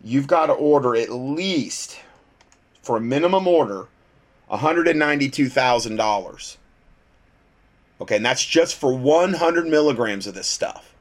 you've 0.02 0.26
got 0.26 0.46
to 0.46 0.52
order 0.52 0.96
at 0.96 1.10
least, 1.10 2.00
for 2.82 2.96
a 2.96 3.00
minimum 3.00 3.46
order, 3.46 3.86
$192,000. 4.50 6.56
Okay, 8.00 8.16
and 8.16 8.24
that's 8.24 8.44
just 8.44 8.76
for 8.76 8.96
100 8.96 9.66
milligrams 9.66 10.26
of 10.26 10.34
this 10.34 10.46
stuff. 10.46 10.94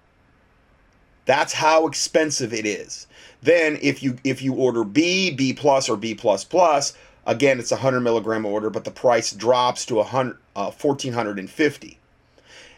That's 1.25 1.53
how 1.53 1.87
expensive 1.87 2.53
it 2.53 2.65
is. 2.65 3.07
Then 3.41 3.77
if 3.81 4.01
you 4.01 4.17
if 4.23 4.41
you 4.41 4.53
order 4.53 4.83
B, 4.83 5.29
B 5.29 5.53
plus, 5.53 5.89
or 5.89 5.97
B 5.97 6.15
plus 6.15 6.43
plus, 6.43 6.93
again 7.25 7.59
it's 7.59 7.71
a 7.71 7.75
hundred 7.75 8.01
milligram 8.01 8.45
order, 8.45 8.69
but 8.69 8.85
the 8.85 8.91
price 8.91 9.33
drops 9.33 9.85
to 9.87 9.99
a 9.99 10.03
hundred 10.03 10.37
uh, 10.55 10.71
fourteen 10.71 11.13
hundred 11.13 11.37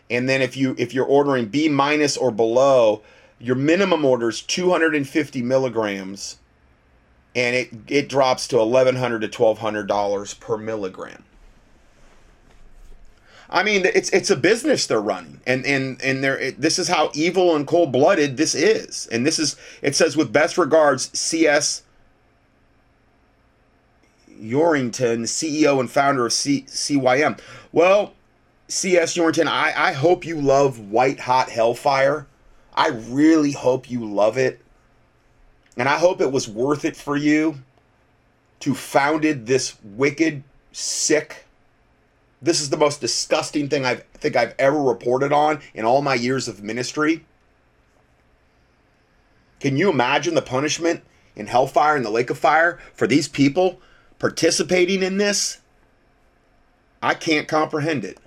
and 0.10 0.28
then 0.28 0.42
if 0.42 0.58
you 0.58 0.76
if 0.78 0.94
you're 0.94 1.06
ordering 1.06 1.46
B 1.46 1.70
minus 1.70 2.18
or 2.18 2.32
below, 2.32 3.02
your 3.40 3.56
minimum 3.56 4.04
order 4.04 4.30
is 4.30 4.42
two 4.42 4.72
hundred 4.72 4.96
and 4.96 5.08
fifty 5.08 5.42
milligrams, 5.42 6.38
and 7.36 7.56
it 7.56 7.70
it 7.88 8.10
drops 8.10 8.48
to 8.50 8.60
eleven 8.60 8.96
hundred 8.96 9.22
to 9.22 9.28
twelve 9.28 9.60
hundred 9.60 9.88
dollars 9.88 10.34
per 10.34 10.58
milligram. 10.58 11.24
I 13.52 13.64
mean, 13.64 13.84
it's 13.86 14.10
it's 14.12 14.30
a 14.30 14.36
business 14.36 14.86
they're 14.86 15.02
running, 15.02 15.42
and 15.48 15.66
and 15.66 16.02
and 16.02 16.24
they're 16.24 16.38
it, 16.38 16.62
this 16.62 16.78
is 16.78 16.88
how 16.88 17.12
evil 17.14 17.56
and 17.56 17.66
cold 17.66 17.92
blooded 17.92 18.38
this 18.38 18.54
is, 18.54 19.08
and 19.12 19.26
this 19.26 19.40
is 19.40 19.56
it 19.82 19.96
says 19.96 20.16
with 20.16 20.32
best 20.32 20.58
regards, 20.58 21.18
C.S. 21.18 21.84
Yorrington, 24.40 25.24
CEO 25.24 25.80
and 25.80 25.90
founder 25.90 26.26
of 26.28 26.34
C- 26.34 26.66
CYM. 26.68 27.40
Well, 27.72 28.14
C.S. 28.70 29.16
Yorrington, 29.16 29.48
I 29.48 29.74
I 29.76 29.92
hope 29.92 30.26
you 30.26 30.40
love 30.40 30.80
White 30.80 31.20
Hot 31.22 31.50
Hellfire. 31.50 32.28
I 32.74 32.90
really 32.90 33.52
hope 33.52 33.90
you 33.90 34.06
love 34.06 34.38
it, 34.38 34.62
and 35.76 35.90
I 35.90 35.98
hope 35.98 36.22
it 36.22 36.32
was 36.32 36.48
worth 36.48 36.86
it 36.86 36.96
for 36.96 37.18
you 37.18 37.60
to 38.62 38.74
founded 38.74 39.46
this 39.46 39.76
wicked, 39.84 40.44
sick 40.72 41.46
this 42.42 42.62
is 42.62 42.70
the 42.70 42.78
most 42.78 43.02
disgusting 43.02 43.68
thing 43.68 43.86
I 43.86 43.96
think 44.14 44.36
I've 44.36 44.56
ever 44.58 44.82
reported 44.82 45.34
on 45.34 45.62
in 45.74 45.86
all 45.86 46.02
my 46.02 46.14
years 46.14 46.48
of 46.48 46.64
ministry. 46.64 47.26
Can 49.60 49.76
you 49.76 49.90
imagine 49.90 50.36
the 50.36 50.42
punishment 50.42 51.04
in 51.36 51.48
hellfire 51.48 51.98
and 51.98 52.06
the 52.06 52.10
lake 52.10 52.30
of 52.30 52.38
fire 52.38 52.80
for 52.94 53.08
these 53.08 53.28
people 53.28 53.82
participating 54.20 55.04
in 55.04 55.18
this? 55.18 55.60
I 57.02 57.14
can't 57.14 57.48
comprehend 57.48 58.06
it. 58.06 58.20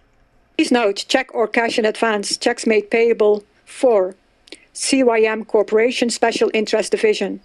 Please 0.56 0.70
note, 0.70 1.04
check 1.08 1.34
or 1.34 1.48
cash 1.48 1.78
in 1.78 1.84
advance, 1.84 2.36
checks 2.36 2.66
made 2.66 2.90
payable 2.90 3.44
for 3.64 4.14
CYM 4.74 5.46
Corporation 5.46 6.10
Special 6.10 6.50
Interest 6.54 6.90
Division. 6.90 7.40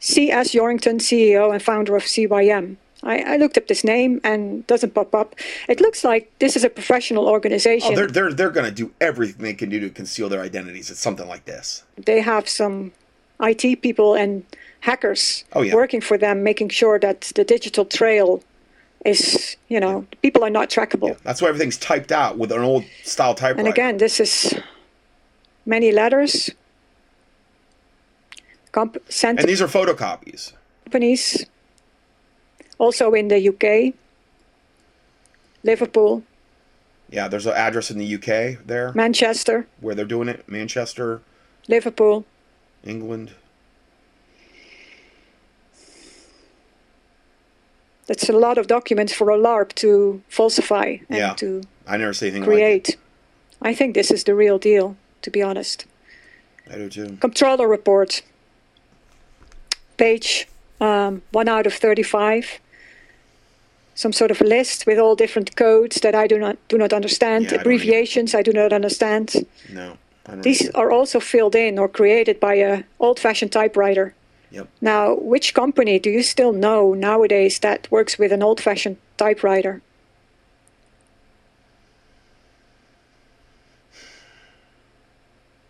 C.S. 0.00 0.54
Yorrington, 0.54 1.00
CEO 1.00 1.52
and 1.52 1.62
founder 1.62 1.96
of 1.96 2.04
CYM. 2.04 2.76
I, 3.02 3.34
I, 3.34 3.36
looked 3.36 3.58
up 3.58 3.66
this 3.66 3.84
name 3.84 4.20
and 4.24 4.66
doesn't 4.66 4.94
pop 4.94 5.14
up. 5.14 5.34
It 5.68 5.80
looks 5.80 6.02
like 6.02 6.32
this 6.38 6.56
is 6.56 6.64
a 6.64 6.70
professional 6.70 7.28
organization. 7.28 7.92
Oh, 7.92 7.96
they're 7.96 8.06
they're 8.06 8.32
they're 8.32 8.50
going 8.50 8.66
to 8.66 8.72
do 8.72 8.90
everything 9.00 9.42
they 9.42 9.54
can 9.54 9.68
do 9.68 9.80
to 9.80 9.90
conceal 9.90 10.28
their 10.28 10.40
identities. 10.40 10.90
It's 10.90 11.00
something 11.00 11.28
like 11.28 11.44
this. 11.44 11.84
They 11.96 12.20
have 12.20 12.48
some 12.48 12.92
IT 13.40 13.82
people 13.82 14.14
and 14.14 14.44
hackers 14.80 15.44
oh, 15.52 15.62
yeah. 15.62 15.74
working 15.74 16.00
for 16.00 16.16
them, 16.16 16.42
making 16.42 16.70
sure 16.70 16.98
that 16.98 17.32
the 17.34 17.44
digital 17.44 17.84
trail 17.84 18.42
is, 19.06 19.56
you 19.68 19.80
know, 19.80 20.06
people 20.22 20.44
are 20.44 20.50
not 20.50 20.70
trackable. 20.70 21.08
Yeah. 21.10 21.16
That's 21.22 21.40
why 21.40 21.48
everything's 21.48 21.78
typed 21.78 22.12
out 22.12 22.38
with 22.38 22.52
an 22.52 22.60
old 22.60 22.84
style 23.04 23.34
typewriter. 23.34 23.60
And 23.60 23.68
again, 23.68 23.98
this 23.98 24.20
is 24.20 24.54
many 25.64 25.92
letters. 25.92 26.50
Comp- 28.72 28.96
and 29.24 29.38
these 29.38 29.62
are 29.62 29.68
photocopies. 29.68 30.52
Companies 30.84 31.46
also 32.78 33.12
in 33.12 33.28
the 33.28 33.48
UK, 33.48 33.94
Liverpool. 35.62 36.22
Yeah, 37.08 37.28
there's 37.28 37.46
an 37.46 37.54
address 37.54 37.90
in 37.90 37.98
the 37.98 38.14
UK 38.14 38.66
there. 38.66 38.92
Manchester. 38.94 39.66
Where 39.80 39.94
they're 39.94 40.04
doing 40.04 40.28
it. 40.28 40.48
Manchester. 40.48 41.22
Liverpool. 41.68 42.24
England. 42.84 43.32
That's 48.06 48.28
a 48.28 48.32
lot 48.32 48.58
of 48.58 48.66
documents 48.66 49.12
for 49.12 49.30
a 49.30 49.36
LARP 49.36 49.74
to 49.76 50.22
falsify 50.28 50.96
and 51.08 51.18
yeah, 51.18 51.34
to 51.34 51.62
I 51.86 51.96
never 51.96 52.12
see 52.12 52.28
anything 52.28 52.44
create. 52.44 52.96
Like 53.60 53.70
I 53.70 53.74
think 53.74 53.94
this 53.94 54.10
is 54.10 54.24
the 54.24 54.34
real 54.34 54.58
deal, 54.58 54.96
to 55.22 55.30
be 55.30 55.42
honest. 55.42 55.86
I 56.70 56.76
do 56.76 56.88
too. 56.88 57.16
Comptroller 57.20 57.68
report. 57.68 58.22
Page 59.96 60.46
um, 60.80 61.22
1 61.32 61.48
out 61.48 61.66
of 61.66 61.74
35 61.74 62.60
some 63.96 64.12
sort 64.12 64.30
of 64.30 64.40
list 64.42 64.86
with 64.86 64.98
all 64.98 65.16
different 65.16 65.56
codes 65.56 66.00
that 66.02 66.14
I 66.14 66.26
do 66.26 66.38
not 66.38 66.56
do 66.68 66.78
not 66.78 66.92
understand, 66.92 67.46
yeah, 67.46 67.60
abbreviations 67.60 68.34
I, 68.34 68.40
I, 68.40 68.42
do 68.42 68.52
not 68.52 68.72
understand. 68.72 69.46
No. 69.72 69.96
These 70.42 70.70
are 70.70 70.90
also 70.90 71.18
filled 71.20 71.54
in 71.54 71.78
or 71.78 71.88
created 71.88 72.40
by 72.40 72.54
a 72.54 72.82
old-fashioned 72.98 73.52
typewriter. 73.52 74.14
Yep. 74.50 74.68
Now, 74.80 75.14
which 75.14 75.54
company 75.54 75.98
do 75.98 76.10
you 76.10 76.22
still 76.22 76.52
know 76.52 76.94
nowadays 76.94 77.58
that 77.60 77.90
works 77.90 78.18
with 78.18 78.32
an 78.32 78.42
old 78.42 78.60
fashioned 78.60 78.96
typewriter? 79.16 79.82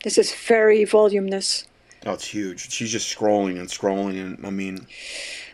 This 0.04 0.18
is 0.18 0.32
very 0.32 0.84
voluminous. 0.84 1.66
Oh, 2.04 2.12
it's 2.12 2.28
huge. 2.28 2.70
She's 2.70 2.92
just 2.92 3.12
scrolling 3.12 3.58
and 3.58 3.68
scrolling, 3.68 4.20
and 4.20 4.46
I 4.46 4.50
mean, 4.50 4.86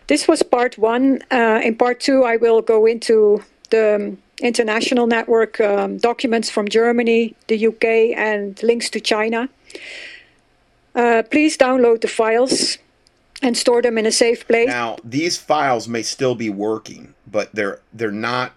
This 0.09 0.29
was 0.29 0.43
part 0.43 0.77
one. 0.77 1.23
Uh, 1.31 1.61
in 1.65 1.77
part 1.77 2.01
two, 2.01 2.25
I 2.25 2.37
will 2.37 2.61
go 2.61 2.85
into 2.85 3.43
the 3.71 3.95
um, 3.95 4.19
international 4.43 5.07
network 5.07 5.59
um, 5.61 5.97
documents 5.97 6.51
from 6.51 6.69
Germany, 6.69 7.35
the 7.47 7.67
UK, 7.69 7.85
and 8.19 8.63
links 8.63 8.91
to 8.91 9.01
China. 9.01 9.49
Uh, 10.95 11.23
please 11.31 11.57
download 11.57 12.03
the 12.03 12.09
files 12.09 12.77
and 13.43 13.57
store 13.57 13.83
them 13.83 13.99
in 13.99 14.07
a 14.07 14.13
safe 14.13 14.47
place. 14.47 14.69
now 14.69 14.97
these 15.05 15.37
files 15.37 15.89
may 15.89 16.03
still 16.03 16.35
be 16.35 16.49
working, 16.49 17.15
but 17.27 17.55
they're 17.55 17.81
they're 17.93 18.13
not. 18.13 18.53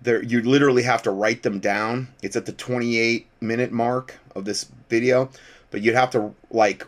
They're 0.00 0.22
you 0.22 0.42
literally 0.42 0.84
have 0.84 1.02
to 1.02 1.10
write 1.10 1.42
them 1.42 1.58
down. 1.58 2.08
It's 2.22 2.36
at 2.36 2.46
the 2.46 2.52
28 2.52 3.26
minute 3.40 3.72
mark 3.72 4.14
of 4.34 4.44
this 4.44 4.66
video, 4.88 5.30
but 5.70 5.82
you'd 5.82 5.96
have 5.96 6.10
to 6.10 6.34
like 6.50 6.86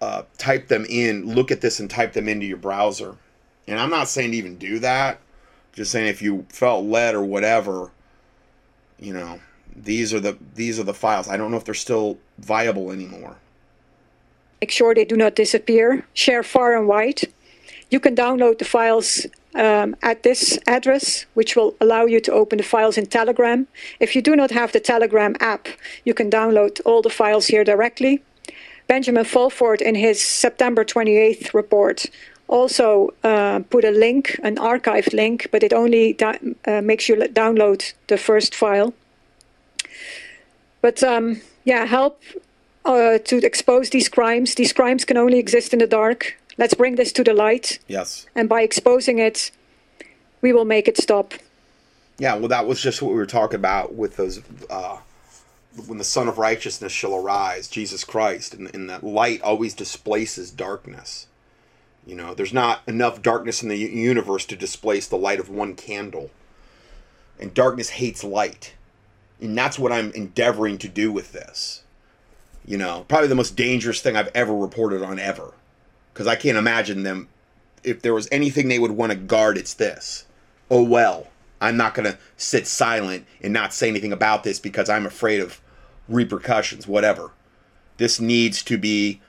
uh, 0.00 0.22
type 0.38 0.68
them 0.68 0.86
in. 0.88 1.34
Look 1.34 1.50
at 1.50 1.60
this 1.60 1.78
and 1.78 1.90
type 1.90 2.14
them 2.14 2.28
into 2.28 2.46
your 2.46 2.56
browser. 2.56 3.16
And 3.68 3.78
I'm 3.78 3.90
not 3.90 4.08
saying 4.08 4.30
to 4.32 4.36
even 4.36 4.56
do 4.56 4.78
that. 4.78 5.20
Just 5.72 5.90
saying 5.92 6.06
if 6.06 6.22
you 6.22 6.46
felt 6.48 6.86
led 6.86 7.14
or 7.14 7.22
whatever, 7.22 7.90
you 8.98 9.12
know, 9.12 9.40
these 9.74 10.14
are 10.14 10.20
the 10.20 10.38
these 10.54 10.78
are 10.80 10.84
the 10.84 10.94
files. 10.94 11.28
I 11.28 11.36
don't 11.36 11.50
know 11.50 11.58
if 11.58 11.64
they're 11.64 11.74
still 11.74 12.18
viable 12.38 12.90
anymore. 12.90 13.36
Make 14.66 14.72
sure 14.72 14.96
they 14.96 15.04
do 15.04 15.16
not 15.16 15.36
disappear. 15.36 16.04
Share 16.12 16.42
far 16.42 16.76
and 16.76 16.88
wide. 16.88 17.20
You 17.88 18.00
can 18.00 18.16
download 18.16 18.58
the 18.58 18.64
files 18.64 19.24
um, 19.54 19.94
at 20.02 20.24
this 20.24 20.58
address, 20.66 21.24
which 21.34 21.54
will 21.54 21.76
allow 21.80 22.04
you 22.06 22.18
to 22.22 22.32
open 22.32 22.58
the 22.58 22.64
files 22.64 22.98
in 22.98 23.06
Telegram. 23.06 23.68
If 24.00 24.16
you 24.16 24.22
do 24.22 24.34
not 24.34 24.50
have 24.50 24.72
the 24.72 24.80
Telegram 24.80 25.36
app, 25.38 25.68
you 26.04 26.14
can 26.14 26.28
download 26.32 26.80
all 26.84 27.00
the 27.00 27.16
files 27.20 27.46
here 27.46 27.62
directly. 27.62 28.24
Benjamin 28.88 29.24
Fulford, 29.24 29.80
in 29.80 29.94
his 29.94 30.20
September 30.20 30.84
28th 30.84 31.54
report, 31.54 32.06
also 32.48 33.14
uh, 33.22 33.60
put 33.70 33.84
a 33.84 33.92
link, 33.92 34.36
an 34.42 34.56
archived 34.56 35.12
link, 35.12 35.46
but 35.52 35.62
it 35.62 35.72
only 35.72 36.20
uh, 36.20 36.82
makes 36.82 37.08
you 37.08 37.14
download 37.14 37.92
the 38.08 38.18
first 38.18 38.52
file. 38.52 38.92
But 40.82 41.04
um, 41.04 41.40
yeah, 41.64 41.86
help 41.86 42.20
uh, 42.86 43.18
to 43.18 43.44
expose 43.44 43.90
these 43.90 44.08
crimes. 44.08 44.54
These 44.54 44.72
crimes 44.72 45.04
can 45.04 45.16
only 45.16 45.38
exist 45.38 45.72
in 45.72 45.80
the 45.80 45.86
dark. 45.86 46.36
Let's 46.58 46.74
bring 46.74 46.96
this 46.96 47.12
to 47.12 47.24
the 47.24 47.34
light, 47.34 47.78
Yes. 47.86 48.26
and 48.34 48.48
by 48.48 48.62
exposing 48.62 49.18
it, 49.18 49.50
we 50.40 50.52
will 50.52 50.64
make 50.64 50.88
it 50.88 50.96
stop. 50.96 51.34
Yeah, 52.18 52.34
well, 52.36 52.48
that 52.48 52.66
was 52.66 52.80
just 52.80 53.02
what 53.02 53.10
we 53.10 53.18
were 53.18 53.26
talking 53.26 53.56
about 53.56 53.94
with 53.94 54.16
those. 54.16 54.40
Uh, 54.70 54.98
when 55.86 55.98
the 55.98 56.04
Sun 56.04 56.28
of 56.28 56.38
Righteousness 56.38 56.92
shall 56.92 57.14
arise, 57.14 57.68
Jesus 57.68 58.02
Christ, 58.04 58.54
and, 58.54 58.74
and 58.74 58.88
that 58.88 59.04
light 59.04 59.42
always 59.42 59.74
displaces 59.74 60.50
darkness. 60.50 61.26
You 62.06 62.14
know, 62.14 62.32
there's 62.32 62.54
not 62.54 62.80
enough 62.86 63.20
darkness 63.20 63.62
in 63.62 63.68
the 63.68 63.76
universe 63.76 64.46
to 64.46 64.56
displace 64.56 65.06
the 65.06 65.18
light 65.18 65.40
of 65.40 65.50
one 65.50 65.74
candle. 65.74 66.30
And 67.38 67.52
darkness 67.52 67.90
hates 67.90 68.24
light. 68.24 68.72
And 69.40 69.58
that's 69.58 69.78
what 69.78 69.92
I'm 69.92 70.12
endeavoring 70.12 70.78
to 70.78 70.88
do 70.88 71.12
with 71.12 71.32
this. 71.32 71.82
You 72.66 72.76
know, 72.76 73.04
probably 73.08 73.28
the 73.28 73.34
most 73.36 73.56
dangerous 73.56 74.00
thing 74.00 74.16
I've 74.16 74.30
ever 74.34 74.54
reported 74.54 75.02
on 75.02 75.18
ever. 75.18 75.54
Because 76.12 76.26
I 76.26 76.34
can't 76.34 76.58
imagine 76.58 77.04
them, 77.04 77.28
if 77.84 78.02
there 78.02 78.14
was 78.14 78.28
anything 78.32 78.68
they 78.68 78.78
would 78.78 78.92
want 78.92 79.12
to 79.12 79.16
guard, 79.16 79.56
it's 79.56 79.74
this. 79.74 80.26
Oh 80.70 80.82
well, 80.82 81.28
I'm 81.60 81.76
not 81.76 81.94
going 81.94 82.10
to 82.10 82.18
sit 82.36 82.66
silent 82.66 83.26
and 83.40 83.52
not 83.52 83.72
say 83.72 83.88
anything 83.88 84.12
about 84.12 84.42
this 84.42 84.58
because 84.58 84.90
I'm 84.90 85.06
afraid 85.06 85.40
of 85.40 85.60
repercussions, 86.08 86.86
whatever. 86.86 87.30
This 87.98 88.20
needs 88.20 88.62
to 88.64 88.76
be 88.76 89.20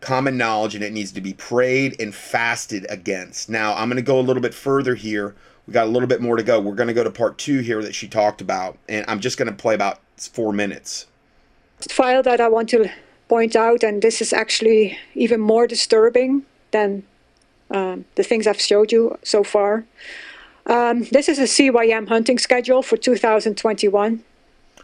common 0.00 0.36
knowledge 0.36 0.74
and 0.74 0.84
it 0.84 0.92
needs 0.92 1.10
to 1.12 1.20
be 1.20 1.34
prayed 1.34 2.00
and 2.00 2.14
fasted 2.14 2.86
against. 2.88 3.48
Now, 3.48 3.74
I'm 3.74 3.88
going 3.88 3.96
to 3.96 4.02
go 4.02 4.20
a 4.20 4.22
little 4.22 4.42
bit 4.42 4.54
further 4.54 4.94
here. 4.94 5.34
We 5.66 5.72
got 5.72 5.86
a 5.86 5.90
little 5.90 6.08
bit 6.08 6.20
more 6.20 6.36
to 6.36 6.44
go. 6.44 6.60
We're 6.60 6.74
going 6.74 6.86
to 6.86 6.94
go 6.94 7.02
to 7.02 7.10
part 7.10 7.38
two 7.38 7.58
here 7.58 7.82
that 7.82 7.94
she 7.94 8.06
talked 8.06 8.40
about, 8.40 8.78
and 8.88 9.04
I'm 9.08 9.18
just 9.18 9.36
going 9.36 9.50
to 9.50 9.54
play 9.54 9.74
about 9.74 10.00
four 10.16 10.52
minutes. 10.52 11.06
File 11.80 12.22
that 12.22 12.40
I 12.40 12.48
want 12.48 12.68
to 12.70 12.90
point 13.28 13.56
out, 13.56 13.82
and 13.82 14.02
this 14.02 14.20
is 14.20 14.32
actually 14.32 14.98
even 15.14 15.40
more 15.40 15.66
disturbing 15.66 16.44
than 16.70 17.02
um, 17.70 18.04
the 18.14 18.22
things 18.22 18.46
I've 18.46 18.60
showed 18.60 18.92
you 18.92 19.18
so 19.22 19.42
far. 19.44 19.84
Um, 20.66 21.04
this 21.12 21.28
is 21.28 21.38
a 21.38 21.44
CYM 21.44 22.08
hunting 22.08 22.38
schedule 22.38 22.82
for 22.82 22.96
2021. 22.96 24.24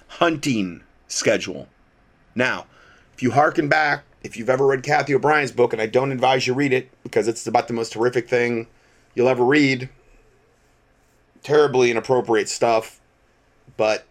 Hunting 0.06 0.82
schedule. 1.08 1.68
Now, 2.34 2.66
if 3.14 3.22
you 3.22 3.32
hearken 3.32 3.68
back, 3.68 4.04
if 4.22 4.36
you've 4.36 4.50
ever 4.50 4.66
read 4.66 4.82
Cathy 4.82 5.14
O'Brien's 5.14 5.52
book, 5.52 5.72
and 5.72 5.82
I 5.82 5.86
don't 5.86 6.12
advise 6.12 6.46
you 6.46 6.54
read 6.54 6.72
it 6.72 6.90
because 7.02 7.26
it's 7.26 7.46
about 7.46 7.68
the 7.68 7.74
most 7.74 7.94
horrific 7.94 8.28
thing 8.28 8.68
you'll 9.14 9.28
ever 9.28 9.44
read, 9.44 9.88
terribly 11.42 11.90
inappropriate 11.90 12.48
stuff, 12.48 13.00
but 13.76 14.04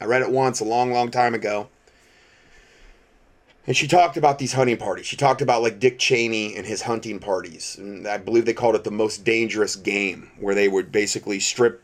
I 0.00 0.06
read 0.06 0.22
it 0.22 0.30
once 0.30 0.60
a 0.60 0.64
long, 0.64 0.92
long 0.92 1.10
time 1.10 1.34
ago. 1.34 1.68
And 3.66 3.76
she 3.76 3.86
talked 3.86 4.16
about 4.16 4.38
these 4.38 4.54
hunting 4.54 4.76
parties. 4.76 5.06
She 5.06 5.16
talked 5.16 5.40
about 5.40 5.62
like 5.62 5.78
Dick 5.78 5.98
Cheney 5.98 6.56
and 6.56 6.66
his 6.66 6.82
hunting 6.82 7.20
parties. 7.20 7.76
And 7.78 8.08
I 8.08 8.16
believe 8.16 8.44
they 8.44 8.54
called 8.54 8.74
it 8.74 8.82
the 8.82 8.90
most 8.90 9.24
dangerous 9.24 9.76
game, 9.76 10.30
where 10.40 10.54
they 10.54 10.68
would 10.68 10.90
basically 10.90 11.38
strip. 11.38 11.82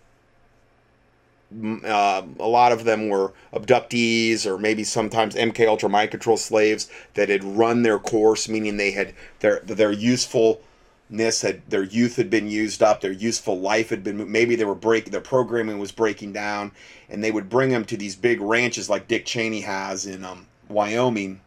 Uh, 1.52 2.22
a 2.38 2.48
lot 2.48 2.72
of 2.72 2.84
them 2.84 3.08
were 3.08 3.32
abductees 3.54 4.44
or 4.44 4.58
maybe 4.58 4.84
sometimes 4.84 5.34
MK 5.34 5.66
Ultra 5.66 5.88
mind 5.88 6.10
control 6.10 6.36
slaves 6.36 6.90
that 7.14 7.28
had 7.28 7.44
run 7.44 7.82
their 7.82 7.98
course, 7.98 8.48
meaning 8.48 8.76
they 8.76 8.90
had 8.90 9.14
their 9.38 9.60
their 9.60 9.92
usefulness 9.92 11.40
had 11.40 11.62
their 11.70 11.84
youth 11.84 12.16
had 12.16 12.28
been 12.28 12.48
used 12.48 12.82
up, 12.82 13.00
their 13.00 13.12
useful 13.12 13.58
life 13.58 13.88
had 13.88 14.02
been 14.02 14.30
maybe 14.30 14.56
they 14.56 14.64
were 14.64 14.74
breaking 14.74 15.12
their 15.12 15.22
programming 15.22 15.78
was 15.78 15.92
breaking 15.92 16.32
down, 16.32 16.72
and 17.08 17.22
they 17.24 17.30
would 17.30 17.48
bring 17.48 17.70
them 17.70 17.84
to 17.84 17.96
these 17.96 18.16
big 18.16 18.40
ranches 18.40 18.90
like 18.90 19.08
Dick 19.08 19.24
Cheney 19.24 19.62
has 19.62 20.04
in 20.04 20.24
um, 20.24 20.48
Wyoming 20.68 21.40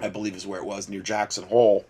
I 0.00 0.08
believe 0.08 0.34
is 0.34 0.46
where 0.46 0.60
it 0.60 0.66
was 0.66 0.88
near 0.88 1.00
Jackson 1.00 1.44
Hole. 1.44 1.84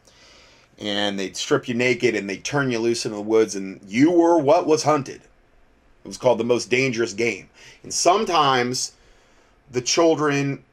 And 0.79 1.19
they'd 1.19 1.37
strip 1.37 1.69
you 1.69 1.75
naked 1.75 2.15
and 2.15 2.29
they'd 2.29 2.45
turn 2.45 2.71
you 2.71 2.79
loose 2.79 3.05
in 3.05 3.13
the 3.13 3.21
woods, 3.21 3.55
and 3.55 3.81
you 3.87 4.11
were 4.11 4.39
what 4.39 4.67
was 4.67 4.85
hunted. 4.85 5.21
It 6.05 6.09
was 6.09 6.17
called 6.17 6.39
the 6.39 6.45
most 6.45 6.71
dangerous 6.71 7.13
game. 7.13 7.51
And 7.83 7.93
sometimes 7.93 8.93
the 9.71 9.83
children, 9.83 10.65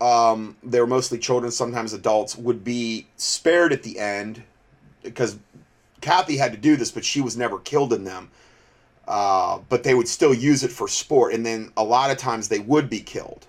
um, 0.00 0.56
they 0.64 0.80
were 0.80 0.86
mostly 0.86 1.18
children, 1.18 1.52
sometimes 1.52 1.92
adults, 1.92 2.36
would 2.36 2.64
be 2.64 3.06
spared 3.16 3.72
at 3.72 3.84
the 3.84 4.00
end 4.00 4.42
because 5.02 5.38
Cathy 6.00 6.36
had 6.36 6.52
to 6.52 6.58
do 6.58 6.76
this, 6.76 6.90
but 6.90 7.04
she 7.04 7.20
was 7.20 7.36
never 7.36 7.60
killed 7.60 7.92
in 7.92 8.02
them. 8.02 8.30
Uh, 9.06 9.58
but 9.68 9.84
they 9.84 9.94
would 9.94 10.08
still 10.08 10.34
use 10.34 10.62
it 10.62 10.70
for 10.70 10.86
sport, 10.88 11.34
and 11.34 11.44
then 11.44 11.72
a 11.76 11.82
lot 11.82 12.10
of 12.10 12.16
times 12.18 12.48
they 12.48 12.60
would 12.60 12.88
be 12.88 13.00
killed 13.00 13.46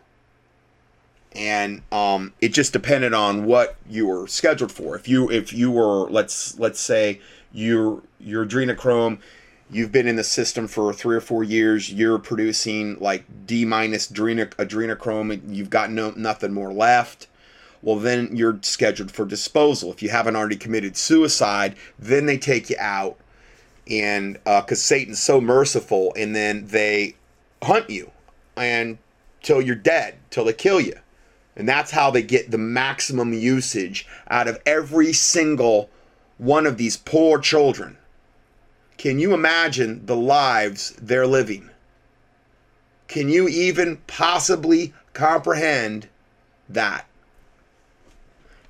and 1.35 1.81
um, 1.91 2.34
it 2.41 2.49
just 2.49 2.73
depended 2.73 3.14
on 3.14 3.45
what 3.45 3.76
you 3.89 4.07
were 4.07 4.27
scheduled 4.27 4.72
for. 4.72 4.95
If 4.95 5.07
you 5.07 5.30
if 5.30 5.53
you 5.53 5.72
were 5.72 6.10
let's 6.10 6.57
let's 6.60 6.80
say 6.80 7.22
you're 7.51 8.01
you're 8.19 8.45
adrenochrome, 8.45 9.19
you've 9.69 9.91
been 9.91 10.07
in 10.07 10.15
the 10.15 10.23
system 10.23 10.68
for 10.68 10.93
three 10.93 11.15
or 11.15 11.22
four 11.22 11.43
years, 11.43 11.91
you're 11.91 12.19
producing 12.19 12.97
like 12.99 13.26
D 13.45 13.65
minus 13.65 14.11
adreno- 14.11 14.53
adrenochrome, 14.55 15.34
and 15.34 15.55
you've 15.55 15.69
got 15.69 15.91
no 15.91 16.11
nothing 16.11 16.53
more 16.53 16.72
left. 16.72 17.27
Well, 17.81 17.97
then 17.97 18.34
you're 18.34 18.60
scheduled 18.61 19.11
for 19.11 19.26
disposal. 19.26 19.91
If 19.91 20.01
you 20.01 20.10
haven't 20.10 20.38
already 20.38 20.55
committed 20.55 20.95
suicide, 20.95 21.76
then 21.99 22.27
they 22.27 22.38
take 22.38 22.69
you 22.69 22.77
out, 22.80 23.18
and 23.89 24.35
because 24.45 24.72
uh, 24.72 24.76
Satan's 24.76 25.22
so 25.22 25.41
merciful, 25.41 26.14
and 26.15 26.34
then 26.34 26.68
they 26.68 27.15
hunt 27.61 27.89
you, 27.89 28.11
and 28.55 28.99
till 29.41 29.61
you're 29.61 29.76
dead, 29.76 30.15
till 30.30 30.45
they 30.45 30.53
kill 30.53 30.80
you. 30.80 30.95
And 31.55 31.69
that's 31.69 31.91
how 31.91 32.09
they 32.09 32.23
get 32.23 32.51
the 32.51 32.57
maximum 32.57 33.34
usage 33.34 34.07
out 34.30 34.47
of 34.47 34.61
every 34.65 35.13
single 35.13 35.89
one 36.38 36.65
of 36.65 36.77
these 36.77 36.97
poor 36.97 37.39
children. 37.39 37.97
Can 38.97 39.19
you 39.19 39.34
imagine 39.34 40.05
the 40.05 40.15
lives 40.15 40.95
they're 41.01 41.27
living? 41.27 41.69
Can 43.07 43.30
you 43.30 43.47
even 43.47 43.97
possibly 44.07 44.93
comprehend 45.13 46.07
that? 46.69 47.05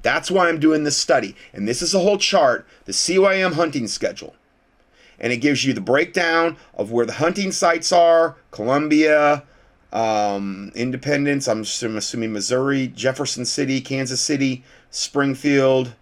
That's 0.01 0.30
why 0.30 0.49
I'm 0.49 0.60
doing 0.60 0.84
this 0.84 0.97
study. 0.97 1.35
And 1.53 1.68
this 1.68 1.81
is 1.81 1.93
a 1.93 1.99
whole 1.99 2.18
chart, 2.18 2.68
the 2.85 2.91
CYM 2.91 3.53
hunting 3.53 3.88
schedule. 3.88 4.35
And 5.19 5.31
it 5.31 5.38
gives 5.38 5.64
you 5.64 5.73
the 5.73 5.80
breakdown 5.81 6.57
of 6.73 6.91
where 6.91 7.05
the 7.05 7.14
hunting 7.14 7.53
sites 7.53 7.93
are 7.93 8.35
Columbia, 8.51 9.43
um, 9.94 10.72
Independence, 10.76 11.48
I'm, 11.48 11.64
I'm 11.84 11.98
assuming 11.98 12.34
Missouri, 12.34 12.88
Jefferson 12.88 13.45
City, 13.45 13.80
Kansas 13.80 14.20
City, 14.20 14.64
Springfield, 14.90 15.94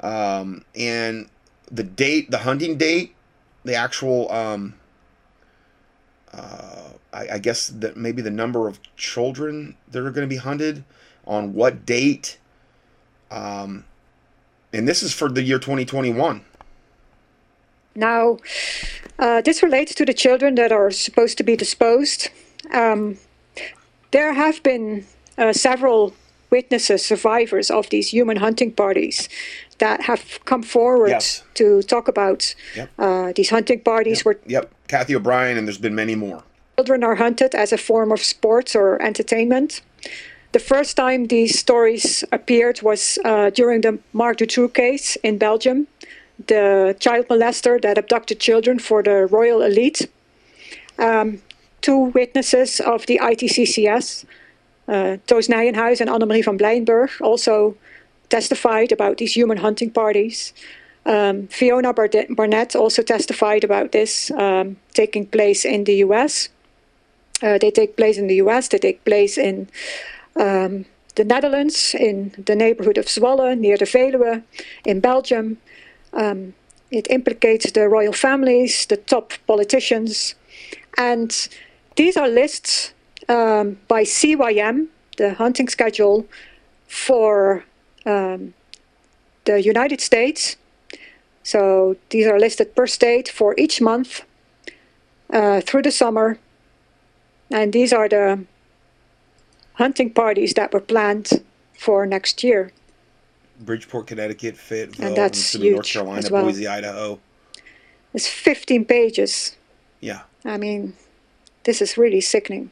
Um, 0.00 0.64
and 0.74 1.28
the 1.70 1.84
date, 1.84 2.30
the 2.30 2.38
hunting 2.38 2.76
date, 2.76 3.14
the 3.64 3.74
actual, 3.76 4.30
um, 4.32 4.74
uh, 6.34 6.90
I, 7.12 7.28
I 7.34 7.38
guess 7.38 7.68
that 7.68 7.96
maybe 7.96 8.20
the 8.20 8.30
number 8.30 8.66
of 8.66 8.80
children 8.96 9.76
that 9.92 10.00
are 10.00 10.10
going 10.10 10.28
to 10.28 10.34
be 10.34 10.36
hunted 10.42 10.84
on 11.24 11.54
what 11.54 11.86
date. 11.86 12.38
Um, 13.30 13.84
and 14.72 14.88
this 14.88 15.02
is 15.02 15.12
for 15.14 15.28
the 15.28 15.42
year 15.42 15.60
2021. 15.60 16.44
Now, 17.94 18.38
uh, 19.18 19.40
this 19.42 19.62
relates 19.62 19.94
to 19.94 20.04
the 20.04 20.14
children 20.14 20.56
that 20.56 20.72
are 20.72 20.90
supposed 20.90 21.38
to 21.38 21.44
be 21.44 21.54
disposed. 21.56 22.30
Um, 22.72 23.18
there 24.10 24.32
have 24.34 24.62
been 24.62 25.04
uh, 25.38 25.52
several 25.52 26.12
witnesses, 26.50 27.04
survivors 27.04 27.70
of 27.70 27.88
these 27.88 28.08
human 28.08 28.36
hunting 28.36 28.72
parties 28.72 29.28
that 29.78 30.02
have 30.02 30.38
come 30.44 30.62
forward 30.62 31.08
Yes. 31.10 31.42
to 31.54 31.82
talk 31.82 32.08
about 32.08 32.54
Yep. 32.76 32.88
uh, 32.98 33.32
these 33.34 33.50
hunting 33.50 33.80
parties 33.80 34.24
where 34.24 34.36
Yep, 34.46 34.70
Cathy 34.88 35.14
O'Brien, 35.16 35.56
and 35.58 35.66
there's 35.66 35.78
been 35.80 35.94
many 35.94 36.14
more. 36.14 36.42
children 36.76 37.04
are 37.04 37.16
hunted 37.16 37.54
as 37.54 37.72
a 37.72 37.76
form 37.78 38.10
of 38.12 38.20
sports 38.22 38.74
or 38.76 39.00
entertainment. 39.02 39.82
The 40.52 40.58
first 40.58 40.96
time 40.96 41.26
these 41.26 41.58
stories 41.58 42.24
appeared 42.32 42.82
was 42.82 43.18
uh, 43.24 43.50
during 43.50 43.80
the 43.82 43.98
Marc 44.12 44.38
Dutroux 44.38 44.68
case 44.72 45.16
in 45.22 45.38
Belgium, 45.38 45.86
the 46.46 46.94
child 46.98 47.28
molester 47.28 47.80
that 47.80 47.96
abducted 47.98 48.38
children 48.40 48.78
for 48.78 49.02
the 49.02 49.26
royal 49.26 49.62
elite. 49.62 50.08
Um, 50.98 51.40
two 51.82 52.12
witnesses 52.14 52.80
of 52.80 53.06
the 53.06 53.18
ITCCS, 53.22 54.24
uh, 54.88 55.16
Toos 55.26 55.48
Nijenhuis 55.48 56.00
and 56.00 56.10
Annemarie 56.10 56.44
van 56.44 56.56
Blijnburg, 56.56 57.20
also 57.20 57.76
testified 58.28 58.92
about 58.92 59.18
these 59.18 59.34
human 59.34 59.58
hunting 59.58 59.90
parties. 59.90 60.52
Um, 61.04 61.48
Fiona 61.48 61.92
Barnett 61.92 62.76
also 62.76 63.02
testified 63.02 63.64
about 63.64 63.90
this 63.90 64.30
um, 64.30 64.76
taking 64.94 65.26
place 65.26 65.64
in 65.64 65.84
the 65.84 65.96
US. 65.96 66.48
Uh, 67.42 67.58
they 67.58 67.70
take 67.70 67.96
place 67.96 68.18
in 68.18 68.28
the 68.28 68.36
US, 68.36 68.68
they 68.68 68.78
take 68.78 69.04
place 69.04 69.36
in 69.36 69.68
um, 70.36 70.84
the 71.16 71.24
Netherlands, 71.24 71.94
in 71.94 72.32
the 72.46 72.54
neighborhood 72.54 72.98
of 72.98 73.06
Zwolle, 73.06 73.58
near 73.58 73.76
the 73.76 73.84
Veluwe, 73.84 74.42
in 74.84 75.00
Belgium. 75.00 75.58
Um, 76.12 76.54
it 76.90 77.06
implicates 77.10 77.72
the 77.72 77.88
royal 77.88 78.12
families, 78.12 78.86
the 78.86 78.96
top 78.96 79.32
politicians, 79.46 80.34
and 80.96 81.48
these 81.96 82.16
are 82.16 82.28
lists 82.28 82.92
um, 83.28 83.78
by 83.88 84.02
CYM, 84.02 84.88
the 85.18 85.34
hunting 85.34 85.68
schedule 85.68 86.26
for 86.86 87.64
um, 88.06 88.54
the 89.44 89.62
United 89.62 90.00
States. 90.00 90.56
So 91.42 91.96
these 92.10 92.26
are 92.26 92.38
listed 92.38 92.74
per 92.74 92.86
state 92.86 93.28
for 93.28 93.54
each 93.58 93.80
month 93.80 94.22
uh, 95.32 95.60
through 95.60 95.82
the 95.82 95.90
summer. 95.90 96.38
And 97.50 97.72
these 97.72 97.92
are 97.92 98.08
the 98.08 98.44
hunting 99.74 100.10
parties 100.10 100.54
that 100.54 100.72
were 100.72 100.80
planned 100.80 101.42
for 101.74 102.06
next 102.06 102.44
year. 102.44 102.72
Bridgeport, 103.60 104.06
Connecticut, 104.06 104.56
Fayetteville, 104.56 105.08
And 105.08 105.16
that's 105.16 105.38
assuming 105.38 105.72
North 105.72 105.86
huge 105.86 105.92
Carolina, 105.92 106.18
as 106.18 106.30
well. 106.30 106.44
Boise, 106.44 106.66
Idaho. 106.66 107.18
It's 108.14 108.26
15 108.26 108.84
pages. 108.84 109.56
Yeah. 110.00 110.22
I 110.44 110.56
mean, 110.56 110.94
this 111.64 111.80
is 111.80 111.98
really 111.98 112.20
sickening. 112.20 112.70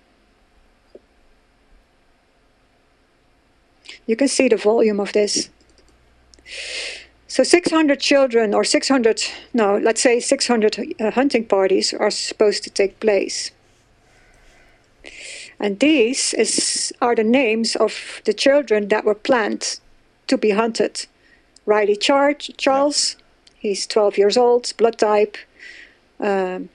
You 4.06 4.16
can 4.16 4.28
see 4.28 4.48
the 4.48 4.56
volume 4.56 5.00
of 5.00 5.12
this. 5.12 5.50
So 7.28 7.44
600 7.44 8.00
children, 8.00 8.54
or 8.54 8.64
600, 8.64 9.22
no, 9.54 9.78
let's 9.78 10.00
say 10.00 10.18
600 10.18 10.96
uh, 10.98 11.10
hunting 11.12 11.44
parties 11.44 11.94
are 11.94 12.10
supposed 12.10 12.64
to 12.64 12.70
take 12.70 12.98
place. 12.98 13.52
And 15.60 15.78
these 15.78 16.34
is, 16.34 16.92
are 17.00 17.14
the 17.14 17.22
names 17.22 17.76
of 17.76 18.20
the 18.24 18.32
children 18.32 18.88
that 18.88 19.04
were 19.04 19.14
planned 19.14 19.78
to 20.26 20.36
be 20.36 20.50
hunted. 20.50 21.06
Riley 21.66 21.96
Char- 21.96 22.34
Charles, 22.34 23.16
he's 23.58 23.86
12 23.86 24.18
years 24.18 24.36
old, 24.36 24.72
blood 24.76 24.98
type. 24.98 25.36
Um, 26.18 26.70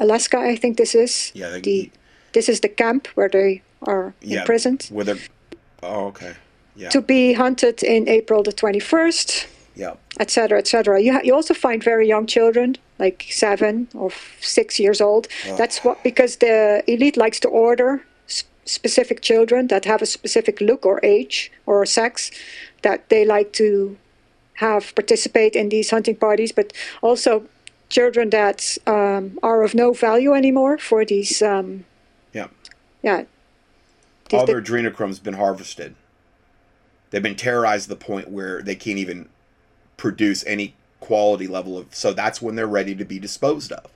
Alaska, 0.00 0.38
I 0.38 0.56
think 0.56 0.76
this 0.76 0.94
is. 0.94 1.32
Yeah, 1.34 1.50
they- 1.50 1.60
the, 1.60 1.90
this 2.32 2.48
is 2.48 2.60
the 2.60 2.68
camp 2.68 3.06
where 3.16 3.28
they 3.28 3.62
are 3.82 4.14
Yeah. 4.20 4.40
imprisoned. 4.40 4.88
Where 4.90 5.04
they're. 5.04 5.18
Oh, 5.82 6.06
okay. 6.06 6.32
Yeah. 6.76 6.88
To 6.90 7.00
be 7.00 7.34
hunted 7.34 7.82
in 7.82 8.08
April 8.08 8.42
the 8.42 8.52
21st, 8.52 9.46
yeah. 9.76 9.94
etc., 10.18 10.58
etc. 10.58 11.00
You, 11.00 11.12
ha- 11.12 11.20
you 11.22 11.34
also 11.34 11.54
find 11.54 11.82
very 11.84 12.08
young 12.08 12.26
children, 12.26 12.76
like 12.98 13.26
seven 13.30 13.86
or 13.94 14.10
six 14.40 14.78
years 14.80 15.00
old. 15.00 15.28
Oh. 15.48 15.56
That's 15.56 15.84
what 15.84 16.02
because 16.02 16.36
the 16.36 16.82
elite 16.86 17.16
likes 17.16 17.38
to 17.40 17.48
order 17.48 18.00
specific 18.66 19.20
children 19.20 19.68
that 19.68 19.84
have 19.84 20.02
a 20.02 20.06
specific 20.06 20.60
look 20.60 20.86
or 20.86 20.98
age 21.02 21.52
or 21.66 21.84
sex 21.86 22.30
that 22.82 23.08
they 23.10 23.24
like 23.24 23.52
to 23.52 23.96
have 24.54 24.94
participate 24.94 25.54
in 25.54 25.68
these 25.68 25.90
hunting 25.90 26.16
parties, 26.16 26.50
but 26.52 26.72
also 27.02 27.44
children 27.88 28.30
that 28.30 28.76
um, 28.86 29.38
are 29.42 29.62
of 29.62 29.74
no 29.74 29.92
value 29.92 30.32
anymore 30.34 30.78
for 30.78 31.04
these. 31.04 31.40
Um, 31.42 31.84
Yeah. 32.32 32.48
yeah. 33.02 33.24
these- 34.28 34.40
All 34.40 34.46
their 34.46 34.60
adrenochrome's 34.60 35.18
been 35.18 35.34
harvested. 35.34 35.94
They've 37.10 37.22
been 37.22 37.36
terrorized 37.36 37.84
to 37.84 37.88
the 37.90 37.96
point 37.96 38.28
where 38.30 38.62
they 38.62 38.74
can't 38.74 38.98
even 38.98 39.28
produce 39.96 40.44
any 40.46 40.74
quality 41.00 41.46
level 41.46 41.78
of. 41.78 41.94
So 41.94 42.12
that's 42.12 42.42
when 42.42 42.56
they're 42.56 42.66
ready 42.66 42.94
to 42.96 43.04
be 43.04 43.18
disposed 43.18 43.70
of. 43.70 43.86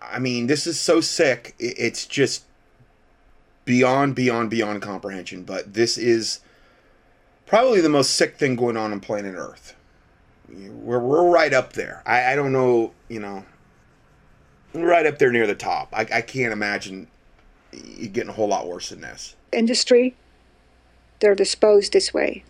I 0.00 0.18
mean, 0.18 0.46
this 0.46 0.66
is 0.66 0.80
so 0.80 1.00
sick. 1.00 1.54
It's 1.58 2.06
just 2.06 2.44
beyond, 3.64 4.14
beyond, 4.14 4.50
beyond 4.50 4.80
comprehension. 4.82 5.42
But 5.42 5.74
this 5.74 5.98
is 5.98 6.40
probably 7.46 7.80
the 7.80 7.88
most 7.88 8.14
sick 8.14 8.36
thing 8.36 8.56
going 8.56 8.76
on 8.76 8.92
on 8.92 9.00
planet 9.00 9.34
Earth. 9.36 9.74
We're, 10.48 11.00
we're 11.00 11.28
right 11.28 11.52
up 11.52 11.72
there. 11.72 12.02
I, 12.06 12.32
I 12.32 12.36
don't 12.36 12.52
know, 12.52 12.92
you 13.08 13.20
know, 13.20 13.44
right 14.74 15.06
up 15.06 15.18
there 15.18 15.32
near 15.32 15.46
the 15.46 15.54
top. 15.54 15.88
I, 15.92 16.06
I 16.12 16.20
can't 16.20 16.52
imagine 16.52 17.08
you 17.72 18.08
getting 18.08 18.30
a 18.30 18.32
whole 18.32 18.48
lot 18.48 18.66
worse 18.68 18.90
than 18.90 19.00
this. 19.00 19.34
industry, 19.52 20.14
they're 21.20 21.34
disposed 21.34 21.92
this 21.92 22.14
way. 22.14 22.44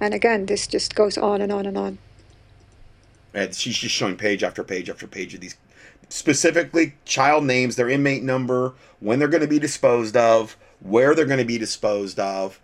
And 0.00 0.14
again, 0.14 0.46
this 0.46 0.66
just 0.66 0.94
goes 0.94 1.18
on 1.18 1.40
and 1.40 1.50
on 1.50 1.66
and 1.66 1.76
on. 1.76 1.98
And 3.34 3.54
she's 3.54 3.76
just 3.78 3.94
showing 3.94 4.16
page 4.16 4.42
after 4.42 4.62
page 4.64 4.88
after 4.88 5.06
page 5.06 5.34
of 5.34 5.40
these 5.40 5.56
specifically 6.08 6.94
child 7.04 7.44
names, 7.44 7.76
their 7.76 7.88
inmate 7.88 8.22
number, 8.22 8.74
when 9.00 9.18
they're 9.18 9.28
going 9.28 9.42
to 9.42 9.48
be 9.48 9.58
disposed 9.58 10.16
of, 10.16 10.56
where 10.80 11.14
they're 11.14 11.26
going 11.26 11.38
to 11.38 11.44
be 11.44 11.58
disposed 11.58 12.18
of. 12.18 12.60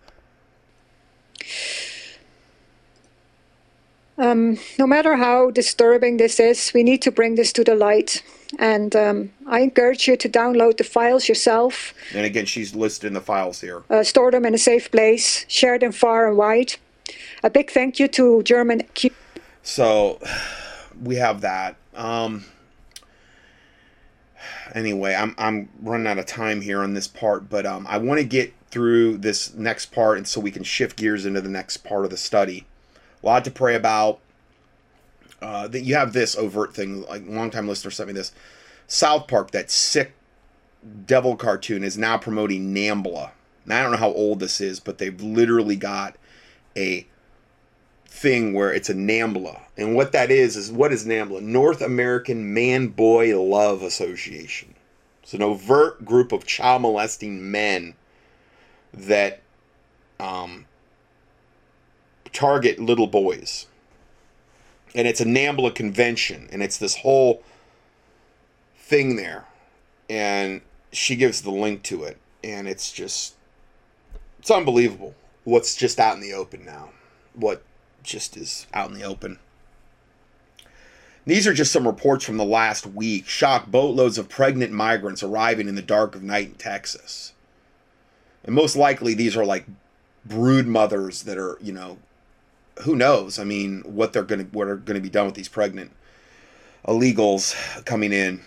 Um, 4.16 4.58
no 4.78 4.86
matter 4.86 5.16
how 5.16 5.50
disturbing 5.50 6.18
this 6.18 6.38
is, 6.38 6.72
we 6.72 6.82
need 6.82 7.02
to 7.02 7.10
bring 7.10 7.34
this 7.34 7.52
to 7.54 7.64
the 7.64 7.74
light. 7.74 8.22
And 8.58 8.94
um, 8.94 9.30
I 9.48 9.60
encourage 9.60 10.06
you 10.06 10.16
to 10.16 10.28
download 10.28 10.76
the 10.76 10.84
files 10.84 11.28
yourself, 11.28 11.92
And 12.14 12.24
again, 12.24 12.46
she's 12.46 12.74
listed 12.74 13.08
in 13.08 13.14
the 13.14 13.20
files 13.20 13.60
here. 13.60 13.82
uh, 13.90 14.04
store 14.04 14.30
them 14.30 14.44
in 14.44 14.54
a 14.54 14.58
safe 14.58 14.90
place, 14.92 15.44
share 15.48 15.78
them 15.78 15.90
far 15.92 16.28
and 16.28 16.36
wide. 16.36 16.76
A 17.42 17.50
big 17.50 17.70
thank 17.70 17.98
you 17.98 18.06
to 18.08 18.42
German 18.44 18.82
Q. 18.94 19.10
So 19.62 20.20
we 21.02 21.16
have 21.16 21.40
that. 21.40 21.74
Um, 21.94 22.44
anyway, 24.74 25.14
I'm 25.14 25.34
I'm 25.38 25.68
running 25.82 26.06
out 26.06 26.18
of 26.18 26.26
time 26.26 26.60
here 26.60 26.80
on 26.82 26.94
this 26.94 27.08
part, 27.08 27.48
but 27.50 27.66
um, 27.66 27.86
I 27.88 27.98
want 27.98 28.18
to 28.20 28.24
get 28.24 28.52
through 28.70 29.18
this 29.18 29.54
next 29.54 29.86
part, 29.86 30.16
and 30.18 30.26
so 30.26 30.40
we 30.40 30.50
can 30.50 30.62
shift 30.64 30.96
gears 30.96 31.26
into 31.26 31.40
the 31.40 31.48
next 31.48 31.78
part 31.78 32.04
of 32.04 32.10
the 32.10 32.16
study. 32.16 32.66
A 33.24 33.26
lot 33.26 33.44
to 33.44 33.50
pray 33.50 33.74
about. 33.74 34.20
Uh, 35.40 35.68
that 35.68 35.80
you 35.80 35.94
have 35.94 36.12
this 36.12 36.36
overt 36.36 36.74
thing. 36.74 37.02
Like 37.06 37.22
longtime 37.26 37.66
listener 37.66 37.90
sent 37.90 38.08
me 38.08 38.12
this. 38.12 38.32
South 38.86 39.28
Park, 39.28 39.50
that 39.52 39.70
sick 39.70 40.12
devil 41.06 41.36
cartoon, 41.36 41.82
is 41.84 41.96
now 41.96 42.18
promoting 42.18 42.74
Nambla. 42.74 43.30
Now 43.66 43.80
I 43.80 43.82
don't 43.82 43.92
know 43.92 43.98
how 43.98 44.12
old 44.12 44.40
this 44.40 44.60
is, 44.60 44.78
but 44.80 44.98
they've 44.98 45.20
literally 45.20 45.76
got 45.76 46.16
a 46.76 47.06
thing 48.06 48.52
where 48.52 48.72
it's 48.72 48.88
a 48.88 48.94
NAMBLA. 48.94 49.60
And 49.76 49.94
what 49.96 50.12
that 50.12 50.30
is, 50.30 50.56
is 50.56 50.70
what 50.70 50.92
is 50.92 51.04
NAMBLA? 51.04 51.42
North 51.42 51.82
American 51.82 52.54
Man 52.54 52.88
Boy 52.88 53.38
Love 53.40 53.82
Association. 53.82 54.74
It's 55.22 55.34
an 55.34 55.42
overt 55.42 56.04
group 56.04 56.30
of 56.30 56.46
child 56.46 56.82
molesting 56.82 57.50
men 57.50 57.94
that 58.92 59.40
um, 60.20 60.66
target 62.34 62.78
little 62.78 63.06
boys. 63.06 63.66
And 64.94 65.08
it's 65.08 65.20
a 65.20 65.24
NAMBLA 65.24 65.74
convention, 65.74 66.48
and 66.52 66.62
it's 66.62 66.76
this 66.76 66.98
whole 66.98 67.42
thing 68.76 69.16
there. 69.16 69.46
And 70.10 70.60
she 70.92 71.16
gives 71.16 71.40
the 71.40 71.50
link 71.50 71.82
to 71.84 72.04
it, 72.04 72.18
and 72.44 72.68
it's 72.68 72.92
just, 72.92 73.34
it's 74.38 74.50
unbelievable. 74.50 75.14
what's 75.44 75.76
just 75.76 75.98
out 75.98 76.14
in 76.14 76.20
the 76.20 76.32
open 76.32 76.64
now. 76.64 76.90
What 77.34 77.62
just 78.02 78.36
is 78.36 78.66
out 78.74 78.90
in 78.90 78.98
the 78.98 79.04
open. 79.04 79.38
These 81.26 81.46
are 81.46 81.54
just 81.54 81.72
some 81.72 81.86
reports 81.86 82.24
from 82.24 82.36
the 82.36 82.44
last 82.44 82.86
week. 82.86 83.26
Shock 83.26 83.66
boatloads 83.66 84.18
of 84.18 84.28
pregnant 84.28 84.72
migrants 84.72 85.22
arriving 85.22 85.68
in 85.68 85.74
the 85.74 85.82
dark 85.82 86.14
of 86.14 86.22
night 86.22 86.48
in 86.48 86.54
Texas. 86.54 87.32
And 88.44 88.54
most 88.54 88.76
likely 88.76 89.14
these 89.14 89.36
are 89.36 89.44
like 89.44 89.66
brood 90.26 90.66
mothers 90.66 91.22
that 91.22 91.38
are, 91.38 91.56
you 91.62 91.72
know, 91.72 91.96
who 92.82 92.96
knows? 92.96 93.38
I 93.38 93.44
mean, 93.44 93.82
what 93.82 94.12
they're 94.12 94.22
going 94.22 94.46
to 94.46 94.56
what 94.56 94.68
are 94.68 94.76
going 94.76 94.96
to 94.96 95.00
be 95.00 95.10
done 95.10 95.26
with 95.26 95.34
these 95.34 95.48
pregnant 95.48 95.92
illegals 96.86 97.54
coming 97.84 98.12
in. 98.12 98.40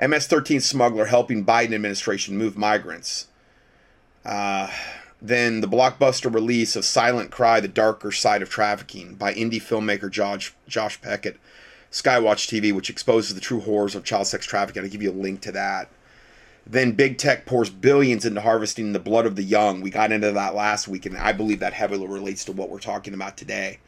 MS-13 0.00 0.62
smuggler 0.62 1.06
helping 1.06 1.44
Biden 1.44 1.74
administration 1.74 2.38
move 2.38 2.56
migrants. 2.56 3.28
Uh, 4.24 4.70
then 5.20 5.60
the 5.60 5.68
blockbuster 5.68 6.32
release 6.32 6.74
of 6.76 6.84
Silent 6.84 7.30
Cry: 7.30 7.60
The 7.60 7.68
Darker 7.68 8.10
Side 8.10 8.42
of 8.42 8.48
Trafficking 8.48 9.14
by 9.14 9.34
indie 9.34 9.60
filmmaker 9.60 10.10
Josh 10.10 10.54
Josh 10.66 11.00
Peckett, 11.00 11.36
Skywatch 11.90 12.48
TV, 12.48 12.72
which 12.72 12.88
exposes 12.88 13.34
the 13.34 13.40
true 13.40 13.60
horrors 13.60 13.94
of 13.94 14.04
child 14.04 14.26
sex 14.26 14.46
trafficking. 14.46 14.82
I'll 14.82 14.88
give 14.88 15.02
you 15.02 15.10
a 15.10 15.12
link 15.12 15.42
to 15.42 15.52
that. 15.52 15.90
Then 16.70 16.92
big 16.92 17.18
tech 17.18 17.46
pours 17.46 17.68
billions 17.68 18.24
into 18.24 18.40
harvesting 18.40 18.92
the 18.92 19.00
blood 19.00 19.26
of 19.26 19.34
the 19.34 19.42
young. 19.42 19.80
We 19.80 19.90
got 19.90 20.12
into 20.12 20.30
that 20.30 20.54
last 20.54 20.86
week, 20.86 21.04
and 21.04 21.16
I 21.16 21.32
believe 21.32 21.58
that 21.58 21.72
heavily 21.72 22.06
relates 22.06 22.44
to 22.44 22.52
what 22.52 22.68
we're 22.70 22.78
talking 22.78 23.12
about 23.12 23.36
today. 23.36 23.80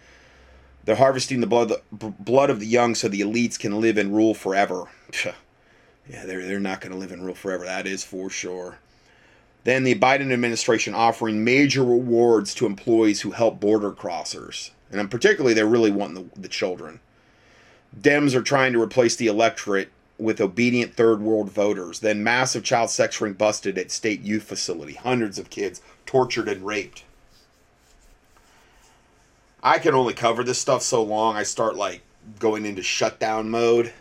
They're 0.84 0.96
harvesting 0.96 1.40
the 1.40 1.46
blood, 1.46 1.72
the 1.92 2.08
blood 2.08 2.50
of 2.50 2.58
the 2.58 2.66
young, 2.66 2.96
so 2.96 3.06
the 3.06 3.20
elites 3.20 3.56
can 3.56 3.80
live 3.80 3.98
and 3.98 4.12
rule 4.12 4.34
forever. 4.34 4.86
yeah, 5.24 6.26
they're 6.26 6.44
they're 6.44 6.58
not 6.58 6.80
going 6.80 6.90
to 6.90 6.98
live 6.98 7.12
and 7.12 7.24
rule 7.24 7.36
forever. 7.36 7.64
That 7.64 7.86
is 7.86 8.02
for 8.02 8.28
sure. 8.28 8.78
Then 9.62 9.84
the 9.84 9.94
Biden 9.94 10.32
administration 10.32 10.92
offering 10.92 11.44
major 11.44 11.84
rewards 11.84 12.52
to 12.54 12.66
employees 12.66 13.20
who 13.20 13.30
help 13.30 13.60
border 13.60 13.92
crossers, 13.92 14.70
and 14.90 15.08
particularly 15.08 15.54
they're 15.54 15.66
really 15.66 15.92
wanting 15.92 16.30
the, 16.34 16.40
the 16.40 16.48
children. 16.48 16.98
Dems 17.96 18.34
are 18.34 18.42
trying 18.42 18.72
to 18.72 18.82
replace 18.82 19.14
the 19.14 19.28
electorate 19.28 19.92
with 20.18 20.40
obedient 20.40 20.94
third 20.94 21.20
world 21.20 21.50
voters. 21.50 22.00
Then 22.00 22.22
massive 22.22 22.64
child 22.64 22.90
sex 22.90 23.20
ring 23.20 23.32
busted 23.32 23.78
at 23.78 23.90
state 23.90 24.20
youth 24.20 24.44
facility. 24.44 24.94
Hundreds 24.94 25.38
of 25.38 25.50
kids 25.50 25.80
tortured 26.06 26.48
and 26.48 26.64
raped. 26.64 27.04
I 29.62 29.78
can 29.78 29.94
only 29.94 30.14
cover 30.14 30.42
this 30.42 30.58
stuff 30.58 30.82
so 30.82 31.02
long. 31.02 31.36
I 31.36 31.44
start 31.44 31.76
like 31.76 32.02
going 32.38 32.66
into 32.66 32.82
shutdown 32.82 33.50
mode. 33.50 33.92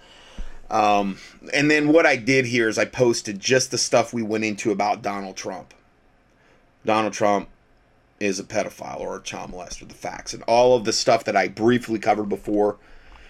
um, 0.70 1.18
and 1.52 1.70
then 1.70 1.88
what 1.88 2.06
I 2.06 2.16
did 2.16 2.46
here 2.46 2.68
is 2.68 2.78
I 2.78 2.84
posted 2.84 3.40
just 3.40 3.70
the 3.70 3.78
stuff 3.78 4.12
we 4.12 4.22
went 4.22 4.44
into 4.44 4.70
about 4.70 5.02
Donald 5.02 5.36
Trump. 5.36 5.74
Donald 6.84 7.12
Trump 7.12 7.48
is 8.20 8.38
a 8.38 8.44
pedophile 8.44 9.00
or 9.00 9.16
a 9.16 9.22
child 9.22 9.52
molester, 9.52 9.86
the 9.86 9.94
facts, 9.94 10.32
and 10.32 10.42
all 10.44 10.76
of 10.76 10.84
the 10.84 10.92
stuff 10.92 11.24
that 11.24 11.36
I 11.36 11.48
briefly 11.48 11.98
covered 11.98 12.28
before. 12.28 12.76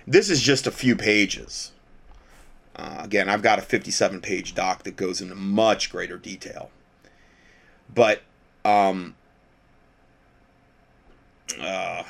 This 0.06 0.28
is 0.28 0.42
just 0.42 0.66
a 0.66 0.70
few 0.70 0.96
pages. 0.96 1.71
Uh, 2.74 3.00
again, 3.00 3.28
I've 3.28 3.42
got 3.42 3.58
a 3.58 3.62
57 3.62 4.20
page 4.20 4.54
doc 4.54 4.84
that 4.84 4.96
goes 4.96 5.20
into 5.20 5.34
much 5.34 5.90
greater 5.90 6.16
detail. 6.16 6.70
But, 7.94 8.22
um, 8.64 9.14
uh, 11.60 12.04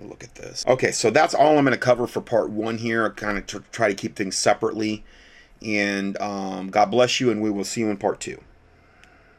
look 0.00 0.22
at 0.22 0.34
this. 0.36 0.64
Okay, 0.66 0.92
so 0.92 1.10
that's 1.10 1.34
all 1.34 1.58
I'm 1.58 1.64
going 1.64 1.72
to 1.72 1.78
cover 1.78 2.06
for 2.06 2.20
part 2.20 2.50
one 2.50 2.78
here. 2.78 3.06
I 3.06 3.08
kind 3.08 3.38
of 3.38 3.70
try 3.72 3.88
to 3.88 3.94
keep 3.94 4.14
things 4.14 4.38
separately. 4.38 5.04
And 5.62 6.20
um, 6.20 6.68
God 6.68 6.90
bless 6.90 7.20
you, 7.20 7.30
and 7.30 7.40
we 7.40 7.50
will 7.50 7.64
see 7.64 7.80
you 7.80 7.90
in 7.90 7.96
part 7.96 8.20
two. 8.20 8.40